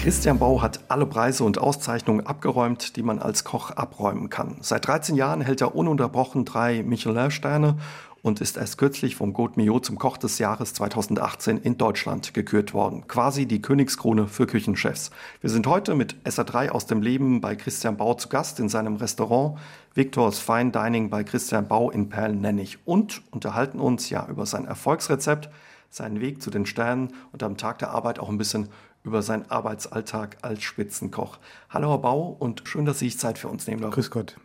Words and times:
Christian 0.00 0.38
Bau 0.38 0.62
hat 0.62 0.80
alle 0.88 1.06
Preise 1.06 1.42
und 1.42 1.58
Auszeichnungen 1.58 2.24
abgeräumt, 2.24 2.96
die 2.96 3.02
man 3.02 3.18
als 3.18 3.42
Koch 3.42 3.72
abräumen 3.72 4.30
kann. 4.30 4.56
Seit 4.60 4.86
13 4.86 5.16
Jahren 5.16 5.40
hält 5.40 5.60
er 5.60 5.74
ununterbrochen 5.74 6.44
drei 6.44 6.84
Michelin-Sterne 6.84 7.76
und 8.22 8.40
ist 8.40 8.56
erst 8.56 8.78
kürzlich 8.78 9.16
vom 9.16 9.32
Gaut 9.32 9.56
Mio 9.56 9.80
zum 9.80 9.98
Koch 9.98 10.16
des 10.16 10.38
Jahres 10.38 10.72
2018 10.74 11.58
in 11.58 11.78
Deutschland 11.78 12.32
gekürt 12.32 12.74
worden. 12.74 13.06
Quasi 13.08 13.46
die 13.46 13.60
Königskrone 13.60 14.28
für 14.28 14.46
Küchenchefs. 14.46 15.10
Wir 15.40 15.50
sind 15.50 15.66
heute 15.66 15.94
mit 15.94 16.14
SA3 16.24 16.70
aus 16.70 16.86
dem 16.86 17.02
Leben 17.02 17.40
bei 17.40 17.56
Christian 17.56 17.96
Bau 17.96 18.14
zu 18.14 18.28
Gast 18.28 18.60
in 18.60 18.68
seinem 18.68 18.96
Restaurant 18.96 19.58
Victors 19.94 20.38
Fine 20.38 20.70
Dining 20.70 21.10
bei 21.10 21.24
Christian 21.24 21.66
Bau 21.66 21.90
in 21.90 22.08
Perl-Nennig 22.08 22.78
und 22.84 23.22
unterhalten 23.32 23.80
uns 23.80 24.10
ja 24.10 24.26
über 24.28 24.46
sein 24.46 24.64
Erfolgsrezept, 24.64 25.50
seinen 25.90 26.20
Weg 26.20 26.40
zu 26.42 26.50
den 26.50 26.66
Sternen 26.66 27.14
und 27.32 27.42
am 27.42 27.56
Tag 27.56 27.78
der 27.78 27.90
Arbeit 27.90 28.18
auch 28.18 28.28
ein 28.28 28.38
bisschen 28.38 28.68
über 29.08 29.22
seinen 29.22 29.50
Arbeitsalltag 29.50 30.36
als 30.42 30.62
Spitzenkoch. 30.62 31.38
Hallo 31.70 31.90
Herr 31.90 31.98
Bau 31.98 32.36
und 32.38 32.62
schön, 32.66 32.84
dass 32.84 32.98
Sie 32.98 33.06
sich 33.06 33.18
Zeit 33.18 33.38
für 33.38 33.48
uns 33.48 33.66
nehmen. 33.66 33.90
Grüß 33.90 34.10
Gott. 34.10 34.36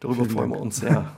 Darüber 0.00 0.24
Vielen 0.24 0.30
freuen 0.30 0.50
Dank. 0.50 0.60
wir 0.60 0.62
uns 0.62 0.76
sehr. 0.76 1.12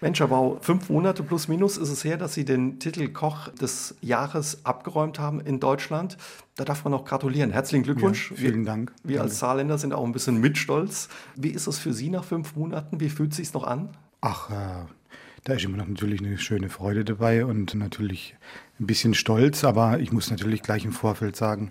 Menscherbau, 0.00 0.58
fünf 0.60 0.88
Monate 0.88 1.22
plus 1.22 1.46
minus 1.46 1.76
ist 1.76 1.90
es 1.90 2.02
her, 2.04 2.16
dass 2.16 2.34
Sie 2.34 2.44
den 2.44 2.80
Titel 2.80 3.08
Koch 3.08 3.48
des 3.50 3.94
Jahres 4.00 4.64
abgeräumt 4.64 5.18
haben 5.18 5.40
in 5.40 5.60
Deutschland. 5.60 6.16
Da 6.56 6.64
darf 6.64 6.84
man 6.84 6.90
noch 6.90 7.04
gratulieren. 7.04 7.50
Herzlichen 7.50 7.84
Glückwunsch. 7.84 8.30
Ja, 8.30 8.36
vielen 8.38 8.64
Dank. 8.64 8.92
Wir 9.04 9.18
Danke. 9.18 9.30
als 9.30 9.38
Saarländer 9.38 9.76
sind 9.78 9.92
auch 9.92 10.04
ein 10.04 10.12
bisschen 10.12 10.40
mitstolz. 10.40 11.08
Wie 11.36 11.50
ist 11.50 11.66
es 11.66 11.78
für 11.78 11.92
Sie 11.92 12.08
nach 12.08 12.24
fünf 12.24 12.56
Monaten? 12.56 12.98
Wie 12.98 13.10
fühlt 13.10 13.32
es 13.32 13.36
sich 13.36 13.52
noch 13.52 13.64
an? 13.64 13.90
Ach, 14.22 14.50
äh, 14.50 14.86
da 15.44 15.52
ist 15.52 15.64
immer 15.64 15.76
noch 15.76 15.86
natürlich 15.86 16.20
eine 16.20 16.38
schöne 16.38 16.68
Freude 16.68 17.04
dabei 17.04 17.44
und 17.44 17.74
natürlich 17.74 18.36
ein 18.80 18.86
bisschen 18.86 19.14
stolz, 19.14 19.64
aber 19.64 20.00
ich 20.00 20.12
muss 20.12 20.30
natürlich 20.30 20.62
gleich 20.62 20.84
im 20.84 20.92
Vorfeld 20.92 21.36
sagen, 21.36 21.70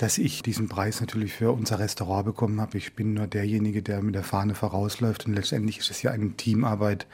dass 0.00 0.16
ich 0.16 0.42
diesen 0.42 0.66
Preis 0.66 1.02
natürlich 1.02 1.34
für 1.34 1.52
unser 1.52 1.78
Restaurant 1.78 2.24
bekommen 2.24 2.58
habe. 2.58 2.78
Ich 2.78 2.94
bin 2.94 3.12
nur 3.12 3.26
derjenige, 3.26 3.82
der 3.82 4.00
mit 4.00 4.14
der 4.14 4.24
Fahne 4.24 4.54
vorausläuft 4.54 5.26
und 5.26 5.34
letztendlich 5.34 5.78
ist 5.78 5.90
es 5.90 6.00
ja 6.00 6.10
eine 6.10 6.30
Teamarbeit 6.30 7.06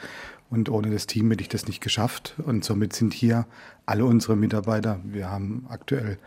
und 0.50 0.68
ohne 0.68 0.90
das 0.90 1.08
Team 1.08 1.28
hätte 1.30 1.42
ich 1.42 1.48
das 1.48 1.66
nicht 1.66 1.80
geschafft. 1.80 2.36
Und 2.44 2.64
somit 2.64 2.92
sind 2.92 3.12
hier 3.12 3.46
alle 3.86 4.04
unsere 4.04 4.36
Mitarbeiter, 4.36 5.00
wir 5.04 5.30
haben 5.30 5.64
aktuell 5.68 6.18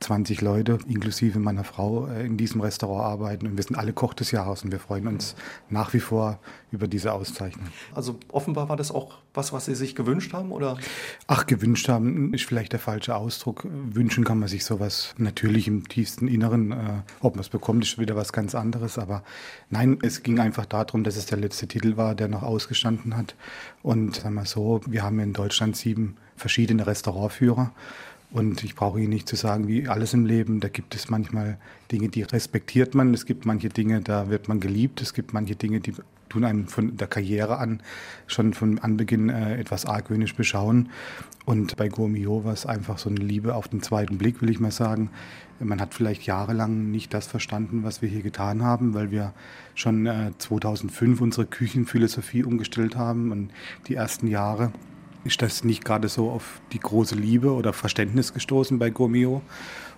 20 0.00 0.40
Leute, 0.40 0.78
inklusive 0.86 1.40
meiner 1.40 1.64
Frau, 1.64 2.06
äh, 2.06 2.24
in 2.24 2.36
diesem 2.36 2.60
Restaurant 2.60 3.04
arbeiten. 3.04 3.48
Und 3.48 3.56
wir 3.56 3.64
sind 3.64 3.76
alle 3.76 3.92
Koch 3.92 4.14
des 4.14 4.30
Jahres 4.30 4.62
und 4.62 4.70
wir 4.70 4.78
freuen 4.78 5.08
uns 5.08 5.34
nach 5.68 5.92
wie 5.92 6.00
vor 6.00 6.38
über 6.70 6.86
diese 6.86 7.12
Auszeichnung. 7.12 7.66
Also 7.92 8.18
offenbar 8.30 8.68
war 8.68 8.76
das 8.76 8.92
auch 8.92 9.18
was, 9.34 9.52
was 9.52 9.64
Sie 9.64 9.74
sich 9.74 9.96
gewünscht 9.96 10.32
haben, 10.32 10.52
oder? 10.52 10.78
Ach, 11.26 11.46
gewünscht 11.46 11.88
haben 11.88 12.32
ist 12.32 12.44
vielleicht 12.44 12.72
der 12.72 12.78
falsche 12.78 13.16
Ausdruck. 13.16 13.66
Wünschen 13.68 14.24
kann 14.24 14.38
man 14.38 14.48
sich 14.48 14.64
sowas 14.64 15.14
natürlich 15.18 15.66
im 15.66 15.88
tiefsten 15.88 16.28
Inneren. 16.28 16.70
Äh, 16.70 16.76
ob 17.20 17.34
man 17.34 17.40
es 17.40 17.48
bekommt, 17.48 17.82
ist 17.82 17.98
wieder 17.98 18.14
was 18.14 18.32
ganz 18.32 18.54
anderes. 18.54 18.98
Aber 18.98 19.24
nein, 19.70 19.98
es 20.02 20.22
ging 20.22 20.38
einfach 20.38 20.66
darum, 20.66 21.02
dass 21.02 21.16
es 21.16 21.26
der 21.26 21.38
letzte 21.38 21.66
Titel 21.66 21.96
war, 21.96 22.14
der 22.14 22.28
noch 22.28 22.44
ausgestanden 22.44 23.16
hat. 23.16 23.34
Und 23.82 24.16
sagen 24.16 24.34
wir 24.34 24.46
so, 24.46 24.80
wir 24.86 25.02
haben 25.02 25.18
in 25.18 25.32
Deutschland 25.32 25.76
sieben 25.76 26.16
verschiedene 26.38 26.86
Restaurantführer. 26.86 27.72
Und 28.30 28.62
ich 28.62 28.74
brauche 28.74 29.00
Ihnen 29.00 29.08
nicht 29.10 29.28
zu 29.28 29.36
sagen, 29.36 29.68
wie 29.68 29.88
alles 29.88 30.12
im 30.12 30.26
Leben, 30.26 30.60
da 30.60 30.68
gibt 30.68 30.94
es 30.94 31.08
manchmal 31.08 31.56
Dinge, 31.90 32.08
die 32.08 32.22
respektiert 32.22 32.94
man. 32.94 33.14
Es 33.14 33.24
gibt 33.24 33.46
manche 33.46 33.70
Dinge, 33.70 34.02
da 34.02 34.28
wird 34.28 34.48
man 34.48 34.60
geliebt. 34.60 35.00
Es 35.00 35.14
gibt 35.14 35.32
manche 35.32 35.56
Dinge, 35.56 35.80
die 35.80 35.94
tun 36.28 36.44
einem 36.44 36.66
von 36.66 36.96
der 36.98 37.08
Karriere 37.08 37.56
an 37.56 37.82
schon 38.26 38.52
von 38.52 38.78
Anbeginn 38.78 39.30
äh, 39.30 39.58
etwas 39.58 39.86
argwöhnisch 39.86 40.34
beschauen. 40.34 40.90
Und 41.46 41.76
bei 41.76 41.88
Gourmillot 41.88 42.44
war 42.44 42.52
es 42.52 42.66
einfach 42.66 42.98
so 42.98 43.08
eine 43.08 43.20
Liebe 43.20 43.54
auf 43.54 43.68
den 43.68 43.82
zweiten 43.82 44.18
Blick, 44.18 44.42
will 44.42 44.50
ich 44.50 44.60
mal 44.60 44.70
sagen. 44.70 45.08
Man 45.58 45.80
hat 45.80 45.94
vielleicht 45.94 46.24
jahrelang 46.24 46.90
nicht 46.90 47.14
das 47.14 47.26
verstanden, 47.26 47.82
was 47.82 48.02
wir 48.02 48.08
hier 48.10 48.22
getan 48.22 48.62
haben, 48.62 48.92
weil 48.92 49.10
wir 49.10 49.32
schon 49.74 50.06
äh, 50.06 50.32
2005 50.36 51.22
unsere 51.22 51.46
Küchenphilosophie 51.46 52.44
umgestellt 52.44 52.96
haben 52.96 53.32
und 53.32 53.50
die 53.86 53.94
ersten 53.94 54.26
Jahre 54.26 54.72
ist 55.28 55.42
das 55.42 55.62
nicht 55.62 55.84
gerade 55.84 56.08
so 56.08 56.30
auf 56.30 56.60
die 56.72 56.80
große 56.80 57.14
Liebe 57.14 57.52
oder 57.52 57.72
Verständnis 57.72 58.32
gestoßen 58.32 58.78
bei 58.78 58.90
Gourmio. 58.90 59.42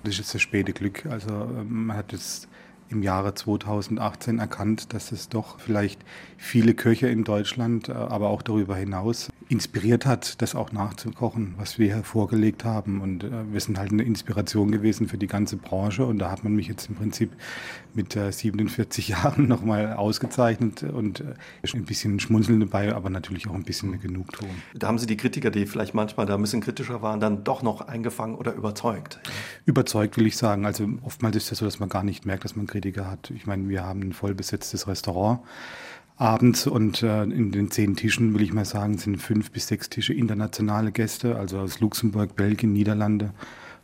Das 0.02 0.14
ist 0.14 0.18
jetzt 0.18 0.34
das 0.34 0.42
späte 0.42 0.72
Glück. 0.72 1.06
Also 1.06 1.30
ähm, 1.30 1.86
man 1.86 1.96
hat 1.96 2.12
jetzt 2.12 2.48
im 2.90 3.02
Jahre 3.02 3.34
2018 3.34 4.38
erkannt, 4.38 4.92
dass 4.92 5.12
es 5.12 5.28
doch 5.28 5.60
vielleicht 5.60 6.00
viele 6.36 6.74
Köche 6.74 7.08
in 7.08 7.24
Deutschland, 7.24 7.88
äh, 7.88 7.92
aber 7.92 8.28
auch 8.30 8.42
darüber 8.42 8.76
hinaus 8.76 9.30
inspiriert 9.48 10.06
hat, 10.06 10.40
das 10.42 10.54
auch 10.54 10.70
nachzukochen, 10.72 11.54
was 11.56 11.78
wir 11.78 11.94
hier 11.94 12.04
vorgelegt 12.04 12.64
haben. 12.64 13.00
Und 13.00 13.24
äh, 13.24 13.30
wir 13.50 13.60
sind 13.60 13.78
halt 13.78 13.92
eine 13.92 14.02
Inspiration 14.02 14.70
gewesen 14.70 15.08
für 15.08 15.18
die 15.18 15.26
ganze 15.26 15.56
Branche. 15.56 16.06
Und 16.06 16.18
da 16.18 16.30
hat 16.30 16.44
man 16.44 16.54
mich 16.54 16.68
jetzt 16.68 16.88
im 16.88 16.94
Prinzip 16.94 17.32
mit 17.94 18.12
47 18.12 19.08
Jahren 19.08 19.48
nochmal 19.48 19.92
ausgezeichnet 19.94 20.82
und 20.82 21.20
äh, 21.20 21.34
ein 21.74 21.84
bisschen 21.84 22.20
Schmunzeln 22.20 22.60
dabei, 22.60 22.94
aber 22.94 23.10
natürlich 23.10 23.48
auch 23.48 23.54
ein 23.54 23.64
bisschen 23.64 23.90
eine 23.90 23.98
Genugtuung. 23.98 24.50
Da 24.74 24.88
haben 24.88 24.98
Sie 24.98 25.06
die 25.06 25.16
Kritiker, 25.16 25.50
die 25.50 25.66
vielleicht 25.66 25.94
manchmal 25.94 26.26
da 26.26 26.34
ein 26.34 26.42
bisschen 26.42 26.60
kritischer 26.60 27.02
waren, 27.02 27.20
dann 27.20 27.44
doch 27.44 27.62
noch 27.62 27.80
eingefangen 27.82 28.36
oder 28.36 28.54
überzeugt? 28.54 29.20
Überzeugt 29.66 30.16
will 30.16 30.26
ich 30.26 30.36
sagen. 30.36 30.66
Also 30.66 30.88
oftmals 31.02 31.36
ist 31.36 31.44
es 31.44 31.50
ja 31.50 31.56
so, 31.56 31.64
dass 31.64 31.80
man 31.80 31.88
gar 31.88 32.04
nicht 32.04 32.26
merkt, 32.26 32.44
dass 32.44 32.56
man 32.56 32.66
Kritiker 32.80 33.10
hat. 33.10 33.30
Ich 33.30 33.46
meine, 33.46 33.68
wir 33.68 33.84
haben 33.84 34.00
ein 34.00 34.12
vollbesetztes 34.12 34.88
Restaurant 34.88 35.40
abends 36.16 36.66
und 36.66 37.02
äh, 37.02 37.22
in 37.24 37.50
den 37.50 37.70
zehn 37.70 37.94
Tischen, 37.94 38.34
will 38.34 38.42
ich 38.42 38.52
mal 38.52 38.64
sagen, 38.64 38.96
sind 38.98 39.16
fünf 39.16 39.50
bis 39.50 39.68
sechs 39.68 39.90
Tische 39.90 40.14
internationale 40.14 40.92
Gäste, 40.92 41.36
also 41.36 41.58
aus 41.58 41.80
Luxemburg, 41.80 42.36
Belgien, 42.36 42.72
Niederlande, 42.72 43.32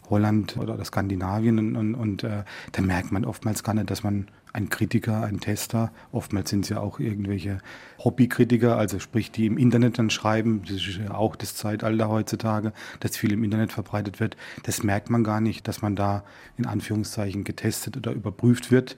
Holland 0.09 0.57
oder 0.57 0.83
Skandinavien 0.85 1.59
und, 1.59 1.77
und, 1.77 1.95
und 1.95 2.25
äh, 2.25 2.45
da 2.73 2.83
merkt 2.83 3.13
man 3.13 3.25
oftmals 3.25 3.63
gar 3.63 3.75
nicht, 3.75 3.91
dass 3.91 4.03
man 4.03 4.29
ein 4.57 4.71
Kritiker, 4.71 5.23
ein 5.23 5.39
Tester, 5.39 5.93
oftmals 6.13 6.49
sind 6.49 6.65
es 6.65 6.71
ja 6.71 6.81
auch 6.81 6.99
irgendwelche 6.99 7.59
Hobbykritiker, 8.03 8.79
also 8.79 8.99
sprich, 8.99 9.31
die 9.31 9.45
im 9.45 9.59
Internet 9.59 9.99
dann 9.99 10.09
schreiben, 10.09 10.63
das 10.63 10.77
ist 10.77 10.97
ja 10.97 11.15
auch 11.15 11.37
das 11.37 11.55
Zeitalter 11.55 12.09
heutzutage, 12.09 12.73
dass 13.01 13.19
viel 13.19 13.33
im 13.33 13.45
Internet 13.45 13.73
verbreitet 13.73 14.19
wird, 14.19 14.37
das 14.63 14.83
merkt 14.83 15.11
man 15.11 15.25
gar 15.25 15.43
nicht, 15.43 15.69
dass 15.69 15.83
man 15.83 15.95
da 15.95 16.25
in 16.57 16.65
Anführungszeichen 16.65 17.45
getestet 17.45 17.99
oder 17.99 18.13
überprüft 18.13 18.71
wird 18.71 18.97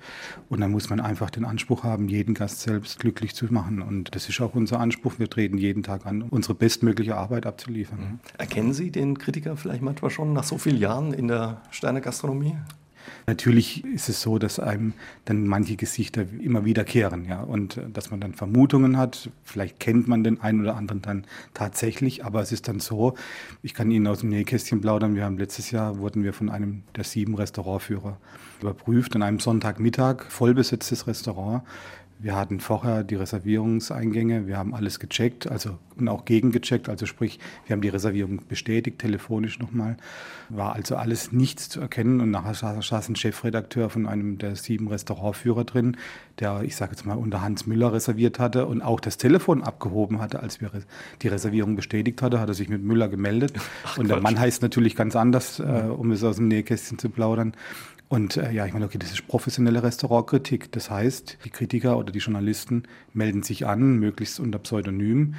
und 0.49 0.61
dann 0.61 0.71
muss 0.71 0.91
man 0.91 1.01
einfach 1.01 1.29
den 1.29 1.45
Anspruch 1.45 1.83
haben, 1.83 2.09
jeden 2.09 2.35
Gast 2.35 2.61
selbst 2.61 3.01
glücklich 3.01 3.35
zu 3.35 3.53
machen 3.53 3.83
und 3.83 4.15
das 4.15 4.29
ist 4.29 4.41
auch 4.41 4.55
unser 4.55 4.79
Anspruch, 4.79 5.19
wir 5.19 5.29
treten 5.29 5.59
jeden 5.59 5.83
Tag 5.83 6.07
an, 6.07 6.23
unsere 6.23 6.55
bestmögliche 6.55 7.17
Arbeit 7.17 7.47
abzuliefern. 7.47 7.99
Mhm. 7.99 8.21
Erkennen 8.39 8.73
Sie 8.73 8.93
den 8.93 9.19
Kritiker 9.19 9.57
vielleicht 9.57 9.83
manchmal 9.83 10.13
schon 10.13 10.33
nach 10.33 10.45
so 10.45 10.57
vielen 10.57 10.79
Jahren 10.79 11.13
in 11.13 11.27
der 11.27 11.63
Sterne-Gastronomie? 11.73 12.55
Natürlich 13.27 13.85
ist 13.85 14.09
es 14.09 14.21
so, 14.21 14.39
dass 14.39 14.59
einem 14.59 14.93
dann 15.25 15.47
manche 15.47 15.77
Gesichter 15.77 16.25
immer 16.41 16.65
wiederkehren, 16.65 17.27
ja, 17.27 17.43
und 17.43 17.77
äh, 17.77 17.89
dass 17.93 18.11
man 18.11 18.21
dann 18.21 18.35
Vermutungen 18.35 18.97
hat. 18.97 19.31
Vielleicht 19.45 19.81
kennt 19.81 20.09
man 20.09 20.25
den 20.25 20.41
einen 20.41 20.61
oder 20.61 20.77
anderen 20.77 21.03
dann 21.03 21.25
tatsächlich, 21.55 22.25
aber 22.25 22.41
es 22.41 22.53
ist 22.53 22.69
dann 22.69 22.81
so, 22.81 23.15
ich 23.63 23.75
kann 23.75 23.91
Ihnen 23.91 24.07
aus 24.07 24.21
dem 24.21 24.31
Nähkästchen 24.31 24.81
plaudern. 24.81 25.15
Wir 25.15 25.25
haben 25.25 25.39
letztes 25.39 25.71
Jahr 25.71 25.99
wurden 25.99 26.25
wir 26.25 26.33
von 26.33 26.49
einem 26.49 26.83
der 26.97 27.05
sieben 27.05 27.35
Restaurantführer 27.35 28.19
überprüft 28.61 29.15
an 29.15 29.23
einem 29.23 29.39
Sonntagmittag, 29.39 30.25
vollbesetztes 30.31 31.07
Restaurant. 31.07 31.63
Wir 32.21 32.34
hatten 32.34 32.59
vorher 32.59 33.05
die 33.05 33.15
Reservierungseingänge, 33.15 34.47
wir 34.47 34.59
haben 34.59 34.75
alles 34.75 34.99
gecheckt, 34.99 35.49
also 35.49 35.79
und 35.97 36.09
auch 36.09 36.25
gegengecheckt, 36.25 36.89
also 36.89 37.06
sprich, 37.06 37.39
wir 37.67 37.75
haben 37.75 37.81
die 37.81 37.89
Reservierung 37.89 38.41
bestätigt, 38.49 38.99
telefonisch 38.99 39.59
nochmal. 39.59 39.97
War 40.49 40.75
also 40.75 40.97
alles 40.97 41.33
nichts 41.33 41.69
zu 41.69 41.81
erkennen 41.81 42.21
und 42.21 42.31
nachher 42.31 42.55
saß 42.55 43.09
ein 43.09 43.17
Chefredakteur 43.17 43.91
von 43.91 44.06
einem 44.06 44.39
der 44.39 44.56
sieben 44.56 44.89
Restaurantführer 44.89 45.65
drin, 45.65 45.97
der, 46.41 46.62
ich 46.62 46.77
sage 46.77 46.93
jetzt 46.93 47.05
mal, 47.05 47.17
unter 47.17 47.43
Hans 47.43 47.67
Müller 47.67 47.93
reserviert 47.93 48.39
hatte 48.39 48.67
und 48.67 48.83
auch 48.83 49.00
das 49.00 49.17
Telefon 49.17 49.62
abgehoben 49.62 50.21
hatte, 50.21 50.41
als 50.41 50.61
wir 50.61 50.71
die 51.23 51.29
Reservierung 51.29 51.77
bestätigt 51.77 52.23
hatte, 52.23 52.41
hat 52.41 52.49
er 52.49 52.55
sich 52.55 52.69
mit 52.69 52.83
Müller 52.83 53.09
gemeldet. 53.09 53.53
Ach, 53.85 53.99
und 53.99 54.09
der 54.09 54.20
Mann 54.20 54.38
heißt 54.38 54.62
natürlich 54.62 54.97
ganz 54.97 55.17
anders, 55.17 55.61
äh, 55.61 55.62
um 55.62 56.11
es 56.12 56.23
aus 56.25 56.37
dem 56.37 56.49
Nähkästchen 56.49 56.99
zu 56.99 57.11
plaudern. 57.11 57.55
Und 58.09 58.38
äh, 58.38 58.50
ja, 58.53 58.65
ich 58.65 58.73
meine, 58.73 58.87
okay, 58.87 58.99
das 58.99 59.12
ist 59.12 59.26
professionelle 59.29 59.82
Restaurantkritik. 59.82 60.73
Das 60.73 60.91
heißt, 60.91 61.38
die 61.44 61.50
Kritiker 61.50 61.99
oder 61.99 62.07
die 62.10 62.19
Journalisten 62.19 62.84
melden 63.12 63.43
sich 63.43 63.66
an, 63.66 63.99
möglichst 63.99 64.40
unter 64.40 64.58
Pseudonym, 64.58 65.34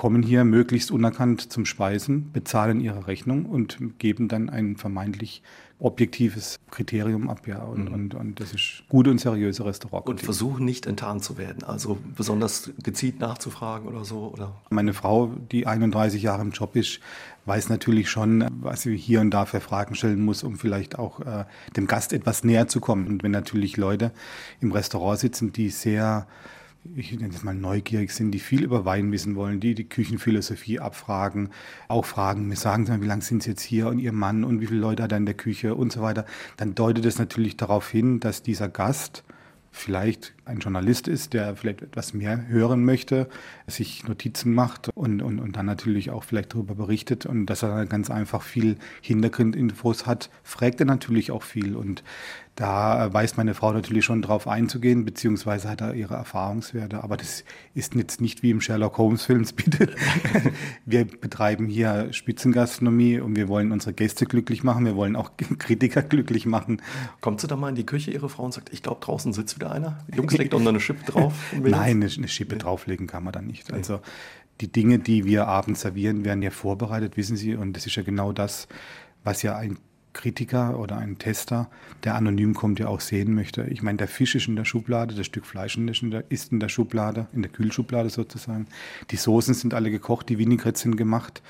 kommen 0.00 0.22
hier 0.22 0.44
möglichst 0.44 0.90
unerkannt 0.90 1.52
zum 1.52 1.66
Speisen, 1.66 2.32
bezahlen 2.32 2.80
ihre 2.80 3.06
Rechnung 3.06 3.44
und 3.44 3.98
geben 3.98 4.28
dann 4.28 4.48
ein 4.48 4.78
vermeintlich 4.78 5.42
objektives 5.78 6.58
Kriterium 6.70 7.28
ab, 7.28 7.46
ja. 7.46 7.58
Und, 7.58 7.84
mhm. 7.84 7.92
und, 7.92 8.14
und 8.14 8.40
das 8.40 8.54
ist 8.54 8.84
gute 8.88 9.10
und 9.10 9.20
seriöse 9.20 9.62
Restaurant. 9.66 10.08
Und 10.08 10.22
versuchen 10.22 10.64
nicht 10.64 10.86
enttarnt 10.86 11.22
zu 11.22 11.36
werden, 11.36 11.64
also 11.64 11.98
besonders 12.16 12.70
gezielt 12.82 13.20
nachzufragen 13.20 13.88
oder 13.88 14.06
so, 14.06 14.32
oder? 14.32 14.54
Meine 14.70 14.94
Frau, 14.94 15.34
die 15.52 15.66
31 15.66 16.22
Jahre 16.22 16.40
im 16.40 16.52
Job 16.52 16.76
ist, 16.76 17.00
weiß 17.44 17.68
natürlich 17.68 18.08
schon, 18.08 18.46
was 18.62 18.80
sie 18.80 18.96
hier 18.96 19.20
und 19.20 19.30
da 19.32 19.44
für 19.44 19.60
Fragen 19.60 19.94
stellen 19.94 20.24
muss, 20.24 20.42
um 20.42 20.56
vielleicht 20.56 20.98
auch 20.98 21.20
äh, 21.20 21.44
dem 21.76 21.86
Gast 21.86 22.14
etwas 22.14 22.42
näher 22.42 22.68
zu 22.68 22.80
kommen. 22.80 23.06
Und 23.06 23.22
wenn 23.22 23.32
natürlich 23.32 23.76
Leute 23.76 24.12
im 24.62 24.72
Restaurant 24.72 25.18
sitzen, 25.18 25.52
die 25.52 25.68
sehr 25.68 26.26
ich 26.96 27.12
nenne 27.12 27.34
es 27.34 27.44
mal 27.44 27.54
neugierig 27.54 28.10
sind, 28.12 28.30
die 28.32 28.38
viel 28.38 28.62
über 28.62 28.84
Wein 28.84 29.12
wissen 29.12 29.36
wollen, 29.36 29.60
die 29.60 29.74
die 29.74 29.88
Küchenphilosophie 29.88 30.80
abfragen, 30.80 31.50
auch 31.88 32.04
fragen, 32.04 32.48
mir 32.48 32.56
sagen 32.56 32.86
Sie 32.86 32.92
mal, 32.92 33.02
wie 33.02 33.06
lange 33.06 33.22
sind 33.22 33.42
Sie 33.42 33.50
jetzt 33.50 33.62
hier 33.62 33.88
und 33.88 33.98
Ihr 33.98 34.12
Mann 34.12 34.44
und 34.44 34.60
wie 34.60 34.66
viele 34.66 34.80
Leute 34.80 35.02
hat 35.02 35.12
er 35.12 35.18
in 35.18 35.26
der 35.26 35.34
Küche 35.34 35.74
und 35.74 35.92
so 35.92 36.00
weiter, 36.00 36.24
dann 36.56 36.74
deutet 36.74 37.04
es 37.04 37.18
natürlich 37.18 37.56
darauf 37.56 37.88
hin, 37.90 38.20
dass 38.20 38.42
dieser 38.42 38.68
Gast 38.68 39.24
vielleicht 39.72 40.34
ein 40.44 40.58
Journalist 40.58 41.06
ist, 41.06 41.32
der 41.32 41.54
vielleicht 41.54 41.82
etwas 41.82 42.12
mehr 42.12 42.48
hören 42.48 42.84
möchte, 42.84 43.28
sich 43.66 44.06
Notizen 44.06 44.52
macht 44.52 44.88
und, 44.94 45.22
und, 45.22 45.38
und 45.38 45.56
dann 45.56 45.66
natürlich 45.66 46.10
auch 46.10 46.24
vielleicht 46.24 46.54
darüber 46.54 46.74
berichtet 46.74 47.24
und 47.24 47.46
dass 47.46 47.62
er 47.62 47.86
ganz 47.86 48.10
einfach 48.10 48.42
viel 48.42 48.76
Hintergrundinfos 49.00 50.06
hat, 50.06 50.30
fragt 50.42 50.80
er 50.80 50.86
natürlich 50.86 51.30
auch 51.30 51.44
viel 51.44 51.76
und 51.76 52.02
da 52.60 53.10
weiß 53.10 53.38
meine 53.38 53.54
Frau 53.54 53.72
natürlich 53.72 54.04
schon 54.04 54.20
drauf 54.20 54.46
einzugehen, 54.46 55.06
beziehungsweise 55.06 55.70
hat 55.70 55.80
er 55.80 55.94
ihre 55.94 56.12
Erfahrungswerte. 56.12 57.02
Aber 57.02 57.16
das 57.16 57.42
ist 57.72 57.94
jetzt 57.94 58.20
nicht 58.20 58.42
wie 58.42 58.50
im 58.50 58.60
Sherlock 58.60 58.98
Holmes 58.98 59.24
Films, 59.24 59.52
bitte. 59.54 59.88
Wir 60.84 61.06
betreiben 61.06 61.68
hier 61.68 62.12
Spitzengastronomie 62.12 63.18
und 63.18 63.34
wir 63.34 63.48
wollen 63.48 63.72
unsere 63.72 63.94
Gäste 63.94 64.26
glücklich 64.26 64.62
machen. 64.62 64.84
Wir 64.84 64.94
wollen 64.94 65.16
auch 65.16 65.30
Kritiker 65.58 66.02
glücklich 66.02 66.44
machen. 66.44 66.82
Kommt 67.22 67.40
sie 67.40 67.46
da 67.46 67.56
mal 67.56 67.70
in 67.70 67.76
die 67.76 67.86
Küche, 67.86 68.10
Ihre 68.10 68.28
Frau, 68.28 68.44
und 68.44 68.52
sagt, 68.52 68.70
ich 68.74 68.82
glaube, 68.82 69.00
draußen 69.00 69.32
sitzt 69.32 69.56
wieder 69.56 69.72
einer? 69.72 69.96
Jungs, 70.14 70.36
legt 70.36 70.52
unter 70.52 70.68
eine 70.68 70.80
Schippe 70.80 71.10
drauf? 71.10 71.32
Nein, 71.54 72.02
eine, 72.02 72.10
eine 72.14 72.28
Schippe 72.28 72.56
nee. 72.56 72.60
drauflegen 72.60 73.06
kann 73.06 73.24
man 73.24 73.32
da 73.32 73.40
nicht. 73.40 73.72
Also 73.72 74.00
die 74.60 74.70
Dinge, 74.70 74.98
die 74.98 75.24
wir 75.24 75.46
abends 75.46 75.80
servieren, 75.80 76.26
werden 76.26 76.42
ja 76.42 76.50
vorbereitet, 76.50 77.16
wissen 77.16 77.38
Sie. 77.38 77.54
Und 77.54 77.72
das 77.72 77.86
ist 77.86 77.96
ja 77.96 78.02
genau 78.02 78.34
das, 78.34 78.68
was 79.24 79.42
ja 79.42 79.56
ein 79.56 79.78
Kritiker 80.12 80.78
oder 80.78 80.96
ein 80.96 81.18
Tester, 81.18 81.68
der 82.04 82.14
anonym 82.14 82.54
kommt, 82.54 82.78
ja 82.78 82.88
auch 82.88 83.00
sehen 83.00 83.34
möchte. 83.34 83.62
Ich 83.64 83.82
meine, 83.82 83.98
der 83.98 84.08
Fisch 84.08 84.34
ist 84.34 84.48
in 84.48 84.56
der 84.56 84.64
Schublade, 84.64 85.14
das 85.14 85.26
Stück 85.26 85.46
Fleisch 85.46 85.78
ist 86.28 86.52
in 86.52 86.60
der 86.60 86.68
Schublade, 86.68 87.26
in 87.32 87.42
der 87.42 87.50
Kühlschublade 87.50 88.10
sozusagen. 88.10 88.66
Die 89.10 89.16
Soßen 89.16 89.54
sind 89.54 89.74
alle 89.74 89.90
gekocht, 89.90 90.28
die 90.28 90.38
Vinaigrettes 90.38 90.82
sind 90.82 90.96
gemacht. 90.96 91.42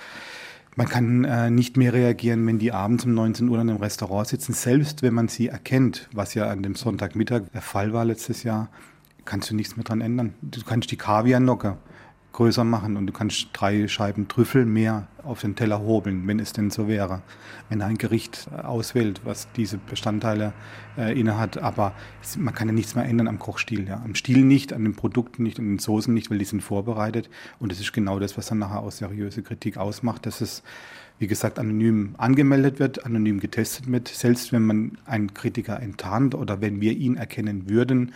Man 0.77 0.89
kann 0.89 1.25
äh, 1.25 1.51
nicht 1.51 1.77
mehr 1.77 1.93
reagieren, 1.93 2.47
wenn 2.47 2.59
die 2.59 2.73
abends 2.73 3.05
um 3.05 3.15
19 3.15 3.49
Uhr 3.49 3.57
dann 3.59 3.69
im 3.69 3.77
Restaurant 3.77 4.29
sitzen. 4.29 4.53
Selbst 4.53 5.03
wenn 5.03 5.15
man 5.15 5.29
sie 5.29 5.49
erkennt, 5.49 6.09
was 6.13 6.35
ja 6.35 6.49
an 6.49 6.63
dem 6.63 6.75
Sonntagmittag 6.75 7.43
der 7.53 7.63
Fall 7.63 7.93
war 7.93 8.05
letztes 8.05 8.45
Jahr, 8.45 8.69
kannst 9.25 9.51
du 9.51 9.57
nichts 9.57 9.77
mehr 9.77 9.85
dran 9.85 10.01
ändern. 10.01 10.35
Du 10.43 10.63
kannst 10.63 10.91
die 10.91 10.97
Kaviarnocke 10.97 11.77
größer 12.33 12.65
machen 12.65 12.97
und 12.97 13.07
du 13.07 13.13
kannst 13.13 13.49
drei 13.53 13.89
Scheiben 13.89 14.29
Trüffel 14.29 14.65
mehr 14.65 15.09
auf 15.23 15.41
den 15.41 15.57
Teller 15.57 15.81
hobeln, 15.81 16.27
wenn 16.27 16.39
es 16.39 16.53
denn 16.53 16.71
so 16.71 16.89
wäre. 16.89 17.23
Wenn 17.69 17.83
ein 17.83 17.99
Gericht 17.99 18.49
auswählt, 18.53 19.21
was 19.25 19.49
diese 19.57 19.79
Bestandteile 19.79 20.53
äh, 20.97 21.19
innehat, 21.19 21.59
aber 21.59 21.93
es, 22.23 22.37
man 22.37 22.55
kann 22.55 22.69
ja 22.69 22.75
nichts 22.75 22.95
mehr 22.95 23.05
ändern 23.05 23.29
am 23.29 23.39
Kochstil. 23.39 23.87
Ja. 23.89 24.03
Am 24.05 24.15
Stil 24.15 24.45
nicht, 24.45 24.73
an 24.73 24.85
den 24.85 24.95
Produkten 24.95 25.43
nicht, 25.43 25.59
an 25.59 25.67
den 25.67 25.79
Soßen 25.79 26.13
nicht, 26.13 26.31
weil 26.31 26.39
die 26.39 26.45
sind 26.45 26.63
vorbereitet. 26.63 27.29
Und 27.59 27.73
das 27.73 27.81
ist 27.81 27.93
genau 27.93 28.19
das, 28.19 28.37
was 28.37 28.47
dann 28.47 28.59
nachher 28.59 28.81
auch 28.81 28.93
seriöse 28.93 29.43
Kritik 29.43 29.77
ausmacht, 29.77 30.27
dass 30.27 30.41
es 30.41 30.63
wie 31.21 31.27
gesagt, 31.27 31.59
anonym 31.59 32.15
angemeldet 32.17 32.79
wird, 32.79 33.05
anonym 33.05 33.41
getestet 33.41 33.93
wird. 33.93 34.09
Selbst 34.09 34.53
wenn 34.53 34.65
man 34.65 34.99
einen 35.05 35.35
Kritiker 35.35 35.79
enttarnt 35.79 36.35
oder 36.35 36.63
wenn 36.63 36.81
wir 36.81 36.93
ihn 36.93 37.17
erkennen 37.17 37.69
würden, 37.69 38.13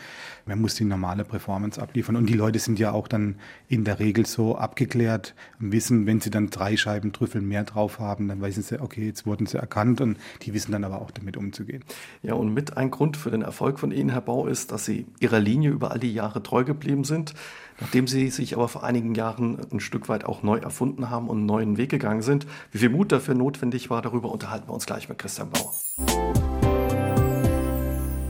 man 0.46 0.58
muss 0.58 0.74
die 0.74 0.86
normale 0.86 1.24
Performance 1.24 1.80
abliefern. 1.80 2.16
Und 2.16 2.26
die 2.26 2.34
Leute 2.34 2.58
sind 2.58 2.78
ja 2.78 2.92
auch 2.92 3.06
dann 3.06 3.36
in 3.68 3.84
der 3.84 3.98
Regel 3.98 4.24
so 4.24 4.56
abgeklärt 4.56 5.34
und 5.60 5.70
wissen, 5.70 6.06
wenn 6.06 6.20
sie 6.22 6.30
dann 6.30 6.48
drei 6.48 6.78
Scheiben 6.78 7.12
Trüffel 7.12 7.42
mehr 7.42 7.64
drauf 7.64 7.98
haben, 7.98 8.26
dann 8.28 8.40
wissen 8.40 8.62
sie, 8.62 8.80
okay, 8.80 9.04
jetzt 9.04 9.26
wurden 9.26 9.46
sie 9.46 9.58
erkannt 9.58 10.00
und 10.00 10.16
die 10.40 10.54
wissen 10.54 10.72
dann 10.72 10.82
aber 10.82 11.02
auch 11.02 11.10
damit 11.10 11.36
umzugehen. 11.36 11.84
Ja, 12.22 12.32
und 12.32 12.54
mit 12.54 12.78
ein 12.78 12.90
Grund 12.90 13.18
für 13.18 13.30
den 13.30 13.42
Erfolg 13.42 13.78
von 13.78 13.92
Ihnen, 13.92 14.08
Herr 14.08 14.22
Bau, 14.22 14.46
ist, 14.46 14.72
dass 14.72 14.86
Sie 14.86 15.04
Ihrer 15.20 15.40
Linie 15.40 15.70
über 15.70 15.90
all 15.90 15.98
die 15.98 16.14
Jahre 16.14 16.42
treu 16.42 16.64
geblieben 16.64 17.04
sind. 17.04 17.34
Nachdem 17.80 18.06
Sie 18.06 18.30
sich 18.30 18.54
aber 18.54 18.68
vor 18.68 18.84
einigen 18.84 19.14
Jahren 19.14 19.58
ein 19.72 19.80
Stück 19.80 20.08
weit 20.08 20.24
auch 20.24 20.42
neu 20.42 20.58
erfunden 20.58 21.10
haben 21.10 21.28
und 21.28 21.38
einen 21.38 21.46
neuen 21.46 21.76
Weg 21.76 21.90
gegangen 21.90 22.22
sind, 22.22 22.46
wie 22.70 22.78
viel 22.78 22.90
Mut 22.90 23.10
dafür 23.10 23.34
notwendig 23.34 23.90
war, 23.90 24.00
darüber 24.00 24.30
unterhalten 24.30 24.68
wir 24.68 24.74
uns 24.74 24.86
gleich 24.86 25.08
mit 25.08 25.18
Christian 25.18 25.50
Bauer. 25.50 25.74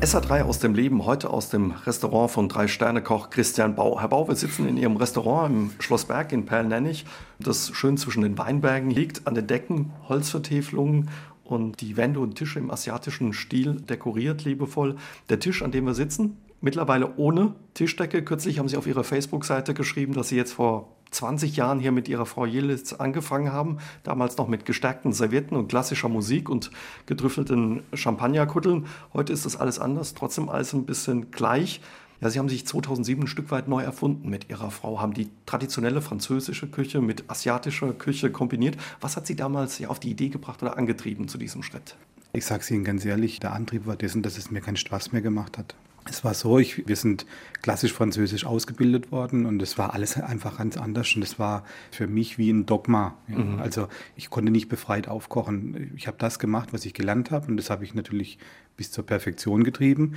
SA3 0.00 0.43
aus 0.43 0.58
dem 0.58 0.75
Leben, 0.75 1.06
heute 1.06 1.31
aus 1.31 1.49
dem 1.49 1.70
Restaurant 1.70 2.31
von 2.31 2.49
Drei-Sterne-Koch 2.49 3.31
Christian 3.31 3.75
Bau. 3.75 4.00
Herr 4.00 4.08
Bau, 4.08 4.29
wir 4.29 4.35
sitzen 4.35 4.69
in 4.69 4.76
Ihrem 4.76 4.96
Restaurant 4.96 5.50
im 5.50 5.70
Schloss 5.79 6.05
Berg 6.05 6.32
in 6.32 6.44
Perlnennig, 6.44 7.06
das 7.38 7.70
schön 7.75 7.97
zwischen 7.97 8.23
den 8.23 8.37
Weinbergen 8.37 8.90
liegt, 8.90 9.26
an 9.26 9.35
den 9.35 9.47
Decken 9.47 9.93
Holzvertäfelungen 10.08 11.08
und 11.44 11.81
die 11.81 11.97
Wände 11.97 12.20
und 12.20 12.35
Tische 12.35 12.58
im 12.58 12.70
asiatischen 12.70 13.32
Stil 13.32 13.81
dekoriert, 13.81 14.44
liebevoll. 14.44 14.97
Der 15.31 15.40
Tisch, 15.40 15.62
an 15.62 15.70
dem 15.70 15.87
wir 15.87 15.94
sitzen, 15.94 16.37
mittlerweile 16.64 17.16
ohne 17.16 17.55
Tischdecke. 17.75 18.25
Kürzlich 18.25 18.58
haben 18.58 18.69
Sie 18.69 18.76
auf 18.76 18.87
Ihrer 18.87 19.05
Facebook-Seite 19.05 19.75
geschrieben, 19.75 20.14
dass 20.14 20.31
Sie 20.31 20.37
jetzt 20.37 20.55
vor 20.55 20.88
20 21.11 21.56
Jahren 21.56 21.78
hier 21.78 21.93
mit 21.93 22.08
Ihrer 22.08 22.26
Frau 22.26 22.46
Jelitz 22.46 22.94
angefangen 22.94 23.52
haben. 23.52 23.78
Damals 24.02 24.38
noch 24.38 24.49
mit 24.49 24.64
gestärkten 24.64 25.12
Servietten 25.12 25.56
und 25.56 25.69
klassischer 25.69 26.08
Musik 26.08 26.49
und 26.49 26.70
getrüffelten 27.06 27.82
Champagnerkutteln. 27.93 28.87
Heute 29.12 29.32
ist 29.32 29.44
das 29.44 29.56
alles 29.56 29.78
anders, 29.78 30.14
trotzdem 30.14 30.49
alles 30.49 30.72
ein 30.72 30.87
bisschen 30.87 31.31
gleich. 31.31 31.82
Ja, 32.20 32.31
Sie 32.31 32.38
haben 32.38 32.49
sich 32.49 32.66
2007 32.66 33.25
ein 33.25 33.26
Stück 33.26 33.50
weit 33.50 33.69
neu 33.69 33.82
erfunden 33.82 34.31
mit 34.31 34.49
Ihrer 34.49 34.70
Frau, 34.70 35.00
haben 35.00 35.12
die 35.12 35.28
traditionelle 35.44 36.00
französische 36.00 36.66
Küche 36.69 37.02
mit 37.02 37.28
asiatischer 37.28 37.93
Küche 37.93 38.31
kombiniert. 38.31 38.78
Was 39.02 39.16
hat 39.16 39.26
Sie 39.26 39.37
damals 39.37 39.78
ja 39.78 39.88
auf 39.88 40.00
die 40.00 40.11
Idee 40.11 40.31
gebracht 40.31 40.62
oder 40.62 40.78
angetrieben 40.78 41.28
zu 41.28 41.37
diesem 41.37 41.62
Schritt? 41.62 41.96
Ich 42.32 42.46
sage 42.46 42.62
es 42.62 42.70
Ihnen 42.70 42.84
ganz 42.84 43.05
ehrlich, 43.05 43.38
der 43.38 43.52
Antrieb 43.52 43.87
war 43.87 43.96
dessen, 43.96 44.22
dass 44.22 44.38
es 44.38 44.50
mir 44.50 44.62
keinen 44.62 44.76
Spaß 44.76 45.12
mehr 45.12 45.22
gemacht 45.22 45.58
hat. 45.58 45.75
Es 46.09 46.25
war 46.25 46.35
so, 46.35 46.59
ich, 46.59 46.87
wir 46.87 46.97
sind 46.97 47.25
klassisch 47.62 47.93
französisch 47.93 48.45
ausgebildet 48.45 49.11
worden 49.11 49.47
und 49.47 49.62
es 49.62 49.79
war 49.79 49.95
alles 49.95 50.17
einfach 50.21 50.59
ganz 50.59 50.77
anders 50.77 51.15
und 51.17 51.23
es 51.23 51.39
war 51.39 51.65
für 51.91 52.06
mich 52.06 52.37
wie 52.37 52.51
ein 52.51 52.67
Dogma. 52.67 53.17
Ja. 53.29 53.39
Mhm. 53.39 53.59
Also 53.61 53.89
ich 54.17 54.29
konnte 54.29 54.53
nicht 54.53 54.69
befreit 54.69 55.09
aufkochen. 55.09 55.93
Ich 55.97 56.06
habe 56.06 56.19
das 56.19 56.39
gemacht, 56.39 56.73
was 56.73 56.85
ich 56.85 56.93
gelernt 56.93 57.31
habe 57.31 57.49
und 57.49 57.56
das 57.56 57.71
habe 57.71 57.85
ich 57.85 57.95
natürlich 57.95 58.39
bis 58.77 58.91
zur 58.91 59.06
Perfektion 59.06 59.65
getrieben. 59.65 60.17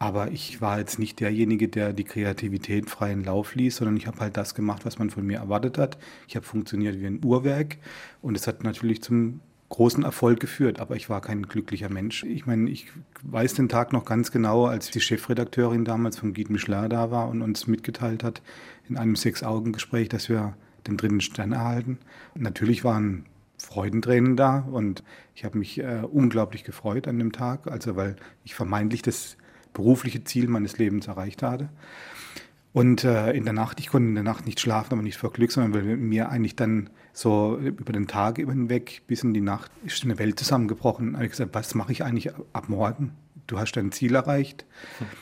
Aber 0.00 0.30
ich 0.30 0.62
war 0.62 0.78
jetzt 0.78 0.98
nicht 0.98 1.20
derjenige, 1.20 1.68
der 1.68 1.92
die 1.92 2.04
Kreativität 2.04 2.88
freien 2.88 3.22
Lauf 3.22 3.54
ließ, 3.54 3.76
sondern 3.76 3.98
ich 3.98 4.06
habe 4.06 4.18
halt 4.20 4.36
das 4.36 4.54
gemacht, 4.54 4.86
was 4.86 4.98
man 4.98 5.10
von 5.10 5.26
mir 5.26 5.38
erwartet 5.38 5.76
hat. 5.76 5.98
Ich 6.26 6.36
habe 6.36 6.46
funktioniert 6.46 6.98
wie 6.98 7.06
ein 7.06 7.22
Uhrwerk 7.22 7.76
und 8.22 8.34
es 8.34 8.46
hat 8.46 8.64
natürlich 8.64 9.02
zum 9.02 9.40
großen 9.70 10.02
Erfolg 10.02 10.40
geführt, 10.40 10.80
aber 10.80 10.96
ich 10.96 11.08
war 11.08 11.20
kein 11.20 11.44
glücklicher 11.44 11.88
Mensch. 11.88 12.24
Ich 12.24 12.44
meine, 12.44 12.68
ich 12.68 12.88
weiß 13.22 13.54
den 13.54 13.68
Tag 13.68 13.92
noch 13.92 14.04
ganz 14.04 14.32
genau, 14.32 14.66
als 14.66 14.90
die 14.90 15.00
Chefredakteurin 15.00 15.84
damals 15.84 16.18
von 16.18 16.34
Guide 16.34 16.52
Michelin 16.52 16.90
da 16.90 17.10
war 17.10 17.28
und 17.28 17.40
uns 17.40 17.66
mitgeteilt 17.66 18.22
hat 18.24 18.42
in 18.88 18.96
einem 18.96 19.16
Sechs-Augen-Gespräch, 19.16 20.08
dass 20.08 20.28
wir 20.28 20.54
den 20.86 20.96
dritten 20.96 21.20
Stern 21.20 21.52
erhalten. 21.52 21.98
natürlich 22.34 22.84
waren 22.84 23.26
Freudentränen 23.58 24.36
da 24.36 24.60
und 24.60 25.04
ich 25.34 25.44
habe 25.44 25.58
mich 25.58 25.78
äh, 25.78 26.02
unglaublich 26.10 26.64
gefreut 26.64 27.06
an 27.06 27.18
dem 27.18 27.32
Tag, 27.32 27.66
also 27.66 27.94
weil 27.94 28.16
ich 28.44 28.54
vermeintlich 28.54 29.02
das 29.02 29.36
berufliche 29.72 30.24
Ziel 30.24 30.48
meines 30.48 30.78
Lebens 30.78 31.06
erreicht 31.06 31.42
hatte. 31.42 31.68
Und 32.72 33.02
äh, 33.02 33.32
in 33.32 33.44
der 33.44 33.52
Nacht, 33.52 33.80
ich 33.80 33.88
konnte 33.88 34.08
in 34.08 34.14
der 34.14 34.22
Nacht 34.22 34.46
nicht 34.46 34.60
schlafen, 34.60 34.92
aber 34.92 35.02
nicht 35.02 35.16
vor 35.16 35.32
Glück, 35.32 35.50
sondern 35.50 35.74
weil 35.74 35.96
mir 35.96 36.28
eigentlich 36.28 36.54
dann 36.54 36.90
so 37.12 37.58
über 37.58 37.92
den 37.92 38.06
Tag 38.06 38.36
hinweg 38.36 39.02
bis 39.08 39.24
in 39.24 39.34
die 39.34 39.40
Nacht 39.40 39.72
ist 39.84 40.04
eine 40.04 40.18
Welt 40.18 40.38
zusammengebrochen. 40.38 41.12
Da 41.12 41.18
habe 41.18 41.24
ich 41.24 41.32
gesagt, 41.32 41.54
was 41.54 41.74
mache 41.74 41.90
ich 41.90 42.04
eigentlich 42.04 42.32
ab 42.52 42.68
morgen? 42.68 43.12
Du 43.48 43.58
hast 43.58 43.72
dein 43.72 43.90
Ziel 43.90 44.14
erreicht, 44.14 44.64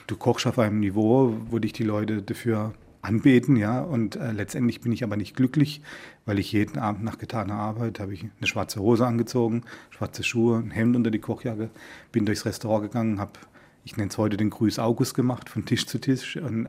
du 0.06 0.16
kochst 0.16 0.46
auf 0.46 0.58
einem 0.58 0.80
Niveau, 0.80 1.34
wo 1.48 1.58
dich 1.58 1.72
die 1.72 1.84
Leute 1.84 2.20
dafür 2.20 2.74
anbeten, 3.00 3.56
ja. 3.56 3.80
Und 3.80 4.16
äh, 4.16 4.32
letztendlich 4.32 4.82
bin 4.82 4.92
ich 4.92 5.02
aber 5.02 5.16
nicht 5.16 5.34
glücklich, 5.34 5.80
weil 6.26 6.38
ich 6.38 6.52
jeden 6.52 6.78
Abend 6.78 7.04
nach 7.04 7.16
getaner 7.16 7.54
Arbeit 7.54 8.00
habe 8.00 8.12
ich 8.12 8.24
eine 8.24 8.46
schwarze 8.46 8.80
Hose 8.80 9.06
angezogen, 9.06 9.62
schwarze 9.88 10.22
Schuhe, 10.22 10.58
ein 10.58 10.70
Hemd 10.70 10.96
unter 10.96 11.10
die 11.10 11.20
Kochjacke, 11.20 11.70
bin 12.12 12.26
durchs 12.26 12.44
Restaurant 12.44 12.82
gegangen, 12.82 13.18
habe, 13.18 13.32
ich 13.84 13.96
nenne 13.96 14.10
es 14.10 14.18
heute 14.18 14.36
den 14.36 14.50
Grüß 14.50 14.78
August 14.78 15.14
gemacht, 15.14 15.48
von 15.48 15.64
Tisch 15.64 15.86
zu 15.86 15.98
Tisch 15.98 16.36
und 16.36 16.68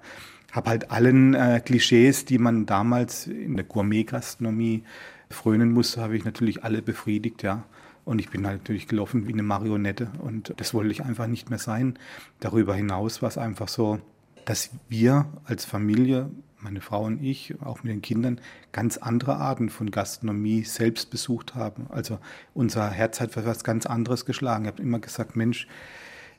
habe 0.52 0.70
halt 0.70 0.92
allen 0.92 1.34
äh, 1.34 1.62
Klischees, 1.64 2.26
die 2.26 2.38
man 2.38 2.66
damals 2.66 3.28
in 3.28 3.56
der 3.56 3.66
Gourmet-Gastronomie 3.66 4.84
frönen 5.30 5.72
musste, 5.72 6.02
habe 6.02 6.18
ich 6.18 6.26
natürlich 6.26 6.64
alle 6.64 6.82
befriedigt, 6.82 7.44
ja. 7.44 7.64
Und 8.06 8.20
ich 8.20 8.30
bin 8.30 8.48
halt 8.48 8.60
natürlich 8.60 8.88
gelaufen 8.88 9.28
wie 9.28 9.34
eine 9.34 9.44
Marionette 9.44 10.10
und 10.20 10.54
das 10.58 10.74
wollte 10.74 10.90
ich 10.92 11.04
einfach 11.04 11.28
nicht 11.28 11.52
mehr 11.52 11.60
sein. 11.60 12.00
Darüber 12.40 12.74
hinaus 12.74 13.22
war 13.22 13.30
es 13.30 13.38
einfach 13.38 13.68
so, 13.68 14.00
dass 14.46 14.72
wir 14.88 15.28
als 15.46 15.66
Familie, 15.66 16.32
meine 16.60 16.82
Frau 16.82 17.04
und 17.04 17.24
ich, 17.24 17.54
auch 17.62 17.84
mit 17.84 17.94
den 17.94 18.02
Kindern, 18.02 18.42
ganz 18.72 18.98
andere 18.98 19.36
Arten 19.36 19.70
von 19.70 19.92
Gastronomie 19.92 20.64
selbst 20.64 21.12
besucht 21.12 21.54
haben. 21.54 21.86
Also 21.90 22.18
unser 22.56 22.90
Herz 22.90 23.22
hat 23.22 23.34
für 23.34 23.46
was 23.46 23.64
ganz 23.64 23.86
anderes 23.86 24.26
geschlagen. 24.26 24.66
Ich 24.66 24.72
habe 24.72 24.82
immer 24.82 25.00
gesagt, 25.00 25.36
Mensch, 25.36 25.68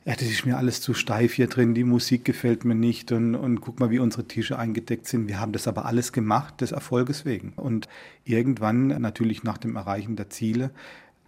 ja, 0.05 0.13
das 0.15 0.23
ist 0.23 0.45
mir 0.45 0.57
alles 0.57 0.81
zu 0.81 0.93
steif 0.93 1.33
hier 1.33 1.47
drin, 1.47 1.75
die 1.75 1.83
Musik 1.83 2.25
gefällt 2.25 2.65
mir 2.65 2.73
nicht 2.73 3.11
und, 3.11 3.35
und 3.35 3.61
guck 3.61 3.79
mal, 3.79 3.91
wie 3.91 3.99
unsere 3.99 4.27
Tische 4.27 4.57
eingedeckt 4.57 5.07
sind. 5.07 5.27
Wir 5.27 5.39
haben 5.39 5.51
das 5.51 5.67
aber 5.67 5.85
alles 5.85 6.11
gemacht, 6.11 6.61
des 6.61 6.71
Erfolges 6.71 7.23
wegen. 7.23 7.53
Und 7.55 7.87
irgendwann, 8.25 8.87
natürlich 8.87 9.43
nach 9.43 9.59
dem 9.59 9.75
Erreichen 9.75 10.15
der 10.15 10.29
Ziele, 10.31 10.71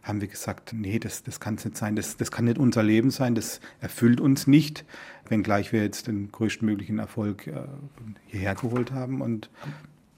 haben 0.02 0.22
wir 0.22 0.28
gesagt, 0.28 0.74
nee, 0.74 1.00
das, 1.00 1.24
das 1.24 1.40
kann 1.40 1.56
es 1.56 1.66
nicht 1.66 1.78
sein, 1.78 1.96
das, 1.96 2.18
das 2.18 2.32
kann 2.32 2.46
nicht 2.46 2.58
unser 2.58 2.84
Leben 2.84 3.10
sein, 3.10 3.36
das 3.36 3.62
erfüllt 3.80 4.20
uns 4.20 4.48
nicht, 4.48 4.84
wenngleich 5.30 5.72
wir 5.72 5.82
jetzt 5.82 6.08
den 6.08 6.32
größtmöglichen 6.32 7.00
Erfolg 7.00 7.48
äh, 7.48 7.62
hierher 8.26 8.56
geholt 8.56 8.92
haben. 8.92 9.22
Und 9.22 9.50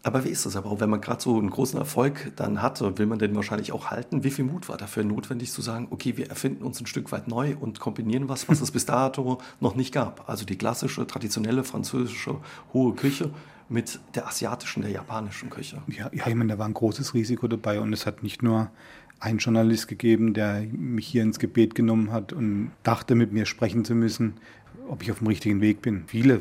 aber 0.05 0.23
wie 0.23 0.29
ist 0.29 0.45
das 0.45 0.55
aber 0.55 0.69
auch, 0.69 0.79
wenn 0.79 0.89
man 0.91 1.01
gerade 1.01 1.19
so 1.19 1.35
einen 1.35 1.49
großen 1.49 1.79
Erfolg 1.79 2.31
dann 2.35 2.61
hat, 2.61 2.79
will 2.99 3.07
man 3.07 3.17
den 3.17 3.35
wahrscheinlich 3.35 3.71
auch 3.71 3.89
halten? 3.89 4.23
Wie 4.23 4.29
viel 4.29 4.45
Mut 4.45 4.69
war 4.69 4.77
dafür 4.77 5.03
notwendig 5.03 5.51
zu 5.51 5.63
sagen, 5.63 5.87
okay, 5.89 6.15
wir 6.15 6.29
erfinden 6.29 6.63
uns 6.63 6.79
ein 6.79 6.85
Stück 6.85 7.11
weit 7.11 7.27
neu 7.27 7.55
und 7.59 7.79
kombinieren 7.79 8.29
was, 8.29 8.47
was 8.47 8.61
es 8.61 8.69
bis 8.69 8.85
dato 8.85 9.39
noch 9.59 9.73
nicht 9.73 9.91
gab? 9.91 10.29
Also 10.29 10.45
die 10.45 10.59
klassische, 10.59 11.07
traditionelle 11.07 11.63
französische 11.63 12.35
hohe 12.71 12.93
Küche 12.93 13.31
mit 13.67 13.99
der 14.13 14.27
asiatischen, 14.27 14.83
der 14.83 14.91
japanischen 14.91 15.49
Küche. 15.49 15.81
Ja, 15.87 16.11
ja 16.13 16.27
ich 16.27 16.35
meine, 16.35 16.53
da 16.53 16.59
war 16.59 16.67
ein 16.67 16.75
großes 16.75 17.15
Risiko 17.15 17.47
dabei 17.47 17.79
und 17.79 17.91
es 17.91 18.05
hat 18.05 18.21
nicht 18.21 18.43
nur 18.43 18.69
einen 19.19 19.39
Journalist 19.39 19.87
gegeben, 19.87 20.33
der 20.33 20.65
mich 20.71 21.07
hier 21.07 21.23
ins 21.23 21.39
Gebet 21.39 21.75
genommen 21.75 22.11
hat 22.11 22.33
und 22.33 22.71
dachte, 22.83 23.15
mit 23.15 23.31
mir 23.31 23.45
sprechen 23.45 23.85
zu 23.85 23.95
müssen 23.95 24.35
ob 24.87 25.03
ich 25.03 25.11
auf 25.11 25.19
dem 25.19 25.27
richtigen 25.27 25.61
Weg 25.61 25.81
bin. 25.81 26.03
Viele 26.07 26.35
äh, 26.35 26.39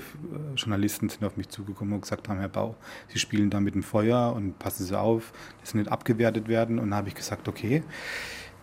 Journalisten 0.56 1.08
sind 1.08 1.24
auf 1.24 1.36
mich 1.36 1.48
zugekommen 1.48 1.94
und 1.94 2.02
gesagt 2.02 2.28
haben, 2.28 2.38
Herr 2.38 2.48
Bau, 2.48 2.76
Sie 3.08 3.18
spielen 3.18 3.50
da 3.50 3.60
mit 3.60 3.74
dem 3.74 3.82
Feuer 3.82 4.32
und 4.34 4.58
passen 4.58 4.84
Sie 4.84 4.98
auf, 4.98 5.32
dass 5.60 5.70
Sie 5.70 5.78
nicht 5.78 5.90
abgewertet 5.90 6.48
werden. 6.48 6.78
Und 6.78 6.90
da 6.90 6.96
habe 6.96 7.08
ich 7.08 7.14
gesagt, 7.14 7.48
okay, 7.48 7.82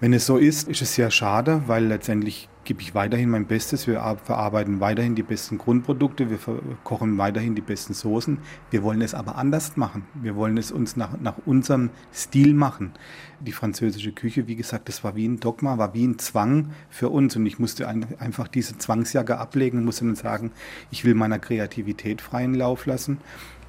wenn 0.02 0.14
es 0.14 0.26
so 0.26 0.38
ist, 0.38 0.68
ist 0.68 0.82
es 0.82 0.96
sehr 0.96 1.12
schade, 1.12 1.62
weil 1.68 1.86
letztendlich 1.86 2.50
gebe 2.64 2.82
ich 2.82 2.96
weiterhin 2.96 3.30
mein 3.30 3.46
Bestes. 3.46 3.86
Wir 3.86 4.18
verarbeiten 4.24 4.80
weiterhin 4.80 5.14
die 5.14 5.22
besten 5.22 5.60
Grundprodukte, 5.60 6.32
wir 6.32 6.40
kochen 6.84 7.20
weiterhin 7.20 7.54
die 7.54 7.62
besten 7.62 7.94
Soßen. 7.94 8.40
Wir 8.72 8.82
wollen 8.82 9.04
es 9.04 9.14
aber 9.14 9.36
anders 9.36 9.78
machen. 9.78 10.08
Wir 10.16 10.36
wollen 10.36 10.58
es 10.58 10.72
uns 10.72 10.96
nach, 10.96 11.20
nach 11.20 11.36
unserem 11.46 11.92
Stil 12.12 12.56
machen. 12.56 12.94
Die 13.42 13.52
französische 13.52 14.12
Küche, 14.12 14.48
wie 14.48 14.56
gesagt, 14.56 14.90
das 14.90 15.04
war 15.04 15.16
wie 15.16 15.28
ein 15.28 15.40
Dogma, 15.40 15.78
war 15.78 15.94
wie 15.94 16.08
ein 16.08 16.18
Zwang 16.18 16.72
für 16.90 17.10
uns. 17.10 17.36
Und 17.36 17.46
ich 17.46 17.60
musste 17.60 17.88
einfach 17.88 18.48
diese 18.48 18.80
Zwangsjacke 18.80 19.38
ablegen 19.38 19.78
und 19.78 19.86
musste 19.86 20.06
dann 20.06 20.16
sagen, 20.16 20.52
ich 20.90 21.06
will 21.06 21.14
meiner 21.14 21.38
Kreativität 21.38 22.22
freien 22.22 22.56
Lauf 22.56 22.88
lassen 22.88 23.20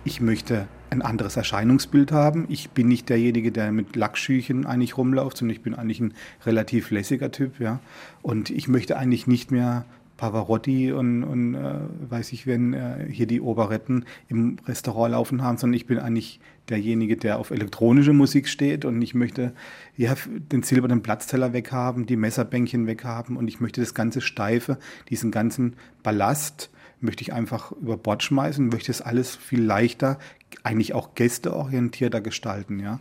ich 0.04 0.21
möchte 0.21 0.66
ein 0.90 1.02
anderes 1.02 1.37
Erscheinungsbild 1.37 2.12
haben. 2.12 2.47
Ich 2.49 2.71
bin 2.71 2.88
nicht 2.88 3.09
derjenige, 3.09 3.52
der 3.52 3.73
mit 3.73 3.97
Lackschüchen 3.97 4.66
eigentlich 4.66 4.97
rumläuft, 4.97 5.38
sondern 5.38 5.56
ich 5.56 5.62
bin 5.62 5.75
eigentlich 5.75 6.00
ein 6.00 6.14
relativ 6.44 6.90
lässiger 6.90 7.30
Typ. 7.30 7.61
Ja? 7.61 7.80
Und 8.21 8.50
ich 8.50 8.68
möchte 8.68 8.99
eigentlich 8.99 9.26
nicht 9.26 9.50
mehr 9.50 9.85
Pavarotti 10.23 10.92
und, 10.92 11.25
und 11.25 11.54
äh, 11.54 11.80
weiß 12.09 12.32
ich, 12.32 12.47
wenn 12.47 12.75
äh, 12.75 13.09
hier 13.11 13.26
die 13.26 13.40
Operetten 13.40 14.04
im 14.28 14.56
Restaurant 14.66 15.12
laufen 15.12 15.42
haben, 15.42 15.56
sondern 15.56 15.75
ich 15.75 15.87
bin 15.87 15.99
eigentlich 15.99 16.38
derjenige, 16.68 17.16
der 17.16 17.38
auf 17.38 17.50
elektronische 17.50 18.12
Musik 18.12 18.49
steht 18.49 18.85
und 18.85 19.02
ich 19.02 19.14
möchte 19.14 19.52
ja, 19.97 20.14
den 20.28 20.62
silbernen 20.62 21.02
Platzteller 21.02 21.52
weghaben, 21.52 22.06
die 22.06 22.16
Messerbänkchen 22.16 22.87
weghaben 22.87 23.37
und 23.37 23.49
ich 23.49 23.61
möchte 23.61 23.80
das 23.80 23.94
ganze 23.94 24.21
Steife, 24.21 24.78
diesen 25.09 25.32
ganzen 25.32 25.75
Ballast 26.04 26.71
möchte 27.02 27.23
ich 27.23 27.32
einfach 27.32 27.73
über 27.73 27.97
Bord 27.97 28.23
schmeißen, 28.23 28.68
möchte 28.68 28.90
es 28.90 29.02
alles 29.02 29.37
viel 29.37 29.62
leichter, 29.62 30.18
eigentlich 30.62 30.94
auch 30.94 31.14
gästeorientierter 31.14 32.21
gestalten, 32.21 32.80
ja. 32.80 33.00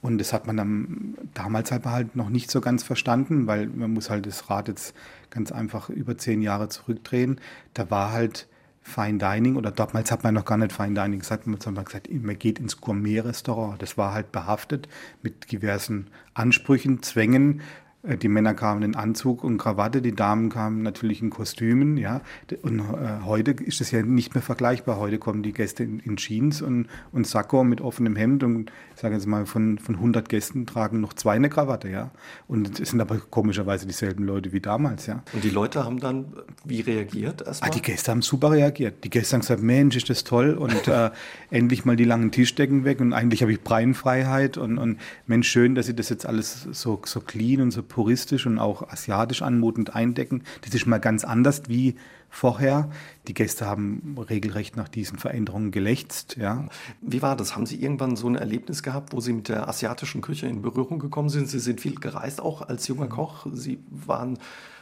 Und 0.00 0.18
das 0.18 0.34
hat 0.34 0.46
man 0.46 0.58
dann 0.58 1.14
damals 1.32 1.72
halt 1.72 2.14
noch 2.14 2.28
nicht 2.28 2.50
so 2.50 2.60
ganz 2.60 2.82
verstanden, 2.82 3.46
weil 3.46 3.68
man 3.68 3.90
muss 3.90 4.10
halt 4.10 4.26
das 4.26 4.50
Rad 4.50 4.68
jetzt 4.68 4.94
ganz 5.30 5.50
einfach 5.50 5.88
über 5.88 6.18
zehn 6.18 6.42
Jahre 6.42 6.68
zurückdrehen. 6.68 7.40
Da 7.72 7.90
war 7.90 8.12
halt 8.12 8.46
Fine 8.82 9.16
Dining 9.16 9.56
oder 9.56 9.70
damals 9.70 10.12
hat 10.12 10.22
man 10.22 10.34
noch 10.34 10.44
gar 10.44 10.58
nicht 10.58 10.72
Fine 10.72 10.92
Dining 10.92 11.20
gesagt, 11.20 11.46
man 11.46 11.58
hat 11.58 11.86
gesagt, 11.86 12.08
man 12.12 12.38
geht 12.38 12.58
ins 12.58 12.82
Gourmet-Restaurant. 12.82 13.80
Das 13.80 13.96
war 13.96 14.12
halt 14.12 14.30
behaftet 14.30 14.88
mit 15.22 15.50
diversen 15.50 16.08
Ansprüchen, 16.34 17.02
Zwängen, 17.02 17.62
die 18.04 18.28
Männer 18.28 18.52
kamen 18.52 18.82
in 18.82 18.96
Anzug 18.96 19.44
und 19.44 19.56
Krawatte, 19.56 20.02
die 20.02 20.14
Damen 20.14 20.50
kamen 20.50 20.82
natürlich 20.82 21.22
in 21.22 21.30
Kostümen, 21.30 21.96
ja. 21.96 22.20
Und 22.62 22.80
äh, 22.80 23.24
heute 23.24 23.52
ist 23.52 23.80
es 23.80 23.90
ja 23.90 24.02
nicht 24.02 24.34
mehr 24.34 24.42
vergleichbar. 24.42 24.98
Heute 24.98 25.18
kommen 25.18 25.42
die 25.42 25.52
Gäste 25.52 25.84
in, 25.84 26.00
in 26.00 26.16
Jeans 26.16 26.60
und, 26.60 26.88
und 27.12 27.26
Sakko 27.26 27.64
mit 27.64 27.80
offenem 27.80 28.14
Hemd 28.14 28.42
und 28.42 28.70
ich 28.94 29.00
sage 29.00 29.14
jetzt 29.14 29.26
mal 29.26 29.44
von, 29.46 29.78
von 29.78 29.96
100 29.96 30.28
Gästen 30.28 30.66
tragen 30.66 31.00
noch 31.00 31.12
zwei 31.14 31.34
eine 31.34 31.50
Krawatte, 31.50 31.88
ja. 31.88 32.10
Und 32.46 32.78
es 32.78 32.90
sind 32.90 33.00
aber 33.00 33.18
komischerweise 33.18 33.86
dieselben 33.86 34.24
Leute 34.24 34.52
wie 34.52 34.60
damals, 34.60 35.06
ja. 35.06 35.22
Und 35.32 35.42
die 35.42 35.50
Leute 35.50 35.84
haben 35.84 35.98
dann 35.98 36.32
wie 36.64 36.80
reagiert 36.80 37.42
erstmal? 37.42 37.70
Ah, 37.70 37.72
die 37.72 37.82
Gäste 37.82 38.10
haben 38.12 38.22
super 38.22 38.52
reagiert. 38.52 39.02
Die 39.04 39.10
Gäste 39.10 39.34
haben 39.34 39.40
gesagt, 39.40 39.62
Mensch, 39.62 39.96
ist 39.96 40.10
das 40.10 40.22
toll 40.24 40.54
und 40.54 40.86
äh, 40.86 41.10
endlich 41.50 41.84
mal 41.84 41.96
die 41.96 42.04
langen 42.04 42.30
Tischdecken 42.30 42.84
weg 42.84 43.00
und 43.00 43.12
eigentlich 43.12 43.42
habe 43.42 43.52
ich 43.52 43.62
Breinfreiheit 43.62 44.56
und, 44.56 44.78
und 44.78 44.98
Mensch, 45.26 45.48
schön, 45.48 45.74
dass 45.74 45.86
sie 45.86 45.94
das 45.94 46.08
jetzt 46.08 46.26
alles 46.26 46.62
so, 46.70 47.00
so 47.04 47.20
clean 47.20 47.60
und 47.60 47.72
so 47.72 47.82
puristisch 47.82 48.46
und 48.46 48.58
auch 48.58 48.88
asiatisch 48.88 49.42
anmutend 49.42 49.94
eindecken. 49.94 50.44
Das 50.62 50.74
ist 50.74 50.86
mal 50.86 50.98
ganz 50.98 51.24
anders 51.24 51.62
wie 51.68 51.96
vorher. 52.34 52.90
Die 53.28 53.34
Gäste 53.34 53.66
haben 53.66 54.16
regelrecht 54.28 54.76
nach 54.76 54.88
diesen 54.88 55.18
Veränderungen 55.18 55.70
gelächzt. 55.70 56.36
Ja. 56.36 56.68
Wie 57.00 57.22
war 57.22 57.36
das? 57.36 57.54
Haben 57.54 57.66
Sie 57.66 57.80
irgendwann 57.80 58.16
so 58.16 58.28
ein 58.28 58.34
Erlebnis 58.34 58.82
gehabt, 58.82 59.12
wo 59.12 59.20
Sie 59.20 59.32
mit 59.32 59.48
der 59.48 59.68
asiatischen 59.68 60.20
Küche 60.20 60.46
in 60.46 60.60
Berührung 60.60 60.98
gekommen 60.98 61.28
sind? 61.28 61.48
Sie 61.48 61.60
sind 61.60 61.80
viel 61.80 61.94
gereist 61.94 62.40
auch 62.40 62.62
als 62.62 62.88
junger 62.88 63.06
Koch. 63.06 63.46
Sie 63.52 63.78
waren 63.88 64.38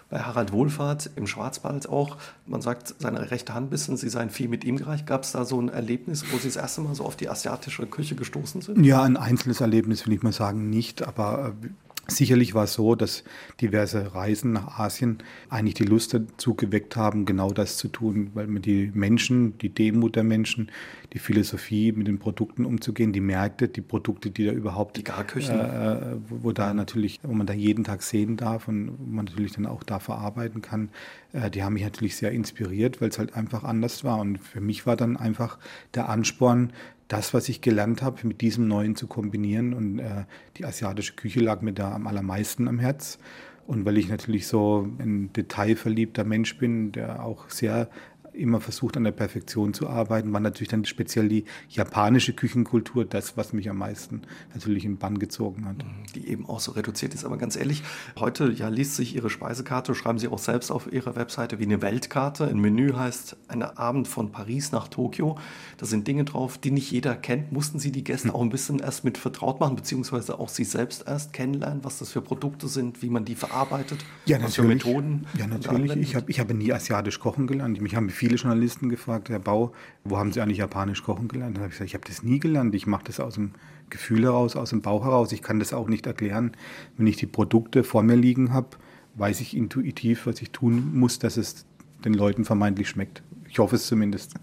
bei 0.09 0.21
Harald 0.21 0.53
Wohlfahrt 0.53 1.11
im 1.17 1.27
Schwarzwald 1.27 1.89
auch. 1.89 2.17
Man 2.47 2.61
sagt, 2.61 2.95
seine 2.99 3.31
rechte 3.31 3.55
Hand 3.55 3.71
bissen, 3.71 3.97
Sie 3.97 4.09
seien 4.09 4.31
viel 4.31 4.49
mit 4.49 4.65
ihm 4.65 4.77
gereicht. 4.77 5.07
Gab 5.07 5.25
es 5.25 5.33
da 5.33 5.45
so 5.45 5.61
ein 5.61 5.69
Erlebnis, 5.69 6.25
wo 6.33 6.39
Sie 6.39 6.49
das 6.49 6.57
erste 6.57 6.83
Mal 6.83 6.95
so 6.95 7.05
auf 7.05 7.17
die 7.17 7.29
asiatische 7.29 7.87
Küche 7.87 8.15
gestoßen 8.15 8.61
sind? 8.61 8.85
Ja, 8.85 9.03
ein 9.03 9.17
einzelnes 9.17 9.61
Erlebnis 9.61 10.07
will 10.07 10.13
ich 10.15 10.23
mal 10.23 10.33
sagen, 10.33 10.69
nicht. 10.69 11.07
Aber 11.07 11.55
äh, 11.63 11.69
Sicherlich 12.17 12.55
war 12.55 12.65
es 12.65 12.75
so, 12.75 12.95
dass 12.95 13.25
diverse 13.61 14.15
Reisen 14.15 14.53
nach 14.53 14.79
Asien 14.79 15.19
eigentlich 15.49 15.75
die 15.75 15.85
Lust 15.85 16.15
dazu 16.15 16.55
geweckt 16.55 16.97
haben, 16.97 17.25
genau 17.25 17.51
das 17.51 17.77
zu 17.77 17.89
tun, 17.89 18.31
weil 18.35 18.47
man 18.47 18.63
die 18.63 18.91
Menschen, 18.95 19.59
die 19.59 19.71
Demut 19.71 20.17
der 20.17 20.25
Menschen, 20.25 20.71
die 21.13 21.19
Philosophie, 21.19 21.93
mit 21.93 22.07
den 22.07 22.19
Produkten 22.19 22.65
umzugehen, 22.65 23.13
die 23.13 23.21
Märkte, 23.21 23.69
die 23.69 23.81
Produkte, 23.81 24.31
die 24.31 24.47
da 24.47 24.53
überhaupt, 24.53 24.97
die 24.97 25.05
Garküchen, 25.05 25.59
äh, 25.59 26.17
wo, 26.29 26.45
wo, 26.45 26.53
da 26.53 26.73
natürlich, 26.75 27.21
wo 27.23 27.33
man 27.33 27.47
da 27.47 27.53
jeden 27.53 27.85
Tag 27.85 28.03
sehen 28.03 28.37
darf 28.37 28.69
und 28.69 28.93
wo 28.99 29.05
man 29.05 29.25
natürlich 29.27 29.53
dann 29.53 29.67
auch 29.67 29.83
da 29.83 29.99
verarbeiten 29.99 30.63
kann, 30.63 30.91
äh, 31.33 31.51
die 31.51 31.63
haben 31.63 31.75
mich 31.75 31.83
natürlich 31.83 32.17
sehr 32.17 32.33
inspiriert, 32.33 33.01
weil 33.01 33.09
es 33.09 33.19
halt 33.19 33.35
einfach 33.35 33.65
anders 33.65 34.05
war. 34.05 34.19
Und 34.21 34.39
für 34.39 34.61
mich 34.61 34.87
war 34.87 34.97
dann 34.97 35.17
einfach 35.17 35.59
der 35.95 36.09
Ansporn, 36.09 36.73
das, 37.09 37.35
was 37.35 37.49
ich 37.49 37.61
gelernt 37.61 38.03
habe, 38.03 38.27
mit 38.27 38.41
diesem 38.41 38.69
Neuen 38.69 38.97
zu 38.97 39.07
kombinieren. 39.07 39.75
Und 39.75 39.99
äh, 39.99 40.25
die 40.57 40.65
asiatische 40.65 41.15
Küche 41.15 41.41
lag 41.41 41.61
mir 41.61 41.73
da 41.73 41.93
am 41.93 42.07
allermeisten 42.07 42.69
am 42.69 42.79
Herz. 42.79 43.19
Und 43.67 43.85
weil 43.85 43.99
ich 43.99 44.09
natürlich 44.09 44.49
so 44.49 44.89
ein 44.99 45.33
detailverliebter 45.33 46.25
Mensch 46.25 46.59
bin, 46.59 46.93
der 46.93 47.25
auch 47.25 47.49
sehr 47.49 47.89
immer 48.35 48.61
versucht, 48.61 48.97
an 48.97 49.05
der 49.05 49.13
Perfektion 49.13 49.75
zu 49.75 49.89
arbeiten, 49.89 50.33
war 50.33 50.41
natürlich 50.41 50.69
dann 50.69 50.85
speziell 50.85 51.29
die 51.29 51.45
japanische 51.69 52.33
Küchenkultur 52.33 53.05
das, 53.05 53.37
was 53.37 53.53
mich 53.53 53.69
am 53.69 53.79
meisten 53.79 54.23
natürlich 54.55 54.85
in 54.85 54.99
Bann 54.99 55.19
gezogen 55.19 55.67
hat. 55.67 55.85
Die 56.15 56.29
eben 56.29 56.47
auch 56.47 56.61
so 56.61 56.73
reduziert 56.73 57.15
ist. 57.15 57.25
Aber 57.25 57.37
ganz 57.37 57.57
ehrlich, 57.57 57.83
heute 58.19 58.51
ja 58.51 58.69
liest 58.69 58.97
sich 58.97 59.15
Ihre 59.15 59.31
Speisekarte, 59.31 59.95
schreiben 59.95 60.19
Sie 60.19 60.29
auch 60.29 60.39
selbst 60.39 60.71
auf 60.71 60.93
Ihrer 60.93 61.17
Webseite 61.17 61.59
wie 61.59 61.65
eine 61.65 61.83
Weltkarte. 61.83 62.47
Ein 62.47 62.61
Menü 62.61 62.93
heißt 62.93 63.37
ein 63.49 63.63
Abend 63.63 64.09
von 64.09 64.33
Paris 64.33 64.73
nach 64.73 64.89
Tokio. 64.89 65.39
Da 65.79 65.87
sind 65.87 66.07
Dinge 66.07 66.25
drauf, 66.25 66.59
die 66.59 66.71
nicht 66.71 66.91
jeder 66.91 67.15
kennt. 67.15 67.53
Mussten 67.53 67.79
Sie 67.79 67.93
die 67.93 68.05
Gäste 68.05 68.29
hm. 68.29 68.35
auch 68.35 68.43
ein 68.43 68.51
bisschen 68.51 68.79
erst 68.79 69.05
mit 69.05 69.19
vertraut 69.19 69.61
machen, 69.61 69.77
beziehungsweise 69.77 70.39
auch 70.39 70.49
Sie 70.49 70.65
selbst 70.65 71.07
erst 71.07 71.33
kennenlernen, 71.33 71.85
was 71.85 71.99
das 71.99 72.13
für 72.13 72.21
Produkte 72.21 72.69
sind, 72.69 73.03
wie 73.03 73.11
man 73.11 73.25
die 73.25 73.35
verarbeitet, 73.35 74.05
ja, 74.25 74.43
was 74.43 74.55
für 74.55 74.63
Methoden? 74.63 75.27
Ja, 75.37 75.47
natürlich. 75.47 75.97
Ich 75.97 76.15
habe 76.15 76.31
ich 76.31 76.41
hab 76.41 76.53
nie 76.53 76.73
asiatisch 76.73 77.19
kochen 77.19 77.47
gelernt. 77.47 77.81
Mich 77.81 77.97
haben 77.97 78.09
viele 78.23 78.37
Journalisten 78.37 78.89
gefragt, 78.89 79.31
Herr 79.31 79.41
Bau, 79.41 79.73
wo 80.05 80.17
haben 80.17 80.31
Sie 80.31 80.41
eigentlich 80.41 80.59
Japanisch 80.59 81.03
kochen 81.03 81.27
gelernt? 81.27 81.57
Dann 81.57 81.65
habe 81.65 81.73
ich 81.73 81.79
gesagt, 81.79 81.89
ich 81.89 81.95
habe 81.95 82.05
das 82.07 82.23
nie 82.23 82.39
gelernt. 82.39 82.73
Ich 82.73 82.87
mache 82.87 83.03
das 83.03 83.19
aus 83.19 83.35
dem 83.35 83.51
Gefühl 83.91 84.23
heraus, 84.23 84.55
aus 84.55 84.71
dem 84.71 84.81
Bauch 84.81 85.05
heraus. 85.05 85.33
Ich 85.33 85.43
kann 85.43 85.59
das 85.59 85.73
auch 85.73 85.89
nicht 85.89 86.07
erklären. 86.07 86.53
Wenn 86.97 87.09
ich 87.09 87.17
die 87.17 87.27
Produkte 87.27 87.83
vor 87.83 88.05
mir 88.05 88.15
liegen 88.15 88.53
habe, 88.53 88.77
weiß 89.17 89.41
ich 89.41 89.57
intuitiv, 89.57 90.27
was 90.27 90.41
ich 90.41 90.53
tun 90.53 90.93
muss, 90.95 91.19
dass 91.19 91.37
es 91.37 91.67
den 92.05 92.15
Leuten 92.15 92.45
vermeintlich 92.45 92.89
schmeckt. 92.89 93.25
Ich 93.49 93.59
hoffe 93.59 93.75
es 93.75 93.89
zumindest. 93.89 94.35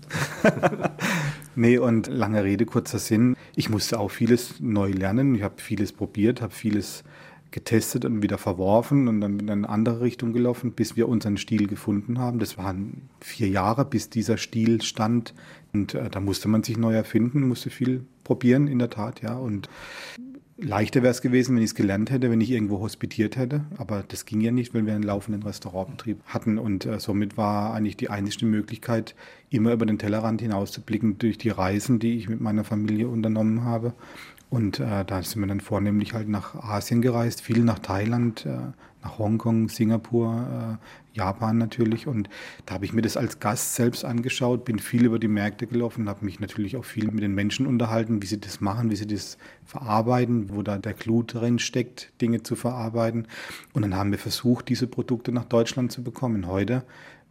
nee, 1.55 1.77
und 1.77 2.07
lange 2.07 2.43
Rede, 2.43 2.65
kurzer 2.65 2.99
Sinn. 2.99 3.37
Ich 3.55 3.69
musste 3.69 3.97
auch 3.97 4.11
vieles 4.11 4.59
neu 4.59 4.91
lernen. 4.91 5.35
Ich 5.35 5.43
habe 5.43 5.55
vieles 5.55 5.93
probiert, 5.93 6.41
habe 6.41 6.53
vieles 6.53 7.05
getestet 7.51 8.05
und 8.05 8.21
wieder 8.21 8.37
verworfen 8.37 9.07
und 9.07 9.21
dann 9.21 9.39
in 9.39 9.49
eine 9.49 9.69
andere 9.69 10.01
Richtung 10.01 10.33
gelaufen, 10.33 10.73
bis 10.73 10.95
wir 10.95 11.07
unseren 11.07 11.37
Stil 11.37 11.67
gefunden 11.67 12.19
haben. 12.19 12.39
Das 12.39 12.57
waren 12.57 13.09
vier 13.21 13.49
Jahre, 13.49 13.85
bis 13.85 14.09
dieser 14.09 14.37
Stil 14.37 14.81
stand. 14.81 15.33
Und 15.73 15.95
äh, 15.95 16.09
da 16.09 16.19
musste 16.19 16.47
man 16.47 16.63
sich 16.63 16.77
neu 16.77 16.93
erfinden, 16.93 17.47
musste 17.47 17.69
viel 17.69 18.05
probieren, 18.23 18.67
in 18.67 18.79
der 18.79 18.91
Tat, 18.91 19.21
ja. 19.21 19.35
Und 19.35 19.67
leichter 20.57 21.01
wäre 21.01 21.11
es 21.11 21.21
gewesen, 21.21 21.55
wenn 21.55 21.63
ich 21.63 21.71
es 21.71 21.75
gelernt 21.75 22.11
hätte, 22.11 22.29
wenn 22.29 22.41
ich 22.41 22.51
irgendwo 22.51 22.79
hospitiert 22.79 23.35
hätte. 23.35 23.65
Aber 23.77 24.03
das 24.07 24.25
ging 24.25 24.41
ja 24.41 24.51
nicht, 24.51 24.75
weil 24.75 24.85
wir 24.85 24.93
einen 24.93 25.03
laufenden 25.03 25.41
Restaurantbetrieb 25.41 26.21
hatten. 26.25 26.59
Und 26.59 26.85
äh, 26.85 26.99
somit 26.99 27.35
war 27.35 27.73
eigentlich 27.73 27.97
die 27.97 28.11
einzige 28.11 28.45
Möglichkeit, 28.45 29.15
immer 29.49 29.73
über 29.73 29.87
den 29.87 29.97
Tellerrand 29.97 30.41
hinaus 30.41 30.71
zu 30.71 30.81
blicken 30.81 31.17
durch 31.17 31.39
die 31.39 31.49
Reisen, 31.49 31.97
die 31.97 32.17
ich 32.17 32.29
mit 32.29 32.41
meiner 32.41 32.63
Familie 32.63 33.07
unternommen 33.07 33.63
habe 33.63 33.93
Und 34.49 34.79
äh, 34.79 35.05
da 35.05 35.21
sind 35.21 35.41
wir 35.41 35.47
dann 35.47 35.61
vornehmlich 35.61 36.13
halt 36.13 36.27
nach 36.27 36.55
Asien 36.55 37.01
gereist, 37.01 37.41
viel 37.41 37.59
nach 37.59 37.79
Thailand, 37.79 38.45
äh, 38.47 38.57
nach 39.03 39.19
Hongkong, 39.19 39.69
Singapur, 39.69 40.79
äh, 40.81 41.17
Japan 41.17 41.57
natürlich. 41.57 42.07
Und 42.07 42.29
da 42.65 42.73
habe 42.75 42.85
ich 42.85 42.93
mir 42.93 43.03
das 43.03 43.15
als 43.15 43.39
Gast 43.39 43.75
selbst 43.75 44.03
angeschaut, 44.03 44.65
bin 44.65 44.79
viel 44.79 45.05
über 45.05 45.19
die 45.19 45.27
Märkte 45.27 45.67
gelaufen, 45.67 46.09
habe 46.09 46.25
mich 46.25 46.39
natürlich 46.39 46.77
auch 46.77 46.85
viel 46.85 47.11
mit 47.11 47.21
den 47.21 47.35
Menschen 47.35 47.67
unterhalten, 47.67 48.23
wie 48.23 48.25
sie 48.25 48.39
das 48.39 48.59
machen, 48.59 48.89
wie 48.89 48.95
sie 48.95 49.07
das 49.07 49.37
verarbeiten, 49.65 50.49
wo 50.49 50.63
da 50.63 50.77
der 50.77 50.93
Clou 50.93 51.21
drin 51.21 51.59
steckt, 51.59 52.11
Dinge 52.19 52.41
zu 52.41 52.55
verarbeiten. 52.55 53.27
Und 53.73 53.83
dann 53.83 53.95
haben 53.95 54.11
wir 54.11 54.19
versucht, 54.19 54.69
diese 54.69 54.87
Produkte 54.87 55.31
nach 55.31 55.45
Deutschland 55.45 55.91
zu 55.91 56.03
bekommen. 56.03 56.47
Heute 56.47 56.83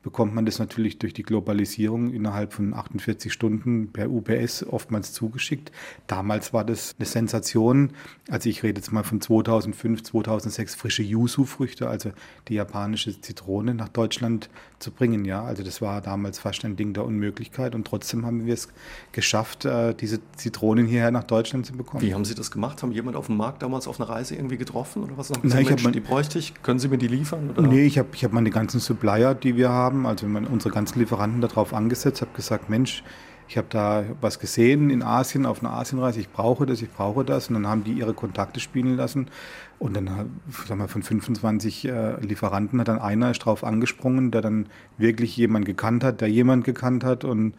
bekommt 0.02 0.35
man 0.35 0.47
das 0.47 0.59
natürlich 0.59 0.99
durch 0.99 1.12
die 1.12 1.23
Globalisierung 1.23 2.12
innerhalb 2.12 2.52
von 2.52 2.73
48 2.73 3.33
Stunden 3.33 3.93
per 3.93 4.11
UPS 4.11 4.64
oftmals 4.64 5.12
zugeschickt. 5.12 5.73
Damals 6.07 6.52
war 6.52 6.64
das 6.64 6.95
eine 6.99 7.07
Sensation. 7.07 7.90
Also 8.28 8.49
ich 8.49 8.62
rede 8.62 8.81
jetzt 8.81 8.93
mal 8.93 9.02
von 9.02 9.21
2005, 9.21 10.05
2006 10.05 10.75
frische 10.76 11.02
Yuzu-Früchte, 11.02 11.88
also 11.88 12.12
die 12.49 12.55
japanische 12.55 13.21
Zitrone 13.21 13.75
nach 13.75 13.88
Deutschland 13.88 14.49
zu 14.78 14.90
bringen. 14.90 15.25
Ja, 15.25 15.42
also 15.44 15.62
das 15.62 15.82
war 15.82 16.00
damals 16.00 16.38
fast 16.38 16.64
ein 16.64 16.76
Ding 16.76 16.92
der 16.92 17.04
Unmöglichkeit 17.04 17.75
und 17.75 17.87
trotzdem 17.87 18.25
haben 18.25 18.47
wir 18.47 18.54
es 18.54 18.68
geschafft, 19.12 19.64
äh, 19.64 19.94
diese 19.94 20.20
Zitronen 20.37 20.87
hierher 20.87 21.11
nach 21.11 21.25
Deutschland 21.25 21.66
zu 21.66 21.73
bekommen. 21.73 22.02
Wie 22.02 22.14
haben 22.14 22.25
Sie 22.25 22.35
das 22.35 22.50
gemacht? 22.50 22.82
Haben 22.82 22.92
jemand 22.92 23.16
auf 23.16 23.26
dem 23.26 23.37
Markt 23.37 23.62
damals 23.62 23.88
auf 23.88 24.00
einer 24.00 24.08
Reise 24.08 24.37
irgendwie 24.37 24.56
getroffen 24.56 25.02
oder 25.02 25.16
was? 25.16 25.30
Nein, 25.30 25.62
ich 25.62 25.68
Mensch, 25.68 25.92
die 25.92 26.00
bräuchte 26.00 26.38
ich. 26.38 26.54
Können 26.62 26.78
Sie 26.78 26.88
mir 26.88 26.99
die 26.99 27.08
liefern? 27.08 27.50
Oder? 27.50 27.62
Nee, 27.62 27.85
ich 27.85 27.99
habe 27.99 28.08
ich 28.12 28.25
hab 28.25 28.32
meine 28.32 28.50
ganzen 28.50 28.80
Supplier, 28.80 29.35
die 29.35 29.56
wir 29.56 29.70
haben 29.70 29.88
haben, 29.88 30.06
also 30.06 30.26
unsere 30.26 30.73
ganzen 30.73 30.99
Lieferanten 30.99 31.40
darauf 31.40 31.73
angesetzt, 31.75 32.20
habe 32.20 32.32
gesagt, 32.35 32.68
Mensch, 32.68 33.02
ich 33.49 33.56
habe 33.56 33.68
da 33.70 34.04
was 34.20 34.38
gesehen 34.38 34.90
in 34.90 35.02
Asien, 35.02 35.47
auf 35.47 35.61
einer 35.61 35.73
Asienreise, 35.73 36.20
ich 36.20 36.30
brauche 36.30 36.66
das, 36.66 36.82
ich 36.82 36.90
brauche 36.90 37.25
das. 37.25 37.49
Und 37.49 37.54
dann 37.54 37.66
haben 37.66 37.82
die 37.82 37.92
ihre 37.92 38.12
Kontakte 38.12 38.61
spielen 38.61 38.97
lassen. 38.97 39.28
Und 39.78 39.94
dann, 39.97 40.06
sagen 40.66 40.80
wir, 40.80 40.88
von 40.88 41.02
25 41.02 41.85
äh, 41.87 42.20
Lieferanten 42.20 42.80
hat 42.80 42.88
dann 42.88 42.99
einer 42.99 43.30
ist 43.30 43.38
drauf 43.38 43.62
angesprungen, 43.62 44.30
der 44.30 44.40
dann 44.40 44.66
wirklich 44.97 45.37
jemand 45.37 45.66
gekannt 45.66 46.02
hat, 46.02 46.20
der 46.20 46.28
jemand 46.28 46.64
gekannt 46.64 47.04
hat. 47.04 47.25
Und 47.25 47.54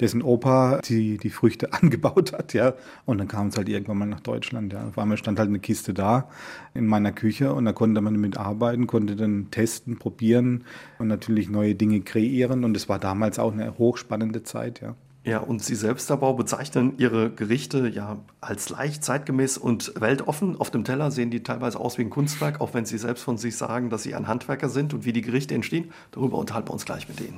dessen 0.00 0.22
Opa 0.22 0.80
die, 0.84 1.18
die 1.18 1.30
Früchte 1.30 1.72
angebaut 1.80 2.32
hat, 2.32 2.54
ja. 2.54 2.74
Und 3.04 3.18
dann 3.18 3.28
kam 3.28 3.48
es 3.48 3.56
halt 3.56 3.68
irgendwann 3.68 3.98
mal 3.98 4.06
nach 4.06 4.20
Deutschland, 4.20 4.72
ja. 4.72 4.86
Auf 4.86 4.98
einmal 4.98 5.16
stand 5.16 5.38
halt 5.38 5.48
eine 5.48 5.58
Kiste 5.58 5.94
da 5.94 6.28
in 6.74 6.86
meiner 6.86 7.12
Küche 7.12 7.52
und 7.52 7.64
da 7.64 7.72
konnte 7.72 8.00
man 8.00 8.14
damit 8.14 8.36
arbeiten, 8.36 8.86
konnte 8.86 9.16
dann 9.16 9.50
testen, 9.50 9.98
probieren 9.98 10.64
und 10.98 11.08
natürlich 11.08 11.48
neue 11.48 11.74
Dinge 11.74 12.00
kreieren. 12.00 12.64
Und 12.64 12.76
es 12.76 12.88
war 12.88 12.98
damals 12.98 13.38
auch 13.38 13.52
eine 13.52 13.78
hochspannende 13.78 14.42
Zeit, 14.42 14.80
ja. 14.80 14.94
Ja, 15.24 15.38
und 15.40 15.62
Sie 15.62 15.74
selbst, 15.74 16.08
Herr 16.08 16.16
Bau, 16.16 16.34
bezeichnen 16.34 16.94
Ihre 16.96 17.30
Gerichte 17.30 17.88
ja 17.88 18.18
als 18.40 18.70
leicht, 18.70 19.04
zeitgemäß 19.04 19.58
und 19.58 19.92
weltoffen. 20.00 20.58
Auf 20.58 20.70
dem 20.70 20.84
Teller 20.84 21.10
sehen 21.10 21.30
die 21.30 21.42
teilweise 21.42 21.78
aus 21.80 21.98
wie 21.98 22.02
ein 22.02 22.10
Kunstwerk, 22.10 22.60
auch 22.60 22.72
wenn 22.72 22.86
Sie 22.86 22.98
selbst 22.98 23.24
von 23.24 23.36
sich 23.36 23.56
sagen, 23.56 23.90
dass 23.90 24.04
Sie 24.04 24.14
ein 24.14 24.26
Handwerker 24.26 24.68
sind 24.68 24.94
und 24.94 25.04
wie 25.04 25.12
die 25.12 25.22
Gerichte 25.22 25.54
entstehen. 25.54 25.92
Darüber 26.12 26.38
unterhalten 26.38 26.68
wir 26.68 26.72
uns 26.72 26.84
gleich 26.84 27.08
mit 27.08 27.20
Ihnen. 27.20 27.36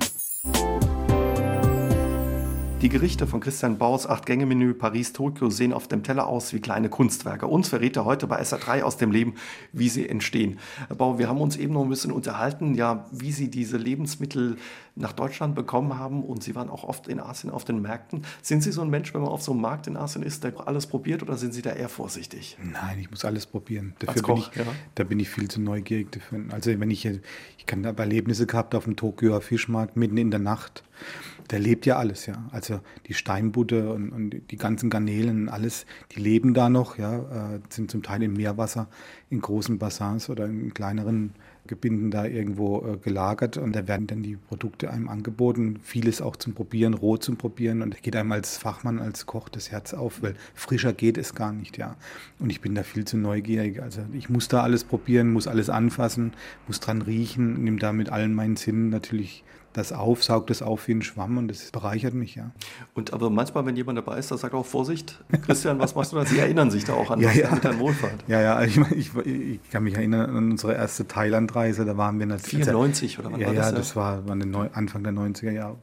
Die 2.83 2.89
Gerichte 2.89 3.27
von 3.27 3.41
Christian 3.41 3.77
Baus 3.77 4.07
Acht-Gänge-Menü 4.07 4.73
Paris-Tokio 4.73 5.51
sehen 5.51 5.75
auf 5.75 5.87
dem 5.87 6.03
Teller 6.03 6.27
aus 6.27 6.55
wie 6.55 6.61
kleine 6.61 6.89
Kunstwerke. 6.89 7.47
Uns 7.47 7.69
verrät 7.69 7.95
er 7.99 8.07
heute 8.07 8.27
bei 8.27 8.41
SA3 8.41 8.85
aus 8.85 8.97
dem 8.97 9.13
Leben, 9.13 9.35
wie 9.75 9.91
sie 9.91 10.09
entstehen. 10.09 10.59
Herr 10.89 10.97
Bau, 10.97 11.19
wir 11.19 11.29
haben 11.29 11.43
uns 11.43 11.59
eben 11.59 11.75
noch 11.75 11.83
ein 11.83 11.91
bisschen 11.91 12.11
unterhalten, 12.11 12.75
ja, 12.75 13.05
wie 13.13 13.33
Sie 13.33 13.51
diese 13.51 13.77
Lebensmittel 13.77 14.57
nach 14.97 15.13
Deutschland 15.13 15.55
bekommen 15.55 15.99
haben 15.99 16.25
und 16.25 16.43
Sie 16.43 16.55
waren 16.55 16.71
auch 16.71 16.85
oft 16.85 17.07
in 17.07 17.21
Asien 17.21 17.51
auf 17.51 17.67
den 17.67 17.83
Märkten. 17.83 18.25
Sind 18.41 18.63
Sie 18.63 18.73
so 18.73 18.81
ein 18.81 18.89
Mensch, 18.89 19.13
wenn 19.13 19.21
man 19.21 19.31
auf 19.31 19.43
so 19.43 19.53
einem 19.53 19.61
Markt 19.61 19.87
in 19.87 19.99
Asien 19.99 20.23
ist, 20.23 20.43
der 20.43 20.67
alles 20.67 20.87
probiert 20.87 21.23
oder 21.23 21.37
sind 21.37 21.53
Sie 21.53 21.61
da 21.61 21.73
eher 21.73 21.91
vorsichtig? 21.91 22.57
Nein, 22.63 22.99
ich 22.99 23.11
muss 23.11 23.27
alles 23.27 23.45
probieren. 23.45 23.95
Dafür 23.99 24.23
Koch, 24.23 24.51
bin 24.53 24.63
ich, 24.63 24.67
ja. 24.67 24.73
Da 24.95 25.05
bin 25.05 25.21
ich 25.21 25.29
viel 25.29 25.49
zu 25.49 25.61
neugierig. 25.61 26.13
Dafür. 26.13 26.45
Also 26.49 26.81
wenn 26.81 26.91
ich, 26.91 27.05
ich 27.05 27.67
kann 27.67 27.83
da 27.83 27.91
Erlebnisse 27.91 28.47
gehabt 28.47 28.75
auf 28.75 28.85
dem 28.85 28.97
Tokioer 28.97 29.43
Fischmarkt 29.43 29.99
mitten 29.99 30.17
in 30.17 30.31
der 30.31 30.41
Nacht 30.41 30.83
der 31.51 31.59
lebt 31.59 31.87
ja 31.87 31.97
alles, 31.97 32.27
ja. 32.27 32.49
Also 32.53 32.81
die 33.07 33.15
Steinbutte 33.15 33.93
und, 33.93 34.11
und 34.11 34.51
die 34.51 34.57
ganzen 34.57 34.91
Garnelen, 34.91 35.49
alles, 35.49 35.87
die 36.13 36.21
leben 36.21 36.55
da 36.55 36.69
noch, 36.69 36.99
ja, 36.99 37.55
äh, 37.55 37.61
sind 37.69 37.91
zum 37.91 38.03
Teil 38.03 38.23
im 38.23 38.35
Meerwasser, 38.35 38.89
in 39.31 39.41
großen 39.41 39.79
Bassins 39.79 40.31
oder 40.31 40.47
in 40.47 40.73
kleineren 40.75 41.33
Gebinden 41.67 42.11
da 42.11 42.25
irgendwo 42.25 42.85
äh, 42.87 42.97
gelagert 42.97 43.57
und 43.57 43.75
da 43.75 43.87
werden 43.87 44.07
dann 44.07 44.23
die 44.23 44.37
Produkte 44.37 44.91
einem 44.91 45.09
angeboten, 45.09 45.79
vieles 45.83 46.23
auch 46.23 46.37
zum 46.37 46.55
Probieren, 46.55 46.95
roh 46.95 47.17
zum 47.17 47.37
Probieren 47.37 47.83
und 47.83 47.95
da 47.95 47.99
geht 48.01 48.17
einem 48.17 48.33
als 48.33 48.57
Fachmann, 48.57 48.99
als 48.99 49.27
Koch 49.27 49.49
das 49.49 49.71
Herz 49.71 49.93
auf, 49.93 50.23
weil 50.23 50.35
frischer 50.55 50.93
geht 50.93 51.19
es 51.19 51.35
gar 51.35 51.53
nicht, 51.53 51.79
ja. 51.79 51.97
Und 52.39 52.51
ich 52.51 52.61
bin 52.61 52.75
da 52.75 52.83
viel 52.83 53.05
zu 53.05 53.17
neugierig, 53.17 53.83
also 53.83 54.03
ich 54.13 54.29
muss 54.29 54.49
da 54.49 54.63
alles 54.63 54.85
probieren, 54.85 55.33
muss 55.33 55.47
alles 55.47 55.69
anfassen, 55.69 56.33
muss 56.67 56.81
dran 56.81 57.03
riechen, 57.03 57.63
nehme 57.63 57.79
da 57.79 57.93
mit 57.93 58.11
allen 58.11 58.35
meinen 58.35 58.57
Sinnen 58.57 58.89
natürlich 58.89 59.45
das 59.73 59.93
auf, 59.93 60.25
saugt 60.25 60.51
es 60.51 60.63
auf 60.63 60.89
wie 60.89 60.93
ein 60.93 61.03
Schwamm 61.03 61.39
und 61.39 61.49
das 61.49 61.71
bereichert 61.71 62.15
mich, 62.15 62.35
ja. 62.35 62.51
Und 62.95 63.13
aber 63.13 63.31
manchmal, 63.31 63.65
wenn 63.67 63.77
jemand 63.77 63.99
dabei 63.99 64.19
ist, 64.19 64.31
da 64.31 64.37
sagt 64.37 64.55
auch 64.55 64.67
Vorsicht, 64.67 65.23
Christian, 65.43 65.79
was 65.79 65.95
machst 65.95 66.13
du 66.13 66.17
da? 66.17 66.25
Sie 66.25 66.39
erinnern 66.39 66.71
sich 66.71 66.85
da 66.85 66.95
auch 66.95 67.11
an 67.11 67.21
ja, 67.21 67.31
ja. 67.31 67.51
mit 67.53 67.79
Wohlfahrt. 67.79 68.25
Ja, 68.27 68.41
ja, 68.41 68.63
ich, 68.63 68.77
ich, 68.91 69.15
ich, 69.25 69.71
kann 69.71 69.85
mich 69.85 69.95
erinnern 69.95 70.31
an 70.31 70.51
unsere 70.53 70.75
erste 70.75 71.07
Thailandreise, 71.07 71.85
da 71.85 71.97
waren 71.97 72.19
wir 72.19 72.27
natürlich. 72.27 72.65
94 72.65 73.19
oder 73.21 73.33
wann 73.33 73.41
ja, 73.41 73.47
war 73.49 73.55
das? 73.55 73.71
Ja, 73.71 73.77
das 73.77 73.97
war, 73.97 74.29
war 74.29 74.37
Anfang 74.73 75.05
der 75.05 75.13
90er 75.13 75.53
Jahre. 75.53 75.77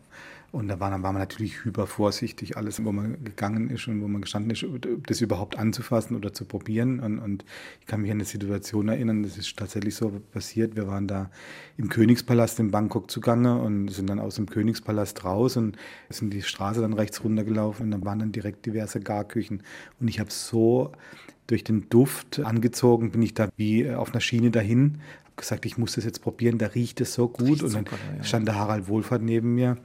Und 0.57 0.69
da 0.69 0.79
war, 0.79 0.91
war 0.91 1.13
man 1.13 1.21
natürlich 1.21 1.63
hypervorsichtig, 1.63 2.57
alles, 2.57 2.83
wo 2.83 2.91
man 2.91 3.23
gegangen 3.23 3.69
ist 3.69 3.87
und 3.87 4.01
wo 4.01 4.07
man 4.07 4.21
gestanden 4.21 4.49
ist, 4.49 4.65
das 5.05 5.21
überhaupt 5.21 5.55
anzufassen 5.55 6.15
oder 6.15 6.33
zu 6.33 6.45
probieren. 6.45 6.99
Und, 6.99 7.19
und 7.19 7.45
ich 7.79 7.85
kann 7.85 8.01
mich 8.01 8.09
an 8.09 8.17
eine 8.17 8.25
Situation 8.25 8.89
erinnern, 8.89 9.21
das 9.21 9.37
ist 9.37 9.55
tatsächlich 9.55 9.93
so 9.93 10.09
passiert. 10.33 10.75
Wir 10.75 10.87
waren 10.87 11.07
da 11.07 11.29
im 11.77 11.89
Königspalast 11.89 12.59
in 12.59 12.71
Bangkok 12.71 13.11
zugange 13.11 13.61
und 13.61 13.89
sind 13.89 14.09
dann 14.09 14.19
aus 14.19 14.35
dem 14.35 14.47
Königspalast 14.47 15.23
raus 15.23 15.57
und 15.57 15.77
sind 16.09 16.33
die 16.33 16.41
Straße 16.41 16.81
dann 16.81 16.93
rechts 16.93 17.23
runtergelaufen 17.23 17.85
und 17.85 17.91
dann 17.91 18.03
waren 18.03 18.17
dann 18.17 18.31
direkt 18.31 18.65
diverse 18.65 18.99
Garküchen. 18.99 19.61
Und 19.99 20.07
ich 20.07 20.19
habe 20.19 20.31
so 20.31 20.91
durch 21.45 21.63
den 21.63 21.87
Duft 21.89 22.39
angezogen, 22.39 23.11
bin 23.11 23.21
ich 23.21 23.35
da 23.35 23.49
wie 23.57 23.91
auf 23.91 24.11
einer 24.11 24.21
Schiene 24.21 24.49
dahin, 24.49 25.01
gesagt, 25.37 25.65
ich 25.65 25.77
muss 25.77 25.93
das 25.93 26.03
jetzt 26.03 26.21
probieren, 26.21 26.57
da 26.57 26.67
riecht 26.67 26.99
es 26.99 27.13
so 27.13 27.29
gut. 27.29 27.63
Und 27.63 27.73
dann 27.73 27.85
super, 27.85 27.97
ja. 28.17 28.23
stand 28.23 28.47
der 28.47 28.55
Harald 28.55 28.87
Wohlfahrt 28.87 29.21
neben 29.21 29.55
mir. 29.55 29.77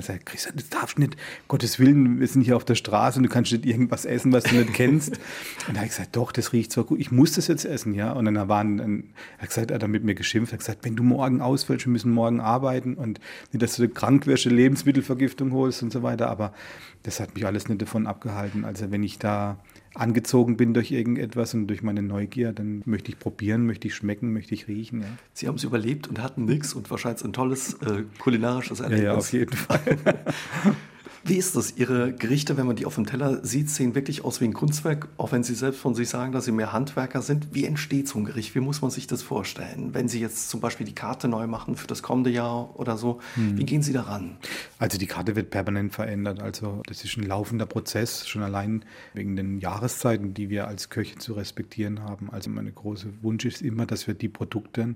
Er 0.00 0.14
sagt, 0.14 0.24
Christian, 0.24 0.56
das 0.56 0.70
darfst 0.70 0.96
du 0.96 1.02
nicht, 1.02 1.16
Gottes 1.46 1.78
Willen, 1.78 2.20
wir 2.20 2.26
sind 2.26 2.40
hier 2.40 2.56
auf 2.56 2.64
der 2.64 2.74
Straße 2.74 3.18
und 3.18 3.24
du 3.24 3.28
kannst 3.28 3.52
nicht 3.52 3.66
irgendwas 3.66 4.06
essen, 4.06 4.32
was 4.32 4.44
du 4.44 4.54
nicht 4.54 4.72
kennst. 4.72 5.10
Und 5.68 5.74
da 5.74 5.80
habe 5.80 5.84
ich 5.84 5.90
gesagt, 5.90 6.16
doch, 6.16 6.32
das 6.32 6.54
riecht 6.54 6.72
so 6.72 6.84
gut, 6.84 6.98
ich 6.98 7.12
muss 7.12 7.32
das 7.32 7.48
jetzt 7.48 7.66
essen, 7.66 7.92
ja. 7.92 8.12
Und 8.12 8.24
dann 8.24 8.48
waren, 8.48 8.78
dann, 8.78 9.04
er 9.36 9.42
hat 9.42 9.48
gesagt, 9.50 9.70
er 9.70 9.74
hat 9.74 9.82
dann 9.82 9.90
mit 9.90 10.04
mir 10.04 10.14
geschimpft, 10.14 10.52
er 10.52 10.54
hat 10.54 10.60
gesagt, 10.60 10.84
wenn 10.84 10.96
du 10.96 11.02
morgen 11.02 11.42
ausfällst, 11.42 11.84
wir 11.84 11.92
müssen 11.92 12.12
morgen 12.12 12.40
arbeiten 12.40 12.94
und 12.94 13.20
nicht, 13.52 13.62
dass 13.62 13.76
du 13.76 13.88
krank 13.88 14.26
wirst, 14.26 14.46
Lebensmittelvergiftung 14.46 15.52
holst 15.52 15.82
und 15.82 15.92
so 15.92 16.02
weiter. 16.02 16.30
Aber 16.30 16.54
das 17.02 17.20
hat 17.20 17.34
mich 17.34 17.44
alles 17.44 17.68
nicht 17.68 17.82
davon 17.82 18.06
abgehalten. 18.06 18.64
Also 18.64 18.90
wenn 18.90 19.02
ich 19.02 19.18
da 19.18 19.58
angezogen 19.94 20.56
bin 20.56 20.74
durch 20.74 20.90
irgendetwas 20.90 21.54
und 21.54 21.66
durch 21.66 21.82
meine 21.82 22.02
Neugier, 22.02 22.52
dann 22.52 22.82
möchte 22.84 23.10
ich 23.10 23.18
probieren, 23.18 23.66
möchte 23.66 23.88
ich 23.88 23.94
schmecken, 23.94 24.32
möchte 24.32 24.54
ich 24.54 24.68
riechen. 24.68 25.00
Ja. 25.00 25.06
Sie 25.32 25.48
haben 25.48 25.56
es 25.56 25.64
überlebt 25.64 26.06
und 26.08 26.22
hatten 26.22 26.44
nichts 26.44 26.74
und 26.74 26.90
wahrscheinlich 26.90 27.24
ein 27.24 27.32
tolles 27.32 27.74
äh, 27.82 28.04
kulinarisches 28.18 28.80
Erlebnis. 28.80 29.04
Ja, 29.04 29.12
ja, 29.12 29.18
auf 29.18 29.32
jeden 29.32 29.56
Fall. 29.56 29.80
Wie 31.24 31.36
ist 31.36 31.54
das? 31.54 31.76
Ihre 31.76 32.12
Gerichte, 32.12 32.56
wenn 32.56 32.66
man 32.66 32.76
die 32.76 32.86
auf 32.86 32.94
dem 32.94 33.06
Teller 33.06 33.44
sieht, 33.44 33.68
sehen 33.68 33.94
wirklich 33.94 34.24
aus 34.24 34.40
wie 34.40 34.46
ein 34.46 34.54
Kunstwerk, 34.54 35.08
auch 35.16 35.32
wenn 35.32 35.42
Sie 35.42 35.54
selbst 35.54 35.80
von 35.80 35.94
sich 35.94 36.08
sagen, 36.08 36.32
dass 36.32 36.46
Sie 36.46 36.52
mehr 36.52 36.72
Handwerker 36.72 37.22
sind. 37.22 37.48
Wie 37.52 37.64
entsteht 37.64 38.08
so 38.08 38.18
ein 38.18 38.24
Gericht? 38.24 38.54
Wie 38.54 38.60
muss 38.60 38.80
man 38.80 38.90
sich 38.90 39.06
das 39.06 39.22
vorstellen? 39.22 39.92
Wenn 39.92 40.08
Sie 40.08 40.20
jetzt 40.20 40.48
zum 40.48 40.60
Beispiel 40.60 40.86
die 40.86 40.94
Karte 40.94 41.28
neu 41.28 41.46
machen 41.46 41.76
für 41.76 41.86
das 41.86 42.02
kommende 42.02 42.30
Jahr 42.30 42.78
oder 42.78 42.96
so, 42.96 43.20
hm. 43.34 43.58
wie 43.58 43.64
gehen 43.64 43.82
Sie 43.82 43.92
daran? 43.92 44.36
Also 44.78 44.98
die 44.98 45.06
Karte 45.06 45.36
wird 45.36 45.50
permanent 45.50 45.92
verändert. 45.92 46.40
Also 46.40 46.82
das 46.86 47.04
ist 47.04 47.16
ein 47.16 47.24
laufender 47.24 47.66
Prozess, 47.66 48.26
schon 48.26 48.42
allein 48.42 48.84
wegen 49.12 49.36
den 49.36 49.58
Jahreszeiten, 49.58 50.34
die 50.34 50.48
wir 50.48 50.68
als 50.68 50.88
Köche 50.88 51.18
zu 51.18 51.34
respektieren 51.34 52.02
haben. 52.02 52.30
Also 52.30 52.50
mein 52.50 52.74
großer 52.74 53.08
Wunsch 53.22 53.44
ist 53.44 53.62
immer, 53.62 53.86
dass 53.86 54.06
wir 54.06 54.14
die 54.14 54.28
Produkte 54.28 54.94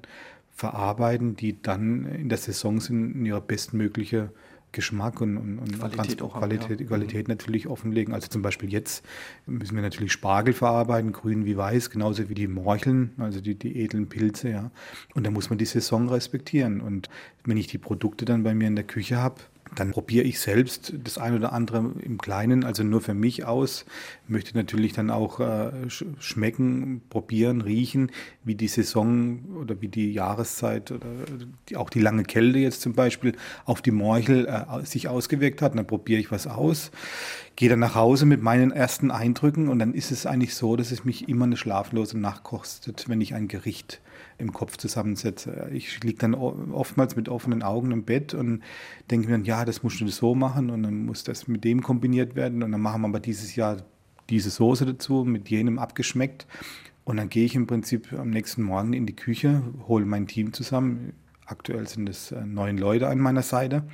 verarbeiten, 0.54 1.36
die 1.36 1.60
dann 1.60 2.06
in 2.06 2.28
der 2.28 2.38
Saison 2.38 2.80
sind, 2.80 3.14
in 3.14 3.26
ihrer 3.26 3.40
bestmögliche 3.40 4.30
Geschmack 4.74 5.20
und, 5.20 5.36
und, 5.38 5.58
und 5.58 5.78
Qualität, 5.78 6.20
auch 6.20 6.36
Qualität, 6.36 6.80
ja. 6.80 6.86
Qualität 6.86 7.28
natürlich 7.28 7.66
offenlegen. 7.66 8.12
Also 8.12 8.28
zum 8.28 8.42
Beispiel 8.42 8.70
jetzt 8.72 9.04
müssen 9.46 9.74
wir 9.74 9.82
natürlich 9.82 10.12
Spargel 10.12 10.52
verarbeiten, 10.52 11.12
grün 11.12 11.46
wie 11.46 11.56
weiß, 11.56 11.90
genauso 11.90 12.28
wie 12.28 12.34
die 12.34 12.48
Morcheln, 12.48 13.12
also 13.18 13.40
die, 13.40 13.54
die 13.54 13.82
edlen 13.82 14.08
Pilze, 14.08 14.50
ja. 14.50 14.70
Und 15.14 15.24
da 15.24 15.30
muss 15.30 15.48
man 15.48 15.58
die 15.58 15.64
Saison 15.64 16.08
respektieren. 16.08 16.80
Und 16.80 17.08
wenn 17.44 17.56
ich 17.56 17.68
die 17.68 17.78
Produkte 17.78 18.24
dann 18.24 18.42
bei 18.42 18.54
mir 18.54 18.68
in 18.68 18.76
der 18.76 18.84
Küche 18.84 19.16
habe, 19.16 19.40
Dann 19.74 19.90
probiere 19.90 20.24
ich 20.24 20.40
selbst 20.40 20.92
das 21.02 21.18
ein 21.18 21.34
oder 21.34 21.52
andere 21.52 21.92
im 22.02 22.18
Kleinen, 22.18 22.64
also 22.64 22.82
nur 22.82 23.00
für 23.00 23.14
mich 23.14 23.44
aus. 23.44 23.84
Möchte 24.28 24.56
natürlich 24.56 24.92
dann 24.92 25.10
auch 25.10 25.40
äh, 25.40 25.70
schmecken, 26.18 27.02
probieren, 27.10 27.60
riechen, 27.60 28.10
wie 28.44 28.54
die 28.54 28.68
Saison 28.68 29.40
oder 29.60 29.80
wie 29.80 29.88
die 29.88 30.12
Jahreszeit 30.12 30.92
oder 30.92 31.06
die, 31.68 31.76
auch 31.76 31.90
die 31.90 32.00
lange 32.00 32.24
Kälte 32.24 32.58
jetzt 32.58 32.82
zum 32.82 32.94
Beispiel 32.94 33.34
auf 33.64 33.82
die 33.82 33.90
Morchel 33.90 34.46
äh, 34.46 34.84
sich 34.84 35.08
ausgewirkt 35.08 35.62
hat. 35.62 35.72
Und 35.72 35.78
dann 35.78 35.86
probiere 35.86 36.20
ich 36.20 36.30
was 36.30 36.46
aus, 36.46 36.90
gehe 37.56 37.68
dann 37.68 37.80
nach 37.80 37.94
Hause 37.94 38.26
mit 38.26 38.42
meinen 38.42 38.70
ersten 38.70 39.10
Eindrücken 39.10 39.68
und 39.68 39.78
dann 39.78 39.94
ist 39.94 40.10
es 40.10 40.26
eigentlich 40.26 40.54
so, 40.54 40.76
dass 40.76 40.90
es 40.90 41.04
mich 41.04 41.28
immer 41.28 41.44
eine 41.44 41.56
schlaflose 41.56 42.18
Nacht 42.18 42.42
kostet, 42.42 43.08
wenn 43.08 43.20
ich 43.20 43.34
ein 43.34 43.48
Gericht 43.48 44.00
im 44.38 44.52
Kopf 44.52 44.76
zusammensetze. 44.76 45.68
Ich 45.72 46.02
liege 46.02 46.18
dann 46.18 46.34
oftmals 46.34 47.16
mit 47.16 47.28
offenen 47.28 47.62
Augen 47.62 47.90
im 47.90 48.04
Bett 48.04 48.34
und 48.34 48.62
denke 49.10 49.28
mir 49.28 49.34
dann, 49.34 49.44
ja, 49.44 49.64
das 49.64 49.82
musst 49.82 50.00
du 50.00 50.08
so 50.08 50.34
machen 50.34 50.70
und 50.70 50.82
dann 50.82 51.06
muss 51.06 51.24
das 51.24 51.48
mit 51.48 51.64
dem 51.64 51.82
kombiniert 51.82 52.34
werden 52.34 52.62
und 52.62 52.72
dann 52.72 52.80
machen 52.80 53.02
wir 53.02 53.08
aber 53.08 53.20
dieses 53.20 53.56
Jahr 53.56 53.78
diese 54.30 54.50
Soße 54.50 54.86
dazu, 54.86 55.24
mit 55.24 55.48
jenem 55.50 55.78
abgeschmeckt. 55.78 56.46
Und 57.04 57.18
dann 57.18 57.28
gehe 57.28 57.44
ich 57.44 57.54
im 57.54 57.66
Prinzip 57.66 58.12
am 58.12 58.30
nächsten 58.30 58.62
Morgen 58.62 58.94
in 58.94 59.06
die 59.06 59.16
Küche, 59.16 59.62
hole 59.86 60.06
mein 60.06 60.26
Team 60.26 60.52
zusammen. 60.52 61.12
Aktuell 61.44 61.86
sind 61.86 62.08
es 62.08 62.32
äh, 62.32 62.44
neun 62.46 62.78
Leute 62.78 63.08
an 63.08 63.18
meiner 63.18 63.42
Seite. 63.42 63.84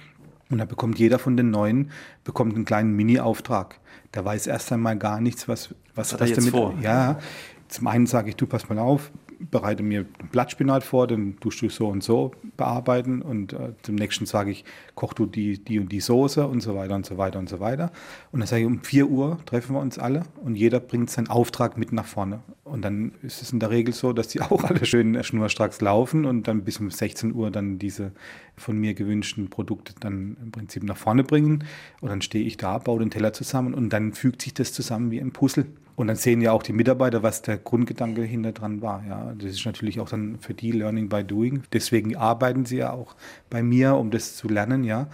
Und 0.49 0.59
da 0.59 0.65
bekommt 0.65 0.99
jeder 0.99 1.19
von 1.19 1.37
den 1.37 1.51
neun 1.51 1.91
bekommt 2.25 2.55
einen 2.55 2.65
kleinen 2.65 2.95
Mini-Auftrag. 2.95 3.81
Der 4.15 4.25
weiß 4.25 4.47
erst 4.47 4.73
einmal 4.73 4.97
gar 4.97 5.21
nichts, 5.21 5.49
was, 5.49 5.75
was, 5.95 6.13
was, 6.15 6.21
was 6.21 6.33
damit. 6.33 6.51
Vor? 6.51 6.75
Ja, 6.83 7.19
zum 7.69 7.87
einen 7.87 8.07
sage 8.07 8.31
ich, 8.31 8.37
du 8.37 8.47
pass 8.47 8.69
mal 8.69 8.79
auf, 8.79 9.13
bereite 9.51 9.83
mir 9.83 10.05
Blattspinat 10.33 10.85
vor, 10.85 11.07
den 11.07 11.39
tust 11.41 11.63
du 11.63 11.69
so 11.69 11.89
und 11.89 12.03
so 12.03 12.33
bearbeiten 12.57 13.23
und 13.23 13.53
äh, 13.53 13.73
zum 13.83 13.95
nächsten 13.95 14.27
sage 14.27 14.51
ich, 14.51 14.65
koch 14.95 15.15
du 15.15 15.27
die, 15.27 15.63
die 15.63 15.79
und 15.79 15.91
die 15.91 16.01
Soße 16.01 16.47
und 16.47 16.61
so 16.61 16.75
weiter 16.75 16.95
und 16.95 17.07
so 17.07 17.17
weiter 17.17 17.39
und 17.39 17.49
so 17.49 17.61
weiter. 17.61 17.91
Und 18.33 18.41
dann 18.41 18.47
sage 18.47 18.63
ich, 18.63 18.67
um 18.67 18.83
4 18.83 19.09
Uhr 19.09 19.39
treffen 19.47 19.75
wir 19.75 19.81
uns 19.81 19.99
alle 19.99 20.25
und 20.45 20.57
jeder 20.57 20.81
bringt 20.81 21.11
seinen 21.11 21.29
Auftrag 21.29 21.79
mit 21.79 21.93
nach 21.93 22.07
vorne. 22.07 22.41
Und 22.65 22.83
dann 22.83 23.13
ist 23.23 23.43
es 23.43 23.53
in 23.53 23.61
der 23.61 23.71
Regel 23.71 23.95
so, 23.95 24.13
dass 24.13 24.29
die 24.29 24.41
auch 24.41 24.65
alle 24.65 24.85
schön 24.85 25.23
schnurstracks 25.23 25.81
laufen 25.81 26.25
und 26.25 26.47
dann 26.47 26.63
bis 26.65 26.79
um 26.79 26.91
16 26.91 27.35
Uhr 27.35 27.51
dann 27.51 27.79
diese 27.79 28.13
von 28.57 28.77
mir 28.77 28.95
gewünschten 28.95 29.49
Produkte 29.49 29.95
dann 30.01 30.37
im 30.43 30.51
Prinzip 30.53 30.83
nach 30.85 30.97
vorne 30.97 31.25
bringen. 31.25 31.65
Und 32.01 32.11
dann 32.11 32.23
stehe 32.23 32.45
ich 32.45 32.57
da, 32.57 32.79
baue 32.79 33.01
den 33.01 33.11
Teller 33.11 33.33
zusammen 33.33 33.75
und 33.75 33.91
dann 33.91 34.13
fügt 34.13 34.43
sich 34.43 34.55
das 34.55 34.73
zusammen 34.73 35.11
wie 35.11 35.21
ein 35.21 35.33
Puzzle. 35.33 35.67
Und 36.01 36.07
dann 36.07 36.17
sehen 36.17 36.41
ja 36.41 36.53
auch 36.53 36.63
die 36.63 36.73
Mitarbeiter, 36.73 37.23
was 37.23 37.43
der 37.43 37.59
Grundgedanke 37.59 38.23
hinter 38.23 38.53
dran 38.53 38.81
war. 38.81 39.05
Ja, 39.07 39.35
das 39.37 39.51
ist 39.51 39.67
natürlich 39.67 40.01
auch 40.01 40.09
dann 40.09 40.39
für 40.39 40.55
die 40.55 40.73
Learning 40.73 41.11
by 41.11 41.23
Doing. 41.23 41.65
Deswegen 41.75 42.17
arbeiten 42.17 42.65
sie 42.65 42.79
ja 42.79 42.91
auch 42.91 43.15
bei 43.51 43.63
mir, 43.63 43.97
um 43.97 44.11
das 44.11 44.35
zu 44.35 44.49
lernen, 44.49 44.83
ja. 44.83 45.09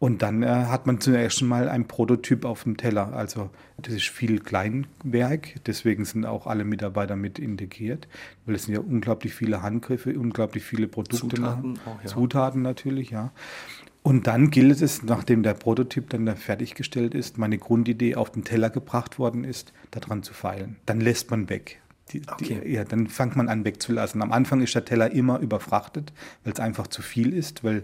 Und 0.00 0.22
dann 0.22 0.42
äh, 0.42 0.48
hat 0.48 0.88
man 0.88 1.00
zuerst 1.00 1.42
mal 1.42 1.68
ein 1.68 1.86
Prototyp 1.86 2.44
auf 2.44 2.64
dem 2.64 2.76
Teller. 2.76 3.12
Also 3.12 3.50
das 3.78 3.94
ist 3.94 4.08
viel 4.08 4.40
Kleinwerk, 4.40 5.64
deswegen 5.64 6.04
sind 6.04 6.26
auch 6.26 6.48
alle 6.48 6.64
Mitarbeiter 6.64 7.14
mit 7.14 7.38
integriert, 7.38 8.08
weil 8.46 8.56
es 8.56 8.64
sind 8.64 8.74
ja 8.74 8.80
unglaublich 8.80 9.32
viele 9.32 9.62
Handgriffe, 9.62 10.18
unglaublich 10.18 10.64
viele 10.64 10.88
Produkte. 10.88 11.36
Zutaten, 11.36 11.78
auch, 11.86 12.02
ja. 12.02 12.08
Zutaten 12.08 12.62
natürlich, 12.62 13.10
ja. 13.10 13.30
Und 14.06 14.28
dann 14.28 14.52
gilt 14.52 14.82
es, 14.82 15.02
nachdem 15.02 15.42
der 15.42 15.54
Prototyp 15.54 16.10
dann 16.10 16.26
da 16.26 16.36
fertiggestellt 16.36 17.12
ist, 17.12 17.38
meine 17.38 17.58
Grundidee 17.58 18.14
auf 18.14 18.30
den 18.30 18.44
Teller 18.44 18.70
gebracht 18.70 19.18
worden 19.18 19.42
ist, 19.42 19.72
daran 19.90 20.22
zu 20.22 20.32
feilen. 20.32 20.76
Dann 20.86 21.00
lässt 21.00 21.32
man 21.32 21.48
weg. 21.48 21.80
Die, 22.12 22.22
okay. 22.30 22.60
die, 22.64 22.70
ja, 22.70 22.84
dann 22.84 23.08
fängt 23.08 23.34
man 23.34 23.48
an 23.48 23.64
wegzulassen. 23.64 24.22
Am 24.22 24.30
Anfang 24.30 24.60
ist 24.60 24.76
der 24.76 24.84
Teller 24.84 25.10
immer 25.10 25.40
überfrachtet, 25.40 26.12
weil 26.44 26.52
es 26.52 26.60
einfach 26.60 26.86
zu 26.86 27.02
viel 27.02 27.32
ist, 27.32 27.64
weil 27.64 27.82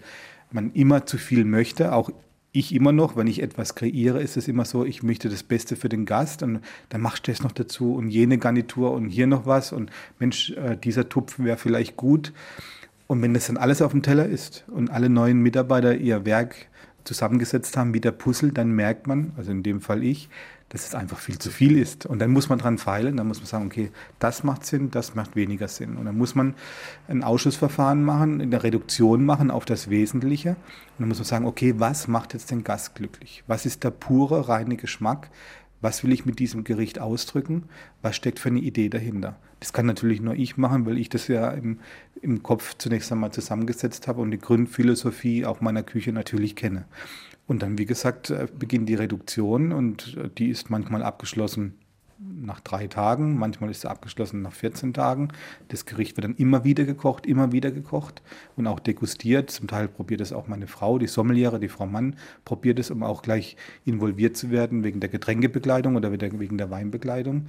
man 0.53 0.73
immer 0.75 1.07
zu 1.07 1.19
viel 1.19 1.45
möchte. 1.45 1.93
Auch 1.93 2.11
ich 2.53 2.73
immer 2.73 2.93
noch, 2.93 3.17
wenn 3.17 3.27
ich 3.27 3.43
etwas 3.43 3.75
kreiere, 3.75 4.23
ist 4.23 4.37
es 4.37 4.47
immer 4.47 4.65
so, 4.65 4.85
ich 4.85 5.03
möchte 5.03 5.29
das 5.29 5.43
Beste 5.43 5.75
für 5.75 5.89
den 5.89 6.07
Gast 6.07 6.45
und 6.45 6.61
dann 6.91 7.01
machst 7.01 7.27
du 7.27 7.33
das 7.33 7.43
noch 7.43 7.51
dazu 7.51 7.97
und 7.97 8.11
jene 8.11 8.39
Garnitur 8.39 8.93
und 8.93 9.09
hier 9.09 9.27
noch 9.27 9.45
was 9.47 9.73
und 9.73 9.91
Mensch, 10.21 10.51
äh, 10.51 10.77
dieser 10.77 11.09
Tupf 11.09 11.41
wäre 11.41 11.57
vielleicht 11.57 11.97
gut. 11.97 12.33
Und 13.13 13.21
wenn 13.21 13.35
das 13.35 13.49
dann 13.49 13.59
alles 13.59 13.83
auf 13.83 13.93
dem 13.93 14.01
Teller 14.01 14.25
ist 14.25 14.65
und 14.69 14.91
alle 14.91 15.11
neuen 15.11 15.43
Mitarbeiter 15.43 15.95
ihr 15.95 16.25
Werk 16.25 16.69
zusammengesetzt 17.05 17.77
haben 17.77 17.93
wie 17.93 18.01
der 18.01 18.13
Puzzle, 18.13 18.53
dann 18.53 18.71
merkt 18.71 19.07
man, 19.07 19.33
also 19.37 19.51
in 19.51 19.63
dem 19.63 19.83
Fall 19.83 20.03
ich, 20.03 20.31
dass 20.71 20.87
es 20.87 20.95
einfach 20.95 21.19
viel 21.19 21.39
zu 21.39 21.51
viel 21.51 21.77
ist. 21.77 22.07
Und 22.07 22.21
dann 22.21 22.31
muss 22.31 22.49
man 22.49 22.59
dran 22.59 22.79
feilen, 22.79 23.19
dann 23.19 23.29
muss 23.29 23.37
man 23.37 23.47
sagen, 23.47 23.67
okay, 23.67 23.91
das 24.19 24.45
macht 24.45 24.65
Sinn, 24.65 24.91
das 24.91 25.15
macht 25.15 25.37
weniger 25.37 25.69
Sinn. 25.69 25.99
Und 25.99 26.07
dann 26.07 26.17
muss 26.17 26.35
man 26.35 26.55
ein 27.07 27.23
Ausschussverfahren 27.23 28.03
machen, 28.03 28.41
in 28.41 28.51
der 28.51 28.63
Reduktion 28.63 29.27
machen 29.27 29.51
auf 29.51 29.67
das 29.67 29.91
Wesentliche. 29.91 30.53
Und 30.53 30.57
dann 31.01 31.09
muss 31.09 31.19
man 31.19 31.27
sagen, 31.27 31.45
okay, 31.45 31.75
was 31.77 32.09
macht 32.09 32.33
jetzt 32.33 32.51
den 32.51 32.65
Gast 32.65 32.95
glücklich? 32.95 33.45
Was 33.47 33.67
ist 33.67 33.85
der 33.85 33.91
pure, 33.91 34.49
reine 34.49 34.77
Geschmack? 34.77 35.29
Was 35.83 36.03
will 36.03 36.15
ich 36.15 36.25
mit 36.25 36.39
diesem 36.39 36.65
Gericht 36.65 36.99
ausdrücken? 36.99 37.65
Was 38.01 38.17
steckt 38.17 38.39
für 38.39 38.49
eine 38.49 38.61
Idee 38.61 38.89
dahinter? 38.89 39.37
Das 39.63 39.73
kann 39.73 39.87
natürlich 39.87 40.21
nur 40.21 40.35
ich 40.35 40.57
machen, 40.57 40.87
weil 40.87 40.99
ich 40.99 41.09
das 41.09 41.29
ja 41.29 41.49
im, 41.53 41.79
im 42.21 42.43
Kopf 42.43 42.75
zunächst 42.79 43.13
einmal 43.13 43.31
zusammengesetzt 43.31 44.09
habe 44.09 44.21
und 44.21 44.33
die 44.33 44.39
Grundphilosophie 44.39 45.47
auch 45.47 45.61
meiner 45.61 45.85
Küche 45.85 46.13
natürlich 46.13 46.57
kenne. 46.57 46.85
Und 47.47 47.63
dann, 47.63 47.79
wie 47.79 47.87
gesagt, 47.87 48.31
äh, 48.31 48.49
beginnt 48.59 48.89
die 48.89 48.97
Reduktion 48.97 49.71
und 49.71 50.17
äh, 50.17 50.29
die 50.37 50.49
ist 50.49 50.69
manchmal 50.69 51.05
abgeschlossen 51.05 51.75
nach 52.43 52.61
drei 52.61 52.87
Tagen, 52.87 53.39
manchmal 53.39 53.71
ist 53.71 53.83
sie 53.83 53.91
abgeschlossen 53.91 54.43
nach 54.43 54.53
14 54.53 54.93
Tagen. 54.95 55.29
Das 55.69 55.87
Gericht 55.87 56.17
wird 56.17 56.25
dann 56.25 56.37
immer 56.37 56.65
wieder 56.65 56.85
gekocht, 56.85 57.27
immer 57.27 57.53
wieder 57.53 57.71
gekocht 57.71 58.23
und 58.57 58.67
auch 58.67 58.81
degustiert. 58.81 59.51
Zum 59.51 59.69
Teil 59.69 59.89
probiert 59.89 60.21
es 60.21 60.33
auch 60.33 60.49
meine 60.49 60.67
Frau, 60.67 60.99
die 60.99 61.07
Sommeliere, 61.07 61.61
die 61.61 61.69
Frau 61.69 61.87
Mann, 61.87 62.17
probiert 62.45 62.79
es, 62.79 62.91
um 62.91 63.03
auch 63.03 63.23
gleich 63.23 63.57
involviert 63.85 64.37
zu 64.37 64.51
werden 64.51 64.85
wegen 64.85 65.01
der 65.01 65.09
Getränkebekleidung 65.09 65.97
oder 65.97 66.13
wegen 66.13 66.59
der 66.59 66.71
Weinbekleidung. 66.71 67.47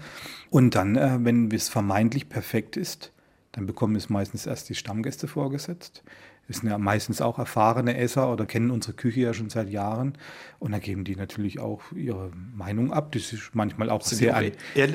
Und 0.50 0.76
dann, 0.76 0.96
äh, 0.96 1.18
wenn 1.22 1.52
es 1.52 1.70
vermeintlich 1.70 2.30
perfekt 2.30 2.78
ist, 2.78 3.12
dann 3.54 3.68
bekommen 3.68 3.96
es 3.96 4.10
meistens 4.10 4.48
erst 4.48 4.70
die 4.70 4.76
Stammgäste 4.76 5.28
vorgesetzt. 5.28 6.04
Das 6.48 6.58
sind 6.58 6.70
ja 6.70 6.78
meistens 6.78 7.22
auch 7.22 7.40
erfahrene 7.40 7.98
Esser 7.98 8.32
oder 8.32 8.46
kennen 8.46 8.70
unsere 8.70 8.94
Küche 8.94 9.22
ja 9.22 9.34
schon 9.34 9.50
seit 9.50 9.70
Jahren. 9.70 10.18
Und 10.60 10.74
da 10.74 10.80
geben 10.80 11.06
die 11.06 11.16
natürlich 11.16 11.60
auch 11.60 11.82
ihre 11.96 12.32
Meinung 12.54 12.92
ab. 12.92 13.14
Das 13.14 13.32
ist 13.32 13.52
manchmal 13.54 13.90
auch 13.90 14.02
sind 14.02 14.18
sehr 14.18 14.34
ehrlich. 14.34 14.54
Ja, 14.76 14.86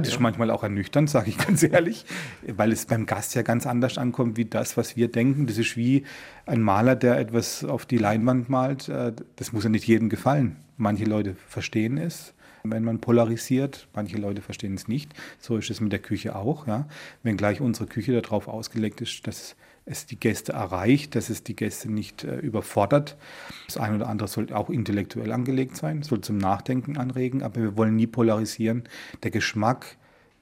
das 0.00 0.08
ja. 0.08 0.14
ist 0.14 0.20
manchmal 0.20 0.50
auch 0.50 0.64
ernüchternd, 0.64 1.08
sage 1.08 1.30
ich 1.30 1.38
ganz 1.38 1.62
ehrlich, 1.62 2.04
weil 2.46 2.72
es 2.72 2.86
beim 2.86 3.06
Gast 3.06 3.36
ja 3.36 3.42
ganz 3.42 3.64
anders 3.66 3.96
ankommt 3.96 4.36
wie 4.36 4.44
das, 4.44 4.76
was 4.76 4.96
wir 4.96 5.08
denken. 5.08 5.46
Das 5.46 5.56
ist 5.56 5.76
wie 5.76 6.04
ein 6.46 6.62
Maler, 6.62 6.96
der 6.96 7.18
etwas 7.18 7.64
auf 7.64 7.86
die 7.86 7.98
Leinwand 7.98 8.48
malt. 8.48 8.88
Äh, 8.88 9.12
das 9.36 9.52
muss 9.52 9.62
ja 9.64 9.70
nicht 9.70 9.86
jedem 9.86 10.08
gefallen. 10.08 10.56
Manche 10.76 11.04
Leute 11.04 11.36
verstehen 11.46 11.96
es, 11.96 12.34
wenn 12.64 12.82
man 12.82 13.00
polarisiert. 13.00 13.86
Manche 13.94 14.16
Leute 14.16 14.42
verstehen 14.42 14.74
es 14.74 14.88
nicht. 14.88 15.14
So 15.38 15.56
ist 15.56 15.70
es 15.70 15.80
mit 15.80 15.92
der 15.92 16.00
Küche 16.00 16.34
auch. 16.34 16.66
Ja. 16.66 16.88
Wenngleich 17.22 17.60
unsere 17.60 17.86
Küche 17.86 18.20
darauf 18.20 18.48
ausgelegt 18.48 19.00
ist, 19.00 19.26
dass 19.28 19.54
es 19.88 20.06
die 20.06 20.18
Gäste 20.18 20.52
erreicht, 20.52 21.14
dass 21.14 21.30
es 21.30 21.42
die 21.42 21.56
Gäste 21.56 21.90
nicht 21.90 22.24
äh, 22.24 22.36
überfordert. 22.38 23.16
Das 23.66 23.76
eine 23.76 23.96
oder 23.96 24.08
andere 24.08 24.28
soll 24.28 24.52
auch 24.52 24.70
intellektuell 24.70 25.32
angelegt 25.32 25.76
sein, 25.76 26.02
soll 26.02 26.20
zum 26.20 26.38
Nachdenken 26.38 26.96
anregen, 26.96 27.42
aber 27.42 27.60
wir 27.60 27.76
wollen 27.76 27.96
nie 27.96 28.06
polarisieren. 28.06 28.84
Der 29.22 29.30
Geschmack, 29.30 29.96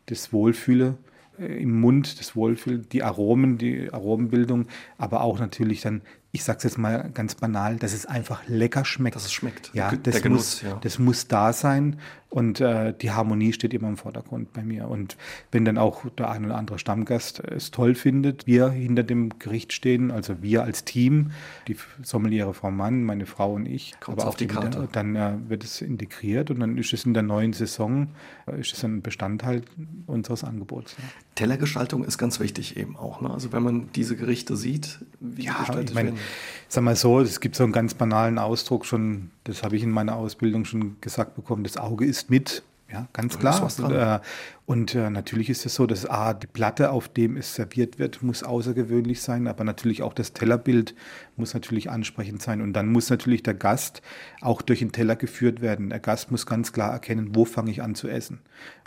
das 0.07 0.33
Wohlfühle 0.33 0.99
äh, 1.39 1.63
im 1.63 1.81
Mund, 1.81 2.19
das 2.21 2.37
Wohlfühl, 2.37 2.79
die 2.79 3.03
Aromen, 3.03 3.59
die 3.59 3.93
Aromenbildung, 3.93 4.67
aber 4.99 5.23
auch 5.23 5.39
natürlich 5.39 5.81
dann 5.81 6.03
ich 6.33 6.45
sage 6.45 6.59
es 6.59 6.65
jetzt 6.65 6.77
mal 6.77 7.11
ganz 7.15 7.35
banal, 7.35 7.77
dass 7.77 7.95
es 7.95 8.05
einfach 8.05 8.47
lecker 8.47 8.85
schmeckt. 8.85 9.17
Dass 9.17 9.25
es 9.25 9.33
schmeckt. 9.33 9.71
Ja, 9.73 9.91
das, 9.91 10.21
Genuss, 10.21 10.63
muss, 10.63 10.71
ja. 10.71 10.79
das 10.83 10.99
muss 10.99 11.29
da 11.29 11.55
sein 11.55 11.99
und 12.29 12.61
äh, 12.61 12.93
die 12.93 13.13
Harmonie 13.13 13.53
steht 13.53 13.73
immer 13.73 13.89
im 13.89 13.97
Vordergrund 13.97 14.53
bei 14.53 14.63
mir. 14.63 14.89
Und 14.89 15.17
wenn 15.53 15.65
dann 15.65 15.79
auch 15.79 16.05
der 16.19 16.31
ein 16.31 16.45
oder 16.45 16.57
andere 16.57 16.79
Stammgast 16.79 17.41
es 17.41 17.71
toll 17.71 17.95
findet, 17.95 18.47
wir 18.47 18.71
hinter 18.71 19.05
dem 19.05 19.39
Gericht 19.39 19.73
stehen, 19.73 20.11
also 20.11 20.43
wir 20.43 20.65
als 20.65 20.85
Team, 20.85 21.31
die 21.69 21.77
Sommeliere 22.03 22.53
Frau 22.53 22.71
Mann, 22.71 23.05
meine 23.05 23.27
Frau 23.27 23.55
und 23.55 23.67
ich, 23.67 23.95
aber 24.05 24.27
auf 24.27 24.37
die 24.37 24.49
Karte. 24.49 24.79
Wieder, 24.79 24.89
dann 24.91 25.17
äh, 25.17 25.35
wird 25.49 25.65
es 25.65 25.81
integriert 25.81 26.51
und 26.51 26.61
dann 26.61 26.77
ist 26.79 26.93
es 26.93 27.05
in 27.05 27.15
der 27.15 27.23
neuen 27.23 27.53
Saison 27.53 28.09
äh, 28.47 28.61
ist 28.61 28.73
es 28.73 28.85
ein 28.85 29.03
Bestandteil 29.03 29.63
unseres 30.07 30.43
Angebots. 30.43 30.97
Ja. 30.99 31.05
Tellergestaltung 31.37 32.03
ist 32.03 32.19
ganz 32.19 32.41
wichtig 32.41 32.77
eben 32.77 32.97
auch. 32.97 33.21
Ne? 33.21 33.31
Also 33.31 33.53
wenn 33.53 33.63
man 33.63 33.89
diese 33.95 34.17
Gerichte 34.17 34.57
sieht, 34.57 35.01
wie 35.21 35.45
ja, 35.45 35.59
gestaltet 35.59 35.91
ich 35.91 35.95
mein, 35.95 36.07
werden 36.07 36.19
sag 36.69 36.85
mal 36.85 36.97
so, 36.97 37.21
es 37.21 37.41
gibt 37.41 37.57
so 37.57 37.65
einen 37.65 37.73
ganz 37.73 37.95
banalen 37.95 38.39
Ausdruck 38.39 38.85
schon, 38.87 39.31
das 39.45 39.63
habe 39.63 39.77
ich 39.77 39.83
in 39.83 39.91
meiner 39.91 40.17
Ausbildung 40.17 40.65
schon 40.65 40.97
gesagt 41.01 41.35
bekommen, 41.35 41.65
das 41.65 41.77
Auge 41.77 42.05
ist 42.05 42.31
mit. 42.31 42.63
Ja, 42.93 43.09
ganz 43.13 43.37
klar. 43.37 43.69
Und, 43.79 43.91
äh, 43.91 44.21
und 44.65 44.95
äh, 44.95 45.11
natürlich 45.11 45.51
ist 45.51 45.67
es 45.67 45.75
so, 45.75 45.87
dass 45.87 46.07
A, 46.07 46.35
die 46.35 46.47
Platte, 46.47 46.93
auf 46.93 47.09
dem 47.09 47.37
es 47.37 47.57
serviert 47.57 47.99
wird, 47.99 48.23
muss 48.23 48.45
außergewöhnlich 48.45 49.23
sein, 49.23 49.49
aber 49.49 49.65
natürlich 49.65 50.03
auch 50.03 50.15
das 50.15 50.35
Tellerbild 50.35 50.95
muss 51.37 51.53
natürlich 51.53 51.91
ansprechend 51.91 52.43
sein. 52.43 52.61
Und 52.61 52.75
dann 52.75 52.87
muss 52.87 53.11
natürlich 53.11 53.43
der 53.43 53.55
Gast 53.55 54.03
auch 54.41 54.63
durch 54.63 54.79
den 54.79 54.93
Teller 54.93 55.17
geführt 55.17 55.61
werden. 55.61 55.91
Der 55.91 55.99
Gast 55.99 56.31
muss 56.31 56.47
ganz 56.47 56.73
klar 56.73 56.93
erkennen, 56.93 57.35
wo 57.35 57.45
fange 57.45 57.73
ich 57.73 57.83
an 57.83 57.97
zu 57.97 58.07
essen 58.07 58.41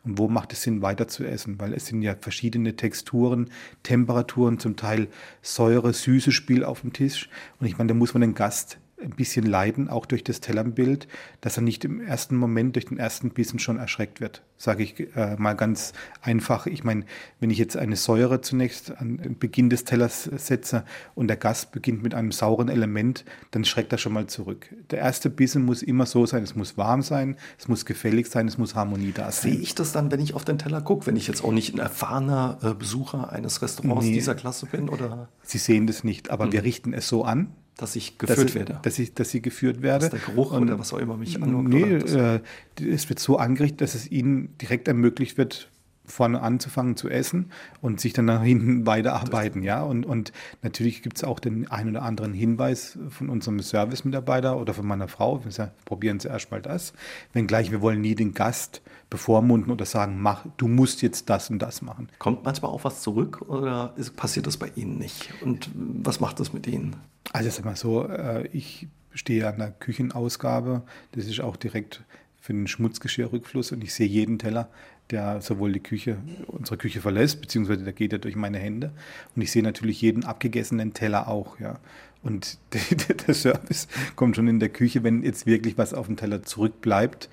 und 0.04 0.18
wo 0.18 0.28
macht 0.28 0.54
es 0.54 0.64
Sinn, 0.64 0.82
weiter 0.82 1.08
zu 1.08 1.26
essen, 1.26 1.60
weil 1.60 1.74
es 1.74 1.88
sind 1.88 2.02
ja 2.02 2.16
verschiedene 2.20 2.76
Texturen, 2.76 3.50
Temperaturen, 3.84 4.60
zum 4.60 4.76
Teil 4.76 5.08
Säure, 5.42 5.94
Süße 5.94 6.32
Spiel 6.32 6.64
auf 6.64 6.82
dem 6.82 6.94
Tisch. 6.94 7.30
Und 7.60 7.68
ich 7.68 7.78
meine, 7.78 7.90
da 7.90 7.94
muss 7.94 8.14
man 8.14 8.22
den 8.22 8.36
Gast 8.36 8.80
ein 9.02 9.12
bisschen 9.12 9.46
leiden, 9.46 9.90
auch 9.90 10.06
durch 10.06 10.24
das 10.24 10.42
Tellerbild, 10.42 11.08
dass 11.42 11.58
er 11.58 11.64
nicht 11.64 11.86
im 11.86 12.02
ersten 12.02 12.36
Moment 12.36 12.76
durch 12.76 12.86
den 12.86 12.98
ersten 12.98 13.32
Bissen 13.32 13.60
schon 13.60 13.78
erschreckt 13.78 14.22
wird. 14.22 14.44
Sage 14.58 14.84
ich 14.84 15.16
äh, 15.16 15.38
mal 15.38 15.54
ganz 15.54 15.94
einfach. 16.22 16.66
Ich 16.68 16.84
meine, 16.84 17.06
wenn 17.40 17.50
ich 17.50 17.58
jetzt 17.58 17.78
eine 17.78 17.96
Säure 17.96 18.42
zunächst 18.42 18.98
an 18.98 19.38
Beginn 19.40 19.70
des 19.70 19.86
Tellers 19.86 20.24
setze 20.24 20.84
und 21.16 21.28
der 21.28 21.38
Gast 21.38 21.72
beginnt 21.72 22.04
mit 22.04 22.14
einem 22.14 22.34
sauren 22.34 22.68
Element, 22.68 23.24
dann 23.52 23.64
schreckt 23.64 23.94
er 23.94 23.98
schon 23.98 24.12
mal 24.12 24.28
zurück. 24.28 24.68
Der 24.92 25.00
erste 25.00 25.30
Bissen 25.30 25.64
muss 25.64 25.82
immer 25.82 26.06
so 26.06 26.26
sein, 26.26 26.44
es 26.44 26.56
muss 26.56 26.78
warm 26.78 27.02
sein, 27.02 27.38
es 27.58 27.70
muss 27.70 27.86
gefällig 27.86 28.28
sein, 28.28 28.48
es 28.48 28.58
muss 28.58 28.76
Harmonie 28.76 29.14
da 29.14 29.32
sein. 29.32 29.54
Sehe 29.54 29.62
ich 29.62 29.76
das 29.76 29.94
dann, 29.94 30.12
wenn 30.12 30.20
ich 30.20 30.34
auf 30.34 30.44
den 30.44 30.58
Teller 30.58 30.82
gucke, 30.82 31.08
wenn 31.08 31.16
ich 31.16 31.28
jetzt 31.28 31.44
auch 31.44 31.54
nicht 31.54 31.74
ein 31.74 31.80
erfahrener 31.80 32.60
äh, 32.62 32.74
Besucher 32.74 33.32
eines 33.32 33.62
Restaurants 33.62 34.06
nee, 34.06 34.14
dieser 34.14 34.36
Klasse 34.36 34.66
bin? 34.66 34.90
Oder? 34.90 35.30
Sie 35.42 35.58
sehen 35.58 35.88
das 35.88 36.04
nicht, 36.04 36.32
aber 36.32 36.46
hm. 36.46 36.52
wir 36.52 36.64
richten 36.64 36.94
es 36.94 37.08
so 37.08 37.24
an, 37.24 37.54
dass 37.80 37.96
ich 37.96 38.18
geführt 38.18 38.50
dass, 38.50 38.56
werde. 38.56 38.80
Dass 38.82 39.00
ich, 39.00 39.14
dass 39.14 39.30
sie 39.30 39.42
geführt 39.42 39.82
werde. 39.82 40.10
Dass 40.10 40.22
der 40.22 40.34
Geruch 40.34 40.52
und, 40.52 40.64
oder 40.64 40.78
was 40.78 40.94
auch 40.94 40.98
immer 40.98 41.16
mich 41.16 41.42
anlockt. 41.42 41.70
Nee, 41.70 41.96
äh, 41.96 42.42
es 42.86 43.08
wird 43.08 43.20
so 43.20 43.38
angerichtet, 43.38 43.82
dass 43.82 43.96
es 43.96 44.12
ihnen 44.12 44.58
direkt 44.58 44.88
ermöglicht 44.88 45.38
wird, 45.38 45.70
vorne 46.06 46.42
anzufangen 46.42 46.98
zu 46.98 47.08
essen 47.08 47.52
und 47.82 48.02
sich 48.02 48.14
dann 48.14 48.26
nach 48.26 48.44
hinten 48.44 48.86
weiterarbeiten. 48.86 49.64
Ja? 49.64 49.82
Und, 49.82 50.06
und 50.06 50.34
natürlich 50.62 51.02
gibt 51.02 51.18
es 51.18 51.24
auch 51.24 51.40
den 51.40 51.72
einen 51.72 51.92
oder 51.92 52.02
anderen 52.04 52.34
Hinweis 52.34 52.98
von 53.10 53.30
unserem 53.30 53.62
Service-Mitarbeiter 53.62 54.58
oder 54.58 54.74
von 54.74 54.86
meiner 54.86 55.08
Frau. 55.08 55.44
Wir 55.44 55.52
sagen, 55.52 55.72
probieren 55.86 56.20
Sie 56.20 56.28
erstmal 56.28 56.62
das. 56.62 56.94
Wenngleich 57.34 57.72
wir 57.72 57.82
wollen 57.82 58.02
nie 58.02 58.16
den 58.16 58.34
Gast 58.34 58.82
bevormunden 59.10 59.72
oder 59.72 59.86
sagen, 59.86 60.22
mach, 60.22 60.46
du 60.58 60.68
musst 60.68 61.02
jetzt 61.02 61.30
das 61.30 61.50
und 61.50 61.60
das 61.60 61.82
machen. 61.82 62.10
Kommt 62.20 62.44
manchmal 62.44 62.72
auch 62.72 62.84
was 62.84 63.02
zurück 63.02 63.42
oder 63.48 63.94
ist, 63.98 64.16
passiert 64.16 64.48
das 64.48 64.58
bei 64.58 64.72
Ihnen 64.76 64.98
nicht? 64.98 65.34
Und 65.42 65.70
was 65.74 66.20
macht 66.20 66.40
das 66.40 66.54
mit 66.54 66.68
Ihnen? 66.68 66.96
Also 67.34 67.50
sag 67.50 67.66
mal 67.66 67.76
so, 67.76 68.08
äh, 68.08 68.48
ich 68.48 68.88
stehe 69.14 69.48
an 69.48 69.58
der 69.58 69.72
Küchenausgabe. 69.72 70.84
Das 71.14 71.26
ist 71.26 71.42
auch 71.42 71.56
direkt 71.56 72.04
für 72.40 72.54
den 72.54 72.68
Schmutzgeschirrrückfluss 72.68 73.72
und 73.72 73.84
ich 73.84 73.94
sehe 73.94 74.08
jeden 74.08 74.40
Teller, 74.40 74.70
der 75.12 75.42
sowohl 75.42 75.72
die 75.74 75.80
Küche, 75.80 76.18
unsere 76.48 76.78
Küche 76.78 77.02
verlässt, 77.02 77.42
beziehungsweise 77.42 77.84
der 77.84 77.94
geht 77.94 78.12
ja 78.12 78.20
durch 78.20 78.36
meine 78.36 78.60
Hände. 78.60 78.92
Und 79.36 79.42
ich 79.42 79.52
sehe 79.52 79.64
natürlich 79.64 80.02
jeden 80.02 80.24
abgegessenen 80.24 80.94
Teller 80.94 81.28
auch, 81.28 81.60
ja. 81.60 81.80
Und 82.22 82.58
der 83.28 83.34
Service 83.34 83.88
kommt 84.16 84.36
schon 84.36 84.48
in 84.48 84.60
der 84.60 84.70
Küche, 84.70 85.04
wenn 85.04 85.24
jetzt 85.24 85.46
wirklich 85.46 85.78
was 85.78 85.94
auf 85.94 86.08
dem 86.08 86.18
Teller 86.18 86.44
zurückbleibt, 86.44 87.30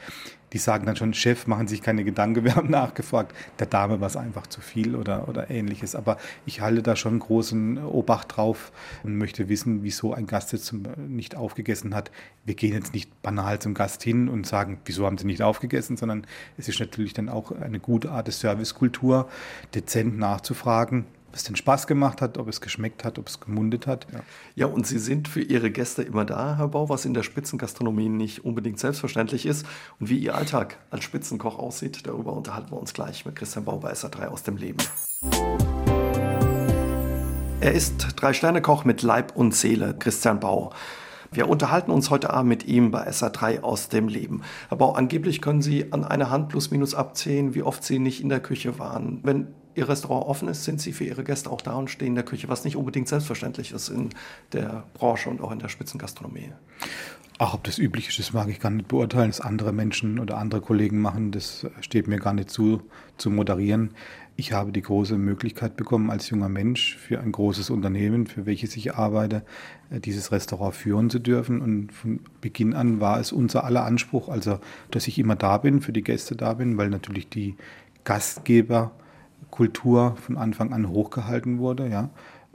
die 0.53 0.59
sagen 0.59 0.87
dann 0.87 0.97
schon, 0.97 1.15
Chef, 1.15 1.47
machen 1.47 1.69
sich 1.69 1.83
keine 1.83 2.05
Gedanken, 2.05 2.45
wir 2.45 2.57
haben 2.57 2.71
nachgefragt, 2.71 3.35
der 3.59 3.67
Dame 3.67 4.01
war 4.01 4.07
es 4.07 4.17
einfach 4.17 4.47
zu 4.47 4.61
viel 4.61 4.97
oder, 4.97 5.29
oder 5.29 5.51
ähnliches. 5.51 5.95
Aber 5.95 6.19
ich 6.45 6.61
halte 6.61 6.83
da 6.83 6.97
schon 6.97 7.19
großen 7.19 7.79
Obacht 7.85 8.37
drauf 8.37 8.73
und 9.03 9.17
möchte 9.17 9.49
wissen, 9.49 9.83
wieso 9.83 10.15
ein 10.15 10.27
Gast 10.27 10.53
jetzt 10.53 10.75
nicht 10.97 11.37
aufgegessen 11.37 11.95
hat. 11.95 12.11
Wir 12.45 12.55
gehen 12.55 12.73
jetzt 12.73 12.95
nicht 12.95 13.23
banal 13.23 13.59
zum 13.59 13.75
Gast 13.75 14.03
hin 14.03 14.29
und 14.29 14.47
sagen, 14.47 14.79
wieso 14.85 15.07
haben 15.07 15.19
sie 15.19 15.27
nicht 15.27 15.43
aufgegessen, 15.43 15.97
sondern 15.97 16.27
es 16.57 16.69
ist 16.69 16.81
natürlich 16.81 17.13
dann 17.13 17.29
auch 17.29 17.53
eine 17.53 17.81
gute 17.81 18.11
Art 18.11 18.27
der 18.27 18.35
Servicekultur, 18.35 19.29
dezent 19.75 20.19
nachzufragen, 20.19 21.07
es 21.37 21.45
den 21.45 21.57
Spaß 21.57 21.87
gemacht 21.87 22.21
hat, 22.21 22.39
ob 22.39 22.49
es 22.49 22.61
geschmeckt 22.61 23.05
hat, 23.05 23.19
ob 23.19 23.29
es 23.29 23.41
gemundet 23.41 23.87
hat. 23.87 24.07
Ja. 24.13 24.21
ja, 24.55 24.67
und 24.67 24.87
Sie 24.87 24.99
sind 24.99 25.29
für 25.29 25.43
Ihre 25.43 25.71
Gäste 25.71 26.03
immer 26.03 26.25
da, 26.25 26.57
Herr 26.57 26.69
Bau, 26.69 26.89
was 26.89 27.05
in 27.05 27.15
der 27.15 27.23
Spitzengastronomie 27.23 28.09
nicht 28.09 28.45
unbedingt 28.45 28.79
selbstverständlich 28.79 29.47
ist. 29.47 29.67
Und 30.01 30.09
wie 30.11 30.19
Ihr 30.19 30.35
Alltag 30.35 30.79
als 30.91 31.05
Spitzenkoch 31.05 31.59
aussieht, 31.59 32.07
darüber 32.07 32.33
unterhalten 32.33 32.73
wir 32.73 32.81
uns 32.81 32.93
gleich 32.93 33.25
mit 33.25 33.37
Christian 33.37 33.65
Bau 33.65 33.79
bei 33.79 33.93
SA3 33.93 34.27
aus 34.27 34.43
dem 34.43 34.57
Leben. 34.57 34.79
Er 37.61 37.73
ist 37.73 38.09
Drei-Sterne-Koch 38.17 38.85
mit 38.85 39.03
Leib 39.03 39.37
und 39.37 39.55
Seele, 39.55 39.95
Christian 39.99 40.41
Bau. 40.41 40.73
Wir 41.33 41.49
unterhalten 41.49 41.91
uns 41.91 42.11
heute 42.11 42.31
Abend 42.31 42.49
mit 42.49 42.67
ihm 42.67 42.91
bei 42.91 43.09
SA3 43.09 43.61
aus 43.61 43.89
dem 43.89 44.09
Leben. 44.09 44.43
Bau, 44.71 44.93
angeblich 44.93 45.43
können 45.43 45.63
Sie 45.63 45.93
an 45.93 46.05
einer 46.05 46.31
Hand 46.31 46.49
plus 46.49 46.71
minus 46.71 46.95
abzählen, 46.95 47.55
wie 47.55 47.63
oft 47.63 47.85
Sie 47.85 47.99
nicht 47.99 48.23
in 48.23 48.29
der 48.29 48.41
Küche 48.41 48.79
waren. 48.79 49.21
Wenn 49.23 49.49
Ihr 49.77 49.89
Restaurant 49.89 50.27
offen 50.27 50.49
ist, 50.49 50.65
sind 50.65 50.81
Sie 50.81 50.93
für 50.93 51.05
Ihre 51.05 51.23
Gäste 51.23 51.51
auch 51.51 51.61
da 51.61 51.75
und 51.75 51.91
stehen 51.91 52.09
in 52.09 52.15
der 52.15 52.25
Küche, 52.25 52.49
was 52.49 52.65
nicht 52.65 52.77
unbedingt 52.77 53.09
selbstverständlich 53.09 53.73
ist 53.73 53.91
in 53.91 54.09
der 54.53 54.85
Branche 54.95 55.29
und 55.29 55.41
auch 55.43 55.53
in 55.53 55.59
der 55.59 55.69
Spitzengastronomie. 55.69 56.51
Ach, 57.39 57.53
ob 57.53 57.65
das 57.65 57.79
üblich 57.79 58.09
ist, 58.09 58.19
das 58.19 58.33
mag 58.33 58.49
ich 58.49 58.61
gar 58.61 58.71
nicht 58.71 58.89
beurteilen. 58.89 59.29
Das 59.29 59.43
andere 59.43 59.75
Menschen 59.75 60.19
oder 60.19 60.39
andere 60.39 60.63
Kollegen 60.63 61.03
machen, 61.03 61.33
das 61.33 61.67
steht 61.83 62.09
mir 62.09 62.19
gar 62.19 62.33
nicht 62.33 62.49
zu, 62.49 62.81
zu 63.19 63.31
moderieren. 63.31 63.91
Ich 64.37 64.55
habe 64.55 64.73
die 64.73 64.81
große 64.81 65.19
Möglichkeit 65.19 65.77
bekommen, 65.77 66.11
als 66.11 66.31
junger 66.31 66.49
Mensch 66.49 66.97
für 66.97 67.21
ein 67.21 67.33
großes 67.33 67.69
Unternehmen, 67.69 68.27
für 68.27 68.47
welches 68.47 68.75
ich 68.77 68.95
arbeite, 68.95 69.45
äh, 69.91 70.01
dieses 70.01 70.33
Restaurant 70.33 70.75
führen 70.75 71.11
zu 71.11 71.19
dürfen. 71.19 71.61
Und 71.61 71.93
von 71.93 72.21
Beginn 72.41 72.73
an 72.73 73.01
war 73.01 73.21
es 73.21 73.33
unser 73.33 73.65
aller 73.65 73.85
Anspruch, 73.85 74.31
also 74.31 74.59
dass 74.91 75.07
ich 75.07 75.19
immer 75.19 75.37
da 75.37 75.59
bin, 75.59 75.83
für 75.83 75.93
die 75.93 76.03
Gäste 76.03 76.37
da 76.37 76.55
bin, 76.55 76.79
weil 76.79 76.89
natürlich 76.89 77.29
die 77.29 77.57
Gastgeber 78.05 78.93
Kultur 79.51 80.17
von 80.17 80.37
Anfang 80.37 80.73
an 80.73 80.89
hochgehalten 80.89 81.59
wurde. 81.59 81.89
Ja. 81.89 82.11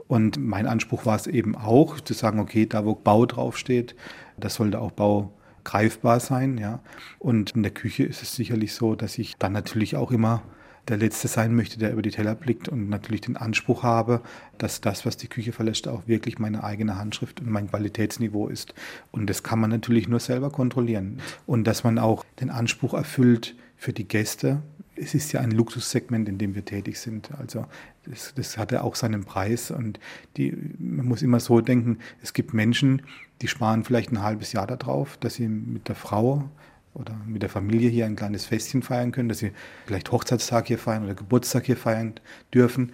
Und 0.08 0.36
mein 0.38 0.66
Anspruch 0.66 1.06
war 1.06 1.16
es 1.16 1.26
eben 1.26 1.56
auch, 1.56 2.00
zu 2.00 2.14
sagen, 2.14 2.38
okay, 2.38 2.66
da 2.66 2.84
wo 2.84 2.94
Bau 2.94 3.26
draufsteht, 3.26 3.96
das 4.36 4.54
sollte 4.56 4.80
auch 4.80 4.92
Bau 4.92 5.32
greifbar 5.64 6.20
sein. 6.20 6.58
Ja. 6.58 6.80
Und 7.18 7.52
in 7.52 7.62
der 7.62 7.72
Küche 7.72 8.04
ist 8.04 8.22
es 8.22 8.34
sicherlich 8.34 8.74
so, 8.74 8.94
dass 8.94 9.18
ich 9.18 9.36
dann 9.36 9.52
natürlich 9.52 9.96
auch 9.96 10.10
immer 10.10 10.42
der 10.88 10.96
Letzte 10.96 11.28
sein 11.28 11.54
möchte, 11.54 11.78
der 11.78 11.92
über 11.92 12.02
die 12.02 12.10
Teller 12.10 12.34
blickt 12.34 12.68
und 12.68 12.88
natürlich 12.88 13.20
den 13.20 13.36
Anspruch 13.36 13.82
habe, 13.82 14.20
dass 14.58 14.80
das, 14.80 15.06
was 15.06 15.16
die 15.16 15.28
Küche 15.28 15.52
verlässt, 15.52 15.86
auch 15.86 16.08
wirklich 16.08 16.38
meine 16.38 16.64
eigene 16.64 16.98
Handschrift 16.98 17.40
und 17.40 17.50
mein 17.50 17.68
Qualitätsniveau 17.68 18.48
ist. 18.48 18.74
Und 19.12 19.30
das 19.30 19.42
kann 19.42 19.60
man 19.60 19.70
natürlich 19.70 20.08
nur 20.08 20.20
selber 20.20 20.50
kontrollieren. 20.50 21.18
Und 21.46 21.64
dass 21.64 21.84
man 21.84 21.98
auch 21.98 22.24
den 22.40 22.50
Anspruch 22.50 22.94
erfüllt 22.94 23.54
für 23.76 23.92
die 23.92 24.06
Gäste, 24.06 24.62
es 24.96 25.14
ist 25.14 25.32
ja 25.32 25.40
ein 25.40 25.50
Luxussegment, 25.50 26.28
in 26.28 26.38
dem 26.38 26.54
wir 26.54 26.64
tätig 26.64 26.98
sind. 26.98 27.30
Also 27.38 27.66
das, 28.04 28.34
das 28.34 28.58
hat 28.58 28.72
ja 28.72 28.82
auch 28.82 28.94
seinen 28.94 29.24
Preis 29.24 29.70
und 29.70 29.98
die, 30.36 30.56
man 30.78 31.06
muss 31.06 31.22
immer 31.22 31.40
so 31.40 31.60
denken, 31.60 31.98
es 32.22 32.32
gibt 32.32 32.52
Menschen, 32.52 33.02
die 33.40 33.48
sparen 33.48 33.84
vielleicht 33.84 34.12
ein 34.12 34.22
halbes 34.22 34.52
Jahr 34.52 34.66
darauf, 34.66 35.16
dass 35.16 35.34
sie 35.34 35.48
mit 35.48 35.88
der 35.88 35.94
Frau 35.94 36.48
oder 36.94 37.16
mit 37.26 37.42
der 37.42 37.48
Familie 37.48 37.88
hier 37.88 38.06
ein 38.06 38.16
kleines 38.16 38.44
Festchen 38.44 38.82
feiern 38.82 39.12
können, 39.12 39.28
dass 39.28 39.38
sie 39.38 39.52
vielleicht 39.86 40.12
Hochzeitstag 40.12 40.66
hier 40.68 40.78
feiern 40.78 41.04
oder 41.04 41.14
Geburtstag 41.14 41.64
hier 41.64 41.76
feiern 41.76 42.14
dürfen. 42.52 42.92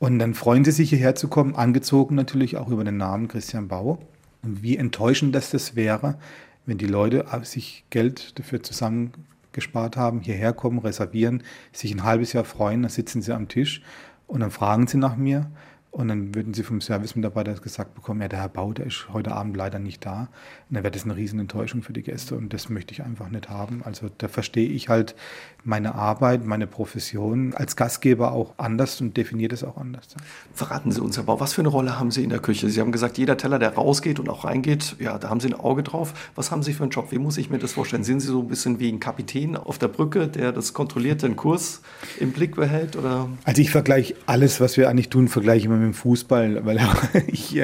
Und 0.00 0.18
dann 0.18 0.34
freuen 0.34 0.64
sie 0.64 0.72
sich 0.72 0.90
hierher 0.90 1.14
zu 1.14 1.28
kommen, 1.28 1.54
angezogen 1.54 2.14
natürlich 2.14 2.56
auch 2.56 2.68
über 2.68 2.84
den 2.84 2.96
Namen 2.96 3.28
Christian 3.28 3.68
Bau. 3.68 3.98
Und 4.42 4.62
wie 4.62 4.76
enttäuschend 4.76 5.34
das, 5.34 5.50
das 5.50 5.76
wäre, 5.76 6.18
wenn 6.66 6.78
die 6.78 6.86
Leute 6.86 7.26
sich 7.42 7.84
Geld 7.90 8.38
dafür 8.38 8.62
zusammen 8.62 9.12
gespart 9.58 9.96
haben, 9.96 10.20
hierher 10.20 10.52
kommen, 10.52 10.78
reservieren, 10.78 11.42
sich 11.72 11.92
ein 11.92 12.04
halbes 12.04 12.32
Jahr 12.32 12.44
freuen, 12.44 12.82
dann 12.82 12.90
sitzen 12.90 13.22
sie 13.22 13.34
am 13.34 13.48
Tisch 13.48 13.82
und 14.26 14.40
dann 14.40 14.50
fragen 14.50 14.86
sie 14.86 14.98
nach 14.98 15.16
mir 15.16 15.50
und 15.90 16.08
dann 16.08 16.34
würden 16.34 16.54
sie 16.54 16.62
vom 16.62 16.80
Service-Mitarbeiter 16.80 17.54
gesagt 17.54 17.94
bekommen, 17.94 18.20
ja, 18.20 18.28
der 18.28 18.40
Herr 18.40 18.48
Bau, 18.48 18.72
der 18.72 18.86
ist 18.86 19.08
heute 19.12 19.32
Abend 19.32 19.56
leider 19.56 19.78
nicht 19.78 20.04
da. 20.04 20.28
Und 20.68 20.74
dann 20.74 20.84
wäre 20.84 20.92
das 20.92 21.04
eine 21.04 21.16
Riesenenttäuschung 21.16 21.82
für 21.82 21.94
die 21.94 22.02
Gäste 22.02 22.36
und 22.36 22.52
das 22.52 22.68
möchte 22.68 22.92
ich 22.92 23.02
einfach 23.02 23.30
nicht 23.30 23.48
haben. 23.48 23.82
Also 23.84 24.08
da 24.18 24.28
verstehe 24.28 24.68
ich 24.68 24.88
halt 24.88 25.16
meine 25.64 25.94
Arbeit, 25.94 26.46
meine 26.46 26.66
Profession 26.66 27.52
als 27.54 27.76
Gastgeber 27.76 28.32
auch 28.32 28.54
anders 28.56 29.00
und 29.00 29.16
definiert 29.16 29.52
es 29.52 29.64
auch 29.64 29.76
anders. 29.76 30.06
Verraten 30.54 30.92
Sie 30.92 31.00
uns, 31.00 31.16
Herr 31.16 31.24
Bau, 31.24 31.40
was 31.40 31.52
für 31.52 31.62
eine 31.62 31.68
Rolle 31.68 31.98
haben 31.98 32.10
Sie 32.10 32.22
in 32.22 32.30
der 32.30 32.38
Küche? 32.38 32.68
Sie 32.70 32.80
haben 32.80 32.92
gesagt, 32.92 33.18
jeder 33.18 33.36
Teller, 33.36 33.58
der 33.58 33.74
rausgeht 33.74 34.18
und 34.18 34.28
auch 34.28 34.44
reingeht, 34.44 34.96
ja, 34.98 35.18
da 35.18 35.28
haben 35.28 35.40
Sie 35.40 35.48
ein 35.48 35.54
Auge 35.54 35.82
drauf. 35.82 36.14
Was 36.34 36.50
haben 36.50 36.62
Sie 36.62 36.72
für 36.72 36.84
einen 36.84 36.90
Job? 36.90 37.10
Wie 37.10 37.18
muss 37.18 37.36
ich 37.38 37.50
mir 37.50 37.58
das 37.58 37.72
vorstellen? 37.72 38.04
Sind 38.04 38.20
Sie 38.20 38.28
so 38.28 38.40
ein 38.40 38.48
bisschen 38.48 38.80
wie 38.80 38.90
ein 38.90 39.00
Kapitän 39.00 39.56
auf 39.56 39.78
der 39.78 39.88
Brücke, 39.88 40.28
der 40.28 40.52
das 40.52 40.72
kontrollierte 40.72 41.26
den 41.26 41.36
Kurs 41.36 41.82
im 42.18 42.32
Blick 42.32 42.56
behält? 42.56 42.96
Oder? 42.96 43.28
Also 43.44 43.60
ich 43.60 43.70
vergleiche 43.70 44.14
alles, 44.26 44.60
was 44.60 44.76
wir 44.76 44.88
eigentlich 44.88 45.10
tun, 45.10 45.28
vergleiche 45.28 45.66
immer 45.66 45.76
mit 45.76 45.86
dem 45.86 45.94
Fußball, 45.94 46.64
weil 46.64 46.80
ich 47.26 47.60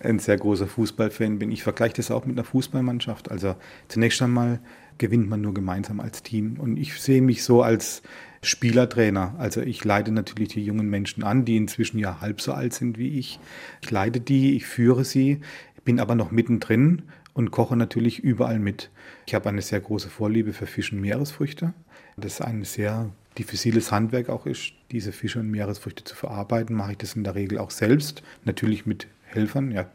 ein 0.00 0.18
sehr 0.18 0.36
großer 0.36 0.66
Fußballfan 0.66 1.38
bin. 1.38 1.50
Ich 1.52 1.62
vergleiche 1.62 1.94
das 1.94 2.10
auch 2.10 2.26
mit 2.26 2.36
einer 2.36 2.44
Fußballmannschaft. 2.44 3.30
Also 3.30 3.54
zunächst 3.88 4.20
einmal 4.20 4.60
gewinnt 4.98 5.28
man 5.28 5.40
nur 5.40 5.54
gemeinsam 5.54 6.00
als 6.00 6.22
Team. 6.22 6.56
Und 6.58 6.76
ich 6.76 7.00
sehe 7.00 7.22
mich 7.22 7.42
so 7.42 7.62
als 7.62 8.02
Spielertrainer. 8.42 9.34
Also 9.38 9.60
ich 9.60 9.84
leite 9.84 10.12
natürlich 10.12 10.50
die 10.50 10.64
jungen 10.64 10.88
Menschen 10.88 11.24
an, 11.24 11.44
die 11.44 11.56
inzwischen 11.56 11.98
ja 11.98 12.20
halb 12.20 12.40
so 12.40 12.52
alt 12.52 12.74
sind 12.74 12.98
wie 12.98 13.18
ich. 13.18 13.40
Ich 13.82 13.90
leite 13.90 14.20
die, 14.20 14.56
ich 14.56 14.66
führe 14.66 15.04
sie, 15.04 15.40
bin 15.84 16.00
aber 16.00 16.14
noch 16.14 16.30
mittendrin 16.30 17.02
und 17.32 17.50
koche 17.50 17.76
natürlich 17.76 18.20
überall 18.20 18.58
mit. 18.58 18.90
Ich 19.26 19.34
habe 19.34 19.48
eine 19.48 19.62
sehr 19.62 19.80
große 19.80 20.08
Vorliebe 20.08 20.52
für 20.52 20.66
Fisch 20.66 20.92
und 20.92 21.00
Meeresfrüchte. 21.00 21.72
Das 22.16 22.34
ist 22.34 22.40
ein 22.40 22.64
sehr 22.64 23.10
diffiziles 23.38 23.92
Handwerk 23.92 24.28
auch 24.28 24.46
ist, 24.46 24.72
diese 24.90 25.12
Fische 25.12 25.38
und 25.38 25.50
Meeresfrüchte 25.50 26.04
zu 26.04 26.16
verarbeiten, 26.16 26.74
mache 26.74 26.92
ich 26.92 26.98
das 26.98 27.14
in 27.14 27.24
der 27.24 27.34
Regel 27.34 27.58
auch 27.58 27.70
selbst, 27.70 28.22
natürlich 28.44 28.86
mit 28.86 29.06
Helfern, 29.24 29.70
ja. 29.70 29.88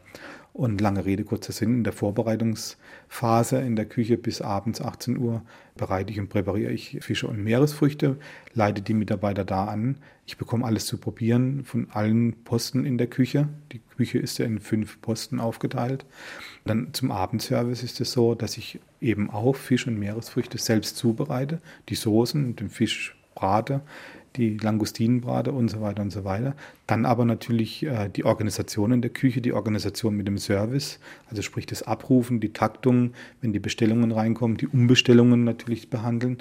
Und 0.53 0.81
lange 0.81 1.03
Rede, 1.03 1.23
kurzer 1.23 1.51
Sinn, 1.51 1.77
in 1.77 1.83
der 1.83 1.93
Vorbereitungsphase 1.93 3.57
in 3.57 3.75
der 3.75 3.85
Küche 3.85 4.17
bis 4.17 4.39
abends 4.39 4.81
18 4.81 5.17
Uhr 5.17 5.41
bereite 5.75 6.13
ich 6.13 6.19
und 6.19 6.29
präpariere 6.29 6.71
ich 6.71 6.99
Fische 7.01 7.27
und 7.27 7.43
Meeresfrüchte, 7.43 8.17
leite 8.53 8.83
die 8.83 8.93
Mitarbeiter 8.93 9.45
da 9.45 9.65
an. 9.65 9.97
Ich 10.27 10.37
bekomme 10.37 10.65
alles 10.65 10.85
zu 10.85 10.99
probieren 10.99 11.63
von 11.63 11.87
allen 11.89 12.43
Posten 12.43 12.85
in 12.85 12.99
der 12.99 13.07
Küche. 13.07 13.49
Die 13.71 13.81
Küche 13.97 14.19
ist 14.19 14.37
ja 14.37 14.45
in 14.45 14.59
fünf 14.59 15.01
Posten 15.01 15.39
aufgeteilt. 15.39 16.05
Dann 16.65 16.93
zum 16.93 17.11
Abendservice 17.11 17.81
ist 17.81 17.99
es 17.99 18.11
so, 18.11 18.35
dass 18.35 18.55
ich 18.55 18.79
eben 19.01 19.31
auch 19.31 19.55
Fisch 19.55 19.87
und 19.87 19.97
Meeresfrüchte 19.97 20.59
selbst 20.59 20.97
zubereite, 20.97 21.61
die 21.89 21.95
Soßen, 21.95 22.55
den 22.55 22.69
Fisch 22.69 23.17
brate, 23.33 23.81
die 24.35 24.57
Langustinenbrate 24.57 25.51
und 25.51 25.69
so 25.69 25.81
weiter 25.81 26.01
und 26.01 26.11
so 26.11 26.23
weiter. 26.23 26.55
Dann 26.87 27.05
aber 27.05 27.25
natürlich 27.25 27.83
äh, 27.83 28.09
die 28.09 28.25
Organisation 28.25 28.91
in 28.91 29.01
der 29.01 29.11
Küche, 29.11 29.41
die 29.41 29.53
Organisation 29.53 30.15
mit 30.15 30.27
dem 30.27 30.37
Service, 30.37 30.99
also 31.29 31.41
sprich 31.41 31.65
das 31.65 31.83
Abrufen, 31.83 32.39
die 32.39 32.53
Taktung, 32.53 33.11
wenn 33.41 33.53
die 33.53 33.59
Bestellungen 33.59 34.11
reinkommen, 34.11 34.57
die 34.57 34.67
Umbestellungen 34.67 35.43
natürlich 35.43 35.89
behandeln. 35.89 36.39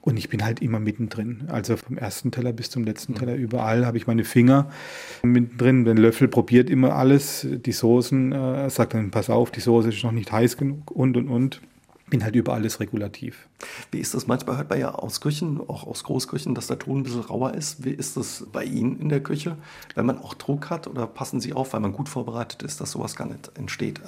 Und 0.00 0.16
ich 0.16 0.28
bin 0.28 0.44
halt 0.44 0.62
immer 0.62 0.80
mittendrin. 0.80 1.44
Also 1.48 1.76
vom 1.76 1.98
ersten 1.98 2.30
Teller 2.30 2.52
bis 2.52 2.70
zum 2.70 2.84
letzten 2.84 3.14
Teller, 3.14 3.34
überall 3.34 3.86
habe 3.86 3.96
ich 3.96 4.06
meine 4.06 4.24
Finger 4.24 4.70
mittendrin. 5.22 5.84
Den 5.84 5.96
Löffel 5.96 6.28
probiert 6.28 6.70
immer 6.70 6.94
alles, 6.94 7.46
die 7.50 7.72
Soßen, 7.72 8.32
äh, 8.32 8.70
sagt 8.70 8.94
dann, 8.94 9.10
pass 9.10 9.30
auf, 9.30 9.50
die 9.50 9.60
Soße 9.60 9.88
ist 9.88 10.04
noch 10.04 10.12
nicht 10.12 10.30
heiß 10.32 10.56
genug 10.56 10.90
und 10.90 11.16
und 11.16 11.28
und 11.28 11.60
bin 12.12 12.22
halt 12.24 12.36
über 12.36 12.52
alles 12.52 12.78
regulativ. 12.78 13.48
Wie 13.90 13.98
ist 13.98 14.12
das? 14.12 14.26
Manchmal 14.26 14.58
hört 14.58 14.68
man 14.68 14.78
ja 14.78 14.94
aus 14.94 15.22
Küchen, 15.22 15.60
auch 15.66 15.86
aus 15.86 16.04
Großküchen, 16.04 16.54
dass 16.54 16.66
der 16.66 16.78
Ton 16.78 16.98
ein 16.98 17.02
bisschen 17.04 17.22
rauer 17.22 17.54
ist. 17.54 17.86
Wie 17.86 17.90
ist 17.90 18.18
das 18.18 18.44
bei 18.52 18.64
Ihnen 18.64 19.00
in 19.00 19.08
der 19.08 19.22
Küche? 19.22 19.56
Wenn 19.94 20.04
man 20.04 20.18
auch 20.18 20.34
Druck 20.34 20.68
hat 20.68 20.86
oder 20.86 21.06
passen 21.06 21.40
Sie 21.40 21.54
auf, 21.54 21.72
weil 21.72 21.80
man 21.80 21.94
gut 21.94 22.10
vorbereitet 22.10 22.62
ist, 22.64 22.82
dass 22.82 22.90
sowas 22.90 23.16
gar 23.16 23.28
nicht 23.28 23.50
entsteht? 23.56 24.02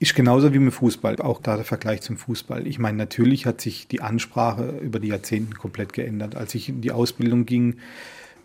Ist 0.00 0.16
genauso 0.16 0.52
wie 0.52 0.58
mit 0.58 0.74
Fußball, 0.74 1.20
auch 1.20 1.40
da 1.40 1.54
der 1.54 1.64
Vergleich 1.64 2.00
zum 2.00 2.16
Fußball. 2.16 2.66
Ich 2.66 2.80
meine, 2.80 2.98
natürlich 2.98 3.46
hat 3.46 3.60
sich 3.60 3.86
die 3.86 4.00
Ansprache 4.00 4.80
über 4.82 4.98
die 4.98 5.08
Jahrzehnte 5.08 5.54
komplett 5.54 5.92
geändert. 5.92 6.34
Als 6.34 6.56
ich 6.56 6.68
in 6.68 6.80
die 6.80 6.90
Ausbildung 6.90 7.46
ging, 7.46 7.76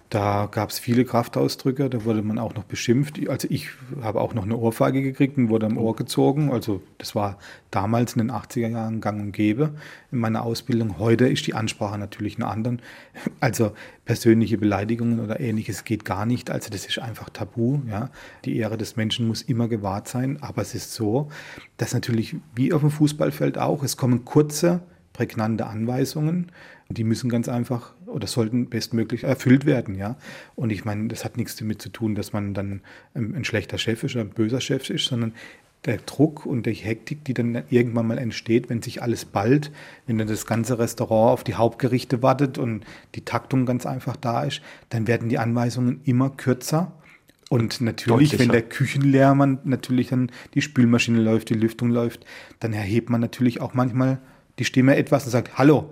da 0.10 0.48
gab 0.52 0.70
es 0.70 0.78
viele 0.78 1.04
Kraftausdrücke, 1.04 1.90
da 1.90 2.06
wurde 2.06 2.22
man 2.22 2.38
auch 2.38 2.54
noch 2.54 2.64
beschimpft. 2.64 3.28
Also 3.28 3.48
ich 3.50 3.70
habe 4.02 4.22
auch 4.22 4.36
noch 4.36 4.44
eine 4.44 4.56
Ohrfeige 4.56 5.02
gekriegt 5.02 5.38
und 5.38 5.50
wurde 5.50 5.66
am 5.66 5.78
Ohr 5.78 5.96
gezogen. 5.96 6.52
Also 6.52 6.84
das 7.00 7.16
war 7.16 7.40
damals 7.72 8.14
in 8.14 8.20
den 8.20 8.32
80er 8.32 8.70
Jahren 8.70 9.02
gang 9.02 9.20
und 9.20 9.32
gäbe 9.32 9.72
in 10.12 10.20
meiner 10.20 10.44
Ausbildung. 10.44 11.00
Heute 11.00 11.28
ist 11.28 11.48
die 11.48 11.56
Ansprache 11.56 11.98
natürlich 11.98 12.36
eine 12.36 12.48
andere. 12.48 12.78
Also 13.40 13.72
persönliche 14.06 14.58
Beleidigungen 14.60 15.20
oder 15.20 15.40
ähnliches 15.40 15.84
geht 15.84 16.06
gar 16.06 16.28
nicht. 16.28 16.52
Also 16.52 16.70
das 16.70 16.86
ist 16.86 17.00
einfach 17.00 17.30
tabu. 17.30 17.80
Ja. 17.90 18.12
Die 18.46 18.58
Ehre 18.58 18.78
des 18.78 18.96
Menschen 18.96 19.28
muss 19.28 19.42
immer 19.42 19.68
gewahrt 19.68 20.08
sein. 20.08 20.38
Aber 20.42 20.62
es 20.62 20.76
ist 20.76 20.94
so, 20.94 21.30
dass 21.78 21.94
natürlich 21.94 22.36
wie 22.54 22.74
auf 22.74 22.82
dem 22.82 22.92
Fußballfeld 22.92 23.58
auch, 23.58 23.84
es 23.84 23.98
kommen 23.98 24.24
kurze, 24.24 24.82
prägnante 25.14 25.66
Anweisungen 25.66 26.52
die 26.90 27.04
müssen 27.04 27.30
ganz 27.30 27.50
einfach 27.50 27.94
oder 28.06 28.28
sollten 28.28 28.70
bestmöglich 28.70 29.24
erfüllt 29.24 29.66
werden, 29.66 29.96
ja. 29.96 30.16
Und 30.56 30.72
ich 30.72 30.86
meine, 30.86 31.08
das 31.08 31.26
hat 31.26 31.38
nichts 31.38 31.56
damit 31.56 31.82
zu 31.82 31.90
tun, 31.90 32.16
dass 32.16 32.32
man 32.34 32.54
dann 32.54 32.82
ein 33.14 33.44
schlechter 33.44 33.78
Chef 33.78 34.04
ist 34.04 34.16
oder 34.16 34.26
ein 34.26 34.30
böser 34.30 34.62
Chef 34.62 34.90
ist, 34.90 35.06
sondern 35.06 35.34
der 35.86 35.98
Druck 35.98 36.46
und 36.46 36.66
die 36.66 36.74
Hektik, 36.74 37.24
die 37.26 37.34
dann 37.34 37.64
irgendwann 37.70 38.08
mal 38.08 38.18
entsteht, 38.18 38.70
wenn 38.70 38.82
sich 38.82 39.02
alles 39.02 39.26
bald, 39.26 39.72
wenn 40.08 40.18
dann 40.18 40.28
das 40.28 40.46
ganze 40.46 40.80
Restaurant 40.80 41.34
auf 41.34 41.44
die 41.44 41.56
Hauptgerichte 41.56 42.22
wartet 42.22 42.58
und 42.58 42.84
die 43.14 43.22
Taktung 43.22 43.66
ganz 43.66 43.86
einfach 43.86 44.16
da 44.16 44.44
ist, 44.44 44.62
dann 44.90 45.08
werden 45.08 45.30
die 45.30 45.38
Anweisungen 45.38 46.02
immer 46.06 46.30
kürzer. 46.30 46.92
Und 47.50 47.82
natürlich, 47.82 48.40
wenn 48.40 48.50
der 48.50 48.64
Küchenlehrmann 48.64 49.60
natürlich 49.64 50.10
dann 50.10 50.32
die 50.56 50.64
Spülmaschine 50.64 51.22
läuft, 51.22 51.50
die 51.50 51.54
Lüftung 51.54 51.92
läuft, 51.92 52.26
dann 52.60 52.74
erhebt 52.74 53.12
man 53.12 53.22
natürlich 53.22 53.62
auch 53.62 53.76
manchmal 53.76 54.18
die 54.58 54.66
Stimme 54.66 54.96
etwas 54.96 55.26
und 55.26 55.32
sagt, 55.32 55.58
hallo, 55.58 55.90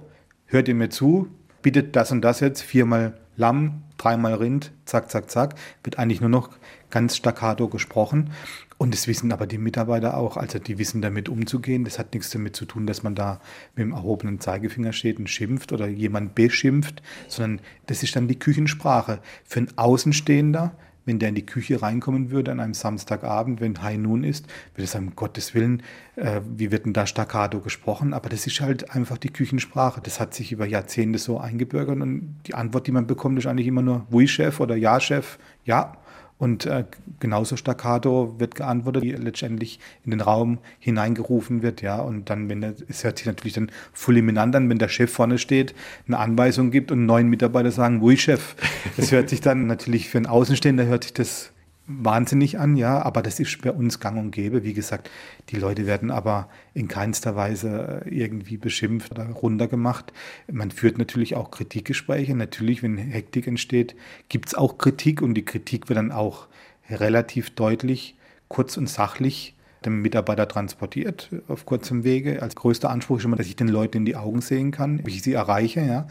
hört 0.54 0.68
ihr 0.68 0.76
mir 0.76 0.90
zu, 0.90 1.28
bittet 1.62 1.96
das 1.96 2.12
und 2.12 2.22
das 2.22 2.40
jetzt, 2.40 2.62
viermal 2.62 3.18
Lamm, 3.36 3.82
dreimal 3.98 4.36
Rind, 4.36 4.72
zack, 4.86 5.10
zack, 5.10 5.32
zack, 5.32 5.56
wird 5.84 5.98
eigentlich 5.98 6.22
nur 6.22 6.30
noch 6.30 6.52
ganz 6.92 7.18
staccato 7.18 7.68
gesprochen. 7.68 8.30
Und 8.78 8.94
das 8.94 9.08
wissen 9.08 9.32
aber 9.32 9.48
die 9.48 9.58
Mitarbeiter 9.58 10.16
auch. 10.16 10.38
Also 10.38 10.60
die 10.60 10.78
wissen 10.78 11.02
damit 11.02 11.30
umzugehen. 11.30 11.84
Das 11.84 11.98
hat 11.98 12.14
nichts 12.14 12.30
damit 12.30 12.56
zu 12.56 12.66
tun, 12.66 12.86
dass 12.86 13.02
man 13.02 13.16
da 13.16 13.40
mit 13.76 13.86
dem 13.86 13.94
erhobenen 13.94 14.40
Zeigefinger 14.40 14.94
steht 14.94 15.18
und 15.18 15.30
schimpft 15.30 15.72
oder 15.72 15.88
jemand 15.88 16.36
beschimpft, 16.36 17.02
sondern 17.28 17.66
das 17.88 18.04
ist 18.04 18.16
dann 18.16 18.28
die 18.28 18.38
Küchensprache. 18.38 19.20
Für 19.46 19.60
einen 19.60 19.78
Außenstehender 19.78 20.76
wenn 21.06 21.20
der 21.20 21.30
in 21.30 21.36
die 21.36 21.46
Küche 21.46 21.82
reinkommen 21.82 22.32
würde 22.32 22.52
an 22.52 22.60
einem 22.60 22.74
Samstagabend, 22.74 23.62
wenn 23.62 23.82
High 23.82 23.98
Noon 23.98 24.24
ist, 24.24 24.48
würde 24.76 24.84
er 24.84 24.88
sagen, 24.88 25.14
Gottes 25.16 25.54
Willen, 25.54 25.84
äh, 26.16 26.42
wie 26.56 26.72
wird 26.72 26.86
denn 26.86 26.94
da 26.94 27.06
Staccato 27.06 27.60
gesprochen? 27.60 28.14
Aber 28.14 28.30
das 28.30 28.48
ist 28.48 28.62
halt 28.62 28.92
einfach 28.92 29.18
die 29.18 29.32
Küchensprache. 29.32 30.02
Das 30.02 30.20
hat 30.20 30.34
sich 30.34 30.52
über 30.52 30.66
Jahrzehnte 30.66 31.20
so 31.20 31.40
eingebürgert 31.40 32.02
und 32.02 32.36
die 32.48 32.54
Antwort, 32.54 32.88
die 32.88 32.92
man 32.92 33.08
bekommt, 33.08 33.38
ist 33.40 33.48
eigentlich 33.48 33.68
immer 33.68 33.82
nur 33.82 34.08
Oui, 34.12 34.28
Chef 34.28 34.60
oder 34.60 34.76
Ja, 34.76 35.00
Chef. 35.00 35.38
Ja, 35.66 35.98
und 36.38 36.66
äh, 36.66 36.84
genauso 37.20 37.56
staccato 37.56 38.36
wird 38.38 38.56
geantwortet, 38.56 39.04
wie 39.04 39.12
letztendlich 39.12 39.80
in 40.04 40.12
den 40.12 40.20
Raum 40.20 40.60
hineingerufen 40.80 41.62
wird, 41.62 41.82
ja. 41.82 42.02
Und 42.02 42.30
dann, 42.30 42.50
wenn 42.50 42.62
der, 42.62 42.74
es 42.90 43.04
hört 43.04 43.18
sich 43.18 43.28
natürlich 43.28 43.54
dann 43.54 43.72
fulminant 43.94 44.56
an, 44.56 44.70
wenn 44.70 44.78
der 44.78 44.90
Chef 44.90 45.12
vorne 45.12 45.38
steht, 45.38 45.74
eine 46.08 46.20
Anweisung 46.20 46.70
gibt 46.70 46.92
und 46.92 47.06
neun 47.06 47.30
Mitarbeiter 47.30 47.72
sagen, 47.72 48.02
wo 48.02 48.14
Chef. 48.16 48.56
Das 48.98 49.12
hört 49.12 49.30
sich 49.30 49.40
dann 49.40 49.68
natürlich 49.68 50.10
für 50.10 50.18
einen 50.18 50.28
Außenstehender 50.28 50.86
hört 50.86 51.04
sich 51.06 51.14
das 51.14 51.53
wahnsinnig 51.86 52.60
an, 52.60 52.78
ja, 52.78 53.02
aber 53.02 53.22
das 53.22 53.40
ist 53.40 53.62
bei 53.62 53.72
uns 53.72 54.00
gang 54.00 54.18
und 54.18 54.32
gäbe. 54.32 54.64
Wie 54.64 54.74
gesagt, 54.74 55.10
die 55.50 55.58
Leute 55.58 55.86
werden 55.86 56.12
aber 56.12 56.50
in 56.74 56.88
keinster 56.88 57.36
Weise 57.36 58.04
irgendwie 58.06 58.58
beschimpft 58.58 59.12
oder 59.12 59.26
runtergemacht. 59.26 60.14
Man 60.52 60.72
führt 60.72 60.98
natürlich 60.98 61.36
auch 61.36 61.52
Kritikgespräche. 61.52 62.36
Natürlich, 62.36 62.84
wenn 62.84 62.98
Hektik 62.98 63.48
entsteht, 63.48 63.96
gibt 64.30 64.48
es 64.48 64.56
auch 64.56 64.78
Kritik 64.78 65.22
und 65.22 65.34
die 65.34 65.46
Kritik 65.46 65.90
wird 65.90 65.98
dann 65.98 66.12
auch 66.12 66.48
relativ 66.90 67.50
deutlich, 67.50 68.16
kurz 68.48 68.78
und 68.78 68.88
sachlich 68.88 69.56
dem 69.86 70.02
Mitarbeiter 70.02 70.48
transportiert 70.48 71.30
auf 71.50 71.66
kurzem 71.66 72.06
Wege. 72.06 72.42
Als 72.42 72.56
größter 72.56 72.90
Anspruch 72.90 73.18
ist 73.18 73.26
immer, 73.26 73.36
dass 73.36 73.48
ich 73.48 73.58
den 73.58 73.68
Leuten 73.68 73.98
in 73.98 74.06
die 74.06 74.16
Augen 74.16 74.40
sehen 74.40 74.72
kann, 74.72 75.06
wie 75.06 75.12
ich 75.12 75.24
sie 75.24 75.34
erreiche, 75.34 75.82
ja. 75.82 76.08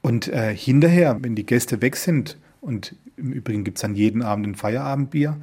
Und 0.00 0.26
äh, 0.26 0.54
hinterher, 0.56 1.18
wenn 1.20 1.36
die 1.36 1.46
Gäste 1.46 1.80
weg 1.80 1.94
sind 1.94 2.36
und 2.62 2.94
im 3.16 3.32
Übrigen 3.32 3.64
gibt 3.64 3.78
es 3.78 3.82
dann 3.82 3.96
jeden 3.96 4.22
Abend 4.22 4.46
ein 4.46 4.54
Feierabendbier. 4.54 5.36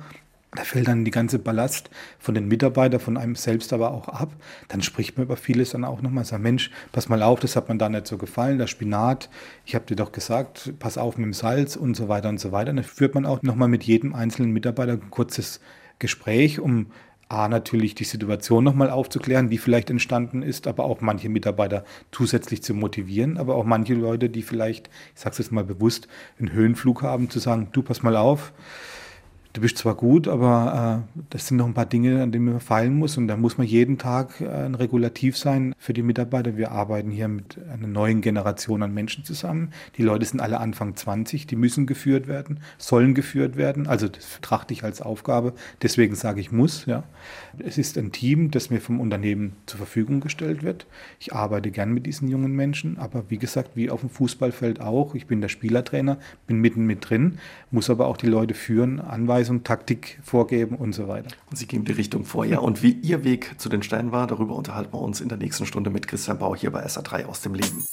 Da 0.56 0.64
fällt 0.64 0.88
dann 0.88 1.06
die 1.06 1.12
ganze 1.12 1.38
Ballast 1.38 1.92
von 2.18 2.34
den 2.34 2.48
Mitarbeitern, 2.48 3.00
von 3.00 3.18
einem 3.18 3.36
selbst 3.36 3.72
aber 3.72 3.92
auch 3.92 4.08
ab. 4.08 4.32
Dann 4.70 4.82
spricht 4.82 5.16
man 5.16 5.26
über 5.26 5.38
vieles 5.38 5.72
dann 5.72 5.84
auch 5.84 6.02
nochmal. 6.02 6.26
Sagt, 6.26 6.42
Mensch, 6.42 6.72
pass 6.92 7.08
mal 7.08 7.22
auf, 7.22 7.40
das 7.40 7.56
hat 7.56 7.70
mir 7.70 7.78
da 7.78 7.88
nicht 7.88 8.08
so 8.08 8.18
gefallen, 8.18 8.58
der 8.58 8.66
Spinat. 8.66 9.30
Ich 9.66 9.76
habe 9.76 9.86
dir 9.86 9.96
doch 9.96 10.12
gesagt, 10.12 10.74
pass 10.80 10.98
auf 10.98 11.18
mit 11.18 11.26
dem 11.26 11.34
Salz 11.34 11.76
und 11.76 11.94
so 11.94 12.08
weiter 12.08 12.30
und 12.30 12.40
so 12.40 12.52
weiter. 12.52 12.74
Dann 12.74 12.84
führt 12.84 13.14
man 13.14 13.28
auch 13.28 13.44
nochmal 13.44 13.68
mit 13.68 13.84
jedem 13.84 14.16
einzelnen 14.16 14.52
Mitarbeiter 14.52 14.94
ein 14.94 15.12
kurzes 15.12 15.60
Gespräch, 16.00 16.60
um 16.60 16.88
A, 17.32 17.48
natürlich 17.48 17.94
die 17.94 18.06
Situation 18.06 18.64
nochmal 18.64 18.90
aufzuklären, 18.90 19.52
wie 19.52 19.60
vielleicht 19.60 19.92
entstanden 19.92 20.42
ist, 20.42 20.66
aber 20.66 20.86
auch 20.86 21.00
manche 21.00 21.30
Mitarbeiter 21.30 21.84
zusätzlich 22.12 22.64
zu 22.64 22.74
motivieren, 22.74 23.38
aber 23.38 23.54
auch 23.54 23.66
manche 23.66 23.94
Leute, 23.94 24.32
die 24.32 24.42
vielleicht, 24.42 24.90
ich 25.14 25.22
sage 25.22 25.34
es 25.34 25.38
jetzt 25.38 25.52
mal 25.52 25.64
bewusst, 25.64 26.08
einen 26.40 26.52
Höhenflug 26.52 27.04
haben, 27.04 27.30
zu 27.30 27.38
sagen, 27.38 27.70
du 27.72 27.84
pass 27.84 28.02
mal 28.02 28.18
auf, 28.18 28.52
du 29.54 29.62
bist 29.62 29.78
zwar 29.78 29.96
gut, 29.96 30.28
aber 30.28 31.06
äh, 31.16 31.22
das 31.30 31.48
sind 31.48 31.58
noch 31.58 31.66
ein 31.66 31.74
paar 31.74 31.86
Dinge, 31.86 32.22
an 32.22 32.32
denen 32.32 32.46
man 32.46 32.60
feilen 32.60 32.96
muss. 32.96 33.18
Und 33.18 33.28
da 33.28 33.36
muss 33.36 33.58
man 33.58 33.66
jeden 33.66 33.98
Tag 33.98 34.42
äh, 34.42 34.48
ein 34.48 34.76
Regulativ 34.76 35.38
sein 35.38 35.74
für 35.78 35.94
die 35.94 36.04
Mitarbeiter. 36.04 36.58
Wir 36.58 36.72
arbeiten 36.72 37.10
hier 37.10 37.28
mit 37.28 37.58
einer 37.72 37.88
neuen 37.88 38.22
Generation 38.22 38.84
an 38.84 38.94
Menschen 38.94 39.24
zusammen. 39.24 39.72
Die 39.98 40.04
Leute 40.04 40.26
sind 40.26 40.40
alle 40.40 40.60
Anfang 40.60 40.96
20, 40.96 41.48
die 41.48 41.56
müssen 41.56 41.88
geführt 41.88 42.28
werden, 42.28 42.60
sollen 42.78 43.14
geführt 43.14 43.58
werden. 43.58 43.88
Also 43.88 44.08
das 44.08 44.26
betrachte 44.26 44.74
ich 44.74 44.84
als 44.84 45.02
Aufgabe. 45.02 45.54
Deswegen 45.82 46.16
sage 46.16 46.42
ich 46.42 46.52
muss. 46.52 46.86
Ja. 46.86 47.04
Es 47.58 47.78
ist 47.78 47.98
ein 47.98 48.12
Team, 48.12 48.52
das 48.52 48.70
mir 48.70 48.82
vom 48.82 49.00
Unternehmen 49.00 49.56
zur 49.66 49.78
Verfügung 49.78 50.20
gestellt 50.20 50.64
wird. 50.64 50.86
Ich 51.20 51.34
arbeite 51.34 51.72
gern 51.72 51.94
mit 51.94 52.06
diesen 52.06 52.28
jungen 52.28 52.56
Menschen, 52.56 52.98
aber 52.98 53.24
wie 53.30 53.38
gesagt, 53.38 53.72
wie 53.76 53.90
auf 53.90 54.02
dem 54.02 54.10
Fußballfeld 54.10 54.80
auch. 54.80 55.16
Ich 55.16 55.26
bin 55.26 55.42
der 55.42 55.50
Spielertrainer, 55.50 56.18
bin 56.46 56.60
mitten 56.60 56.86
mit 56.86 57.10
drin, 57.10 57.40
muss 57.72 57.90
aber 57.90 58.08
auch 58.08 58.18
die 58.18 58.28
Leute 58.28 58.54
führen, 58.54 59.00
anweisen 59.00 59.39
Anweisung, 59.40 59.64
Taktik 59.64 60.20
vorgeben 60.22 60.76
und 60.76 60.92
so 60.92 61.08
weiter. 61.08 61.30
Und 61.50 61.56
Sie 61.56 61.66
geben 61.66 61.86
die 61.86 61.94
Richtung 61.94 62.26
vor, 62.26 62.44
ja. 62.44 62.60
Und 62.60 62.84
wie 62.84 62.92
Ihr 62.92 63.24
Weg 63.24 63.56
zu 63.58 63.70
den 63.70 63.84
Sternen 63.84 64.12
war, 64.12 64.28
darüber 64.28 64.54
unterhalten 64.54 64.92
wir 64.92 65.00
uns 65.00 65.22
in 65.22 65.30
der 65.30 65.38
nächsten 65.38 65.66
Stunde 65.66 65.90
mit 65.90 66.10
Christian 66.10 66.40
Bau 66.40 66.58
hier 66.58 66.72
bei 66.72 66.86
SA3 66.86 67.24
aus 67.24 67.40
dem 67.40 67.54
Leben. 67.54 67.86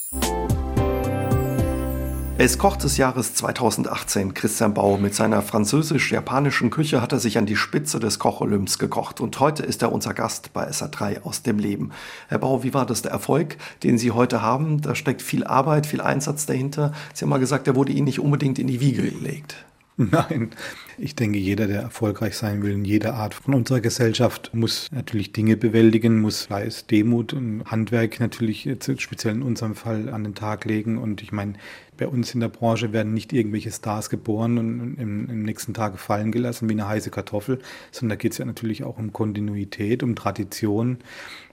Er 2.38 2.44
ist 2.44 2.58
Koch 2.58 2.76
des 2.76 2.96
Jahres 2.96 3.34
2018. 3.34 4.34
Christian 4.34 4.74
Bau 4.74 4.96
mit 4.96 5.14
seiner 5.14 5.40
französisch-japanischen 5.40 6.70
Küche 6.70 7.00
hat 7.00 7.12
er 7.12 7.20
sich 7.20 7.38
an 7.38 7.46
die 7.46 7.54
Spitze 7.54 8.00
des 8.00 8.18
Koch-Olymps 8.18 8.80
gekocht 8.80 9.20
und 9.20 9.38
heute 9.38 9.62
ist 9.62 9.82
er 9.82 9.92
unser 9.92 10.14
Gast 10.14 10.52
bei 10.52 10.68
SA3 10.68 11.22
aus 11.22 11.42
dem 11.42 11.60
Leben. 11.60 11.92
Herr 12.26 12.38
Bau, 12.38 12.64
wie 12.64 12.74
war 12.74 12.86
das 12.86 13.02
der 13.02 13.12
Erfolg, 13.12 13.56
den 13.84 13.98
Sie 13.98 14.10
heute 14.10 14.42
haben? 14.42 14.82
Da 14.82 14.96
steckt 14.96 15.22
viel 15.22 15.44
Arbeit, 15.44 15.86
viel 15.86 16.00
Einsatz 16.00 16.44
dahinter. 16.44 16.92
Sie 17.14 17.24
haben 17.24 17.30
mal 17.30 17.38
gesagt, 17.38 17.68
der 17.68 17.76
wurde 17.76 17.92
Ihnen 17.92 18.06
nicht 18.06 18.18
unbedingt 18.18 18.58
in 18.58 18.66
die 18.66 18.80
Wiege 18.80 19.02
gelegt. 19.02 19.65
Nein, 20.10 20.50
ich 20.98 21.16
denke, 21.16 21.38
jeder, 21.38 21.66
der 21.66 21.80
erfolgreich 21.80 22.36
sein 22.36 22.62
will 22.62 22.72
in 22.72 22.84
jeder 22.84 23.14
Art 23.14 23.32
von 23.32 23.54
unserer 23.54 23.80
Gesellschaft, 23.80 24.50
muss 24.52 24.88
natürlich 24.92 25.32
Dinge 25.32 25.56
bewältigen, 25.56 26.20
muss 26.20 26.42
Fleiß, 26.42 26.86
Demut 26.86 27.32
und 27.32 27.64
Handwerk 27.64 28.20
natürlich 28.20 28.68
speziell 28.98 29.34
in 29.34 29.42
unserem 29.42 29.74
Fall 29.74 30.10
an 30.10 30.24
den 30.24 30.34
Tag 30.34 30.66
legen. 30.66 30.98
Und 30.98 31.22
ich 31.22 31.32
meine, 31.32 31.54
bei 31.96 32.06
uns 32.06 32.34
in 32.34 32.40
der 32.40 32.48
Branche 32.48 32.92
werden 32.92 33.14
nicht 33.14 33.32
irgendwelche 33.32 33.70
Stars 33.70 34.10
geboren 34.10 34.58
und 34.58 34.98
im, 34.98 35.30
im 35.30 35.42
nächsten 35.44 35.72
Tag 35.72 35.98
fallen 35.98 36.30
gelassen 36.30 36.68
wie 36.68 36.74
eine 36.74 36.86
heiße 36.86 37.10
Kartoffel, 37.10 37.60
sondern 37.90 38.18
da 38.18 38.20
geht 38.20 38.32
es 38.32 38.38
ja 38.38 38.44
natürlich 38.44 38.84
auch 38.84 38.98
um 38.98 39.14
Kontinuität, 39.14 40.02
um 40.02 40.14
Tradition. 40.14 40.98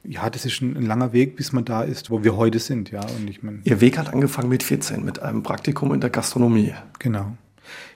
Ja, 0.03 0.29
das 0.29 0.43
ist 0.43 0.61
ein, 0.61 0.75
ein, 0.75 0.85
langer 0.85 1.13
Weg, 1.13 1.37
bis 1.37 1.53
man 1.53 1.63
da 1.63 1.83
ist, 1.83 2.09
wo 2.09 2.25
wir 2.25 2.35
heute 2.35 2.59
sind, 2.59 2.91
ja. 2.91 2.99
Und 2.99 3.29
ich 3.29 3.41
mein, 3.41 3.61
Ihr 3.63 3.79
Weg 3.79 3.97
hat 3.97 4.13
angefangen 4.13 4.49
mit 4.49 4.63
14, 4.63 5.05
mit 5.05 5.19
einem 5.19 5.43
Praktikum 5.43 5.93
in 5.93 6.01
der 6.01 6.09
Gastronomie. 6.09 6.73
Genau. 6.99 7.37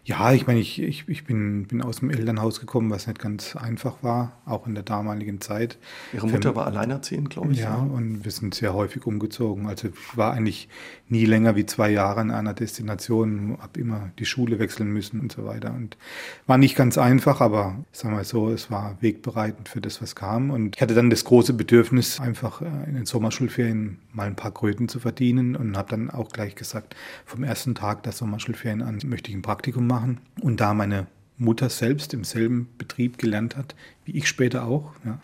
Ja, 0.07 0.31
ich 0.31 0.47
meine, 0.47 0.61
ich, 0.61 0.81
ich, 0.81 1.03
ich 1.09 1.25
bin, 1.25 1.67
bin 1.67 1.81
aus 1.81 1.97
dem 1.97 2.09
Elternhaus 2.09 2.61
gekommen, 2.61 2.89
was 2.89 3.07
nicht 3.07 3.19
ganz 3.19 3.57
einfach 3.57 4.03
war, 4.03 4.37
auch 4.45 4.65
in 4.65 4.73
der 4.73 4.85
damaligen 4.85 5.41
Zeit. 5.41 5.77
Ihre 6.13 6.29
Mutter 6.29 6.55
war 6.55 6.65
alleinerziehend, 6.65 7.29
glaube 7.29 7.51
ich. 7.51 7.59
Ja, 7.59 7.71
ja, 7.71 7.75
und 7.75 8.23
wir 8.23 8.31
sind 8.31 8.55
sehr 8.55 8.73
häufig 8.73 9.05
umgezogen. 9.05 9.67
Also 9.67 9.89
ich 9.89 10.17
war 10.17 10.31
eigentlich 10.31 10.69
nie 11.09 11.25
länger 11.25 11.57
wie 11.57 11.65
zwei 11.65 11.89
Jahre 11.89 12.21
in 12.21 12.31
einer 12.31 12.53
Destination, 12.53 13.57
habe 13.59 13.81
immer 13.81 14.11
die 14.17 14.25
Schule 14.25 14.59
wechseln 14.59 14.93
müssen 14.93 15.19
und 15.19 15.33
so 15.33 15.43
weiter. 15.43 15.73
Und 15.73 15.97
war 16.45 16.57
nicht 16.57 16.77
ganz 16.77 16.97
einfach, 16.97 17.41
aber 17.41 17.75
ich 17.91 17.99
sag 17.99 18.09
mal 18.09 18.23
so, 18.23 18.49
es 18.49 18.71
war 18.71 18.95
wegbereitend 19.01 19.67
für 19.67 19.81
das, 19.81 20.01
was 20.01 20.15
kam. 20.15 20.51
Und 20.51 20.77
ich 20.77 20.81
hatte 20.81 20.95
dann 20.95 21.09
das 21.09 21.25
große 21.25 21.51
Bedürfnis, 21.51 22.21
einfach 22.21 22.61
äh, 22.61 22.67
in 22.87 22.95
den 22.95 23.05
Sommerschulferien 23.05 23.97
mal 24.13 24.27
ein 24.27 24.37
paar 24.37 24.53
Kröten 24.53 24.87
zu 24.87 25.01
verdienen 25.01 25.57
und 25.57 25.75
habe 25.75 25.89
dann 25.89 26.09
auch 26.09 26.29
gleich 26.29 26.55
gesagt, 26.55 26.95
vom 27.25 27.43
ersten 27.43 27.75
Tag 27.75 28.03
der 28.03 28.13
Sommerschulferien 28.13 28.81
an 28.81 28.99
möchte 29.05 29.31
ich 29.31 29.35
ein 29.35 29.41
Praktikum 29.41 29.85
machen 29.85 29.96
machen. 29.97 30.19
Und 30.41 30.61
da 30.61 30.73
meine 30.73 31.07
Mutter 31.37 31.69
selbst 31.69 32.13
im 32.13 32.23
selben 32.23 32.69
Betrieb 32.77 33.17
gelernt 33.17 33.55
hat, 33.55 33.75
wie 34.05 34.11
ich 34.11 34.27
später 34.27 34.65
auch, 34.65 34.93
ja, 35.05 35.19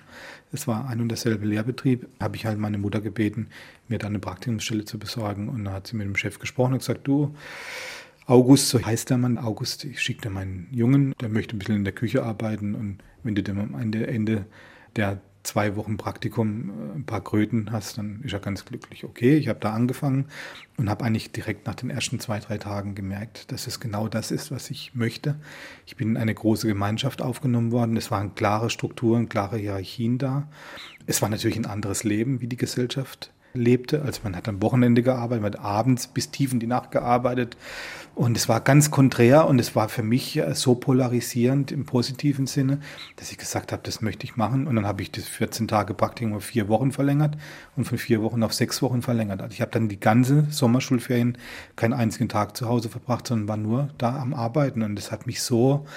es 0.52 0.68
war 0.68 0.88
ein 0.88 1.02
und 1.02 1.10
derselbe 1.10 1.46
Lehrbetrieb, 1.46 2.08
habe 2.20 2.36
ich 2.36 2.46
halt 2.46 2.60
meine 2.60 2.78
Mutter 2.78 3.02
gebeten, 3.02 3.48
mir 3.88 3.98
da 3.98 4.08
eine 4.08 4.20
Praktikumsstelle 4.20 4.86
zu 4.86 5.00
besorgen. 5.00 5.50
Und 5.50 5.66
da 5.66 5.74
hat 5.74 5.88
sie 5.88 5.96
mit 5.96 6.06
dem 6.06 6.16
Chef 6.16 6.38
gesprochen 6.40 6.74
und 6.74 6.80
gesagt, 6.80 7.08
du, 7.08 7.36
August, 8.26 8.70
so 8.70 8.84
heißt 8.84 9.10
der 9.10 9.18
Mann, 9.18 9.38
August, 9.38 9.84
ich 9.84 10.02
schicke 10.02 10.22
dir 10.22 10.30
meinen 10.30 10.68
Jungen, 10.72 11.14
der 11.20 11.30
möchte 11.30 11.56
ein 11.56 11.60
bisschen 11.60 11.78
in 11.78 11.84
der 11.84 11.94
Küche 11.94 12.24
arbeiten 12.24 12.76
und 12.76 13.00
wenn 13.24 13.36
du 13.36 13.44
dem 13.44 13.60
am 13.60 13.76
Ende, 13.76 14.08
Ende 14.08 14.46
der 14.96 15.20
zwei 15.44 15.76
Wochen 15.76 15.98
Praktikum 15.98 16.70
äh, 16.70 16.96
ein 16.96 17.06
paar 17.06 17.22
Kröten 17.22 17.72
hast, 17.72 17.98
dann 17.98 18.22
ist 18.24 18.34
er 18.34 18.39
ganz 18.39 18.66
glücklich. 18.66 19.04
Okay, 19.04 19.36
ich 19.36 19.50
habe 19.50 19.60
da 19.60 19.74
angefangen 19.74 20.26
und 20.78 20.89
habe 20.89 21.04
eigentlich 21.04 21.32
direkt 21.32 21.68
nach 21.68 21.76
den 21.76 21.89
ersten 21.89 22.20
zwei, 22.20 22.39
drei 22.39 22.58
Tagen 22.58 22.96
gemerkt, 22.96 23.52
dass 23.52 23.68
es 23.68 23.80
genau 23.80 24.08
das 24.08 24.32
ist, 24.32 24.52
was 24.52 24.70
ich 24.70 24.96
möchte. 24.96 25.36
Ich 25.86 25.98
bin 25.98 26.12
in 26.12 26.18
eine 26.18 26.34
große 26.34 26.68
Gemeinschaft 26.68 27.22
aufgenommen 27.22 27.72
worden. 27.72 27.98
Es 27.98 28.10
waren 28.10 28.36
klare 28.36 28.70
Strukturen, 28.70 29.30
klare 29.30 29.58
Hierarchien 29.58 30.18
da. 30.18 30.48
Es 31.06 31.22
war 31.22 31.30
natürlich 31.30 31.58
ein 31.58 31.66
anderes 31.66 32.06
Leben, 32.06 32.39
wie 32.39 32.48
die 32.48 32.58
Gesellschaft 32.58 33.33
lebte. 33.54 34.01
Also 34.04 34.22
man 34.24 34.36
hat 34.36 34.47
am 34.47 34.62
Wochenende 34.62 35.04
gearbeitet, 35.04 35.43
man 35.43 35.54
hat 35.54 35.60
abends 35.60 36.08
bis 36.08 36.32
tief 36.32 36.51
in 36.54 36.60
die 36.60 36.68
Nacht 36.68 36.91
gearbeitet. 36.91 37.58
Und 38.16 38.38
es 38.38 38.47
war 38.47 38.62
ganz 38.62 38.91
konträr 38.91 39.47
und 39.47 39.58
es 39.58 39.76
war 39.76 39.89
für 39.89 40.04
mich 40.04 40.39
so 40.54 40.76
polarisierend 40.76 41.72
im 41.72 41.86
positiven 41.86 42.45
Sinne, 42.45 42.80
dass 43.16 43.32
ich 43.32 43.39
gesagt 43.39 43.72
habe, 43.72 43.82
das 43.84 44.01
möchte 44.01 44.26
ich 44.26 44.36
machen. 44.36 44.68
Und 44.68 44.76
dann 44.76 44.86
habe 44.86 45.01
ich 45.01 45.12
das 45.12 45.24
14 45.24 45.68
Tage 45.68 45.95
Praktikum 45.95 46.36
auf 46.36 46.43
vier 46.43 46.68
Wochen 46.68 46.91
verlängert 46.91 47.38
und 47.76 47.86
von 47.86 47.97
vier 47.97 48.22
Wochen 48.22 48.43
auf 48.43 48.54
sechs 48.54 48.84
Wochen 48.84 49.01
verlängert. 49.01 49.41
Also 49.41 49.54
ich 49.54 49.62
habe 49.62 49.72
dann 49.72 49.89
die 49.89 49.99
ganze 49.99 50.45
Sommerschulferien 50.51 51.39
keinen 51.76 51.93
einzigen 51.93 52.30
Tag 52.30 52.56
zu 52.56 52.70
Hause 52.70 52.89
verbracht, 52.89 53.26
sondern 53.26 53.47
war 53.47 53.58
nur 53.58 53.89
da 53.97 54.20
am 54.20 54.36
Arbeiten. 54.36 54.84
Und 54.84 54.95
das 54.95 55.12
hat 55.12 55.26
mich 55.26 55.41
so 55.41 55.88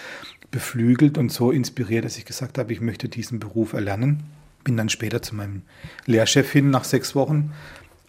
beflügelt 0.50 1.18
und 1.18 1.30
so 1.30 1.50
inspiriert, 1.50 2.06
dass 2.06 2.16
ich 2.16 2.24
gesagt 2.24 2.56
habe, 2.56 2.72
ich 2.72 2.80
möchte 2.80 3.10
diesen 3.10 3.40
Beruf 3.40 3.74
erlernen. 3.74 4.22
Bin 4.66 4.76
dann 4.76 4.88
später 4.88 5.22
zu 5.22 5.36
meinem 5.36 5.62
Lehrchef 6.06 6.50
hin 6.50 6.70
nach 6.70 6.84
sechs 6.84 7.14
Wochen 7.14 7.52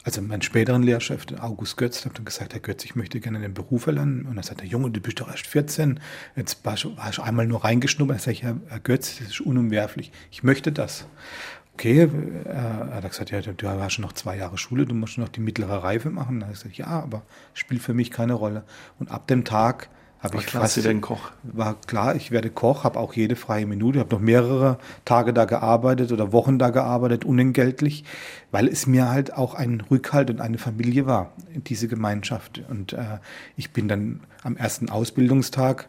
also 0.07 0.21
mein 0.21 0.41
späteren 0.41 0.83
Lehrchef, 0.83 1.25
August 1.41 1.75
Götz, 1.75 2.05
hat 2.05 2.17
dann 2.17 2.23
gesagt, 2.23 2.53
Herr 2.53 2.61
Götz, 2.61 2.85
ich 2.85 2.95
möchte 2.95 3.19
gerne 3.19 3.41
den 3.41 3.53
Beruf 3.53 3.87
erlernen. 3.87 4.25
Und 4.25 4.37
dann 4.37 4.43
sagt 4.43 4.61
der 4.61 4.67
Junge, 4.67 4.89
du 4.89 5.01
bist 5.01 5.19
doch 5.19 5.29
erst 5.29 5.47
14, 5.47 5.99
jetzt 6.37 6.63
war 6.63 6.75
ich 6.75 7.19
einmal 7.19 7.45
nur 7.45 7.65
reingeschnuppert. 7.65 8.21
Sage 8.21 8.31
ich, 8.31 8.43
Herr, 8.43 8.55
Herr 8.69 8.79
Götz, 8.79 9.17
das 9.17 9.27
ist 9.27 9.41
unumwerflich, 9.41 10.13
ich 10.31 10.43
möchte 10.43 10.71
das. 10.71 11.07
Okay, 11.73 12.03
äh, 12.03 12.47
er 12.47 13.01
hat 13.03 13.09
gesagt, 13.09 13.31
ja, 13.31 13.41
du 13.41 13.67
hast 13.67 13.93
schon 13.95 14.05
noch 14.05 14.13
zwei 14.13 14.37
Jahre 14.37 14.57
Schule, 14.57 14.85
du 14.85 14.95
musst 14.95 15.17
noch 15.17 15.27
die 15.27 15.41
mittlere 15.41 15.83
Reife 15.83 16.09
machen. 16.09 16.39
Dann 16.39 16.47
habe 16.47 16.53
ich 16.53 16.63
gesagt, 16.63 16.77
ja, 16.77 16.87
aber 16.87 17.23
spielt 17.53 17.81
für 17.81 17.93
mich 17.93 18.09
keine 18.09 18.33
Rolle. 18.33 18.63
Und 18.99 19.11
ab 19.11 19.27
dem 19.27 19.43
Tag 19.43 19.89
habe 20.19 20.37
ich 20.37 20.47
fast, 20.47 20.83
denn 20.83 21.01
Koch? 21.01 21.31
War 21.43 21.75
klar, 21.81 22.15
ich 22.15 22.31
werde 22.31 22.49
Koch, 22.49 22.83
habe 22.83 22.99
auch 22.99 23.13
jede 23.13 23.35
freie 23.35 23.65
Minute, 23.65 23.99
habe 23.99 24.15
noch 24.15 24.21
mehrere 24.21 24.79
Tage 25.05 25.33
da 25.33 25.45
gearbeitet 25.45 26.11
oder 26.11 26.31
Wochen 26.31 26.57
da 26.57 26.69
gearbeitet, 26.69 27.23
unentgeltlich, 27.23 28.03
weil 28.51 28.67
es 28.67 28.87
mir 28.87 29.09
halt 29.09 29.33
auch 29.33 29.53
ein 29.53 29.81
Rückhalt 29.91 30.29
und 30.29 30.41
eine 30.41 30.57
Familie 30.57 31.05
war, 31.05 31.33
diese 31.53 31.87
Gemeinschaft. 31.87 32.63
Und 32.69 32.93
äh, 32.93 33.19
ich 33.55 33.71
bin 33.71 33.87
dann 33.87 34.21
am 34.43 34.57
ersten 34.57 34.89
Ausbildungstag 34.89 35.87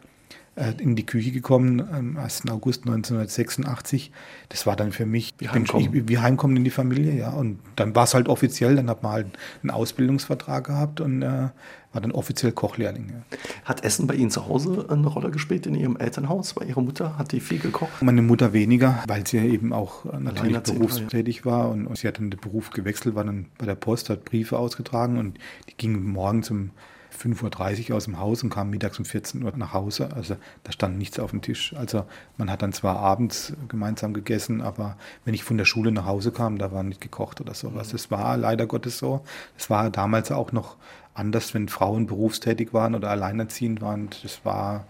in 0.77 0.95
die 0.95 1.05
Küche 1.05 1.31
gekommen, 1.31 1.81
am 1.81 2.17
1. 2.17 2.49
August 2.49 2.81
1986. 2.85 4.11
Das 4.49 4.65
war 4.65 4.75
dann 4.75 4.91
für 4.91 5.05
mich 5.05 5.33
wie 5.37 5.49
heimkommen, 5.49 5.93
ich, 5.93 6.07
wie 6.07 6.17
heimkommen 6.17 6.57
in 6.57 6.63
die 6.63 6.69
Familie, 6.69 7.13
ja. 7.13 7.31
Und 7.31 7.59
dann 7.75 7.95
war 7.95 8.03
es 8.03 8.13
halt 8.13 8.27
offiziell, 8.27 8.75
dann 8.75 8.89
hat 8.89 9.03
man 9.03 9.11
halt 9.11 9.27
einen 9.63 9.71
Ausbildungsvertrag 9.71 10.65
gehabt 10.65 11.01
und 11.01 11.21
äh, 11.21 11.49
war 11.91 12.01
dann 12.01 12.11
offiziell 12.11 12.51
Kochlehrling. 12.51 13.09
Ja. 13.09 13.37
Hat 13.65 13.83
Essen 13.83 14.05
bei 14.05 14.15
Ihnen 14.15 14.29
zu 14.29 14.47
Hause 14.47 14.85
eine 14.89 15.07
Rolle 15.07 15.31
gespielt 15.31 15.65
in 15.65 15.75
Ihrem 15.75 15.97
Elternhaus? 15.97 16.53
Bei 16.53 16.65
Ihrer 16.65 16.81
Mutter 16.81 17.17
hat 17.17 17.31
die 17.31 17.39
viel 17.39 17.59
gekocht? 17.59 18.01
Meine 18.01 18.21
Mutter 18.21 18.53
weniger, 18.53 19.03
weil 19.07 19.25
sie 19.25 19.37
eben 19.37 19.73
auch 19.73 20.05
natürlich 20.05 20.59
berufstätig 20.59 21.45
war 21.45 21.69
und, 21.69 21.87
und 21.87 21.97
sie 21.97 22.07
hat 22.07 22.17
dann 22.19 22.29
den 22.29 22.39
Beruf 22.39 22.69
gewechselt, 22.69 23.15
war 23.15 23.23
dann 23.23 23.47
bei 23.57 23.65
der 23.65 23.75
Post, 23.75 24.09
hat 24.09 24.25
Briefe 24.25 24.59
ausgetragen 24.59 25.17
und 25.17 25.39
die 25.69 25.77
ging 25.77 26.03
morgen 26.03 26.43
zum 26.43 26.71
5.30 27.19 27.89
Uhr 27.89 27.97
aus 27.97 28.05
dem 28.05 28.19
Haus 28.19 28.43
und 28.43 28.49
kam 28.49 28.69
mittags 28.69 28.97
um 28.97 29.05
14 29.05 29.43
Uhr 29.43 29.51
nach 29.55 29.73
Hause. 29.73 30.09
Also 30.15 30.37
da 30.63 30.71
stand 30.71 30.97
nichts 30.97 31.19
auf 31.19 31.31
dem 31.31 31.41
Tisch. 31.41 31.73
Also 31.75 32.05
man 32.37 32.49
hat 32.49 32.61
dann 32.61 32.73
zwar 32.73 32.97
abends 32.97 33.53
gemeinsam 33.67 34.13
gegessen, 34.13 34.61
aber 34.61 34.95
wenn 35.25 35.33
ich 35.33 35.43
von 35.43 35.57
der 35.57 35.65
Schule 35.65 35.91
nach 35.91 36.05
Hause 36.05 36.31
kam, 36.31 36.57
da 36.57 36.71
war 36.71 36.83
nicht 36.83 37.01
gekocht 37.01 37.41
oder 37.41 37.53
sowas. 37.53 37.89
Das 37.89 38.09
war 38.09 38.37
leider 38.37 38.67
Gottes 38.67 38.97
so. 38.97 39.21
Es 39.57 39.69
war 39.69 39.89
damals 39.89 40.31
auch 40.31 40.51
noch 40.51 40.77
anders, 41.13 41.53
wenn 41.53 41.67
Frauen 41.67 42.07
berufstätig 42.07 42.73
waren 42.73 42.95
oder 42.95 43.09
alleinerziehend 43.09 43.81
waren. 43.81 44.09
Das 44.23 44.45
war 44.45 44.85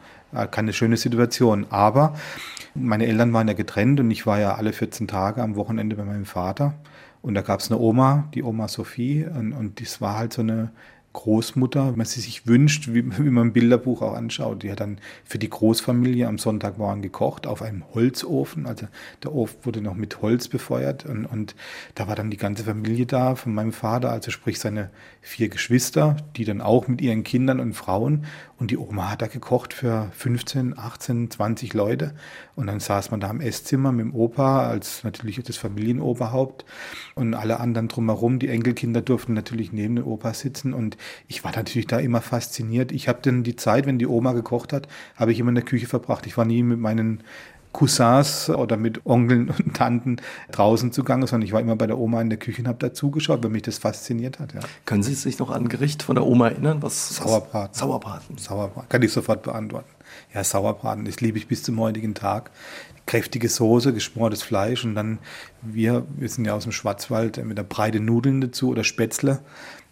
keine 0.52 0.74
schöne 0.74 0.98
Situation. 0.98 1.66
Aber 1.72 2.14
meine 2.76 3.08
Eltern 3.08 3.34
waren 3.34 3.48
ja 3.48 3.54
getrennt 3.54 4.00
und 4.00 4.12
ich 4.12 4.28
war 4.28 4.40
ja 4.40 4.56
alle 4.56 4.74
14 4.74 5.08
Tage 5.08 5.42
am 5.42 5.56
Wochenende 5.56 5.96
bei 5.96 6.04
meinem 6.04 6.26
Vater. 6.26 6.76
Und 7.22 7.34
da 7.34 7.42
gab 7.42 7.60
es 7.60 7.70
eine 7.70 7.80
Oma, 7.80 8.30
die 8.34 8.44
Oma 8.44 8.68
Sophie, 8.68 9.26
und, 9.26 9.52
und 9.52 9.82
das 9.82 10.00
war 10.00 10.18
halt 10.18 10.32
so 10.32 10.42
eine 10.42 10.72
Großmutter, 11.14 11.98
wenn 11.98 12.06
sie 12.06 12.22
sich 12.22 12.46
wünscht, 12.46 12.90
wie, 12.90 13.04
wie 13.18 13.30
man 13.30 13.48
ein 13.48 13.54
Bilderbuch 13.54 14.02
auch 14.02 14.14
anschaut. 14.14 14.64
Die 14.64 14.72
hat 14.72 14.80
dann 14.80 15.00
für 15.26 15.40
die 15.40 15.50
Großfamilie 15.50 16.28
am 16.28 16.38
Sonntagmorgen 16.38 17.02
gekocht 17.02 17.48
auf 17.48 17.62
einem 17.62 17.84
Holzofen. 17.94 18.68
Also 18.68 18.88
der 19.24 19.34
Ofen 19.34 19.58
wurde 19.64 19.82
noch 19.82 19.96
mit 19.96 20.22
Holz 20.22 20.48
befeuert 20.48 21.06
und, 21.06 21.26
und 21.26 21.56
da 21.96 22.08
war 22.08 22.16
dann 22.16 22.30
die 22.30 22.38
ganze 22.38 22.64
Familie 22.64 23.06
da 23.06 23.36
von 23.36 23.54
meinem 23.54 23.74
Vater, 23.74 24.12
also 24.12 24.30
sprich 24.32 24.60
seine 24.60 24.92
vier 25.22 25.50
Geschwister, 25.50 26.18
die 26.36 26.46
dann 26.46 26.62
auch 26.62 26.88
mit 26.88 27.02
ihren 27.02 27.24
Kindern 27.24 27.60
und 27.60 27.74
Frauen. 27.74 28.26
Und 28.60 28.72
die 28.72 28.78
Oma 28.78 29.12
hat 29.12 29.22
da 29.22 29.28
gekocht 29.28 29.74
für 29.74 30.12
15, 30.12 30.78
18, 30.78 31.32
20 31.32 31.74
Leute. 31.74 32.14
Und 32.56 32.68
dann 32.68 32.82
saß 32.82 33.10
man 33.10 33.22
da 33.22 33.30
im 33.30 33.40
Esszimmer 33.40 33.94
mit 33.94 34.06
dem 34.06 34.14
Opa 34.14 34.68
als 34.68 35.06
natürlich 35.06 35.42
das 35.42 35.56
Familienoberhaupt 35.56 36.66
und 37.16 37.34
alle 37.34 37.62
anderen 37.62 37.88
drumherum. 37.88 38.38
Die 38.38 38.50
Enkelkinder 38.50 39.02
durften 39.02 39.34
natürlich 39.34 39.72
neben 39.72 39.96
dem 39.96 40.06
Opa 40.06 40.34
sitzen 40.34 40.74
und 40.74 40.98
ich 41.28 41.46
war 41.46 41.56
natürlich 41.56 41.88
da 41.88 42.00
immer 42.00 42.20
fasziniert. 42.20 42.92
Ich 42.92 43.08
habe 43.08 43.20
dann 43.22 43.44
die 43.44 43.56
Zeit, 43.56 43.86
wenn 43.86 43.98
die 43.98 44.08
Oma 44.08 44.34
gekocht 44.34 44.74
hat, 44.74 44.90
habe 45.16 45.32
ich 45.32 45.40
immer 45.40 45.50
in 45.50 45.56
der 45.56 45.64
Küche 45.64 45.88
verbracht. 45.88 46.28
Ich 46.28 46.36
war 46.36 46.44
nie 46.44 46.62
mit 46.62 46.80
meinen 46.80 47.24
Cousins 47.72 48.50
oder 48.50 48.78
mit 48.78 49.06
Onkeln 49.06 49.50
und 49.50 49.76
Tanten 49.76 50.18
draußen 50.52 50.92
zugange, 50.92 51.28
sondern 51.28 51.46
ich 51.46 51.54
war 51.54 51.62
immer 51.62 51.76
bei 51.76 51.88
der 51.88 51.98
Oma 51.98 52.22
in 52.22 52.30
der 52.30 52.40
Küche 52.40 52.62
und 52.62 52.68
habe 52.68 52.80
dazugeschaut, 52.80 53.44
weil 53.44 53.52
mich 53.52 53.62
das 53.62 53.78
fasziniert 53.78 54.40
hat. 54.40 54.54
Ja. 54.54 54.62
Können 54.86 55.04
Sie 55.04 55.14
sich 55.14 55.40
noch 55.40 55.52
an 55.52 55.70
Gericht 55.70 56.04
von 56.04 56.16
der 56.16 56.26
Oma 56.26 56.50
erinnern? 56.50 56.82
Was, 56.82 57.16
Sauerbraten. 57.16 57.72
Was? 57.72 57.80
Sauerbraten. 57.80 58.38
Sauerbraten. 58.38 58.90
Kann 58.90 59.02
ich 59.04 59.12
sofort 59.12 59.44
beantworten. 59.44 59.90
Ja, 60.34 60.44
Sauerbraten, 60.44 61.06
das 61.06 61.22
liebe 61.22 61.38
ich 61.38 61.48
bis 61.48 61.64
zum 61.64 61.80
heutigen 61.80 62.16
Tag. 62.16 62.52
Kräftige 63.06 63.50
Soße, 63.50 63.94
geschmortes 63.94 64.44
Fleisch 64.44 64.84
und 64.84 64.96
dann 64.96 65.20
wir, 65.62 66.06
wir 66.16 66.30
sind 66.30 66.46
ja 66.46 66.54
aus 66.54 66.64
dem 66.64 66.72
Schwarzwald 66.72 67.44
mit 67.44 67.58
der 67.58 67.64
breite 67.64 68.00
Nudeln 68.00 68.42
dazu 68.42 68.70
oder 68.70 68.84
Spätzle 68.84 69.40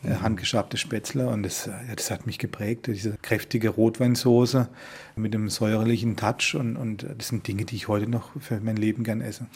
handgeschabte 0.04 0.78
Spätzle 0.78 1.28
und 1.28 1.44
das, 1.44 1.66
ja, 1.66 1.96
das 1.96 2.12
hat 2.12 2.28
mich 2.28 2.38
geprägt, 2.38 2.88
diese 2.88 3.18
kräftige 3.22 3.70
Rotweinsoße 3.70 4.68
mit 5.16 5.34
dem 5.34 5.50
säuerlichen 5.50 6.16
Touch 6.16 6.56
und, 6.56 6.78
und 6.78 7.06
das 7.18 7.30
sind 7.30 7.48
Dinge, 7.48 7.66
die 7.66 7.76
ich 7.76 7.88
heute 7.88 8.08
noch 8.08 8.30
für 8.40 8.60
mein 8.60 8.78
Leben 8.78 9.04
gern 9.04 9.22
esse. 9.22 9.48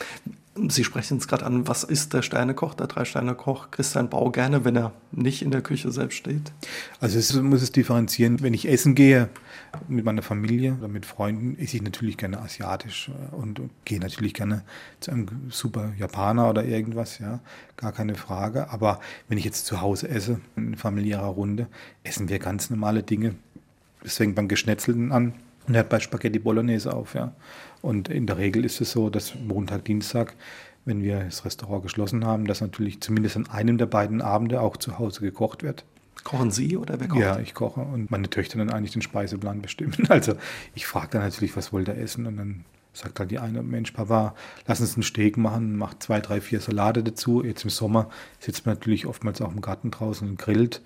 Sie 0.68 0.84
sprechen 0.84 1.18
es 1.18 1.30
gerade 1.30 1.46
an, 1.46 1.66
was 1.70 1.86
ist 1.86 2.14
der 2.14 2.24
Sternekoch, 2.24 2.74
der 2.74 2.88
Drei-Sterne-Koch 2.88 3.72
Christian 3.72 4.10
Bau 4.10 4.32
gerne, 4.32 4.66
wenn 4.66 4.76
er 4.76 4.92
nicht 5.14 5.44
in 5.44 5.50
der 5.50 5.62
Küche 5.62 5.94
selbst 5.94 6.18
steht? 6.18 6.52
Also 7.00 7.20
es 7.20 7.34
muss 7.34 7.62
es 7.62 7.72
differenzieren. 7.72 8.42
Wenn 8.42 8.54
ich 8.54 8.68
essen 8.68 8.94
gehe 8.94 9.30
mit 9.88 10.04
meiner 10.04 10.22
Familie 10.22 10.76
oder 10.78 10.90
mit 10.90 11.06
Freunden, 11.06 11.58
esse 11.58 11.78
ich 11.78 11.84
natürlich 11.84 12.18
gerne 12.18 12.42
asiatisch 12.42 13.10
äh, 13.10 13.36
und 13.36 13.62
gehe 13.86 14.02
natürlich 14.02 14.34
gerne 14.34 14.64
zu 15.00 15.12
einem 15.12 15.28
super 15.50 15.94
Japaner 15.98 16.50
oder 16.50 16.66
irgendwas, 16.66 17.20
ja, 17.20 17.40
gar 17.78 17.94
keine 17.94 18.16
Frage. 18.16 18.70
Aber 18.72 19.00
wenn 19.30 19.38
ich 19.38 19.46
jetzt 19.46 19.66
zu 19.66 19.80
Hause 19.80 20.10
esse, 20.10 20.31
in 20.56 20.76
familiärer 20.76 21.28
Runde, 21.28 21.68
essen 22.04 22.30
wir 22.30 22.40
ganz 22.40 22.70
normale 22.70 23.04
Dinge. 23.04 23.36
Das 24.04 24.18
fängt 24.18 24.36
beim 24.36 24.48
Geschnetzelten 24.48 25.12
an 25.12 25.34
und 25.68 25.76
hört 25.76 25.90
bei 25.90 26.00
Spaghetti 26.00 26.40
Bolognese 26.40 26.94
auf, 26.94 27.14
ja. 27.14 27.34
Und 27.82 28.10
in 28.10 28.28
der 28.28 28.38
Regel 28.38 28.66
ist 28.66 28.82
es 28.82 28.92
so, 28.92 29.10
dass 29.10 29.36
Montag, 29.36 29.86
Dienstag, 29.86 30.36
wenn 30.86 31.02
wir 31.02 31.26
das 31.26 31.46
Restaurant 31.46 31.84
geschlossen 31.84 32.26
haben, 32.26 32.46
dass 32.46 32.62
natürlich 32.62 33.02
zumindest 33.02 33.38
an 33.38 33.48
einem 33.50 33.78
der 33.78 33.86
beiden 33.86 34.22
Abende 34.22 34.62
auch 34.62 34.78
zu 34.78 34.98
Hause 35.00 35.22
gekocht 35.22 35.64
wird. 35.64 35.84
Kochen 36.24 36.52
Sie 36.52 36.78
oder 36.78 37.00
wer 37.00 37.08
kocht? 37.08 37.22
Ja, 37.22 37.40
ich 37.40 37.54
koche 37.54 37.82
und 37.82 38.12
meine 38.12 38.30
Töchter 38.30 38.58
dann 38.60 38.70
eigentlich 38.70 38.92
den 38.92 39.02
Speiseplan 39.02 39.62
bestimmen. 39.62 39.94
Also 40.10 40.34
ich 40.76 40.86
frage 40.86 41.10
dann 41.12 41.22
natürlich, 41.22 41.56
was 41.56 41.74
wollt 41.74 41.88
ihr 41.88 41.98
essen? 41.98 42.28
Und 42.28 42.38
dann 42.38 42.66
sagt 42.94 43.20
halt 43.20 43.32
die 43.32 43.40
eine, 43.40 43.64
Mensch, 43.64 43.92
Papa, 43.92 44.36
lass 44.68 44.82
uns 44.82 44.96
einen 44.96 45.04
Steak 45.04 45.38
machen, 45.38 45.78
macht 45.78 46.04
zwei, 46.04 46.20
drei, 46.20 46.42
vier 46.42 46.60
Salate 46.60 47.04
dazu. 47.04 47.44
Jetzt 47.44 47.64
im 47.64 47.70
Sommer 47.70 48.10
sitzt 48.40 48.66
man 48.66 48.76
natürlich 48.76 49.06
oftmals 49.06 49.42
auch 49.42 49.52
im 49.52 49.62
Garten 49.62 49.92
draußen 49.92 50.28
und 50.28 50.38
grillt. 50.38 50.82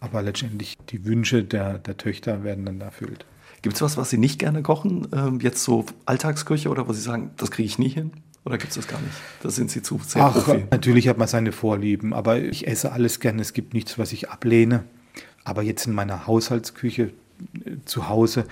Aber 0.00 0.22
letztendlich 0.22 0.76
die 0.90 1.04
Wünsche 1.04 1.44
der, 1.44 1.78
der 1.78 1.96
Töchter 1.96 2.44
werden 2.44 2.66
dann 2.66 2.80
erfüllt. 2.80 3.24
Gibt 3.62 3.76
es 3.76 3.82
was, 3.82 3.96
was 3.96 4.10
Sie 4.10 4.18
nicht 4.18 4.38
gerne 4.38 4.62
kochen? 4.62 5.08
Ähm, 5.14 5.40
jetzt 5.40 5.64
so 5.64 5.86
Alltagsküche 6.04 6.68
oder 6.68 6.86
wo 6.86 6.92
Sie 6.92 7.00
sagen, 7.00 7.30
das 7.38 7.50
kriege 7.50 7.66
ich 7.66 7.78
nie 7.78 7.88
hin? 7.88 8.12
Oder 8.44 8.58
gibt 8.58 8.70
es 8.70 8.76
das 8.76 8.88
gar 8.88 9.00
nicht? 9.00 9.14
Da 9.42 9.48
sind 9.48 9.70
Sie 9.70 9.80
zu 9.80 9.98
sehr 10.04 10.22
Ach, 10.22 10.34
Profi. 10.34 10.66
natürlich 10.70 11.08
hat 11.08 11.16
man 11.16 11.28
seine 11.28 11.52
Vorlieben, 11.52 12.12
aber 12.12 12.38
ich 12.38 12.66
esse 12.66 12.92
alles 12.92 13.20
gerne. 13.20 13.40
Es 13.40 13.54
gibt 13.54 13.72
nichts, 13.72 13.98
was 13.98 14.12
ich 14.12 14.28
ablehne. 14.28 14.84
Aber 15.44 15.62
jetzt 15.62 15.86
in 15.86 15.94
meiner 15.94 16.26
Haushaltsküche 16.26 17.12
zu 17.84 18.08
Hause, 18.08 18.46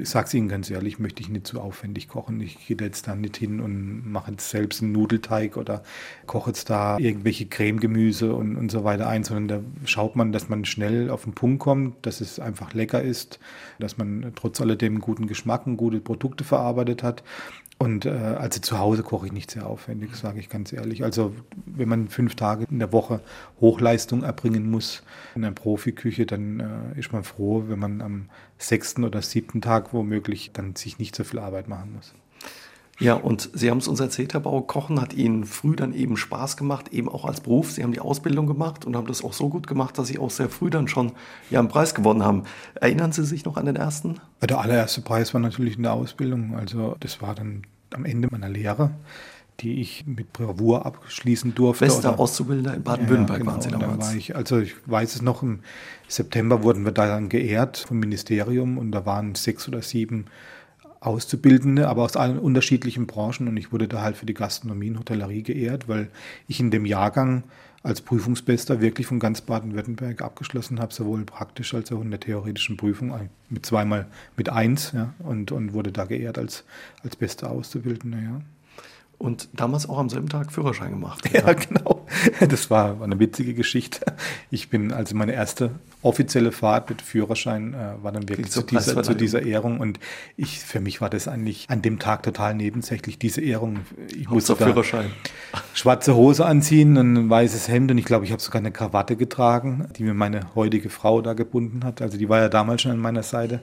ich 0.00 0.08
sage 0.08 0.26
es 0.26 0.34
Ihnen 0.34 0.48
ganz 0.48 0.70
ehrlich, 0.70 0.98
möchte 0.98 1.22
ich 1.22 1.28
nicht 1.28 1.46
zu 1.46 1.60
aufwendig 1.60 2.08
kochen. 2.08 2.40
Ich 2.40 2.66
gehe 2.66 2.76
jetzt 2.80 3.08
da 3.08 3.14
nicht 3.14 3.36
hin 3.36 3.60
und 3.60 4.10
mache 4.10 4.30
jetzt 4.32 4.50
selbst 4.50 4.82
einen 4.82 4.92
Nudelteig 4.92 5.56
oder 5.56 5.82
koche 6.26 6.50
jetzt 6.50 6.70
da 6.70 6.98
irgendwelche 6.98 7.46
Cremegemüse 7.46 8.34
und, 8.34 8.56
und 8.56 8.70
so 8.70 8.84
weiter 8.84 9.08
ein, 9.08 9.24
sondern 9.24 9.48
da 9.48 9.88
schaut 9.88 10.16
man, 10.16 10.32
dass 10.32 10.48
man 10.48 10.64
schnell 10.64 11.10
auf 11.10 11.24
den 11.24 11.34
Punkt 11.34 11.60
kommt, 11.60 12.06
dass 12.06 12.20
es 12.20 12.38
einfach 12.38 12.74
lecker 12.74 13.02
ist, 13.02 13.38
dass 13.78 13.98
man 13.98 14.32
trotz 14.34 14.60
alledem 14.60 15.00
guten 15.00 15.26
Geschmack 15.26 15.66
und 15.66 15.76
gute 15.76 16.00
Produkte 16.00 16.44
verarbeitet 16.44 17.02
hat. 17.02 17.22
Und 17.78 18.06
äh, 18.06 18.10
also 18.10 18.60
zu 18.60 18.78
Hause 18.78 19.02
koche 19.02 19.26
ich 19.26 19.32
nicht 19.32 19.50
sehr 19.50 19.66
aufwendig, 19.66 20.14
sage 20.14 20.38
ich 20.38 20.48
ganz 20.48 20.72
ehrlich. 20.72 21.02
Also 21.02 21.34
wenn 21.66 21.88
man 21.88 22.08
fünf 22.08 22.34
Tage 22.34 22.66
in 22.70 22.78
der 22.78 22.92
Woche 22.92 23.20
Hochleistung 23.60 24.22
erbringen 24.22 24.70
muss 24.70 25.02
in 25.34 25.44
einer 25.44 25.54
Profiküche, 25.54 26.24
dann 26.24 26.60
äh, 26.60 26.98
ist 26.98 27.12
man 27.12 27.24
froh, 27.24 27.64
wenn 27.66 27.78
man 27.78 28.00
am 28.00 28.30
sechsten 28.58 29.04
oder 29.04 29.22
siebten 29.22 29.60
Tag 29.60 29.92
womöglich 29.92 30.52
dann 30.52 30.76
sich 30.76 30.98
nicht 30.98 31.16
so 31.16 31.24
viel 31.24 31.40
Arbeit 31.40 31.68
machen 31.68 31.94
muss. 31.94 32.14
Ja, 33.00 33.14
und 33.14 33.50
Sie 33.52 33.70
haben 33.70 33.78
es 33.78 33.88
uns 33.88 33.98
erzählt, 33.98 34.34
Herr 34.34 34.40
Bau, 34.40 34.60
Kochen 34.60 35.00
hat 35.00 35.14
Ihnen 35.14 35.44
früh 35.44 35.74
dann 35.74 35.92
eben 35.92 36.16
Spaß 36.16 36.56
gemacht, 36.56 36.92
eben 36.92 37.08
auch 37.08 37.24
als 37.24 37.40
Beruf. 37.40 37.72
Sie 37.72 37.82
haben 37.82 37.92
die 37.92 38.00
Ausbildung 38.00 38.46
gemacht 38.46 38.84
und 38.84 38.94
haben 38.94 39.08
das 39.08 39.24
auch 39.24 39.32
so 39.32 39.48
gut 39.48 39.66
gemacht, 39.66 39.98
dass 39.98 40.08
Sie 40.08 40.18
auch 40.18 40.30
sehr 40.30 40.48
früh 40.48 40.70
dann 40.70 40.86
schon 40.86 41.12
ja, 41.50 41.58
einen 41.58 41.68
Preis 41.68 41.94
gewonnen 41.94 42.24
haben. 42.24 42.44
Erinnern 42.76 43.10
Sie 43.10 43.24
sich 43.24 43.44
noch 43.44 43.56
an 43.56 43.66
den 43.66 43.76
ersten? 43.76 44.20
Der 44.42 44.60
allererste 44.60 45.00
Preis 45.00 45.34
war 45.34 45.40
natürlich 45.40 45.76
in 45.76 45.82
der 45.82 45.92
Ausbildung. 45.92 46.54
Also 46.56 46.96
das 47.00 47.20
war 47.20 47.34
dann 47.34 47.64
am 47.92 48.04
Ende 48.04 48.28
meiner 48.30 48.48
Lehre, 48.48 48.90
die 49.60 49.80
ich 49.80 50.06
mit 50.06 50.32
Bravour 50.32 50.86
abschließen 50.86 51.54
durfte. 51.54 51.86
Bester 51.86 52.10
oder, 52.10 52.20
Auszubildender 52.20 52.74
in 52.74 52.82
Baden-Württemberg 52.84 53.38
ja, 53.38 53.42
genau, 53.42 53.52
waren 53.52 53.60
Sie 53.60 53.70
damals. 53.70 54.06
War 54.06 54.14
ich, 54.14 54.36
also 54.36 54.58
ich 54.58 54.74
weiß 54.86 55.16
es 55.16 55.22
noch, 55.22 55.42
im 55.42 55.60
September 56.06 56.62
wurden 56.62 56.84
wir 56.84 56.92
da 56.92 57.08
dann 57.08 57.28
geehrt 57.28 57.78
vom 57.88 57.98
Ministerium 57.98 58.78
und 58.78 58.92
da 58.92 59.04
waren 59.04 59.34
sechs 59.34 59.66
oder 59.66 59.82
sieben 59.82 60.26
Auszubildende, 61.04 61.88
aber 61.88 62.02
aus 62.02 62.16
allen 62.16 62.38
unterschiedlichen 62.38 63.06
Branchen. 63.06 63.48
Und 63.48 63.56
ich 63.56 63.72
wurde 63.72 63.88
da 63.88 64.02
halt 64.02 64.16
für 64.16 64.26
die 64.26 64.34
Gastronomie 64.34 64.90
und 64.90 64.98
Hotellerie 64.98 65.42
geehrt, 65.42 65.88
weil 65.88 66.08
ich 66.48 66.60
in 66.60 66.70
dem 66.70 66.86
Jahrgang 66.86 67.44
als 67.82 68.00
Prüfungsbester 68.00 68.80
wirklich 68.80 69.06
von 69.06 69.20
ganz 69.20 69.42
Baden-Württemberg 69.42 70.22
abgeschlossen 70.22 70.80
habe, 70.80 70.94
sowohl 70.94 71.24
praktisch 71.24 71.74
als 71.74 71.92
auch 71.92 72.00
in 72.00 72.10
der 72.10 72.20
theoretischen 72.20 72.78
Prüfung, 72.78 73.28
mit 73.50 73.66
zweimal 73.66 74.06
mit 74.38 74.48
eins, 74.48 74.92
ja, 74.92 75.12
und, 75.18 75.52
und 75.52 75.74
wurde 75.74 75.92
da 75.92 76.06
geehrt 76.06 76.38
als, 76.38 76.64
als 77.02 77.14
bester 77.14 77.50
Auszubildender, 77.50 78.18
ja. 78.18 78.40
Und 79.24 79.48
damals 79.54 79.88
auch 79.88 79.96
am 79.96 80.10
selben 80.10 80.28
Tag 80.28 80.52
Führerschein 80.52 80.90
gemacht. 80.90 81.30
Ja, 81.32 81.50
genau. 81.54 82.06
Das 82.46 82.68
war, 82.68 83.00
eine 83.00 83.18
witzige 83.18 83.54
Geschichte. 83.54 84.04
Ich 84.50 84.68
bin, 84.68 84.92
also 84.92 85.16
meine 85.16 85.32
erste 85.32 85.70
offizielle 86.02 86.52
Fahrt 86.52 86.90
mit 86.90 87.00
Führerschein 87.00 87.72
äh, 87.72 87.94
war 88.02 88.12
dann 88.12 88.28
wirklich 88.28 88.50
zu 88.50 88.60
dieser, 88.60 89.02
zu 89.02 89.14
dieser 89.14 89.40
Ehrung. 89.40 89.80
Und 89.80 89.98
ich, 90.36 90.60
für 90.60 90.78
mich 90.78 91.00
war 91.00 91.08
das 91.08 91.26
eigentlich 91.26 91.70
an 91.70 91.80
dem 91.80 91.98
Tag 91.98 92.22
total 92.22 92.54
nebensächlich, 92.54 93.18
diese 93.18 93.40
Ehrung. 93.40 93.80
Ich 94.14 94.28
musste 94.28 94.56
Führerschein. 94.56 95.10
schwarze 95.72 96.14
Hose 96.14 96.44
anziehen, 96.44 96.94
ein 96.98 97.30
weißes 97.30 97.68
Hemd 97.68 97.92
und 97.92 97.96
ich 97.96 98.04
glaube, 98.04 98.26
ich 98.26 98.30
habe 98.30 98.42
sogar 98.42 98.60
eine 98.60 98.72
Krawatte 98.72 99.16
getragen, 99.16 99.88
die 99.96 100.02
mir 100.02 100.12
meine 100.12 100.54
heutige 100.54 100.90
Frau 100.90 101.22
da 101.22 101.32
gebunden 101.32 101.82
hat. 101.82 102.02
Also 102.02 102.18
die 102.18 102.28
war 102.28 102.40
ja 102.40 102.50
damals 102.50 102.82
schon 102.82 102.92
an 102.92 102.98
meiner 102.98 103.22
Seite. 103.22 103.62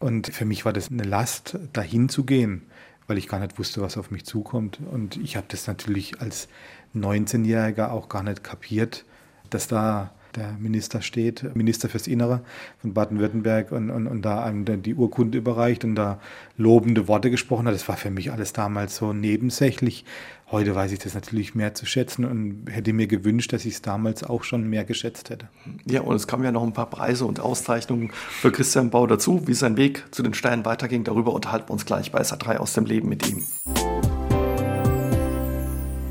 Und 0.00 0.26
für 0.26 0.44
mich 0.44 0.64
war 0.64 0.72
das 0.72 0.90
eine 0.90 1.04
Last, 1.04 1.56
dahin 1.72 2.08
zu 2.08 2.24
gehen 2.24 2.62
weil 3.08 3.18
ich 3.18 3.26
gar 3.26 3.40
nicht 3.40 3.58
wusste, 3.58 3.80
was 3.80 3.96
auf 3.96 4.12
mich 4.12 4.24
zukommt. 4.24 4.78
Und 4.92 5.16
ich 5.16 5.36
habe 5.36 5.46
das 5.48 5.66
natürlich 5.66 6.20
als 6.20 6.48
19-Jähriger 6.94 7.90
auch 7.90 8.08
gar 8.08 8.22
nicht 8.22 8.44
kapiert, 8.44 9.04
dass 9.50 9.66
da 9.66 10.12
der 10.38 10.52
Minister 10.58 11.02
steht, 11.02 11.54
Minister 11.54 11.88
fürs 11.88 12.06
Innere 12.06 12.40
von 12.80 12.94
Baden-Württemberg 12.94 13.72
und, 13.72 13.90
und, 13.90 14.06
und 14.06 14.22
da 14.22 14.42
einem 14.44 14.82
die 14.82 14.94
Urkunde 14.94 15.38
überreicht 15.38 15.84
und 15.84 15.94
da 15.94 16.20
lobende 16.56 17.08
Worte 17.08 17.30
gesprochen 17.30 17.66
hat. 17.66 17.74
Das 17.74 17.88
war 17.88 17.96
für 17.96 18.10
mich 18.10 18.32
alles 18.32 18.52
damals 18.52 18.96
so 18.96 19.12
nebensächlich. 19.12 20.04
Heute 20.50 20.74
weiß 20.74 20.92
ich 20.92 20.98
das 20.98 21.14
natürlich 21.14 21.54
mehr 21.54 21.74
zu 21.74 21.84
schätzen 21.84 22.24
und 22.24 22.66
hätte 22.70 22.94
mir 22.94 23.06
gewünscht, 23.06 23.52
dass 23.52 23.66
ich 23.66 23.74
es 23.74 23.82
damals 23.82 24.24
auch 24.24 24.44
schon 24.44 24.68
mehr 24.68 24.84
geschätzt 24.84 25.28
hätte. 25.28 25.48
Ja, 25.84 26.00
und 26.00 26.16
es 26.16 26.26
kamen 26.26 26.44
ja 26.44 26.52
noch 26.52 26.62
ein 26.62 26.72
paar 26.72 26.88
Preise 26.88 27.26
und 27.26 27.38
Auszeichnungen 27.38 28.10
für 28.12 28.50
Christian 28.50 28.88
Bau 28.88 29.06
dazu. 29.06 29.46
Wie 29.46 29.54
sein 29.54 29.76
Weg 29.76 30.04
zu 30.10 30.22
den 30.22 30.32
Sternen 30.32 30.64
weiterging, 30.64 31.04
darüber 31.04 31.34
unterhalten 31.34 31.68
wir 31.68 31.72
uns 31.72 31.84
gleich 31.84 32.12
bei 32.12 32.22
SA3 32.22 32.56
aus 32.56 32.72
dem 32.72 32.86
Leben 32.86 33.10
mit 33.10 33.28
ihm. 33.28 33.44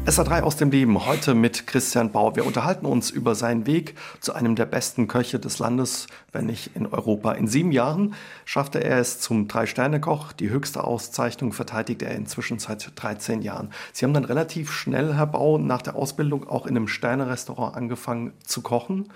SA3 0.07 0.43
aus 0.43 0.55
dem 0.55 0.71
Leben, 0.71 1.05
heute 1.05 1.33
mit 1.33 1.67
Christian 1.67 2.13
Bau. 2.13 2.33
Wir 2.33 2.45
unterhalten 2.45 2.85
uns 2.85 3.09
über 3.09 3.35
seinen 3.35 3.67
Weg 3.67 3.95
zu 4.21 4.31
einem 4.31 4.55
der 4.55 4.65
besten 4.65 5.09
Köche 5.09 5.37
des 5.37 5.59
Landes, 5.59 6.07
wenn 6.31 6.45
nicht 6.45 6.77
in 6.77 6.87
Europa. 6.87 7.33
In 7.33 7.49
sieben 7.49 7.73
Jahren 7.73 8.15
schaffte 8.45 8.81
er 8.81 8.99
es 8.99 9.19
zum 9.19 9.49
Drei-Sterne-Koch. 9.49 10.31
Die 10.31 10.49
höchste 10.49 10.85
Auszeichnung 10.85 11.51
verteidigt 11.51 12.03
er 12.03 12.15
inzwischen 12.15 12.57
seit 12.57 12.89
13 12.95 13.41
Jahren. 13.41 13.71
Sie 13.91 14.05
haben 14.05 14.13
dann 14.13 14.23
relativ 14.23 14.71
schnell, 14.71 15.13
Herr 15.13 15.27
Bau, 15.27 15.57
nach 15.57 15.81
der 15.81 15.97
Ausbildung 15.97 16.47
auch 16.47 16.65
in 16.67 16.77
einem 16.77 16.87
Sterne-Restaurant 16.87 17.75
angefangen 17.75 18.31
zu 18.45 18.61
kochen 18.61 19.09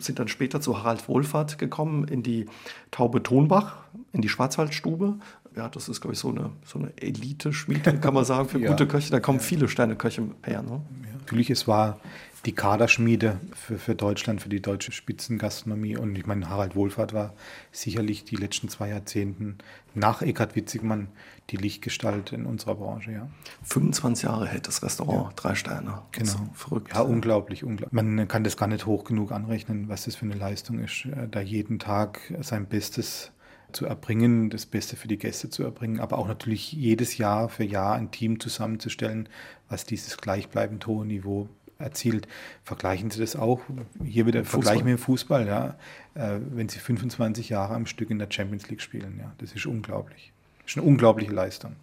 sind 0.00 0.20
dann 0.20 0.28
später 0.28 0.60
zu 0.60 0.78
Harald 0.78 1.08
Wohlfahrt 1.08 1.58
gekommen 1.58 2.06
in 2.06 2.22
die 2.22 2.46
Taube 2.92 3.20
Tonbach, 3.20 3.78
in 4.12 4.22
die 4.22 4.28
Schwarzwaldstube 4.28 5.16
ja, 5.58 5.68
das 5.68 5.88
ist, 5.88 6.00
glaube 6.00 6.14
ich, 6.14 6.20
so 6.20 6.30
eine, 6.30 6.50
so 6.64 6.78
eine 6.78 6.92
Elite-Schmiede, 6.96 7.98
kann 7.98 8.14
man 8.14 8.24
sagen, 8.24 8.48
für 8.48 8.58
ja. 8.60 8.70
gute 8.70 8.86
Köche. 8.86 9.10
Da 9.10 9.18
kommen 9.18 9.38
ja. 9.38 9.44
viele 9.44 9.68
Sterneköche 9.68 10.22
her. 10.44 10.62
Ne? 10.62 10.80
Natürlich, 11.18 11.50
es 11.50 11.66
war 11.66 11.98
die 12.46 12.54
Kaderschmiede 12.54 13.40
für, 13.54 13.76
für 13.76 13.96
Deutschland, 13.96 14.40
für 14.40 14.48
die 14.48 14.62
deutsche 14.62 14.92
Spitzengastronomie. 14.92 15.96
Und 15.96 16.16
ich 16.16 16.26
meine, 16.26 16.48
Harald 16.48 16.76
Wohlfahrt 16.76 17.12
war 17.12 17.34
sicherlich 17.72 18.24
die 18.24 18.36
letzten 18.36 18.68
zwei 18.68 18.88
Jahrzehnten 18.90 19.58
nach 19.94 20.22
Eckhard 20.22 20.54
Witzigmann 20.54 21.08
die 21.50 21.56
Lichtgestalt 21.56 22.32
in 22.32 22.46
unserer 22.46 22.76
Branche. 22.76 23.10
Ja. 23.10 23.28
25 23.64 24.24
Jahre 24.26 24.46
hält 24.46 24.68
das 24.68 24.84
Restaurant, 24.84 25.30
ja. 25.30 25.32
drei 25.34 25.56
Sterne. 25.56 26.02
Genau. 26.12 26.30
So 26.30 26.48
verrückt. 26.54 26.92
Ja, 26.94 27.00
unglaublich, 27.00 27.64
unglaublich. 27.64 27.92
Man 27.92 28.28
kann 28.28 28.44
das 28.44 28.56
gar 28.56 28.68
nicht 28.68 28.86
hoch 28.86 29.02
genug 29.02 29.32
anrechnen, 29.32 29.88
was 29.88 30.04
das 30.04 30.14
für 30.14 30.26
eine 30.26 30.36
Leistung 30.36 30.78
ist, 30.78 31.06
äh, 31.06 31.26
da 31.28 31.40
jeden 31.40 31.80
Tag 31.80 32.20
sein 32.42 32.66
Bestes 32.66 33.32
zu 33.72 33.86
erbringen, 33.86 34.50
das 34.50 34.66
Beste 34.66 34.96
für 34.96 35.08
die 35.08 35.18
Gäste 35.18 35.50
zu 35.50 35.62
erbringen, 35.62 36.00
aber 36.00 36.18
auch 36.18 36.28
natürlich 36.28 36.72
jedes 36.72 37.18
Jahr 37.18 37.48
für 37.48 37.64
Jahr 37.64 37.94
ein 37.94 38.10
Team 38.10 38.40
zusammenzustellen, 38.40 39.28
was 39.68 39.84
dieses 39.84 40.16
gleichbleibend 40.16 40.86
hohe 40.86 41.06
Niveau 41.06 41.48
erzielt. 41.78 42.26
Vergleichen 42.64 43.10
Sie 43.10 43.20
das 43.20 43.36
auch, 43.36 43.60
hier 44.04 44.26
wieder 44.26 44.44
Fußball. 44.44 44.62
vergleichen 44.62 44.86
wir 44.86 44.92
im 44.94 44.98
Fußball, 44.98 45.46
ja, 45.46 45.76
äh, 46.14 46.40
wenn 46.50 46.68
Sie 46.68 46.78
25 46.78 47.48
Jahre 47.48 47.74
am 47.74 47.86
Stück 47.86 48.10
in 48.10 48.18
der 48.18 48.28
Champions 48.30 48.68
League 48.68 48.82
spielen, 48.82 49.18
ja, 49.18 49.32
das 49.38 49.52
ist 49.52 49.66
unglaublich. 49.66 50.32
Das 50.62 50.72
ist 50.72 50.78
eine 50.78 50.86
unglaubliche 50.86 51.32
Leistung. 51.32 51.76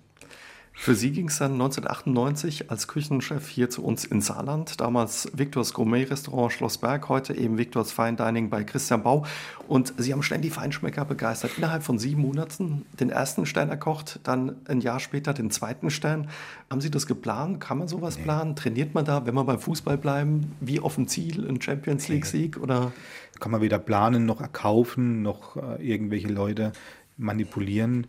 Für 0.78 0.94
Sie 0.94 1.12
ging 1.12 1.30
es 1.30 1.40
dann 1.40 1.54
1998 1.54 2.70
als 2.70 2.88
Küchenchef 2.88 3.48
hier 3.48 3.70
zu 3.70 3.84
uns 3.84 4.04
in 4.04 4.22
Saarland. 4.22 4.80
Damals 4.82 5.32
Viktors 5.34 5.74
Gourmet-Restaurant 5.74 6.52
Schlossberg, 6.52 7.08
heute 7.10 7.34
eben 7.34 7.58
Viktors 7.58 7.92
Fine 7.92 8.18
Dining 8.18 8.50
bei 8.50 8.64
Christian 8.64 9.02
Bau. 9.02 9.26
Und 9.68 9.94
Sie 9.98 10.12
haben 10.12 10.22
ständig 10.22 10.54
Feinschmecker 10.54 11.06
begeistert. 11.06 11.52
Innerhalb 11.58 11.84
von 11.84 11.98
sieben 11.98 12.22
Monaten 12.22 12.86
den 13.00 13.10
ersten 13.10 13.46
Stern 13.46 13.70
erkocht, 13.70 14.20
dann 14.24 14.58
ein 14.68 14.82
Jahr 14.82 15.00
später 15.00 15.34
den 15.34 15.50
zweiten 15.50 15.90
Stern. 15.90 16.30
Haben 16.70 16.82
Sie 16.82 16.92
das 16.92 17.08
geplant? 17.08 17.62
Kann 17.62 17.80
man 17.80 17.88
sowas 17.88 18.18
nee. 18.18 18.24
planen? 18.24 18.56
Trainiert 18.56 18.94
man 18.94 19.06
da, 19.06 19.26
wenn 19.26 19.34
wir 19.34 19.46
beim 19.46 19.60
Fußball 19.60 19.98
bleiben, 19.98 20.56
wie 20.60 20.82
auf 20.82 20.96
dem 20.96 21.08
Ziel, 21.08 21.48
ein 21.48 21.62
Champions 21.62 22.10
League-Sieg? 22.10 22.58
Oder? 22.58 22.92
Kann 23.40 23.52
man 23.52 23.62
weder 23.62 23.80
planen, 23.80 24.26
noch 24.26 24.42
erkaufen, 24.42 25.22
noch 25.22 25.56
äh, 25.56 25.82
irgendwelche 25.82 26.28
Leute 26.28 26.74
manipulieren. 27.18 28.08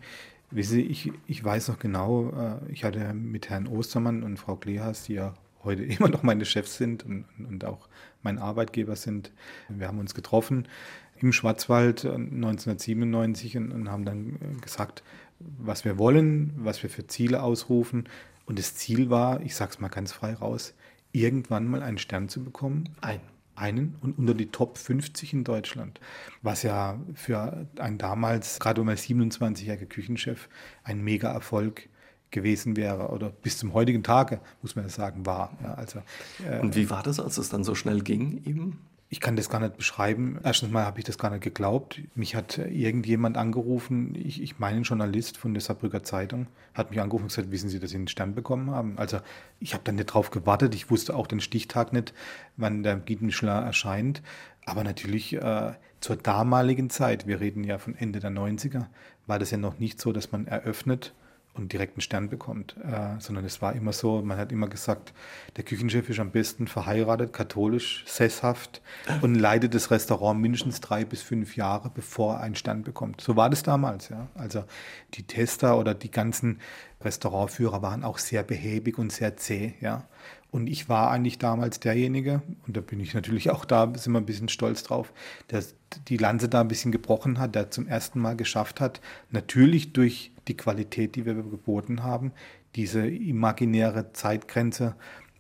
Wissen 0.51 0.75
Sie, 0.75 0.83
ich, 0.83 1.13
ich 1.27 1.45
weiß 1.45 1.69
noch 1.69 1.79
genau, 1.79 2.31
äh, 2.31 2.73
ich 2.73 2.85
hatte 2.85 3.13
mit 3.15 3.51
Herrn 3.51 3.67
Ostermann 3.67 4.23
und 4.23 4.39
Frau 4.39 4.57
Kleas, 4.57 5.05
die 5.05 5.15
ja 5.15 5.35
heute 5.65 5.83
immer 5.85 6.09
noch 6.09 6.23
meine 6.23 6.45
Chefs 6.45 6.77
sind 6.77 7.05
und, 7.05 7.25
und 7.39 7.65
auch 7.65 7.89
mein 8.23 8.39
Arbeitgeber 8.39 8.97
sind, 8.97 9.33
wir 9.69 9.89
haben 9.89 9.99
uns 9.99 10.15
getroffen 10.15 10.67
im 11.19 11.33
Schwarzwald 11.33 12.05
1997 12.05 13.57
und, 13.57 13.73
und 13.73 13.91
haben 13.91 14.05
dann 14.05 14.37
äh, 14.37 14.61
gesagt, 14.61 15.03
was 15.39 15.85
wir 15.85 15.99
wollen, 15.99 16.53
was 16.57 16.83
wir 16.83 16.91
für 16.91 17.07
Ziele 17.07 17.43
ausrufen. 17.43 18.09
Und 18.47 18.59
das 18.59 18.75
Ziel 18.75 19.11
war, 19.11 19.41
ich 19.41 19.55
sage 19.55 19.73
es 19.73 19.81
mal 19.81 19.89
ganz 19.89 20.13
frei 20.13 20.35
raus, 20.35 20.75
irgendwann 21.13 21.67
mal 21.67 21.83
einen 21.83 21.99
Stern 21.99 22.29
zu 22.29 22.45
bekommen. 22.45 22.91
Ein 23.01 23.21
einen 23.57 23.97
und 24.01 24.19
unter 24.19 24.35
die 24.35 24.47
Top 24.47 24.79
50 24.79 25.33
in 25.33 25.45
Deutschland, 25.45 26.01
was 26.43 26.63
ja 26.63 27.01
für 27.15 27.67
einen 27.79 27.99
damals 27.99 28.59
gerade 28.61 28.83
mal 28.85 28.95
27-jähriger 28.95 29.87
Küchenchef 29.87 30.49
ein 30.85 31.03
Mega-Erfolg 31.03 31.89
gewesen 32.31 32.77
wäre 32.77 33.09
oder 33.09 33.31
bis 33.31 33.59
zum 33.59 33.73
heutigen 33.73 34.03
Tage, 34.03 34.41
muss 34.63 34.77
man 34.77 34.89
sagen, 34.89 35.27
war. 35.27 35.57
Ja, 35.63 35.75
also, 35.75 36.01
äh, 36.49 36.61
und 36.61 36.77
wie 36.77 36.91
war 36.91 37.03
das, 37.03 37.21
als 37.21 37.39
es 37.39 37.49
dann 37.49 37.65
so 37.65 37.75
schnell 37.75 38.03
ging 38.03 38.43
eben? 38.45 38.81
Ich 39.09 39.21
kann 39.21 39.37
das 39.37 39.49
gar 39.49 39.61
nicht 39.61 39.77
beschreiben. 39.77 40.41
Erstens 40.43 40.73
mal 40.73 40.85
habe 40.85 40.99
ich 40.99 41.05
das 41.05 41.17
gar 41.17 41.31
nicht 41.31 41.43
geglaubt. 41.43 42.01
Mich 42.17 42.35
hat 42.35 42.59
irgendjemand 42.59 43.37
angerufen, 43.37 44.17
ich, 44.17 44.43
ich 44.43 44.59
meine 44.59 44.79
ein 44.79 44.83
Journalist 44.83 45.37
von 45.37 45.55
der 45.55 45.61
Saarbrücker 45.61 46.03
Zeitung, 46.03 46.49
hat 46.75 46.91
mich 46.91 47.01
angerufen 47.01 47.25
und 47.25 47.29
gesagt, 47.29 47.53
wissen 47.53 47.69
Sie, 47.69 47.79
dass 47.79 47.91
Sie 47.91 47.97
einen 47.97 48.09
Stern 48.09 48.35
bekommen 48.35 48.73
haben? 48.73 48.99
Also 48.99 49.21
ich 49.61 49.75
habe 49.75 49.85
dann 49.85 49.95
nicht 49.95 50.07
drauf 50.07 50.31
gewartet. 50.31 50.75
Ich 50.75 50.91
wusste 50.91 51.15
auch 51.15 51.29
den 51.29 51.41
Stichtag 51.41 51.93
nicht, 51.93 52.15
wann 52.57 52.83
der 52.83 52.97
Michelin 52.97 53.65
erscheint. 53.65 54.23
Aber 54.65 54.83
natürlich 54.83 55.35
äh, 55.35 55.75
zur 56.01 56.17
damaligen 56.17 56.91
Zeit, 56.91 57.29
wir 57.29 57.41
reden 57.41 57.63
ja 57.63 57.79
von 57.79 57.95
Ende 57.95 58.19
der 58.19 58.31
90er, 58.31 58.87
war 59.29 59.39
das 59.39 59.53
ja 59.53 59.59
noch 59.59 59.79
nicht 59.79 60.01
so, 60.01 60.13
dass 60.13 60.33
man 60.33 60.49
eröffnet 60.49 61.15
und 61.57 61.73
direkt 61.73 61.95
einen 61.95 62.03
Stern 62.03 62.29
bekommt, 62.29 62.77
äh, 62.85 63.19
sondern 63.19 63.45
es 63.45 63.63
war 63.63 63.75
immer 63.75 63.93
so, 63.93 64.23
man 64.23 64.39
hat 64.39 64.53
immer 64.53 64.69
gesagt, 64.69 65.13
der 65.57 65.65
Küchenchef 65.65 66.09
ist 66.09 66.21
am 66.21 66.31
besten 66.31 66.67
verheiratet, 66.67 67.33
katholisch, 67.33 68.05
sesshaft 68.07 68.83
und 69.23 69.35
leitet 69.35 69.75
das 69.75 69.91
Restaurant 69.91 70.41
mindestens 70.41 70.81
drei 70.81 71.05
bis 71.05 71.23
fünf 71.23 71.57
Jahre, 71.57 71.91
bevor 71.93 72.35
er 72.35 72.41
einen 72.41 72.55
Stern 72.55 72.83
bekommt. 72.83 73.21
So 73.21 73.37
war 73.37 73.51
das 73.51 73.63
damals, 73.63 74.09
ja. 74.09 74.29
Also 74.35 74.65
die 75.15 75.23
Tester 75.23 75.79
oder 75.79 75.95
die 75.95 76.11
ganzen 76.11 76.61
Restaurantführer 77.03 77.83
waren 77.83 78.05
auch 78.05 78.19
sehr 78.19 78.43
behäbig 78.43 78.99
und 78.99 79.13
sehr 79.13 79.37
zäh, 79.37 79.75
ja. 79.81 80.05
Und 80.53 80.69
ich 80.69 80.89
war 80.89 81.11
eigentlich 81.11 81.39
damals 81.39 81.81
derjenige, 81.81 82.41
und 82.67 82.77
da 82.77 82.81
bin 82.81 83.01
ich 83.01 83.13
natürlich 83.15 83.51
auch 83.51 83.65
da, 83.65 83.93
sind 83.95 84.13
wir 84.13 84.21
ein 84.21 84.27
bisschen 84.27 84.49
stolz 84.49 84.83
drauf, 84.85 85.13
der 85.51 85.63
die 86.09 86.17
Lanze 86.17 86.49
da 86.49 86.61
ein 86.61 86.69
bisschen 86.69 86.93
gebrochen 86.93 87.39
hat, 87.39 87.55
der 87.55 87.71
zum 87.71 87.87
ersten 87.87 88.21
Mal 88.21 88.37
geschafft 88.37 88.81
hat, 88.81 89.01
natürlich 89.31 89.93
durch 89.93 90.33
die 90.49 90.57
Qualität, 90.57 91.17
die 91.17 91.27
wir 91.27 91.35
geboten 91.35 92.03
haben, 92.03 92.33
diese 92.75 93.07
imaginäre 93.09 94.13
Zeitgrenze 94.13 94.95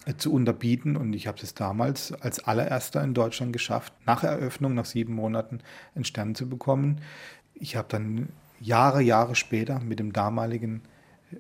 äh, 0.06 0.14
zu 0.16 0.32
unterbieten. 0.32 0.96
Und 0.96 1.12
ich 1.12 1.26
habe 1.26 1.38
es 1.42 1.54
damals 1.54 2.12
als 2.12 2.40
allererster 2.40 3.02
in 3.02 3.14
Deutschland 3.14 3.52
geschafft, 3.52 3.92
nach 4.06 4.24
Eröffnung, 4.24 4.74
nach 4.74 4.86
sieben 4.86 5.14
Monaten, 5.14 5.60
einen 5.94 6.04
Stern 6.04 6.34
zu 6.34 6.48
bekommen. 6.48 7.00
Ich 7.54 7.76
habe 7.76 7.88
dann 7.88 8.28
Jahre, 8.60 9.02
Jahre 9.02 9.34
später 9.34 9.80
mit 9.80 9.98
dem 9.98 10.12
damaligen 10.12 10.82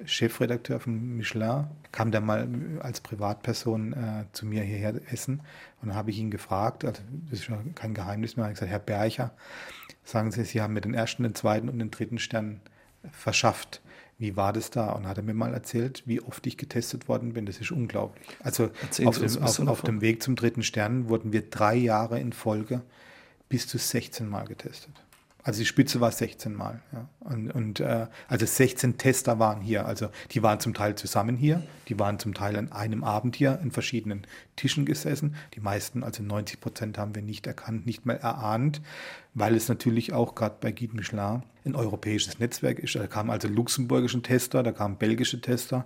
Chefredakteur 0.04 0.80
von 0.80 1.16
Michelin, 1.16 1.66
kam 1.92 2.10
der 2.10 2.20
mal 2.20 2.48
als 2.80 3.00
Privatperson 3.00 3.92
äh, 3.92 4.24
zu 4.32 4.44
mir 4.44 4.62
hierher 4.62 5.00
essen 5.12 5.40
und 5.80 5.88
dann 5.88 5.96
habe 5.96 6.10
ich 6.10 6.18
ihn 6.18 6.30
gefragt, 6.30 6.84
also 6.84 7.02
das 7.30 7.40
ist 7.40 7.48
ja 7.48 7.58
kein 7.74 7.94
Geheimnis 7.94 8.36
mehr, 8.36 8.46
ich 8.46 8.54
gesagt, 8.54 8.70
Herr 8.70 8.80
Bercher, 8.80 9.32
sagen 10.02 10.32
Sie, 10.32 10.44
Sie 10.44 10.60
haben 10.60 10.74
mir 10.74 10.80
den 10.80 10.94
ersten, 10.94 11.22
den 11.22 11.34
zweiten 11.34 11.68
und 11.68 11.78
den 11.78 11.90
dritten 11.90 12.18
Stern 12.18 12.60
verschafft. 13.12 13.80
Wie 14.18 14.36
war 14.36 14.52
das 14.52 14.70
da? 14.70 14.92
Und 14.92 15.06
hat 15.06 15.18
er 15.18 15.22
mir 15.22 15.34
mal 15.34 15.52
erzählt, 15.52 16.02
wie 16.06 16.22
oft 16.22 16.46
ich 16.46 16.56
getestet 16.56 17.08
worden 17.08 17.34
bin. 17.34 17.44
Das 17.44 17.58
ist 17.58 17.70
unglaublich. 17.70 18.26
Also 18.42 18.70
auf 19.04 19.18
dem, 19.18 19.42
auf, 19.42 19.60
auf 19.60 19.82
dem 19.82 20.00
Weg 20.00 20.22
zum 20.22 20.36
dritten 20.36 20.62
Stern 20.62 21.08
wurden 21.08 21.32
wir 21.32 21.42
drei 21.42 21.74
Jahre 21.74 22.18
in 22.18 22.32
Folge 22.32 22.82
bis 23.48 23.68
zu 23.68 23.78
16 23.78 24.28
Mal 24.28 24.46
getestet. 24.46 24.94
Also 25.46 25.60
die 25.60 25.66
Spitze 25.66 26.00
war 26.00 26.10
16 26.10 26.54
Mal. 26.54 26.80
Ja. 26.92 27.08
Und, 27.20 27.52
und 27.52 27.78
äh, 27.78 28.08
also 28.26 28.46
16 28.46 28.98
Tester 28.98 29.38
waren 29.38 29.60
hier. 29.60 29.86
Also 29.86 30.08
die 30.32 30.42
waren 30.42 30.58
zum 30.58 30.74
Teil 30.74 30.96
zusammen 30.96 31.36
hier, 31.36 31.62
die 31.86 32.00
waren 32.00 32.18
zum 32.18 32.34
Teil 32.34 32.56
an 32.56 32.72
einem 32.72 33.04
Abend 33.04 33.36
hier 33.36 33.60
in 33.62 33.70
verschiedenen 33.70 34.26
Tischen 34.56 34.84
gesessen. 34.84 35.36
Die 35.54 35.60
meisten, 35.60 36.02
also 36.02 36.22
90 36.22 36.60
Prozent, 36.60 36.98
haben 36.98 37.14
wir 37.14 37.22
nicht 37.22 37.46
erkannt, 37.46 37.86
nicht 37.86 38.06
mehr 38.06 38.20
erahnt, 38.20 38.80
weil 39.34 39.54
es 39.54 39.68
natürlich 39.68 40.12
auch 40.12 40.34
gerade 40.34 40.56
bei 40.60 40.72
Guide 40.72 40.96
Michelin 40.96 41.42
ein 41.64 41.74
europäisches 41.74 42.38
Netzwerk 42.38 42.78
ist. 42.78 42.94
Da 42.94 43.06
kamen 43.06 43.30
also 43.30 43.48
luxemburgische 43.48 44.22
Tester, 44.22 44.62
da 44.62 44.72
kamen 44.72 44.96
belgische 44.96 45.40
Tester, 45.40 45.84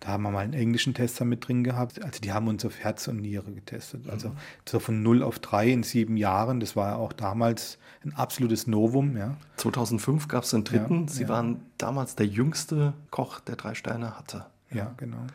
da 0.00 0.08
haben 0.08 0.22
wir 0.22 0.30
mal 0.30 0.40
einen 0.40 0.52
englischen 0.52 0.92
Tester 0.92 1.24
mit 1.24 1.46
drin 1.46 1.64
gehabt. 1.64 2.02
Also 2.02 2.20
die 2.20 2.32
haben 2.32 2.48
uns 2.48 2.64
auf 2.64 2.78
Herz 2.78 3.08
und 3.08 3.20
Niere 3.20 3.50
getestet. 3.52 4.08
Also 4.08 4.30
mhm. 4.30 4.36
so 4.68 4.78
von 4.80 5.02
0 5.02 5.22
auf 5.22 5.38
3 5.38 5.68
in 5.68 5.82
sieben 5.82 6.16
Jahren, 6.16 6.60
das 6.60 6.76
war 6.76 6.90
ja 6.90 6.96
auch 6.96 7.12
damals 7.12 7.78
ein 8.04 8.12
absolutes 8.14 8.66
Novum. 8.66 9.16
Ja. 9.16 9.36
2005 9.56 10.28
gab 10.28 10.44
es 10.44 10.50
den 10.50 10.64
dritten. 10.64 11.06
Ja, 11.06 11.12
Sie 11.12 11.22
ja. 11.22 11.28
waren 11.28 11.62
damals 11.78 12.16
der 12.16 12.26
jüngste 12.26 12.92
Koch, 13.10 13.40
der 13.40 13.56
drei 13.56 13.74
Sterne 13.74 14.18
hatte. 14.18 14.46
Ja, 14.72 14.94
genau. 14.96 15.26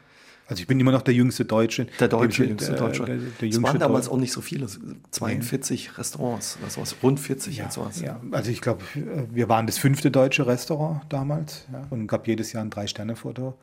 Also 0.48 0.62
ich 0.62 0.68
bin 0.68 0.80
immer 0.80 0.91
noch 0.91 1.02
der 1.02 1.14
jüngste 1.14 1.43
Deutsche. 1.46 1.86
Der 2.00 2.08
deutsche, 2.08 2.43
der, 2.43 2.50
jüngste 2.50 2.74
Deutsche. 2.74 3.06
Der, 3.06 3.18
der, 3.18 3.50
es 3.50 3.62
waren 3.62 3.80
damals 3.80 4.10
auch 4.10 4.18
nicht 4.18 4.32
so 4.32 4.41
viele, 4.41 4.68
42 5.12 5.88
nee. 5.88 5.98
Restaurants 5.98 6.58
oder 6.62 6.70
sowas, 6.70 6.96
rund 7.02 7.20
40 7.20 7.58
ja, 7.58 7.66
und 7.66 7.74
sowas. 7.74 8.02
Ja, 8.02 8.22
also 8.32 8.52
ich 8.52 8.62
glaube, 8.62 8.84
wir 9.32 9.50
waren 9.50 9.66
das 9.66 9.78
fünfte 9.78 10.12
deutsche 10.12 10.46
Restaurant 10.46 11.02
damals 11.10 11.66
ja, 11.72 11.88
und 11.89 12.08
gab 12.08 12.28
jedes 12.28 12.54
Jahr 12.54 12.64
ein 12.64 12.70
Drei-Sterne-Foto 12.70 13.58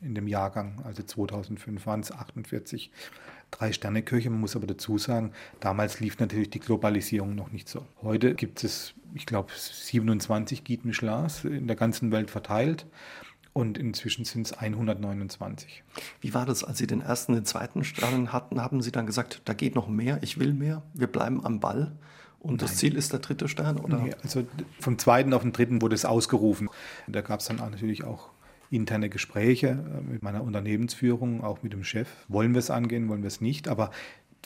in 0.00 0.14
dem 0.14 0.28
Jahrgang, 0.28 0.80
also 0.84 1.02
2005 1.02 1.84
waren 1.86 2.00
es 2.00 2.12
48 2.12 2.92
Drei-Sterne-Köche. 3.50 4.30
Man 4.30 4.40
muss 4.40 4.54
aber 4.54 4.66
dazu 4.66 4.98
sagen, 4.98 5.32
damals 5.60 6.00
lief 6.00 6.18
natürlich 6.20 6.50
die 6.50 6.60
Globalisierung 6.60 7.34
noch 7.34 7.50
nicht 7.50 7.68
so. 7.68 7.84
Heute 8.02 8.34
gibt 8.34 8.62
es, 8.62 8.94
ich 9.14 9.26
glaube, 9.26 9.50
27 9.56 10.64
Guide 10.64 10.86
Michelins 10.86 11.44
in 11.44 11.66
der 11.66 11.76
ganzen 11.76 12.12
Welt 12.12 12.30
verteilt 12.30 12.86
und 13.58 13.76
inzwischen 13.76 14.24
sind 14.24 14.46
es 14.46 14.52
129. 14.52 15.82
Wie 16.20 16.32
war 16.32 16.46
das, 16.46 16.62
als 16.62 16.78
Sie 16.78 16.86
den 16.86 17.00
ersten, 17.00 17.32
den 17.32 17.44
zweiten 17.44 17.82
Stern 17.82 18.32
hatten? 18.32 18.62
Haben 18.62 18.82
Sie 18.82 18.92
dann 18.92 19.04
gesagt, 19.04 19.42
da 19.46 19.52
geht 19.52 19.74
noch 19.74 19.88
mehr, 19.88 20.20
ich 20.22 20.38
will 20.38 20.54
mehr, 20.54 20.82
wir 20.94 21.08
bleiben 21.08 21.44
am 21.44 21.58
Ball? 21.58 21.90
Und 22.38 22.52
Nein. 22.52 22.58
das 22.58 22.76
Ziel 22.76 22.94
ist 22.94 23.12
der 23.12 23.18
dritte 23.18 23.48
Stern? 23.48 23.78
Oder? 23.78 23.98
Nee, 23.98 24.14
also 24.22 24.46
vom 24.78 24.96
zweiten 24.96 25.34
auf 25.34 25.42
den 25.42 25.50
dritten 25.50 25.82
wurde 25.82 25.96
es 25.96 26.04
ausgerufen. 26.04 26.70
Da 27.08 27.20
gab 27.20 27.40
es 27.40 27.46
dann 27.46 27.58
auch 27.58 27.68
natürlich 27.68 28.04
auch 28.04 28.30
interne 28.70 29.08
Gespräche 29.08 29.70
äh, 29.70 30.12
mit 30.12 30.22
meiner 30.22 30.44
Unternehmensführung, 30.44 31.42
auch 31.42 31.64
mit 31.64 31.72
dem 31.72 31.82
Chef. 31.82 32.06
Wollen 32.28 32.54
wir 32.54 32.60
es 32.60 32.70
angehen, 32.70 33.08
wollen 33.08 33.22
wir 33.22 33.28
es 33.28 33.40
nicht? 33.40 33.66
Aber 33.66 33.90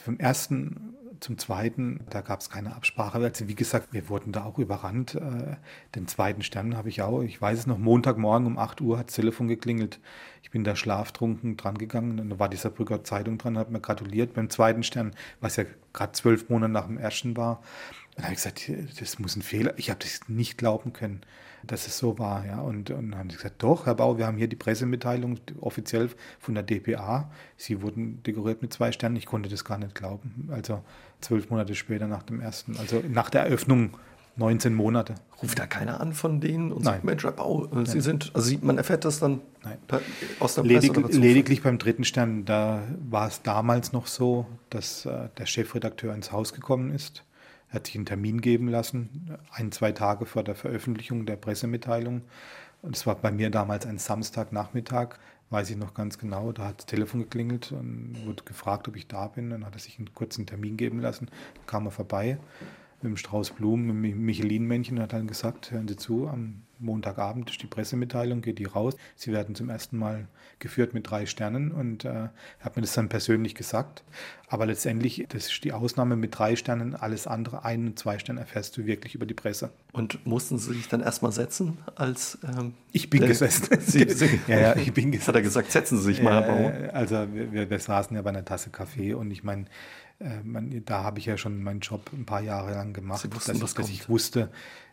vom 0.03 0.19
ersten 0.19 0.95
zum 1.23 1.39
Zweiten, 1.39 2.01
da 2.11 2.21
gab 2.21 2.41
es 2.41 2.51
keine 2.51 2.75
Absprache. 2.75 3.19
Also 3.19 3.49
wie 3.49 3.55
gesagt, 3.55 3.93
wir 3.93 4.09
wurden 4.09 4.33
da 4.33 4.45
auch 4.45 4.59
überrannt. 4.59 5.15
Äh, 5.15 5.57
den 5.95 6.09
zweiten 6.09 6.43
Stern 6.43 6.77
habe 6.77 6.89
ich 6.89 7.03
auch. 7.03 7.23
Ich 7.23 7.41
weiß 7.41 7.61
es 7.61 7.67
noch, 7.67 7.79
Montagmorgen 7.79 8.47
um 8.47 8.59
8 8.59 8.81
Uhr 8.81 8.99
hat 8.99 9.09
das 9.09 9.15
Telefon 9.15 9.49
geklingelt. 9.49 10.01
Ich 10.43 10.51
bin 10.51 10.65
da 10.65 10.77
schlaftrunken 10.77 11.57
dran 11.57 11.79
gegangen. 11.79 12.19
Und 12.21 12.31
da 12.31 12.39
war 12.39 12.49
dieser 12.49 12.71
Brücker 12.71 13.05
Zeitung 13.05 13.39
dran, 13.39 13.57
hat 13.57 13.71
mir 13.71 13.81
gratuliert 13.81 14.35
beim 14.35 14.51
zweiten 14.51 14.83
Stern, 14.83 15.13
was 15.41 15.57
ja 15.57 15.65
gerade 15.93 16.13
zwölf 16.13 16.49
Monate 16.49 16.73
nach 16.73 16.87
dem 16.87 16.99
ersten 16.99 17.37
war. 17.37 17.63
Dann 18.17 18.25
habe 18.25 18.35
ich 18.35 18.43
gesagt, 18.43 18.71
das 19.01 19.19
muss 19.19 19.37
ein 19.37 19.43
Fehler. 19.43 19.75
Ich 19.77 19.91
habe 19.91 20.01
das 20.01 20.29
nicht 20.29 20.59
glauben 20.59 20.93
können 20.93 21.25
dass 21.67 21.87
es 21.87 21.99
so 21.99 22.19
war. 22.19 22.47
Ja. 22.47 22.61
Und, 22.61 22.91
und 22.91 23.11
dann 23.11 23.19
haben 23.19 23.31
sie 23.31 23.37
gesagt, 23.37 23.63
doch, 23.63 23.87
Herr 23.87 23.95
Bauer, 23.95 24.19
wir 24.19 24.27
haben 24.27 24.37
hier 24.37 24.49
die 24.49 24.57
Pressemitteilung 24.57 25.39
offiziell 25.61 26.11
von 26.39 26.55
der 26.55 26.63
DPA. 26.63 27.31
Sie 27.57 27.83
wurden 27.83 28.23
dekoriert 28.23 28.63
mit 28.63 28.73
zwei 28.73 28.93
Sternen. 28.93 29.17
Ich 29.17 29.27
konnte 29.27 29.49
das 29.49 29.65
gar 29.65 29.79
nicht 29.79 29.95
glauben. 29.95 30.49
Also 30.51 30.83
zwölf 31.23 31.51
Monate 31.51 31.75
später 31.75 32.07
nach 32.07 32.23
dem 32.23 32.41
ersten, 32.41 32.77
also 32.77 33.03
nach 33.09 33.31
der 33.31 33.43
Eröffnung 33.43 33.91
19 34.37 34.75
Monate. 34.75 35.15
Ruft 35.43 35.59
da 35.59 35.67
keiner 35.67 36.01
an 36.01 36.13
von 36.15 36.41
denen 36.41 36.73
und 36.73 36.85
Nein. 36.85 36.95
sagt, 36.95 37.05
Mensch, 37.05 37.25
äh, 37.25 37.31
Sie 37.31 37.75
Nein. 37.75 38.01
sind, 38.01 38.31
also 38.35 38.57
man 38.63 38.79
erfährt 38.79 39.05
das 39.05 39.19
dann 39.19 39.41
per, 39.87 40.01
aus 40.41 40.55
der 40.55 40.65
Ledig, 40.65 40.93
Presse 40.95 41.19
Lediglich 41.19 41.63
beim 41.63 41.79
dritten 41.79 42.05
Stern, 42.05 42.45
da 42.45 42.83
war 43.11 43.29
es 43.29 43.43
damals 43.43 43.93
noch 43.93 44.07
so, 44.07 44.47
dass 44.71 45.05
äh, 45.05 45.29
der 45.37 45.47
Chefredakteur 45.47 46.15
ins 46.15 46.33
Haus 46.33 46.55
gekommen 46.55 46.93
ist 46.93 47.25
er 47.73 47.77
hat 47.77 47.87
sich 47.87 47.97
einen 47.97 48.05
Termin 48.05 48.43
geben 48.43 48.69
lassen, 48.69 49.39
ein, 49.51 49.73
zwei 49.73 49.93
Tage 49.93 50.27
vor 50.27 50.45
der 50.45 50.55
Veröffentlichung 50.55 51.25
der 51.25 51.37
Pressemitteilung. 51.37 52.21
Und 52.83 52.97
es 52.97 53.07
war 53.07 53.15
bei 53.15 53.33
mir 53.33 53.49
damals 53.49 53.87
ein 53.87 53.97
Samstagnachmittag, 53.97 55.17
weiß 55.53 55.71
ich 55.71 55.77
noch 55.77 55.95
ganz 55.95 56.19
genau. 56.19 56.53
Da 56.53 56.69
hat 56.69 56.79
das 56.79 56.87
Telefon 56.87 57.21
geklingelt 57.21 57.73
und 57.73 58.17
wurde 58.25 58.43
gefragt, 58.45 58.89
ob 58.89 58.97
ich 58.97 59.07
da 59.07 59.29
bin. 59.29 59.51
Dann 59.51 59.65
hat 59.65 59.75
er 59.75 59.81
sich 59.81 59.99
einen 59.99 60.13
kurzen 60.15 60.47
Termin 60.47 60.77
geben 60.77 61.01
lassen. 61.01 61.31
Kam 61.67 61.87
er 61.87 61.91
vorbei 61.91 62.39
mit 63.03 63.11
dem 63.11 63.17
Strauß 63.17 63.51
Blumen, 63.51 64.01
mit 64.01 64.13
dem 64.13 64.25
Michelin-Männchen 64.25 64.97
und 64.97 65.03
hat 65.03 65.13
dann 65.13 65.27
gesagt, 65.27 65.71
hören 65.71 65.89
Sie 65.89 65.97
zu, 65.97 66.29
am 66.29 66.63
Montagabend 66.83 67.51
ist 67.51 67.63
die 67.63 67.67
Pressemitteilung, 67.67 68.43
geht 68.43 68.59
die 68.59 68.65
raus. 68.65 68.97
Sie 69.17 69.33
werden 69.33 69.55
zum 69.55 69.71
ersten 69.71 69.97
Mal 69.97 70.29
geführt 70.59 70.95
mit 70.95 71.11
drei 71.11 71.27
Sternen 71.27 71.73
und 71.73 72.05
äh, 72.05 72.29
hat 72.61 72.77
mir 72.77 72.83
das 72.83 72.93
dann 72.93 73.09
persönlich 73.09 73.55
gesagt. 73.55 74.03
Aber 74.49 74.67
letztendlich, 74.67 75.27
das 75.29 75.47
ist 75.47 75.65
die 75.65 75.73
Ausnahme 75.73 76.15
mit 76.17 76.39
drei 76.39 76.57
Sternen, 76.57 76.95
alles 76.95 77.27
andere, 77.27 77.65
ein 77.65 77.87
und 77.87 77.99
zwei 77.99 78.19
Sterne 78.19 78.41
erfährst 78.41 78.77
du 78.77 78.85
wirklich 78.85 79.15
über 79.15 79.27
die 79.27 79.35
Presse. 79.35 79.71
Und 79.93 80.27
mussten 80.27 80.59
Sie 80.59 80.75
sich 80.75 80.89
dann 80.89 81.01
erstmal 81.01 81.33
setzen 81.33 81.79
als 81.95 82.39
ähm, 82.45 82.75
Ich 82.93 83.09
bin 83.09 83.27
gesessen. 83.27 83.69
Sie, 83.81 84.09
Sie, 84.09 84.41
ja, 84.47 84.61
ja, 84.61 84.77
ich 84.77 84.93
bin 84.93 85.11
gesessen. 85.11 85.29
Hat 85.29 85.37
er 85.37 85.43
gesagt, 85.43 85.73
setzen 85.73 85.99
Sie 85.99 86.05
sich 86.05 86.23
mal. 86.23 86.43
Äh, 86.43 86.91
also 86.91 87.27
wir, 87.33 87.53
wir, 87.53 87.71
wir 87.71 87.79
saßen 87.79 88.15
ja 88.15 88.23
bei 88.23 88.31
einer 88.31 88.45
Tasse 88.45 88.71
Kaffee 88.71 89.15
und 89.15 89.31
ich 89.31 89.43
meine, 89.43 89.65
äh, 90.19 90.81
da 90.85 91.03
habe 91.03 91.19
ich 91.19 91.27
ja 91.27 91.37
schon 91.37 91.63
meinen 91.63 91.81
Job 91.81 92.11
ein 92.13 92.27
paar 92.27 92.43
Jahre 92.43 92.73
lang 92.73 92.93
gemacht, 92.93 93.23
Sie 93.23 93.35
wussten, 93.35 93.59
dass, 93.59 93.75
dass 93.75 93.89
ich 93.89 94.09
wusste, 94.09 94.51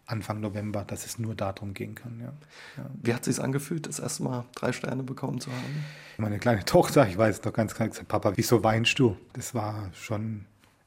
Anfang 0.10 0.40
November, 0.40 0.84
dass 0.84 1.06
es 1.06 1.20
nur 1.20 1.36
darum 1.36 1.74
gehen 1.74 1.94
kann. 1.96 2.20
Ja. 2.20 2.34
Ja. 2.78 2.90
Wie 3.02 3.14
hat 3.14 3.28
es 3.28 3.36
sich 3.36 3.44
angefühlt, 3.44 3.88
das 3.88 4.00
erste 4.00 4.24
Mal 4.24 4.46
drei 4.56 4.72
Sterne 4.72 5.04
bekommen 5.04 5.40
zu 5.40 5.52
haben? 5.52 5.86
Meine 6.18 6.40
kleine 6.40 6.66
Tochter, 6.66 7.08
ich 7.08 7.18
weiß 7.18 7.42
doch 7.42 7.54
ganz 7.54 7.76
klar, 7.76 7.90
gesagt, 7.90 8.08
Papa, 8.08 8.34
wieso 8.36 8.64
weinst 8.64 8.98
du? 9.00 9.16
Das 9.34 9.54
war 9.54 9.90
schon 9.94 10.46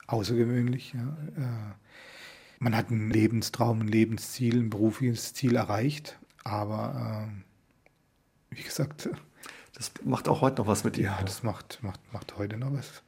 außergewöhnlich. 0.09 0.93
Ja. 0.95 1.16
Äh, 1.43 1.75
Man 2.59 2.77
hat 2.77 2.91
einen 2.91 3.11
Lebenstraum, 3.11 3.81
ein 3.81 3.89
Lebensziel, 3.89 4.59
ein 4.59 4.70
berufliches 4.70 5.35
Ziel 5.35 5.57
erreicht, 5.57 6.18
aber 6.45 7.29
äh, 8.51 8.57
wie 8.57 8.62
gesagt, 8.62 9.09
Das 9.75 9.93
macht 10.05 10.29
auch 10.29 10.41
heute 10.43 10.61
noch 10.62 10.66
was 10.68 10.85
mit 10.85 10.97
dir. 10.97 11.05
ja, 11.05 11.18
das 11.25 11.43
macht, 11.43 11.79
macht, 11.83 12.01
macht 12.12 12.37
heute 12.39 12.57
noch 12.59 12.73
was, 12.73 13.03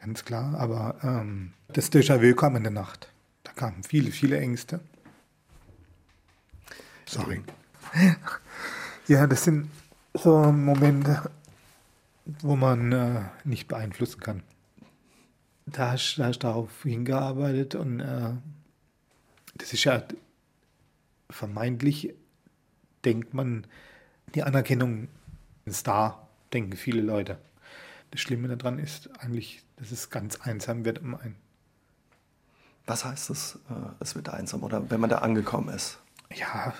ganz 0.00 0.24
klar. 0.24 0.54
Aber 0.58 0.96
ähm, 1.02 1.52
das 1.68 1.92
Déjà-vu 1.92 2.34
kam 2.34 2.56
in 2.56 2.62
der 2.64 2.72
Nacht. 2.72 3.12
Da 3.44 3.52
kamen 3.52 3.82
viele, 3.84 4.10
viele 4.10 4.38
Ängste. 4.38 4.80
Sorry. 7.10 7.42
Ja, 9.08 9.26
das 9.26 9.42
sind 9.42 9.68
so 10.14 10.52
Momente, 10.52 11.28
wo 12.24 12.54
man 12.54 12.92
äh, 12.92 13.22
nicht 13.42 13.66
beeinflussen 13.66 14.20
kann. 14.20 14.44
Da 15.66 15.90
hast 15.90 16.14
da 16.18 16.26
hast 16.26 16.38
du 16.38 16.46
darauf 16.46 16.84
hingearbeitet 16.84 17.74
und 17.74 17.98
äh, 17.98 18.30
das 19.56 19.72
ist 19.72 19.82
ja 19.82 20.04
vermeintlich, 21.28 22.14
denkt 23.04 23.34
man, 23.34 23.66
die 24.36 24.44
Anerkennung, 24.44 25.08
ein 25.66 25.72
Star, 25.72 26.28
denken 26.52 26.76
viele 26.76 27.00
Leute. 27.00 27.38
Das 28.12 28.20
Schlimme 28.20 28.56
daran 28.56 28.78
ist 28.78 29.10
eigentlich, 29.18 29.64
dass 29.78 29.90
es 29.90 30.10
ganz 30.10 30.36
einsam 30.42 30.84
wird 30.84 31.00
um 31.00 31.16
einen. 31.16 31.34
Was 32.86 33.04
heißt 33.04 33.30
es, 33.30 33.58
äh, 33.68 33.90
es 33.98 34.14
wird 34.14 34.28
einsam 34.28 34.62
oder 34.62 34.88
wenn 34.90 35.00
man 35.00 35.10
da 35.10 35.18
angekommen 35.18 35.74
ist? 35.74 35.98
Ja, 36.32 36.72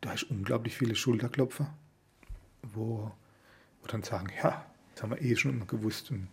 du 0.00 0.08
hast 0.08 0.24
unglaublich 0.24 0.76
viele 0.76 0.94
Schulterklopfer, 0.94 1.72
wo, 2.62 3.12
wo 3.80 3.86
dann 3.86 4.02
sagen, 4.02 4.28
ja, 4.42 4.64
das 4.94 5.02
haben 5.02 5.10
wir 5.10 5.22
eh 5.22 5.36
schon 5.36 5.52
immer 5.52 5.66
gewusst 5.66 6.10
und 6.10 6.28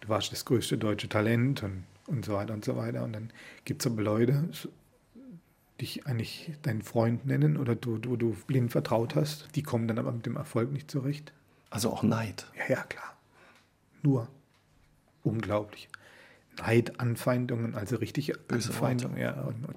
du 0.00 0.08
warst 0.08 0.32
das 0.32 0.44
größte 0.44 0.78
deutsche 0.78 1.08
Talent 1.08 1.62
und, 1.62 1.84
und 2.06 2.24
so 2.24 2.34
weiter 2.34 2.54
und 2.54 2.64
so 2.64 2.76
weiter. 2.76 3.04
Und 3.04 3.12
dann 3.12 3.32
gibt 3.64 3.82
es 3.82 3.90
aber 3.90 4.02
Leute, 4.02 4.48
dich 5.80 6.06
eigentlich 6.06 6.52
deinen 6.62 6.82
Freund 6.82 7.26
nennen 7.26 7.56
oder 7.56 7.74
du, 7.74 7.98
du, 7.98 8.16
du 8.16 8.36
blind 8.46 8.70
vertraut 8.70 9.14
hast, 9.14 9.48
die 9.54 9.62
kommen 9.62 9.88
dann 9.88 9.98
aber 9.98 10.12
mit 10.12 10.26
dem 10.26 10.36
Erfolg 10.36 10.72
nicht 10.72 10.90
zurecht. 10.90 11.32
Also 11.70 11.90
auch 11.90 12.02
Neid. 12.02 12.46
Ja, 12.56 12.76
ja, 12.76 12.82
klar. 12.84 13.16
Nur. 14.02 14.28
Unglaublich. 15.24 15.88
Neid, 16.58 17.00
Anfeindungen, 17.00 17.74
also 17.74 17.96
richtige 17.96 18.34
Böse 18.34 18.70
Anfeindungen. 18.70 19.16
Ja, 19.18 19.40
und, 19.42 19.64
und 19.64 19.76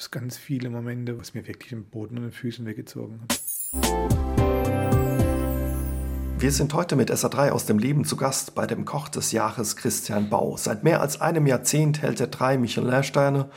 gab 0.00 0.04
es 0.04 0.10
ganz 0.10 0.38
viele 0.38 0.70
Momente, 0.70 1.18
was 1.18 1.34
mir 1.34 1.46
wirklich 1.46 1.68
den 1.68 1.84
Boden 1.84 2.16
und 2.16 2.22
den 2.22 2.32
Füßen 2.32 2.64
weggezogen 2.64 3.20
hat. 3.20 3.38
Wir 6.38 6.52
sind 6.52 6.72
heute 6.72 6.96
mit 6.96 7.10
SA3 7.10 7.50
aus 7.50 7.66
dem 7.66 7.78
Leben 7.78 8.06
zu 8.06 8.16
Gast 8.16 8.54
bei 8.54 8.66
dem 8.66 8.86
Koch 8.86 9.10
des 9.10 9.32
Jahres 9.32 9.76
Christian 9.76 10.30
Bau. 10.30 10.56
Seit 10.56 10.84
mehr 10.84 11.02
als 11.02 11.20
einem 11.20 11.46
Jahrzehnt 11.46 12.00
hält 12.00 12.18
er 12.18 12.28
drei 12.28 12.56
Michelin-Sterne. 12.56 13.50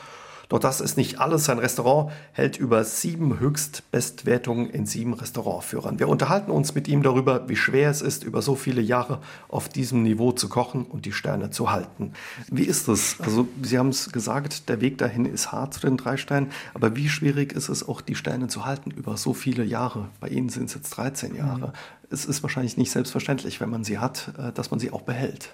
Doch 0.53 0.59
das 0.59 0.81
ist 0.81 0.97
nicht 0.97 1.19
alles. 1.19 1.45
Sein 1.45 1.57
Restaurant 1.57 2.11
hält 2.31 2.57
über 2.59 2.83
sieben 2.83 3.39
Höchstbestwertungen 3.39 4.69
in 4.69 4.85
sieben 4.85 5.15
Restaurantführern. 5.15 5.97
Wir 5.97 6.07
unterhalten 6.07 6.51
uns 6.51 6.75
mit 6.75 6.87
ihm 6.87 7.01
darüber, 7.01 7.49
wie 7.49 7.55
schwer 7.55 7.89
es 7.89 8.03
ist, 8.03 8.23
über 8.23 8.43
so 8.43 8.53
viele 8.53 8.79
Jahre 8.79 9.19
auf 9.49 9.67
diesem 9.67 10.03
Niveau 10.03 10.31
zu 10.31 10.49
kochen 10.49 10.85
und 10.85 11.07
die 11.07 11.11
Sterne 11.11 11.49
zu 11.49 11.71
halten. 11.71 12.13
Wie 12.51 12.65
ist 12.65 12.87
es? 12.87 13.19
Also, 13.19 13.47
Sie 13.63 13.79
haben 13.79 13.89
es 13.89 14.11
gesagt, 14.11 14.69
der 14.69 14.79
Weg 14.79 14.99
dahin 14.99 15.25
ist 15.25 15.51
hart 15.51 15.73
zu 15.73 15.79
den 15.79 15.97
drei 15.97 16.17
Sternen. 16.17 16.51
Aber 16.75 16.95
wie 16.95 17.09
schwierig 17.09 17.53
ist 17.53 17.69
es 17.69 17.89
auch, 17.89 18.01
die 18.01 18.13
Sterne 18.13 18.47
zu 18.47 18.63
halten 18.63 18.91
über 18.91 19.17
so 19.17 19.33
viele 19.33 19.63
Jahre? 19.63 20.09
Bei 20.19 20.27
Ihnen 20.27 20.49
sind 20.49 20.65
es 20.65 20.75
jetzt 20.75 20.91
13 20.91 21.33
Jahre. 21.33 21.73
Es 22.13 22.25
ist 22.25 22.43
wahrscheinlich 22.43 22.77
nicht 22.77 22.91
selbstverständlich, 22.91 23.59
wenn 23.59 23.69
man 23.69 23.83
sie 23.83 23.97
hat, 23.97 24.33
äh, 24.37 24.51
dass 24.51 24.71
man 24.71 24.79
sie 24.79 24.91
auch 24.91 25.01
behält. 25.01 25.53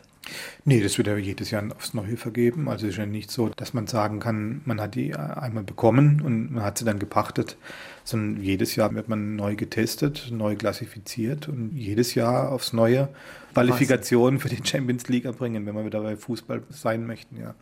Nee, 0.66 0.82
das 0.82 0.98
wird 0.98 1.08
ja 1.08 1.18
jedes 1.18 1.52
Jahr 1.52 1.64
aufs 1.76 1.94
Neue 1.94 2.18
vergeben. 2.18 2.70
Also 2.70 2.86
es 2.86 2.94
ist 2.94 2.98
ja 2.98 3.06
nicht 3.06 3.32
so, 3.32 3.50
dass 3.50 3.74
man 3.74 3.88
sagen 3.88 4.20
kann, 4.20 4.62
man 4.66 4.80
hat 4.80 4.96
die 4.96 5.16
einmal 5.16 5.64
bekommen 5.64 6.22
und 6.22 6.52
man 6.52 6.64
hat 6.64 6.78
sie 6.78 6.86
dann 6.86 7.00
gepachtet, 7.00 7.58
sondern 8.04 8.44
jedes 8.44 8.76
Jahr 8.76 8.94
wird 8.94 9.10
man 9.10 9.36
neu 9.36 9.56
getestet, 9.56 10.30
neu 10.32 10.56
klassifiziert 10.56 11.48
und 11.48 11.76
jedes 11.76 12.16
Jahr 12.16 12.52
aufs 12.52 12.74
Neue 12.74 13.10
Qualifikationen 13.54 14.40
für 14.40 14.50
die 14.50 14.64
Champions 14.64 15.08
League 15.08 15.26
erbringen, 15.26 15.66
wenn 15.66 15.76
wir 15.76 15.86
wieder 15.86 16.02
bei 16.02 16.16
Fußball 16.16 16.64
sein 16.70 17.08
möchten, 17.08 17.38
ja. 17.38 17.56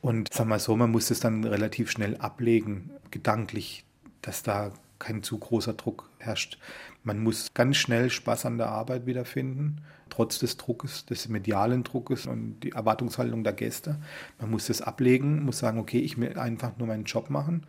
Und 0.00 0.32
sag 0.32 0.46
mal 0.46 0.58
so, 0.58 0.76
man 0.76 0.90
muss 0.90 1.10
es 1.10 1.20
dann 1.20 1.44
relativ 1.44 1.90
schnell 1.90 2.16
ablegen, 2.16 2.90
gedanklich, 3.10 3.84
dass 4.22 4.42
da 4.42 4.72
kein 4.98 5.22
zu 5.22 5.38
großer 5.38 5.74
Druck 5.74 6.08
herrscht. 6.18 6.58
Man 7.04 7.22
muss 7.22 7.54
ganz 7.54 7.76
schnell 7.76 8.10
Spaß 8.10 8.46
an 8.46 8.58
der 8.58 8.68
Arbeit 8.68 9.06
wiederfinden, 9.06 9.80
trotz 10.10 10.38
des 10.38 10.56
Druckes, 10.56 11.06
des 11.06 11.28
medialen 11.28 11.84
Druckes 11.84 12.26
und 12.26 12.60
die 12.60 12.72
Erwartungshaltung 12.72 13.44
der 13.44 13.52
Gäste. 13.52 13.98
Man 14.40 14.50
muss 14.50 14.66
das 14.66 14.82
ablegen, 14.82 15.44
muss 15.44 15.58
sagen, 15.58 15.78
okay, 15.78 16.00
ich 16.00 16.18
will 16.18 16.38
einfach 16.38 16.76
nur 16.76 16.88
meinen 16.88 17.04
Job 17.04 17.30
machen, 17.30 17.64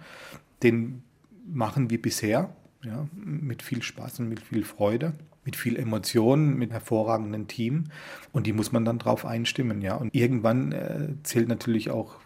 den 0.63 1.03
machen 1.45 1.89
wie 1.89 1.97
bisher, 1.97 2.53
ja, 2.83 3.07
mit 3.13 3.61
viel 3.61 3.81
Spaß 3.81 4.19
und 4.19 4.29
mit 4.29 4.39
viel 4.39 4.63
Freude, 4.63 5.13
mit 5.45 5.55
viel 5.55 5.77
Emotionen, 5.77 6.57
mit 6.57 6.71
hervorragendem 6.71 7.47
Team 7.47 7.85
und 8.31 8.45
die 8.47 8.53
muss 8.53 8.71
man 8.71 8.85
dann 8.85 8.99
drauf 8.99 9.25
einstimmen, 9.25 9.81
ja. 9.81 9.95
Und 9.95 10.13
irgendwann 10.13 10.71
äh, 10.71 11.09
zählt 11.23 11.47
natürlich 11.47 11.89
auch 11.89 12.19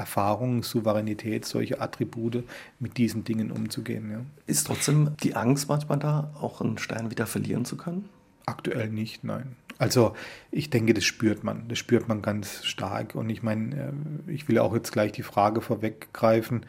Erfahrung, 0.00 0.62
Souveränität, 0.62 1.44
solche 1.44 1.80
Attribute, 1.80 2.42
mit 2.78 2.96
diesen 2.96 3.22
Dingen 3.24 3.50
umzugehen. 3.52 4.10
Ja. 4.10 4.20
Ist 4.46 4.66
trotzdem 4.66 5.10
die 5.22 5.36
Angst 5.36 5.68
manchmal 5.68 5.98
da, 5.98 6.32
auch 6.40 6.60
einen 6.60 6.78
Stern 6.78 7.10
wieder 7.10 7.26
verlieren 7.26 7.64
zu 7.66 7.76
können? 7.76 8.08
Aktuell 8.46 8.88
nicht, 8.88 9.22
nein. 9.22 9.56
Also 9.78 10.14
ich 10.50 10.70
denke, 10.70 10.94
das 10.94 11.04
spürt 11.04 11.44
man. 11.44 11.68
Das 11.68 11.78
spürt 11.78 12.08
man 12.08 12.22
ganz 12.22 12.64
stark. 12.64 13.14
Und 13.14 13.30
ich 13.30 13.42
meine, 13.42 13.92
äh, 14.28 14.32
ich 14.32 14.48
will 14.48 14.58
auch 14.58 14.74
jetzt 14.74 14.92
gleich 14.92 15.12
die 15.12 15.22
Frage 15.22 15.60
vorweggreifen, 15.60 16.66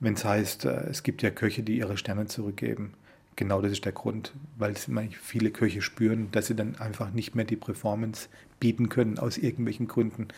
wenn 0.00 0.14
es 0.14 0.24
heißt, 0.24 0.64
äh, 0.64 0.86
es 0.90 1.02
gibt 1.02 1.22
ja 1.22 1.30
Köche, 1.30 1.62
die 1.62 1.78
ihre 1.78 1.96
Sterne 1.96 2.26
zurückgeben. 2.26 2.94
Genau 3.36 3.62
das 3.62 3.72
ist 3.72 3.84
der 3.84 3.92
Grund, 3.92 4.32
weil 4.58 4.74
viele 4.74 5.50
Köche 5.50 5.80
spüren, 5.80 6.28
dass 6.32 6.48
sie 6.48 6.54
dann 6.54 6.76
einfach 6.76 7.12
nicht 7.12 7.34
mehr 7.34 7.44
die 7.44 7.56
Performance 7.56 8.28
bieten 8.58 8.88
können 8.88 9.18
aus 9.18 9.38
irgendwelchen 9.38 9.88
Gründen. 9.88 10.28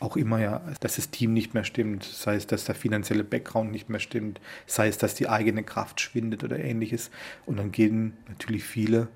Auch 0.00 0.16
immer 0.16 0.40
ja, 0.40 0.62
dass 0.80 0.96
das 0.96 1.10
Team 1.10 1.34
nicht 1.34 1.54
mehr 1.54 1.64
stimmt, 1.64 2.04
sei 2.04 2.34
es, 2.34 2.46
dass 2.46 2.64
der 2.64 2.74
finanzielle 2.74 3.22
Background 3.22 3.70
nicht 3.70 3.88
mehr 3.88 4.00
stimmt, 4.00 4.40
sei 4.66 4.88
es, 4.88 4.98
dass 4.98 5.14
die 5.14 5.28
eigene 5.28 5.62
Kraft 5.62 6.00
schwindet 6.00 6.42
oder 6.42 6.58
ähnliches. 6.58 7.10
Und 7.46 7.58
dann 7.58 7.70
gehen 7.70 8.16
natürlich 8.26 8.64
viele 8.64 9.08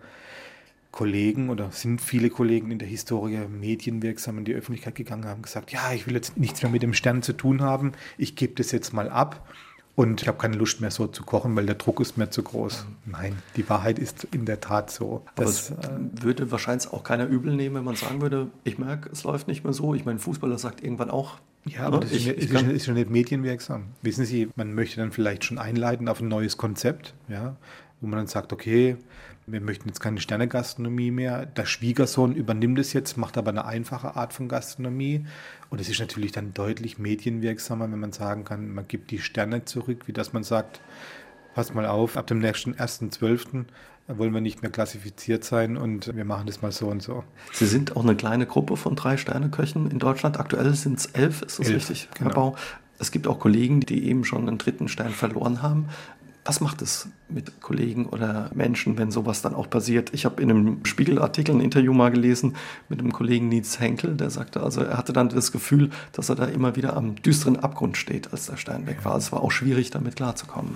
Kollegen 0.94 1.48
oder 1.48 1.72
sind 1.72 2.00
viele 2.00 2.30
Kollegen 2.30 2.70
in 2.70 2.78
der 2.78 2.86
Historie 2.86 3.48
medienwirksam 3.48 4.38
in 4.38 4.44
die 4.44 4.54
Öffentlichkeit 4.54 4.94
gegangen, 4.94 5.24
haben 5.24 5.42
gesagt, 5.42 5.72
ja, 5.72 5.92
ich 5.92 6.06
will 6.06 6.14
jetzt 6.14 6.36
nichts 6.36 6.62
mehr 6.62 6.70
mit 6.70 6.84
dem 6.84 6.94
Stern 6.94 7.20
zu 7.20 7.32
tun 7.32 7.62
haben, 7.62 7.92
ich 8.16 8.36
gebe 8.36 8.54
das 8.54 8.70
jetzt 8.70 8.92
mal 8.92 9.08
ab 9.08 9.44
und 9.96 10.22
ich 10.22 10.28
habe 10.28 10.38
keine 10.38 10.56
Lust 10.56 10.80
mehr 10.80 10.90
so 10.90 11.06
zu 11.06 11.22
kochen, 11.24 11.54
weil 11.56 11.66
der 11.66 11.76
Druck 11.76 12.00
ist 12.00 12.16
mir 12.16 12.28
zu 12.30 12.42
groß. 12.42 12.84
Nein, 13.06 13.36
die 13.56 13.68
Wahrheit 13.68 13.98
ist 13.98 14.24
in 14.32 14.44
der 14.44 14.60
Tat 14.60 14.90
so. 14.90 15.22
Aber 15.36 15.44
es 15.44 15.70
äh, 15.70 15.74
würde 16.20 16.50
wahrscheinlich 16.50 16.92
auch 16.92 17.04
keiner 17.04 17.26
übel 17.26 17.54
nehmen, 17.54 17.76
wenn 17.76 17.84
man 17.84 17.96
sagen 17.96 18.20
würde, 18.20 18.48
ich 18.64 18.78
merke, 18.78 19.08
es 19.10 19.22
läuft 19.24 19.46
nicht 19.48 19.62
mehr 19.64 19.72
so. 19.72 19.94
Ich 19.94 20.04
meine, 20.04 20.16
ein 20.16 20.20
Fußballer 20.20 20.58
sagt 20.58 20.82
irgendwann 20.82 21.10
auch, 21.10 21.36
Ja, 21.64 21.82
aber 21.86 21.98
ne, 21.98 22.02
das 22.02 22.12
ist, 22.12 22.26
ich, 22.26 22.28
ist, 22.28 22.58
schon- 22.58 22.70
ist 22.70 22.84
schon 22.86 22.94
nicht 22.94 23.10
medienwirksam. 23.10 23.84
Wissen 24.02 24.24
Sie, 24.24 24.48
man 24.56 24.74
möchte 24.74 24.96
dann 24.96 25.12
vielleicht 25.12 25.44
schon 25.44 25.58
einleiten 25.58 26.08
auf 26.08 26.20
ein 26.20 26.28
neues 26.28 26.56
Konzept, 26.56 27.14
ja, 27.28 27.56
wo 28.00 28.06
man 28.08 28.18
dann 28.18 28.26
sagt, 28.26 28.52
okay, 28.52 28.96
wir 29.46 29.60
möchten 29.60 29.88
jetzt 29.88 30.00
keine 30.00 30.20
Sternegastronomie 30.20 31.10
mehr. 31.10 31.46
Der 31.46 31.66
Schwiegersohn 31.66 32.34
übernimmt 32.34 32.78
es 32.78 32.92
jetzt, 32.92 33.16
macht 33.16 33.36
aber 33.36 33.50
eine 33.50 33.64
einfache 33.64 34.16
Art 34.16 34.32
von 34.32 34.48
Gastronomie. 34.48 35.26
Und 35.70 35.80
es 35.80 35.88
ist 35.88 36.00
natürlich 36.00 36.32
dann 36.32 36.54
deutlich 36.54 36.98
medienwirksamer, 36.98 37.90
wenn 37.90 38.00
man 38.00 38.12
sagen 38.12 38.44
kann, 38.44 38.72
man 38.72 38.88
gibt 38.88 39.10
die 39.10 39.18
Sterne 39.18 39.64
zurück, 39.64 40.06
wie 40.06 40.12
dass 40.12 40.32
man 40.32 40.44
sagt, 40.44 40.80
pass 41.54 41.74
mal 41.74 41.86
auf, 41.86 42.16
ab 42.16 42.26
dem 42.26 42.38
nächsten 42.38 42.74
1.12. 42.74 43.64
wollen 44.08 44.32
wir 44.32 44.40
nicht 44.40 44.62
mehr 44.62 44.70
klassifiziert 44.70 45.44
sein 45.44 45.76
und 45.76 46.16
wir 46.16 46.24
machen 46.24 46.46
das 46.46 46.62
mal 46.62 46.72
so 46.72 46.88
und 46.88 47.02
so. 47.02 47.24
Sie 47.52 47.66
sind 47.66 47.96
auch 47.96 48.02
eine 48.02 48.16
kleine 48.16 48.46
Gruppe 48.46 48.76
von 48.76 48.96
drei 48.96 49.16
Sterneköchen 49.18 49.90
in 49.90 49.98
Deutschland. 49.98 50.40
Aktuell 50.40 50.74
sind 50.74 50.98
es 50.98 51.06
elf, 51.06 51.42
ist 51.42 51.58
das 51.58 51.68
elf, 51.68 51.76
richtig, 51.76 52.08
genau. 52.14 52.30
Herr 52.30 52.34
Bau? 52.34 52.56
Es 52.98 53.10
gibt 53.10 53.26
auch 53.26 53.40
Kollegen, 53.40 53.80
die 53.80 54.04
eben 54.08 54.24
schon 54.24 54.48
einen 54.48 54.58
dritten 54.58 54.88
Stern 54.88 55.10
verloren 55.10 55.62
haben. 55.62 55.88
Was 56.46 56.60
macht 56.60 56.82
es 56.82 57.08
mit 57.30 57.62
Kollegen 57.62 58.04
oder 58.04 58.50
Menschen, 58.54 58.98
wenn 58.98 59.10
sowas 59.10 59.40
dann 59.40 59.54
auch 59.54 59.70
passiert? 59.70 60.12
Ich 60.12 60.26
habe 60.26 60.42
in 60.42 60.50
einem 60.50 60.84
Spiegelartikel 60.84 61.54
ein 61.54 61.62
Interview 61.62 61.94
mal 61.94 62.10
gelesen 62.10 62.54
mit 62.90 63.00
einem 63.00 63.12
Kollegen 63.12 63.48
Nietz 63.48 63.80
Henkel, 63.80 64.14
der 64.14 64.28
sagte, 64.28 64.62
also 64.62 64.82
er 64.82 64.98
hatte 64.98 65.14
dann 65.14 65.30
das 65.30 65.52
Gefühl, 65.52 65.88
dass 66.12 66.28
er 66.28 66.34
da 66.34 66.44
immer 66.44 66.76
wieder 66.76 66.96
am 66.96 67.16
düsteren 67.16 67.56
Abgrund 67.56 67.96
steht, 67.96 68.30
als 68.32 68.46
der 68.46 68.58
Stein 68.58 68.86
weg 68.86 69.06
war. 69.06 69.16
Es 69.16 69.32
war 69.32 69.42
auch 69.42 69.52
schwierig, 69.52 69.90
damit 69.90 70.16
klarzukommen. 70.16 70.74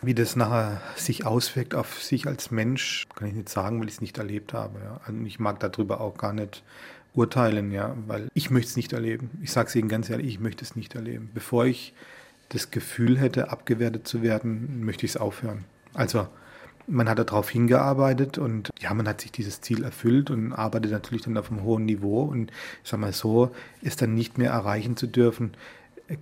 Wie 0.00 0.14
das 0.14 0.36
nachher 0.36 0.80
sich 0.96 1.26
auswirkt 1.26 1.74
auf 1.74 2.02
sich 2.02 2.26
als 2.26 2.50
Mensch, 2.50 3.06
kann 3.14 3.28
ich 3.28 3.34
nicht 3.34 3.50
sagen, 3.50 3.80
weil 3.80 3.88
ich 3.88 3.96
es 3.96 4.00
nicht 4.00 4.16
erlebt 4.16 4.54
habe. 4.54 4.78
Ja. 4.82 5.00
Also 5.04 5.20
ich 5.24 5.38
mag 5.38 5.60
darüber 5.60 6.00
auch 6.00 6.16
gar 6.16 6.32
nicht 6.32 6.62
urteilen, 7.12 7.72
ja, 7.72 7.94
weil 8.06 8.28
ich 8.32 8.50
möchte 8.50 8.70
es 8.70 8.76
nicht 8.76 8.94
erleben. 8.94 9.30
Ich 9.42 9.52
sage 9.52 9.68
es 9.68 9.74
Ihnen 9.74 9.88
ganz 9.88 10.08
ehrlich, 10.08 10.26
ich 10.26 10.40
möchte 10.40 10.64
es 10.64 10.76
nicht 10.76 10.94
erleben. 10.94 11.30
Bevor 11.34 11.66
ich 11.66 11.92
das 12.50 12.70
Gefühl 12.70 13.18
hätte, 13.18 13.50
abgewertet 13.50 14.06
zu 14.06 14.22
werden, 14.22 14.84
möchte 14.84 15.06
ich 15.06 15.12
es 15.12 15.16
aufhören. 15.16 15.64
Also 15.92 16.28
man 16.86 17.08
hat 17.08 17.18
darauf 17.18 17.48
hingearbeitet 17.48 18.38
und 18.38 18.70
ja, 18.78 18.92
man 18.92 19.08
hat 19.08 19.20
sich 19.20 19.32
dieses 19.32 19.60
Ziel 19.60 19.84
erfüllt 19.84 20.30
und 20.30 20.52
arbeitet 20.52 20.92
natürlich 20.92 21.22
dann 21.22 21.38
auf 21.38 21.50
einem 21.50 21.62
hohen 21.62 21.86
Niveau 21.86 22.22
und 22.22 22.50
ich 22.82 22.90
sag 22.90 23.00
mal 23.00 23.12
so, 23.12 23.54
ist 23.80 24.02
dann 24.02 24.14
nicht 24.14 24.38
mehr 24.38 24.50
erreichen 24.50 24.96
zu 24.96 25.06
dürfen, 25.06 25.52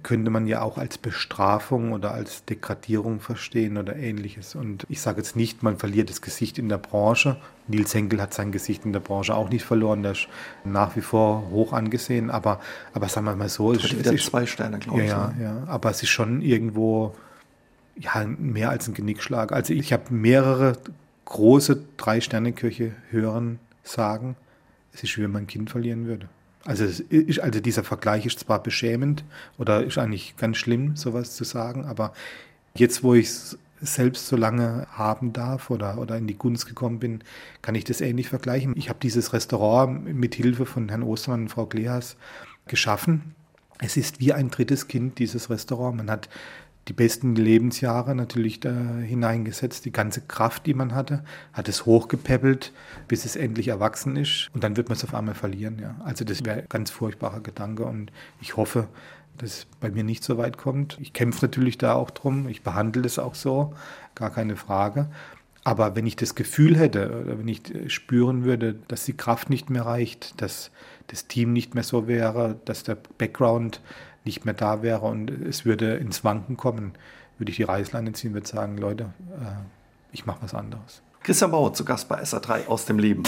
könnte 0.05 0.31
man 0.31 0.47
ja 0.47 0.63
auch 0.63 0.79
als 0.79 0.97
Bestrafung 0.97 1.93
oder 1.93 2.13
als 2.13 2.45
Degradierung 2.45 3.19
verstehen 3.19 3.77
oder 3.77 3.97
ähnliches. 3.97 4.55
Und 4.55 4.87
ich 4.89 5.01
sage 5.01 5.19
jetzt 5.19 5.35
nicht, 5.35 5.65
man 5.65 5.77
verliert 5.77 6.09
das 6.09 6.23
Gesicht 6.23 6.59
in 6.59 6.69
der 6.69 6.79
Branche. 6.79 7.37
Nils 7.67 7.93
Henkel 7.93 8.23
hat 8.23 8.33
sein 8.33 8.53
Gesicht 8.53 8.85
in 8.85 8.93
der 8.93 9.01
Branche 9.01 9.35
auch 9.35 9.49
nicht 9.49 9.65
verloren, 9.65 10.05
der 10.05 10.13
ist 10.13 10.29
nach 10.65 10.95
wie 10.95 11.01
vor 11.01 11.51
hoch 11.51 11.73
angesehen. 11.73 12.31
Aber, 12.31 12.61
aber 12.95 13.09
sagen 13.09 13.27
wir 13.27 13.35
mal 13.35 13.49
so, 13.49 13.73
es 13.73 13.85
ist, 13.85 14.07
ist 14.07 14.27
zwei 14.27 14.47
Sterne, 14.47 14.79
glaube 14.79 15.03
ich. 15.03 15.09
Ja, 15.09 15.33
ne? 15.37 15.43
ja, 15.43 15.63
aber 15.67 15.91
es 15.91 16.03
ist 16.03 16.11
schon 16.11 16.43
irgendwo 16.43 17.17
ja, 17.97 18.25
mehr 18.25 18.71
als 18.71 18.87
ein 18.87 18.95
Genickschlag. 18.95 19.51
Also 19.51 19.75
ich 19.75 19.93
habe 19.93 20.15
mehrere 20.15 20.79
große 21.25 21.83
Drei-Sterne-Köche 21.97 22.93
hören 23.11 23.59
sagen, 23.83 24.37
es 24.93 25.03
ist 25.03 25.17
wie 25.17 25.23
wenn 25.23 25.33
man 25.33 25.43
ein 25.43 25.49
Kind 25.49 25.71
verlieren 25.71 26.07
würde. 26.07 26.29
Also, 26.65 26.85
ist, 26.85 27.41
also 27.41 27.61
dieser 27.61 27.85
Vergleich 27.85 28.27
ist 28.27 28.41
zwar 28.41 28.63
beschämend 28.63 29.25
oder 29.59 29.83
ist 29.83 29.99
eigentlich 29.99 30.37
ganz 30.37 30.59
schlimm, 30.59 30.97
sowas 30.97 31.35
zu 31.35 31.45
sagen, 31.45 31.85
aber 31.85 32.13
jetzt, 32.75 33.03
wo 33.03 33.15
ich 33.15 33.27
es 33.27 33.59
selbst 33.81 34.29
so 34.29 34.37
lange 34.37 34.87
haben 34.93 35.33
darf 35.33 35.71
oder, 35.71 35.99
oder 35.99 36.17
in 36.17 36.29
die 36.29 36.39
Gunst 36.39 36.67
gekommen 36.67 37.01
bin, 37.01 37.25
kann 37.63 37.75
ich 37.75 37.85
das 37.85 38.01
ähnlich 38.01 38.29
vergleichen. 38.29 38.75
Ich 38.77 38.89
habe 38.89 39.01
dieses 39.03 39.33
Restaurant 39.33 40.05
mit 40.15 40.37
Hilfe 40.37 40.67
von 40.67 40.89
Herrn 40.89 41.03
Ostermann 41.03 41.43
und 41.43 41.49
Frau 41.49 41.67
Kleas 41.67 42.17
geschaffen. 42.69 43.35
Es 43.81 43.97
ist 43.97 44.21
wie 44.21 44.33
ein 44.33 44.51
drittes 44.51 44.87
Kind, 44.87 45.19
dieses 45.19 45.51
Restaurant. 45.51 45.97
Man 45.97 46.11
hat 46.11 46.29
die 46.89 46.93
besten 46.93 47.37
Lebensjahre 47.37 48.15
natürlich 48.15 48.59
da 48.61 48.71
hineingesetzt, 48.71 49.85
die 49.85 49.93
ganze 49.93 50.21
Kraft, 50.23 50.67
die 50.67 50.75
man 50.75 50.95
hatte, 50.95 51.25
hat 51.53 51.69
es 51.69 51.87
hochgepäppelt, 51.87 52.73
bis 53.07 53.25
es 53.25 53.37
endlich 53.37 53.69
erwachsen 53.69 54.17
ist 54.17 54.51
und 54.53 54.65
dann 54.65 54.77
wird 54.77 54.89
man 54.89 54.97
es 54.97 55.05
auf 55.05 55.15
einmal 55.15 55.35
verlieren. 55.35 55.79
Ja. 55.79 55.97
Also 56.05 56.25
das 56.25 56.45
wäre 56.45 56.61
ein 56.61 56.67
ganz 56.69 56.91
furchtbarer 56.91 57.41
Gedanke 57.41 57.85
und 57.85 58.11
ich 58.41 58.57
hoffe, 58.57 58.89
dass 59.39 59.59
es 59.59 59.67
bei 59.81 59.91
mir 59.91 60.05
nicht 60.05 60.25
so 60.25 60.39
weit 60.39 60.59
kommt. 60.59 60.99
Ich 61.01 61.13
kämpfe 61.13 61.45
natürlich 61.45 61.79
da 61.79 61.95
auch 61.95 62.11
drum, 62.11 62.49
ich 62.49 62.63
behandle 62.63 63.03
das 63.03 63.19
auch 63.19 63.35
so, 63.35 63.75
gar 64.15 64.31
keine 64.31 64.57
Frage. 64.57 65.09
Aber 65.65 65.95
wenn 65.95 66.07
ich 66.07 66.17
das 66.17 66.35
Gefühl 66.35 66.77
hätte 66.77 67.23
oder 67.23 67.39
wenn 67.39 67.47
ich 67.47 67.63
spüren 67.87 68.45
würde, 68.45 68.75
dass 68.89 69.05
die 69.05 69.17
Kraft 69.17 69.49
nicht 69.49 69.71
mehr 69.71 69.87
reicht, 69.87 70.41
dass 70.43 70.73
das 71.07 71.29
Team 71.29 71.53
nicht 71.53 71.75
mehr 71.75 71.85
so 71.85 72.09
wäre, 72.09 72.59
dass 72.65 72.83
der 72.83 72.97
Background 73.19 73.81
nicht 74.25 74.45
mehr 74.45 74.55
da 74.55 74.83
wäre 74.83 75.01
und 75.01 75.31
es 75.31 75.65
würde 75.65 75.95
ins 75.95 76.25
Wanken 76.25 76.57
kommen, 76.57 76.93
würde 77.39 77.51
ich 77.51 77.57
die 77.57 77.63
Reißleine 77.65 78.13
ziehen, 78.13 78.35
würde 78.35 78.47
sagen, 78.47 78.79
Leute, 78.79 79.05
äh, 79.31 79.63
ich 80.13 80.27
mache 80.27 80.43
was 80.43 80.55
anderes. 80.55 81.03
Christian 81.23 81.51
Bauer 81.51 81.73
zu 81.73 81.85
Gast 81.85 82.09
bei 82.09 82.21
SA3 82.21 82.67
aus 82.67 82.85
dem 82.85 82.99
Leben. 82.99 83.23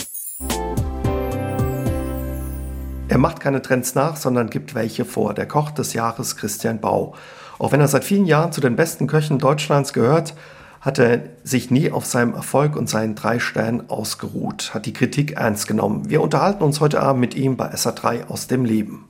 Er 3.08 3.18
macht 3.18 3.40
keine 3.40 3.62
Trends 3.62 3.94
nach, 3.94 4.16
sondern 4.16 4.50
gibt 4.50 4.74
welche 4.74 5.04
vor. 5.04 5.34
Der 5.34 5.46
Koch 5.46 5.70
des 5.70 5.92
Jahres 5.92 6.36
Christian 6.36 6.80
Bau. 6.80 7.14
Auch 7.58 7.70
wenn 7.70 7.80
er 7.80 7.88
seit 7.88 8.04
vielen 8.04 8.26
Jahren 8.26 8.50
zu 8.50 8.60
den 8.60 8.76
besten 8.76 9.06
Köchen 9.06 9.38
Deutschlands 9.38 9.92
gehört, 9.92 10.34
hat 10.80 10.98
er 10.98 11.20
sich 11.44 11.70
nie 11.70 11.90
auf 11.90 12.04
seinem 12.04 12.34
Erfolg 12.34 12.76
und 12.76 12.90
seinen 12.90 13.14
drei 13.14 13.38
Sternen 13.38 13.88
ausgeruht, 13.88 14.74
hat 14.74 14.84
die 14.86 14.92
Kritik 14.92 15.32
ernst 15.32 15.66
genommen. 15.66 16.10
Wir 16.10 16.20
unterhalten 16.20 16.62
uns 16.62 16.80
heute 16.80 17.00
Abend 17.00 17.20
mit 17.20 17.34
ihm 17.34 17.56
bei 17.56 17.72
SA3 17.72 18.26
aus 18.26 18.48
dem 18.48 18.64
Leben. 18.64 19.08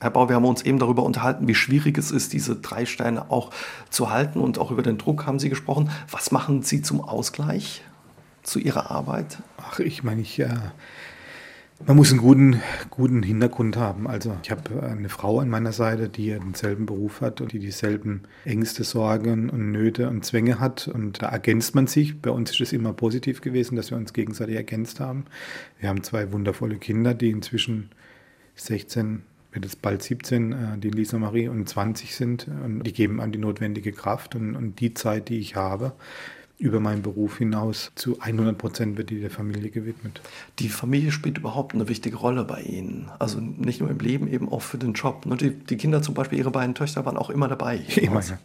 Herr 0.00 0.10
Bau, 0.10 0.28
wir 0.28 0.36
haben 0.36 0.44
uns 0.44 0.62
eben 0.62 0.78
darüber 0.78 1.02
unterhalten, 1.02 1.48
wie 1.48 1.54
schwierig 1.54 1.98
es 1.98 2.10
ist, 2.10 2.32
diese 2.32 2.56
drei 2.56 2.86
Steine 2.86 3.30
auch 3.30 3.50
zu 3.90 4.10
halten 4.10 4.38
und 4.38 4.58
auch 4.58 4.70
über 4.70 4.82
den 4.82 4.98
Druck 4.98 5.26
haben 5.26 5.38
Sie 5.38 5.48
gesprochen. 5.48 5.90
Was 6.10 6.30
machen 6.30 6.62
Sie 6.62 6.82
zum 6.82 7.00
Ausgleich 7.00 7.82
zu 8.44 8.60
Ihrer 8.60 8.90
Arbeit? 8.90 9.38
Ach, 9.56 9.80
ich 9.80 10.04
meine, 10.04 10.20
ich, 10.20 10.38
äh, 10.38 10.54
man 11.84 11.96
muss 11.96 12.10
einen 12.10 12.20
guten, 12.20 12.60
guten 12.90 13.24
Hintergrund 13.24 13.76
haben. 13.76 14.06
Also 14.06 14.36
ich 14.42 14.52
habe 14.52 14.82
eine 14.84 15.08
Frau 15.08 15.40
an 15.40 15.48
meiner 15.48 15.72
Seite, 15.72 16.08
die 16.08 16.30
denselben 16.30 16.86
Beruf 16.86 17.20
hat 17.20 17.40
und 17.40 17.52
die 17.52 17.58
dieselben 17.58 18.22
Ängste, 18.44 18.84
Sorgen 18.84 19.50
und 19.50 19.72
Nöte 19.72 20.08
und 20.08 20.24
Zwänge 20.24 20.60
hat. 20.60 20.86
Und 20.86 21.22
da 21.22 21.28
ergänzt 21.28 21.74
man 21.74 21.88
sich. 21.88 22.20
Bei 22.20 22.30
uns 22.30 22.50
ist 22.50 22.60
es 22.60 22.72
immer 22.72 22.92
positiv 22.92 23.40
gewesen, 23.40 23.74
dass 23.74 23.90
wir 23.90 23.98
uns 23.98 24.12
gegenseitig 24.12 24.56
ergänzt 24.56 25.00
haben. 25.00 25.24
Wir 25.80 25.88
haben 25.88 26.02
zwei 26.02 26.32
wundervolle 26.32 26.76
Kinder, 26.78 27.14
die 27.14 27.30
inzwischen 27.30 27.90
16, 28.56 29.22
wird 29.52 29.64
es 29.64 29.76
bald 29.76 30.02
17, 30.02 30.52
äh, 30.52 30.78
die 30.78 30.90
Lisa 30.90 31.18
Marie 31.18 31.48
und 31.48 31.68
20 31.68 32.14
sind. 32.14 32.48
Und 32.48 32.84
die 32.84 32.92
geben 32.92 33.20
an 33.20 33.32
die 33.32 33.38
notwendige 33.38 33.92
Kraft 33.92 34.34
und, 34.34 34.56
und 34.56 34.80
die 34.80 34.94
Zeit, 34.94 35.28
die 35.28 35.38
ich 35.38 35.56
habe, 35.56 35.92
über 36.58 36.80
meinen 36.80 37.02
Beruf 37.02 37.38
hinaus 37.38 37.92
zu 37.94 38.20
100 38.20 38.58
Prozent 38.58 38.98
wird 38.98 39.10
die 39.10 39.20
der 39.20 39.30
Familie 39.30 39.70
gewidmet. 39.70 40.20
Die 40.58 40.68
Familie 40.68 41.12
spielt 41.12 41.38
überhaupt 41.38 41.74
eine 41.74 41.88
wichtige 41.88 42.16
Rolle 42.16 42.44
bei 42.44 42.60
Ihnen. 42.62 43.08
Also 43.20 43.38
nicht 43.40 43.80
nur 43.80 43.90
im 43.90 43.98
Leben, 44.00 44.26
eben 44.26 44.48
auch 44.48 44.62
für 44.62 44.76
den 44.76 44.94
Job. 44.94 45.24
Die, 45.38 45.50
die 45.50 45.76
Kinder 45.76 46.02
zum 46.02 46.14
Beispiel, 46.14 46.38
Ihre 46.38 46.50
beiden 46.50 46.74
Töchter 46.74 47.06
waren 47.06 47.16
auch 47.16 47.30
immer 47.30 47.46
dabei. 47.46 47.76
Immer, 47.96 48.22
ja. 48.22 48.38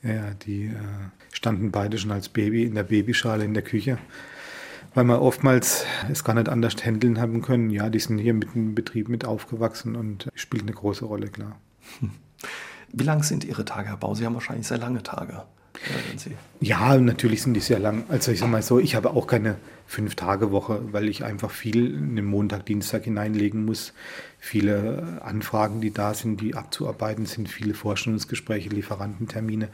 Ja, 0.00 0.30
die 0.46 0.66
äh, 0.66 0.74
standen 1.32 1.72
beide 1.72 1.98
schon 1.98 2.12
als 2.12 2.28
Baby 2.28 2.62
in 2.62 2.76
der 2.76 2.84
Babyschale 2.84 3.44
in 3.44 3.54
der 3.54 3.64
Küche 3.64 3.98
weil 4.98 5.04
wir 5.04 5.22
oftmals 5.22 5.84
es 6.10 6.24
gar 6.24 6.34
nicht 6.34 6.48
anders 6.48 6.74
handeln 6.84 7.20
haben 7.20 7.40
können. 7.40 7.70
Ja, 7.70 7.88
die 7.88 8.00
sind 8.00 8.18
hier 8.18 8.34
mit 8.34 8.52
dem 8.52 8.74
Betrieb 8.74 9.08
mit 9.08 9.24
aufgewachsen 9.24 9.94
und 9.94 10.28
spielt 10.34 10.64
eine 10.64 10.72
große 10.72 11.04
Rolle, 11.04 11.28
klar. 11.28 11.60
Wie 12.92 13.04
lang 13.04 13.22
sind 13.22 13.44
Ihre 13.44 13.64
Tage, 13.64 13.90
Herr 13.90 13.96
Bau? 13.96 14.16
Sie 14.16 14.26
haben 14.26 14.34
wahrscheinlich 14.34 14.66
sehr 14.66 14.78
lange 14.78 15.04
Tage. 15.04 15.44
Ja, 16.58 16.96
natürlich 16.96 17.42
sind 17.42 17.54
die 17.54 17.60
sehr 17.60 17.78
lang. 17.78 18.06
Also 18.08 18.32
ich 18.32 18.40
sage 18.40 18.50
mal 18.50 18.60
so, 18.60 18.80
ich 18.80 18.96
habe 18.96 19.10
auch 19.10 19.28
keine 19.28 19.54
Fünf-Tage-Woche, 19.86 20.80
weil 20.90 21.08
ich 21.08 21.22
einfach 21.22 21.52
viel 21.52 21.94
in 21.94 22.16
den 22.16 22.24
Montag, 22.24 22.66
Dienstag 22.66 23.04
hineinlegen 23.04 23.64
muss. 23.64 23.92
Viele 24.40 25.20
Anfragen, 25.22 25.80
die 25.80 25.92
da 25.92 26.12
sind, 26.12 26.40
die 26.40 26.56
abzuarbeiten 26.56 27.26
sind, 27.26 27.48
viele 27.48 27.74
Vorstellungsgespräche, 27.74 28.70
Lieferantentermine. 28.70 29.68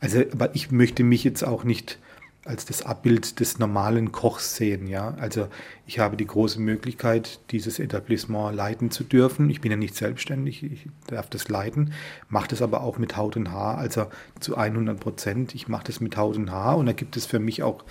Also, 0.00 0.22
aber 0.32 0.54
ich 0.54 0.70
möchte 0.70 1.04
mich 1.04 1.22
jetzt 1.22 1.42
auch 1.42 1.64
nicht 1.64 1.98
als 2.44 2.64
das 2.64 2.82
Abbild 2.82 3.38
des 3.38 3.58
normalen 3.58 4.12
Kochs 4.12 4.56
sehen. 4.56 4.86
Ja? 4.86 5.14
Also 5.20 5.48
ich 5.86 5.98
habe 5.98 6.16
die 6.16 6.26
große 6.26 6.58
Möglichkeit, 6.58 7.40
dieses 7.50 7.78
Etablissement 7.78 8.56
leiten 8.56 8.90
zu 8.90 9.04
dürfen. 9.04 9.50
Ich 9.50 9.60
bin 9.60 9.70
ja 9.70 9.76
nicht 9.76 9.94
selbstständig, 9.94 10.62
ich 10.62 10.88
darf 11.06 11.28
das 11.28 11.48
leiten, 11.48 11.92
mache 12.30 12.48
das 12.48 12.62
aber 12.62 12.80
auch 12.80 12.96
mit 12.96 13.16
Haut 13.16 13.36
und 13.36 13.52
Haar, 13.52 13.76
also 13.76 14.06
zu 14.40 14.56
100 14.56 14.98
Prozent. 14.98 15.54
Ich 15.54 15.68
mache 15.68 15.84
das 15.84 16.00
mit 16.00 16.16
Haut 16.16 16.36
und 16.36 16.50
Haar 16.50 16.78
und 16.78 16.86
da 16.86 16.92
gibt 16.92 17.16
es 17.18 17.26
für 17.26 17.40
mich 17.40 17.62
auch, 17.62 17.84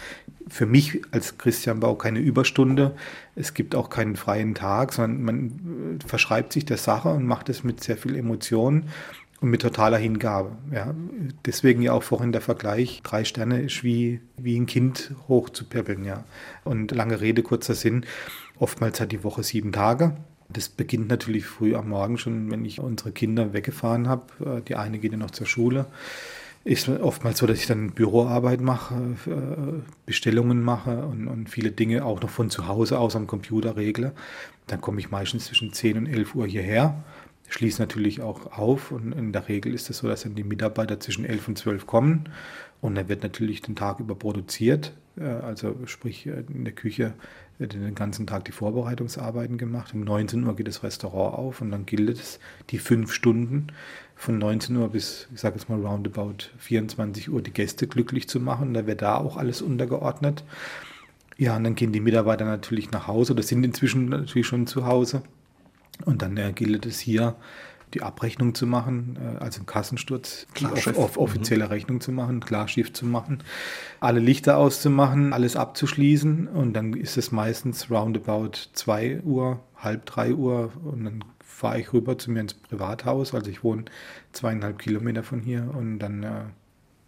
für 0.47 0.65
mich 0.65 1.01
als 1.11 1.37
Christian 1.37 1.79
Bau 1.79 1.93
keine 1.93 2.19
Überstunde. 2.19 2.95
Es 3.35 3.53
gibt 3.53 3.75
auch 3.75 3.91
keinen 3.91 4.15
freien 4.15 4.55
Tag, 4.55 4.93
sondern 4.93 5.23
man 5.23 5.99
verschreibt 6.07 6.53
sich 6.53 6.65
der 6.65 6.77
Sache 6.77 7.09
und 7.09 7.25
macht 7.25 7.49
es 7.49 7.63
mit 7.63 7.83
sehr 7.83 7.97
viel 7.97 8.15
Emotion 8.15 8.85
und 9.41 9.49
mit 9.49 9.61
totaler 9.61 9.97
Hingabe. 9.97 10.51
Ja. 10.71 10.93
Deswegen 11.45 11.81
ja 11.81 11.93
auch 11.93 12.03
vorhin 12.03 12.31
der 12.31 12.41
Vergleich, 12.41 13.01
drei 13.03 13.23
Sterne 13.23 13.61
ist 13.61 13.83
wie, 13.83 14.19
wie 14.37 14.59
ein 14.59 14.65
Kind 14.65 15.11
hoch 15.27 15.49
zu 15.49 15.65
peppeln. 15.65 16.03
Ja. 16.03 16.25
Und 16.63 16.91
lange 16.91 17.21
Rede, 17.21 17.41
kurzer 17.41 17.75
Sinn, 17.75 18.05
oftmals 18.57 18.99
hat 18.99 19.11
die 19.11 19.23
Woche 19.23 19.43
sieben 19.43 19.71
Tage. 19.71 20.17
Das 20.49 20.67
beginnt 20.67 21.09
natürlich 21.09 21.45
früh 21.45 21.75
am 21.75 21.89
Morgen 21.89 22.17
schon, 22.17 22.51
wenn 22.51 22.65
ich 22.65 22.79
unsere 22.79 23.11
Kinder 23.11 23.53
weggefahren 23.53 24.07
habe. 24.07 24.57
Äh, 24.57 24.61
die 24.61 24.75
eine 24.75 24.99
geht 24.99 25.11
ja 25.11 25.17
noch 25.17 25.31
zur 25.31 25.47
Schule. 25.47 25.85
Ist 26.65 26.89
oftmals 26.89 27.37
so, 27.37 27.47
dass 27.47 27.59
ich 27.59 27.67
dann 27.67 27.91
Büroarbeit 27.91 28.59
mache, 28.59 29.15
äh, 29.27 29.81
Bestellungen 30.05 30.61
mache 30.61 31.05
und, 31.05 31.27
und 31.27 31.49
viele 31.49 31.71
Dinge 31.71 32.03
auch 32.03 32.21
noch 32.21 32.29
von 32.29 32.49
zu 32.49 32.67
Hause 32.67 32.99
aus 32.99 33.15
am 33.15 33.27
Computer 33.27 33.77
regle. 33.77 34.11
Dann 34.67 34.81
komme 34.81 34.99
ich 34.99 35.09
meistens 35.09 35.45
zwischen 35.45 35.71
10 35.71 35.97
und 35.97 36.07
11 36.07 36.35
Uhr 36.35 36.45
hierher 36.45 37.01
schließe 37.49 37.81
natürlich 37.81 38.21
auch 38.21 38.57
auf 38.57 38.91
und 38.91 39.11
in 39.11 39.33
der 39.33 39.47
Regel 39.47 39.73
ist 39.73 39.89
es 39.89 39.97
so, 39.97 40.07
dass 40.07 40.23
dann 40.23 40.35
die 40.35 40.43
Mitarbeiter 40.43 40.99
zwischen 40.99 41.25
11 41.25 41.47
und 41.47 41.57
12 41.57 41.87
kommen 41.87 42.29
Und 42.81 42.95
er 42.95 43.09
wird 43.09 43.23
natürlich 43.23 43.61
den 43.61 43.75
Tag 43.75 43.99
über 43.99 44.15
produziert, 44.15 44.93
äh, 45.17 45.23
also 45.23 45.75
sprich 45.85 46.27
äh, 46.27 46.43
in 46.53 46.63
der 46.63 46.73
Küche 46.73 47.13
den 47.59 47.93
ganzen 47.93 48.25
Tag 48.25 48.45
die 48.45 48.53
Vorbereitungsarbeiten 48.53 49.57
gemacht. 49.57 49.93
Um 49.93 50.01
19 50.01 50.45
Uhr 50.45 50.55
geht 50.55 50.69
das 50.69 50.81
Restaurant 50.81 51.37
auf 51.37 51.59
und 51.59 51.71
dann 51.71 51.85
gilt 51.85 52.09
es, 52.17 52.39
die 52.69 52.77
fünf 52.77 53.11
Stunden 53.11 53.67
von 54.15 54.37
19 54.37 54.77
Uhr 54.77 54.89
bis, 54.89 55.27
ich 55.33 55.41
sage 55.41 55.57
jetzt 55.57 55.67
mal 55.67 55.79
roundabout 55.79 56.51
24 56.57 57.29
Uhr, 57.29 57.41
die 57.41 57.51
Gäste 57.51 57.87
glücklich 57.87 58.29
zu 58.29 58.39
machen. 58.39 58.73
Da 58.73 58.87
wird 58.87 59.01
da 59.01 59.17
auch 59.17 59.35
alles 59.35 59.61
untergeordnet. 59.61 60.45
Ja, 61.37 61.57
und 61.57 61.65
dann 61.65 61.75
gehen 61.75 61.91
die 61.91 61.99
Mitarbeiter 61.99 62.45
natürlich 62.45 62.91
nach 62.91 63.07
Hause 63.07 63.33
oder 63.33 63.43
sind 63.43 63.63
inzwischen 63.65 64.07
natürlich 64.07 64.47
schon 64.47 64.67
zu 64.67 64.85
Hause. 64.85 65.23
Und 66.05 66.21
dann 66.21 66.37
äh, 66.37 66.51
gilt 66.53 66.85
es 66.85 66.99
hier, 66.99 67.35
die 67.93 68.03
Abrechnung 68.03 68.53
zu 68.53 68.67
machen, 68.67 69.17
äh, 69.21 69.43
also 69.43 69.59
einen 69.59 69.65
Kassensturz, 69.65 70.47
auf, 70.63 70.97
auf 70.97 71.17
offizielle 71.17 71.65
mhm. 71.65 71.71
Rechnung 71.71 72.01
zu 72.01 72.11
machen, 72.11 72.39
Klarschiff 72.39 72.93
zu 72.93 73.05
machen, 73.05 73.43
alle 73.99 74.19
Lichter 74.19 74.57
auszumachen, 74.57 75.33
alles 75.33 75.55
abzuschließen. 75.55 76.47
Und 76.47 76.73
dann 76.73 76.93
ist 76.93 77.17
es 77.17 77.31
meistens 77.31 77.89
roundabout 77.89 78.51
2 78.73 79.21
Uhr, 79.21 79.59
halb 79.75 80.05
3 80.05 80.33
Uhr. 80.33 80.71
Und 80.83 81.05
dann 81.05 81.23
fahre 81.39 81.79
ich 81.79 81.93
rüber 81.93 82.17
zu 82.17 82.31
mir 82.31 82.41
ins 82.41 82.53
Privathaus, 82.53 83.33
also 83.33 83.49
ich 83.49 83.63
wohne 83.63 83.85
zweieinhalb 84.31 84.79
Kilometer 84.79 85.23
von 85.23 85.41
hier. 85.41 85.69
Und 85.75 85.99
dann 85.99 86.23
äh, 86.23 86.41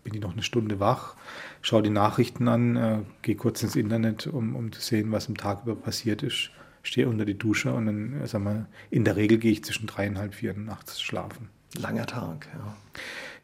bin 0.03 0.15
ich 0.15 0.21
noch 0.21 0.33
eine 0.33 0.43
Stunde 0.43 0.79
wach, 0.79 1.15
schaue 1.61 1.83
die 1.83 1.91
Nachrichten 1.91 2.47
an, 2.47 2.75
äh, 2.75 2.99
gehe 3.21 3.35
kurz 3.35 3.61
ins 3.61 3.75
Internet, 3.75 4.27
um, 4.27 4.55
um 4.55 4.71
zu 4.71 4.81
sehen, 4.81 5.11
was 5.11 5.27
im 5.27 5.37
Tag 5.37 5.63
über 5.63 5.75
passiert 5.75 6.23
ist 6.23 6.51
stehe 6.83 7.07
unter 7.07 7.25
die 7.25 7.37
Dusche 7.37 7.73
und 7.73 7.85
dann, 7.85 8.21
sag 8.25 8.41
mal, 8.41 8.67
in 8.89 9.03
der 9.05 9.15
Regel 9.15 9.37
gehe 9.37 9.51
ich 9.51 9.63
zwischen 9.63 9.87
dreieinhalb, 9.87 10.33
vier 10.33 10.53
nachts 10.53 11.01
schlafen. 11.01 11.49
Langer 11.79 12.05
Tag, 12.05 12.47
ja. 12.53 12.75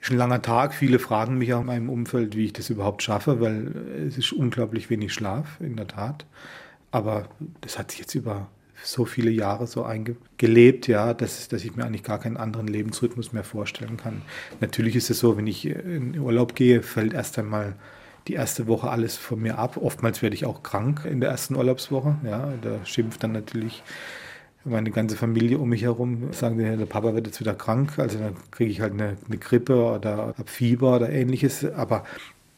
Ist 0.02 0.12
ein 0.12 0.18
langer 0.18 0.42
Tag. 0.42 0.74
Viele 0.74 1.00
fragen 1.00 1.38
mich 1.38 1.54
auch 1.54 1.62
in 1.62 1.68
meinem 1.68 1.90
Umfeld, 1.90 2.36
wie 2.36 2.46
ich 2.46 2.54
das 2.54 2.70
überhaupt 2.70 3.02
schaffe, 3.02 3.40
weil 3.40 3.72
es 4.08 4.18
ist 4.18 4.32
unglaublich 4.32 4.90
wenig 4.90 5.14
Schlaf, 5.14 5.60
in 5.60 5.76
der 5.76 5.88
Tat. 5.88 6.26
Aber 6.92 7.30
das 7.62 7.80
hat 7.80 7.92
sich 7.92 8.02
jetzt 8.02 8.16
über 8.16 8.48
so 8.84 9.06
viele 9.06 9.32
Jahre 9.32 9.66
so 9.66 9.84
eingelebt, 9.84 10.88
ja, 10.88 11.14
dass, 11.14 11.48
dass 11.48 11.64
ich 11.64 11.76
mir 11.76 11.86
eigentlich 11.86 12.04
gar 12.04 12.20
keinen 12.20 12.38
anderen 12.38 12.68
Lebensrhythmus 12.68 13.34
mehr 13.34 13.44
vorstellen 13.44 13.98
kann. 13.98 14.22
Natürlich 14.62 14.96
ist 14.96 15.10
es 15.10 15.20
so, 15.20 15.36
wenn 15.36 15.48
ich 15.48 15.66
in 15.66 16.18
Urlaub 16.20 16.54
gehe, 16.56 16.84
fällt 16.84 17.14
erst 17.14 17.40
einmal 17.40 17.76
die 18.28 18.34
erste 18.34 18.68
Woche 18.68 18.90
alles 18.90 19.18
von 19.18 19.42
mir 19.42 19.58
ab. 19.58 19.78
Oftmals 19.78 20.22
werde 20.22 20.36
ich 20.36 20.46
auch 20.46 20.64
krank 20.64 21.06
in 21.10 21.22
der 21.22 21.30
ersten 21.30 21.56
Urlaubswoche. 21.56 22.18
Ja, 22.24 22.54
da 22.62 22.86
schimpft 22.86 23.24
dann 23.24 23.32
natürlich 23.32 23.84
meine 24.64 24.92
ganze 24.92 25.16
Familie 25.16 25.58
um 25.58 25.70
mich 25.70 25.84
herum. 25.84 26.34
Sagen, 26.34 26.58
der 26.58 26.86
Papa 26.86 27.14
wird 27.14 27.28
jetzt 27.28 27.40
wieder 27.40 27.54
krank. 27.54 27.98
Also 27.98 28.20
dann 28.20 28.36
kriege 28.52 28.70
ich 28.70 28.82
halt 28.82 28.94
eine, 28.94 29.18
eine 29.28 29.38
Grippe 29.38 29.84
oder 29.84 30.34
habe 30.38 30.48
Fieber 30.48 30.98
oder 30.98 31.10
ähnliches. 31.10 31.66
Aber 31.66 32.04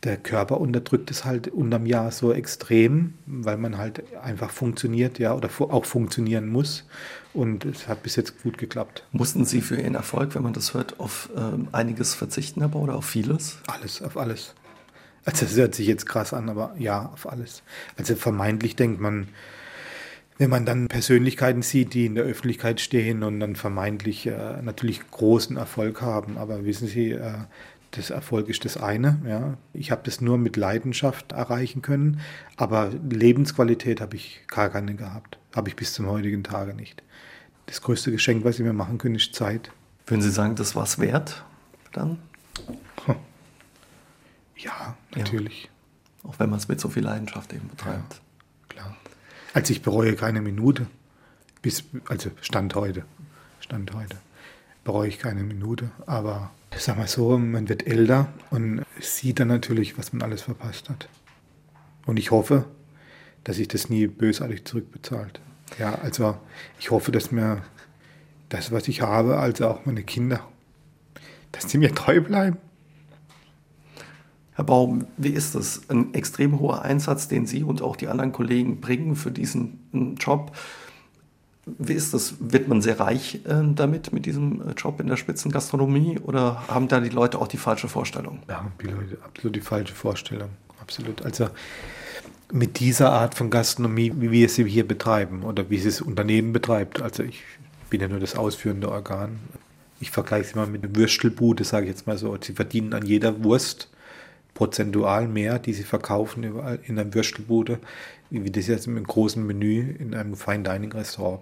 der 0.04 0.18
Körper 0.18 0.62
unterdrückt 0.62 1.12
es 1.12 1.26
halt 1.26 1.50
unterm 1.50 1.86
Jahr 1.86 2.12
so 2.12 2.32
extrem, 2.32 3.16
weil 3.26 3.58
man 3.58 3.78
halt 3.78 4.04
einfach 4.22 4.50
funktioniert, 4.50 5.20
ja, 5.20 5.36
oder 5.36 5.50
auch 5.60 5.86
funktionieren 5.86 6.48
muss. 6.48 6.86
Und 7.34 7.66
es 7.66 7.88
hat 7.88 8.02
bis 8.04 8.16
jetzt 8.16 8.42
gut 8.42 8.58
geklappt. 8.58 9.04
Mussten 9.12 9.46
Sie 9.46 9.62
für 9.62 9.76
Ihren 9.76 9.96
Erfolg, 9.96 10.36
wenn 10.36 10.44
man 10.44 10.54
das 10.54 10.74
hört, 10.74 11.00
auf 11.00 11.30
äh, 11.36 11.76
einiges 11.76 12.16
verzichten, 12.16 12.68
Bau, 12.72 12.80
oder 12.80 12.96
auf 12.96 13.06
vieles? 13.06 13.60
Alles, 13.68 14.02
auf 14.02 14.18
alles. 14.18 14.56
Also 15.26 15.46
das 15.46 15.56
hört 15.56 15.76
sich 15.76 15.88
jetzt 15.88 16.06
krass 16.06 16.34
an, 16.34 16.50
aber 16.50 16.76
ja, 16.78 17.10
auf 17.14 17.30
alles. 17.30 17.64
Also 17.98 18.16
vermeintlich 18.16 18.76
denkt 18.76 19.00
man, 19.00 19.28
wenn 20.38 20.50
man 20.50 20.66
dann 20.66 20.88
Persönlichkeiten 20.88 21.62
sieht, 21.62 21.94
die 21.94 22.06
in 22.06 22.16
der 22.16 22.24
Öffentlichkeit 22.24 22.80
stehen 22.80 23.24
und 23.24 23.42
dann 23.42 23.56
vermeintlich 23.56 24.26
äh, 24.26 24.62
natürlich 24.62 25.02
großen 25.12 25.58
Erfolg 25.58 26.02
haben, 26.02 26.38
aber 26.38 26.64
wissen 26.64 26.88
Sie, 26.88 27.12
äh, 27.12 27.34
das 27.92 28.10
Erfolg 28.10 28.50
ist 28.50 28.66
das 28.66 28.78
eine. 28.78 29.20
Ja. 29.28 29.58
Ich 29.74 29.92
habe 29.92 30.02
das 30.06 30.22
nur 30.22 30.38
mit 30.38 30.56
Leidenschaft 30.56 31.32
erreichen 31.32 31.82
können, 31.82 32.22
aber 32.56 32.92
Lebensqualität 33.10 34.00
habe 34.00 34.16
ich 34.16 34.42
gar 34.48 34.70
keine 34.70 34.96
gehabt. 34.96 35.38
Habe 35.56 35.70
ich 35.70 35.76
bis 35.76 35.94
zum 35.94 36.08
heutigen 36.08 36.44
Tage 36.44 36.74
nicht. 36.74 37.04
Das 37.66 37.82
größte 37.82 38.12
Geschenk, 38.12 38.46
was 38.46 38.58
Sie 38.58 38.64
mir 38.64 38.74
machen 38.74 38.98
können, 38.98 39.16
ist 39.16 39.36
Zeit. 39.36 39.72
Würden 40.06 40.22
Sie 40.22 40.32
sagen, 40.32 40.56
das 40.56 40.76
war 40.76 40.84
es 40.84 41.00
wert 41.00 41.44
dann? 41.92 42.18
Ja, 44.60 44.98
natürlich. 45.16 45.64
Ja. 45.64 46.30
Auch 46.30 46.40
wenn 46.40 46.50
man 46.50 46.60
es 46.60 46.68
mit 46.68 46.80
so 46.80 46.90
viel 46.90 47.04
Leidenschaft 47.04 47.54
eben 47.54 47.68
betreibt. 47.70 48.14
Ja, 48.14 48.20
klar. 48.68 48.98
Also 49.54 49.72
ich 49.72 49.82
bereue 49.82 50.16
keine 50.16 50.42
Minute. 50.42 50.88
Bis, 51.62 51.84
also 52.08 52.30
Stand 52.42 52.76
heute. 52.76 53.06
Stand 53.62 53.94
heute. 53.94 54.18
Bereue 54.84 55.08
ich 55.08 55.20
keine 55.20 55.44
Minute. 55.44 55.92
Aber 56.06 56.52
ich 56.76 56.82
sag 56.82 56.98
mal 56.98 57.08
so, 57.08 57.38
man 57.38 57.70
wird 57.70 57.88
älter 57.88 58.32
und 58.50 58.84
sieht 59.00 59.40
dann 59.40 59.48
natürlich, 59.48 59.98
was 59.98 60.14
man 60.14 60.22
alles 60.22 60.42
verpasst 60.42 60.90
hat. 60.90 61.08
Und 62.06 62.18
ich 62.18 62.32
hoffe, 62.32 62.66
dass 63.44 63.56
sich 63.56 63.68
das 63.68 63.90
nie 63.90 64.08
bösartig 64.08 64.66
zurückbezahlt. 64.66 65.40
Ja, 65.78 65.96
also 65.96 66.38
ich 66.80 66.92
hoffe, 66.92 67.12
dass 67.12 67.32
mir 67.32 67.64
das, 68.50 68.72
was 68.72 68.88
ich 68.88 69.02
habe, 69.02 69.38
also 69.38 69.68
auch 69.68 69.86
meine 69.86 70.04
Kinder, 70.04 70.46
dass 71.52 71.70
sie 71.70 71.78
mir 71.78 71.94
treu 71.94 72.22
bleiben. 72.22 72.58
Herr 74.60 74.66
Baum, 74.66 75.08
wie 75.16 75.30
ist 75.30 75.56
das? 75.56 75.84
Ein 75.88 76.14
extrem 76.14 76.60
hoher 76.60 76.82
Einsatz, 76.82 77.30
den 77.30 77.46
Sie 77.46 77.64
und 77.64 77.82
auch 77.82 77.96
die 77.96 78.10
anderen 78.10 78.34
Kollegen 78.34 78.82
bringen 78.82 79.16
für 79.16 79.32
diesen 79.32 79.80
hm, 79.94 80.16
Job. 80.16 80.52
Wie 81.66 81.94
ist 81.94 82.14
das? 82.14 82.34
Wird 82.42 82.68
man 82.68 82.82
sehr 82.82 83.00
reich 83.00 83.36
äh, 83.46 83.64
damit, 83.74 84.12
mit 84.12 84.26
diesem 84.26 84.68
äh, 84.68 84.74
Job 84.74 85.00
in 85.00 85.08
der 85.08 85.16
Spitzengastronomie 85.16 86.20
oder 86.20 86.68
haben 86.68 86.90
da 86.90 87.00
die 87.00 87.08
Leute 87.08 87.40
auch 87.40 87.48
die 87.48 87.56
falsche 87.56 87.88
Vorstellung? 87.88 88.40
Ja, 88.50 88.70
die 88.82 88.88
Leute 88.88 89.18
absolut 89.24 89.56
die 89.56 89.62
falsche 89.62 89.94
Vorstellung. 89.94 90.50
Absolut. 90.82 91.22
Also 91.22 91.48
mit 92.52 92.82
dieser 92.82 93.14
Art 93.14 93.36
von 93.36 93.50
Gastronomie, 93.50 94.12
wie 94.18 94.30
wir 94.30 94.50
sie 94.50 94.66
hier 94.66 94.86
betreiben 94.86 95.44
oder 95.44 95.70
wie 95.70 95.78
sie 95.78 95.88
das 95.88 96.02
Unternehmen 96.02 96.52
betreibt. 96.52 97.02
Also 97.02 97.24
ich 97.24 97.44
bin 97.90 98.02
ja 98.02 98.10
nur 98.10 98.20
das 98.20 98.36
ausführende 98.36 98.92
Organ. 98.92 99.40
Ich 100.02 100.12
vergleiche 100.12 100.50
es 100.50 100.52
immer 100.52 100.68
mit 100.68 100.84
einer 100.84 100.94
Würstelbude, 100.98 101.64
sage 101.64 101.86
ich 101.86 101.92
jetzt 101.92 102.08
mal 102.08 102.18
so. 102.18 102.38
Sie 102.42 102.52
verdienen 102.52 102.94
an 102.94 103.06
jeder 103.06 103.42
Wurst 103.42 103.88
prozentual 104.60 105.30
mehr, 105.30 105.58
die 105.58 105.72
sie 105.72 105.86
verkaufen 105.86 106.44
in 106.44 107.00
einer 107.00 107.14
Würstelbude, 107.14 107.80
wie 108.30 108.52
das 108.52 108.68
jetzt 108.68 108.88
im 108.88 109.02
großen 109.02 109.42
Menü 109.48 109.96
in 109.98 110.14
einem 110.14 110.36
Fine 110.36 110.64
Dining 110.64 110.92
Restaurant 110.92 111.40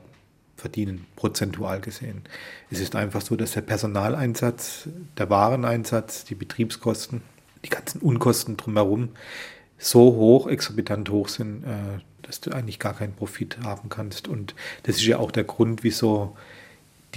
verdienen, 0.55 1.07
prozentual 1.15 1.82
gesehen. 1.82 2.22
Es 2.70 2.80
ist 2.80 2.95
einfach 2.95 3.22
so, 3.22 3.36
dass 3.36 3.53
der 3.53 3.61
Personaleinsatz, 3.61 4.89
der 5.18 5.32
Wareneinsatz, 5.32 6.26
die 6.26 6.36
Betriebskosten, 6.36 7.24
die 7.65 7.70
ganzen 7.70 8.01
Unkosten 8.01 8.55
drumherum 8.55 9.09
so 9.80 10.01
hoch, 10.13 10.45
exorbitant 10.45 11.09
hoch 11.09 11.30
sind, 11.30 11.63
äh, 11.63 11.99
dass 12.22 12.39
du 12.39 12.51
eigentlich 12.51 12.78
gar 12.78 12.93
keinen 12.93 13.13
Profit 13.13 13.57
haben 13.63 13.89
kannst. 13.89 14.28
Und 14.28 14.53
das 14.84 14.97
ist 14.97 15.07
ja 15.07 15.18
auch 15.18 15.32
der 15.32 15.45
Grund, 15.45 15.84
wieso 15.84 16.38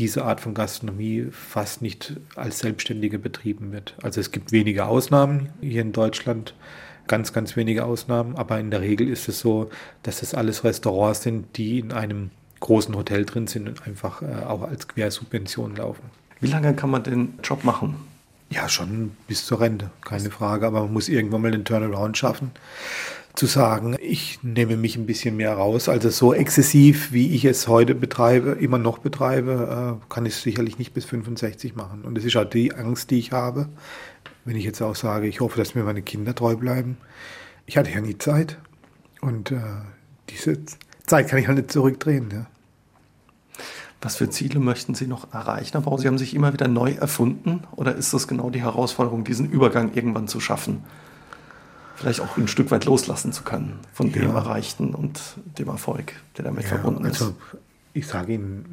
diese 0.00 0.24
Art 0.24 0.40
von 0.40 0.54
Gastronomie 0.54 1.26
fast 1.30 1.82
nicht 1.82 2.14
als 2.34 2.60
Selbstständige 2.60 3.18
betrieben 3.18 3.70
wird. 3.70 3.94
Also 4.02 4.18
es 4.18 4.30
gibt 4.30 4.50
wenige 4.50 4.86
Ausnahmen 4.86 5.50
hier 5.60 5.82
in 5.82 5.92
Deutschland, 5.92 6.54
ganz, 7.06 7.34
ganz 7.34 7.54
wenige 7.54 7.84
Ausnahmen, 7.84 8.34
aber 8.36 8.58
in 8.58 8.70
der 8.70 8.80
Regel 8.80 9.08
ist 9.08 9.28
es 9.28 9.40
so, 9.40 9.70
dass 10.02 10.20
das 10.20 10.32
alles 10.32 10.64
Restaurants 10.64 11.22
sind, 11.22 11.56
die 11.58 11.78
in 11.78 11.92
einem 11.92 12.30
großen 12.60 12.96
Hotel 12.96 13.26
drin 13.26 13.46
sind 13.46 13.68
und 13.68 13.86
einfach 13.86 14.22
äh, 14.22 14.44
auch 14.46 14.62
als 14.62 14.88
Quersubvention 14.88 15.76
laufen. 15.76 16.04
Wie 16.40 16.48
lange 16.48 16.74
kann 16.74 16.90
man 16.90 17.02
den 17.02 17.34
Job 17.42 17.64
machen? 17.64 17.96
Ja, 18.48 18.68
schon 18.70 19.12
bis 19.28 19.44
zur 19.44 19.60
Rente, 19.60 19.90
keine 20.00 20.30
Frage, 20.30 20.66
aber 20.66 20.82
man 20.82 20.92
muss 20.94 21.08
irgendwann 21.10 21.42
mal 21.42 21.50
den 21.50 21.64
Turnaround 21.64 22.16
schaffen 22.16 22.52
zu 23.34 23.46
sagen, 23.46 23.96
ich 24.00 24.40
nehme 24.42 24.76
mich 24.76 24.96
ein 24.96 25.06
bisschen 25.06 25.36
mehr 25.36 25.54
raus. 25.54 25.88
Also 25.88 26.10
so 26.10 26.34
exzessiv, 26.34 27.12
wie 27.12 27.34
ich 27.34 27.44
es 27.44 27.68
heute 27.68 27.94
betreibe, 27.94 28.52
immer 28.52 28.78
noch 28.78 28.98
betreibe, 28.98 29.98
äh, 30.00 30.12
kann 30.12 30.26
ich 30.26 30.34
es 30.34 30.42
sicherlich 30.42 30.78
nicht 30.78 30.94
bis 30.94 31.04
65 31.04 31.76
machen. 31.76 32.02
Und 32.02 32.16
das 32.16 32.24
ist 32.24 32.36
auch 32.36 32.44
die 32.44 32.74
Angst, 32.74 33.10
die 33.10 33.18
ich 33.18 33.32
habe, 33.32 33.68
wenn 34.44 34.56
ich 34.56 34.64
jetzt 34.64 34.82
auch 34.82 34.96
sage, 34.96 35.26
ich 35.26 35.40
hoffe, 35.40 35.58
dass 35.58 35.74
mir 35.74 35.84
meine 35.84 36.02
Kinder 36.02 36.34
treu 36.34 36.56
bleiben. 36.56 36.98
Ich 37.66 37.76
hatte 37.76 37.90
ja 37.90 38.00
nie 38.00 38.18
Zeit 38.18 38.58
und 39.20 39.52
äh, 39.52 39.60
diese 40.28 40.58
Zeit 41.06 41.28
kann 41.28 41.38
ich 41.38 41.46
halt 41.46 41.58
nicht 41.58 41.72
zurückdrehen. 41.72 42.30
Ja. 42.32 42.46
Was 44.00 44.16
für 44.16 44.30
Ziele 44.30 44.60
möchten 44.60 44.94
Sie 44.94 45.06
noch 45.06 45.32
erreichen? 45.32 45.76
Aber 45.76 45.96
Sie 45.98 46.06
haben 46.06 46.18
sich 46.18 46.34
immer 46.34 46.52
wieder 46.52 46.68
neu 46.68 46.92
erfunden 46.92 47.64
oder 47.76 47.94
ist 47.94 48.14
das 48.14 48.26
genau 48.26 48.50
die 48.50 48.62
Herausforderung, 48.62 49.24
diesen 49.24 49.50
Übergang 49.50 49.92
irgendwann 49.94 50.26
zu 50.26 50.40
schaffen? 50.40 50.82
Vielleicht 52.00 52.20
auch 52.20 52.36
ein 52.36 52.48
Stück 52.48 52.70
weit 52.70 52.86
loslassen 52.86 53.32
zu 53.32 53.42
können 53.42 53.78
von 53.92 54.10
ja. 54.10 54.22
dem 54.22 54.34
Erreichten 54.34 54.94
und 54.94 55.20
dem 55.58 55.68
Erfolg, 55.68 56.14
der 56.36 56.44
damit 56.46 56.64
ja, 56.64 56.70
verbunden 56.70 57.04
ist. 57.04 57.20
Also 57.20 57.36
ich 57.92 58.06
sage 58.06 58.34
Ihnen, 58.34 58.64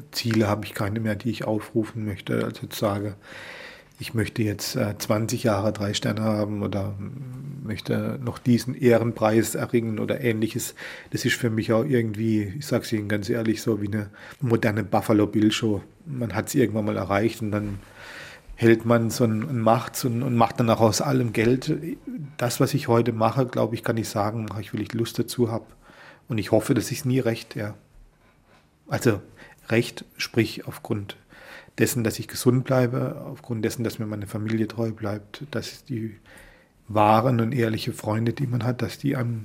äh, 0.00 0.02
Ziele 0.12 0.46
habe 0.46 0.64
ich 0.64 0.74
keine 0.74 1.00
mehr, 1.00 1.16
die 1.16 1.30
ich 1.30 1.44
aufrufen 1.44 2.04
möchte. 2.04 2.44
Also 2.44 2.66
ich 2.70 2.76
sage, 2.76 3.16
ich 3.98 4.14
möchte 4.14 4.42
jetzt 4.42 4.78
20 4.98 5.44
äh, 5.44 5.46
Jahre 5.48 5.72
drei 5.72 5.92
Sterne 5.92 6.22
haben 6.22 6.62
oder 6.62 6.94
möchte 7.64 8.20
noch 8.22 8.38
diesen 8.38 8.74
Ehrenpreis 8.74 9.56
erringen 9.56 9.98
oder 9.98 10.20
ähnliches. 10.20 10.74
Das 11.10 11.24
ist 11.24 11.34
für 11.34 11.50
mich 11.50 11.72
auch 11.72 11.84
irgendwie, 11.84 12.54
ich 12.58 12.66
sage 12.66 12.84
es 12.84 12.92
Ihnen 12.92 13.08
ganz 13.08 13.28
ehrlich, 13.28 13.60
so 13.60 13.82
wie 13.82 13.88
eine 13.88 14.10
moderne 14.40 14.84
Buffalo 14.84 15.26
Bill 15.26 15.50
Show. 15.50 15.82
Man 16.06 16.34
hat 16.34 16.46
es 16.46 16.54
irgendwann 16.54 16.84
mal 16.84 16.96
erreicht 16.96 17.42
und 17.42 17.50
dann 17.50 17.80
hält 18.60 18.84
man 18.84 19.04
und, 19.04 19.44
und 19.44 19.60
macht 19.60 20.04
und, 20.04 20.24
und 20.24 20.34
macht 20.34 20.58
dann 20.58 20.68
auch 20.68 20.80
aus 20.80 21.00
allem 21.00 21.32
Geld. 21.32 21.72
Das, 22.38 22.58
was 22.58 22.74
ich 22.74 22.88
heute 22.88 23.12
mache, 23.12 23.46
glaube 23.46 23.76
ich, 23.76 23.84
kann 23.84 23.96
ich 23.96 24.08
sagen, 24.08 24.46
mache 24.46 24.60
ich, 24.60 24.74
weil 24.74 24.80
ich 24.80 24.92
Lust 24.94 25.16
dazu 25.16 25.52
habe. 25.52 25.66
Und 26.26 26.38
ich 26.38 26.50
hoffe, 26.50 26.74
dass 26.74 26.90
ich 26.90 26.98
es 26.98 27.04
nie 27.04 27.20
recht, 27.20 27.54
ja. 27.54 27.74
Also 28.88 29.22
recht, 29.68 30.04
sprich 30.16 30.66
aufgrund 30.66 31.16
dessen, 31.78 32.02
dass 32.02 32.18
ich 32.18 32.26
gesund 32.26 32.64
bleibe, 32.64 33.24
aufgrund 33.30 33.64
dessen, 33.64 33.84
dass 33.84 34.00
mir 34.00 34.06
meine 34.06 34.26
Familie 34.26 34.66
treu 34.66 34.90
bleibt, 34.90 35.44
dass 35.52 35.84
die 35.84 36.16
wahren 36.88 37.40
und 37.40 37.52
ehrliche 37.52 37.92
Freunde, 37.92 38.32
die 38.32 38.48
man 38.48 38.64
hat, 38.64 38.82
dass 38.82 38.98
die 38.98 39.14
an, 39.14 39.44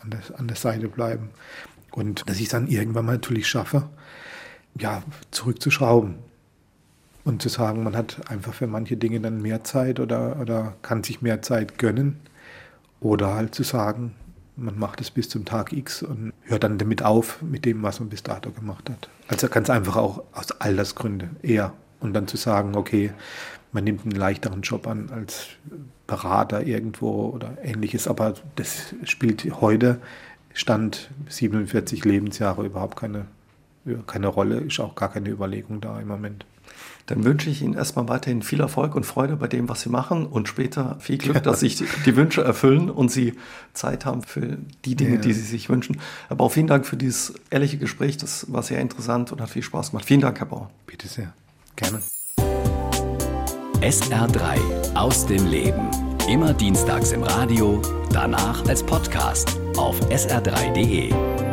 an, 0.00 0.10
der, 0.10 0.22
an 0.36 0.48
der 0.48 0.56
Seite 0.56 0.88
bleiben. 0.88 1.30
Und 1.92 2.28
dass 2.28 2.38
ich 2.38 2.44
es 2.44 2.48
dann 2.48 2.66
irgendwann 2.66 3.06
mal 3.06 3.12
natürlich 3.12 3.46
schaffe, 3.46 3.88
ja, 4.76 5.04
zurückzuschrauben 5.30 6.16
und 7.24 7.40
zu 7.40 7.48
sagen, 7.48 7.82
man 7.82 7.96
hat 7.96 8.30
einfach 8.30 8.52
für 8.52 8.66
manche 8.66 8.96
Dinge 8.96 9.20
dann 9.20 9.40
mehr 9.40 9.64
Zeit 9.64 9.98
oder, 9.98 10.38
oder 10.40 10.74
kann 10.82 11.02
sich 11.02 11.22
mehr 11.22 11.42
Zeit 11.42 11.78
gönnen. 11.78 12.20
Oder 13.00 13.34
halt 13.34 13.54
zu 13.54 13.62
sagen, 13.62 14.14
man 14.56 14.78
macht 14.78 15.00
es 15.00 15.10
bis 15.10 15.28
zum 15.28 15.44
Tag 15.44 15.72
X 15.72 16.02
und 16.02 16.32
hört 16.42 16.64
dann 16.64 16.78
damit 16.78 17.02
auf 17.02 17.42
mit 17.42 17.64
dem, 17.64 17.82
was 17.82 18.00
man 18.00 18.08
bis 18.08 18.22
dato 18.22 18.50
gemacht 18.50 18.88
hat. 18.88 19.08
Also 19.28 19.48
ganz 19.48 19.68
einfach 19.70 19.96
auch 19.96 20.22
aus 20.32 20.52
Altersgründen 20.60 21.36
eher. 21.42 21.72
Und 22.00 22.12
dann 22.12 22.28
zu 22.28 22.36
sagen, 22.36 22.76
okay, 22.76 23.12
man 23.72 23.84
nimmt 23.84 24.02
einen 24.02 24.12
leichteren 24.12 24.62
Job 24.62 24.86
an 24.86 25.10
als 25.10 25.48
Berater 26.06 26.66
irgendwo 26.66 27.30
oder 27.30 27.56
ähnliches. 27.62 28.06
Aber 28.06 28.34
das 28.56 28.94
spielt 29.04 29.44
heute, 29.60 30.00
Stand 30.52 31.10
47 31.28 32.04
Lebensjahre, 32.04 32.64
überhaupt 32.64 32.96
keine, 32.96 33.26
keine 34.06 34.28
Rolle, 34.28 34.58
ist 34.58 34.78
auch 34.78 34.94
gar 34.94 35.10
keine 35.10 35.30
Überlegung 35.30 35.80
da 35.80 35.98
im 35.98 36.08
Moment. 36.08 36.44
Dann 37.06 37.24
wünsche 37.24 37.50
ich 37.50 37.60
Ihnen 37.60 37.74
erstmal 37.74 38.08
weiterhin 38.08 38.42
viel 38.42 38.60
Erfolg 38.60 38.94
und 38.94 39.04
Freude 39.04 39.36
bei 39.36 39.46
dem, 39.46 39.68
was 39.68 39.82
Sie 39.82 39.90
machen 39.90 40.26
und 40.26 40.48
später 40.48 40.96
viel 41.00 41.18
Glück, 41.18 41.42
dass 41.42 41.60
sich 41.60 41.84
die 42.06 42.16
Wünsche 42.16 42.42
erfüllen 42.42 42.88
und 42.88 43.10
Sie 43.10 43.34
Zeit 43.74 44.06
haben 44.06 44.22
für 44.22 44.58
die 44.84 44.94
Dinge, 44.94 45.16
ja. 45.16 45.20
die 45.20 45.32
Sie 45.32 45.42
sich 45.42 45.68
wünschen. 45.68 46.00
Herr 46.28 46.36
Bau, 46.36 46.48
vielen 46.48 46.66
Dank 46.66 46.86
für 46.86 46.96
dieses 46.96 47.34
ehrliche 47.50 47.76
Gespräch. 47.76 48.16
Das 48.16 48.50
war 48.50 48.62
sehr 48.62 48.80
interessant 48.80 49.32
und 49.32 49.40
hat 49.40 49.50
viel 49.50 49.62
Spaß 49.62 49.90
gemacht. 49.90 50.06
Vielen 50.06 50.20
Dank, 50.20 50.38
Herr 50.38 50.46
Bau. 50.46 50.70
Bitte 50.86 51.08
sehr. 51.08 51.34
Gerne. 51.76 52.00
SR3 53.80 54.94
aus 54.94 55.26
dem 55.26 55.46
Leben. 55.46 55.90
Immer 56.26 56.54
dienstags 56.54 57.12
im 57.12 57.22
Radio, 57.22 57.82
danach 58.10 58.66
als 58.66 58.82
Podcast 58.82 59.58
auf 59.76 60.00
sr3.de. 60.08 61.43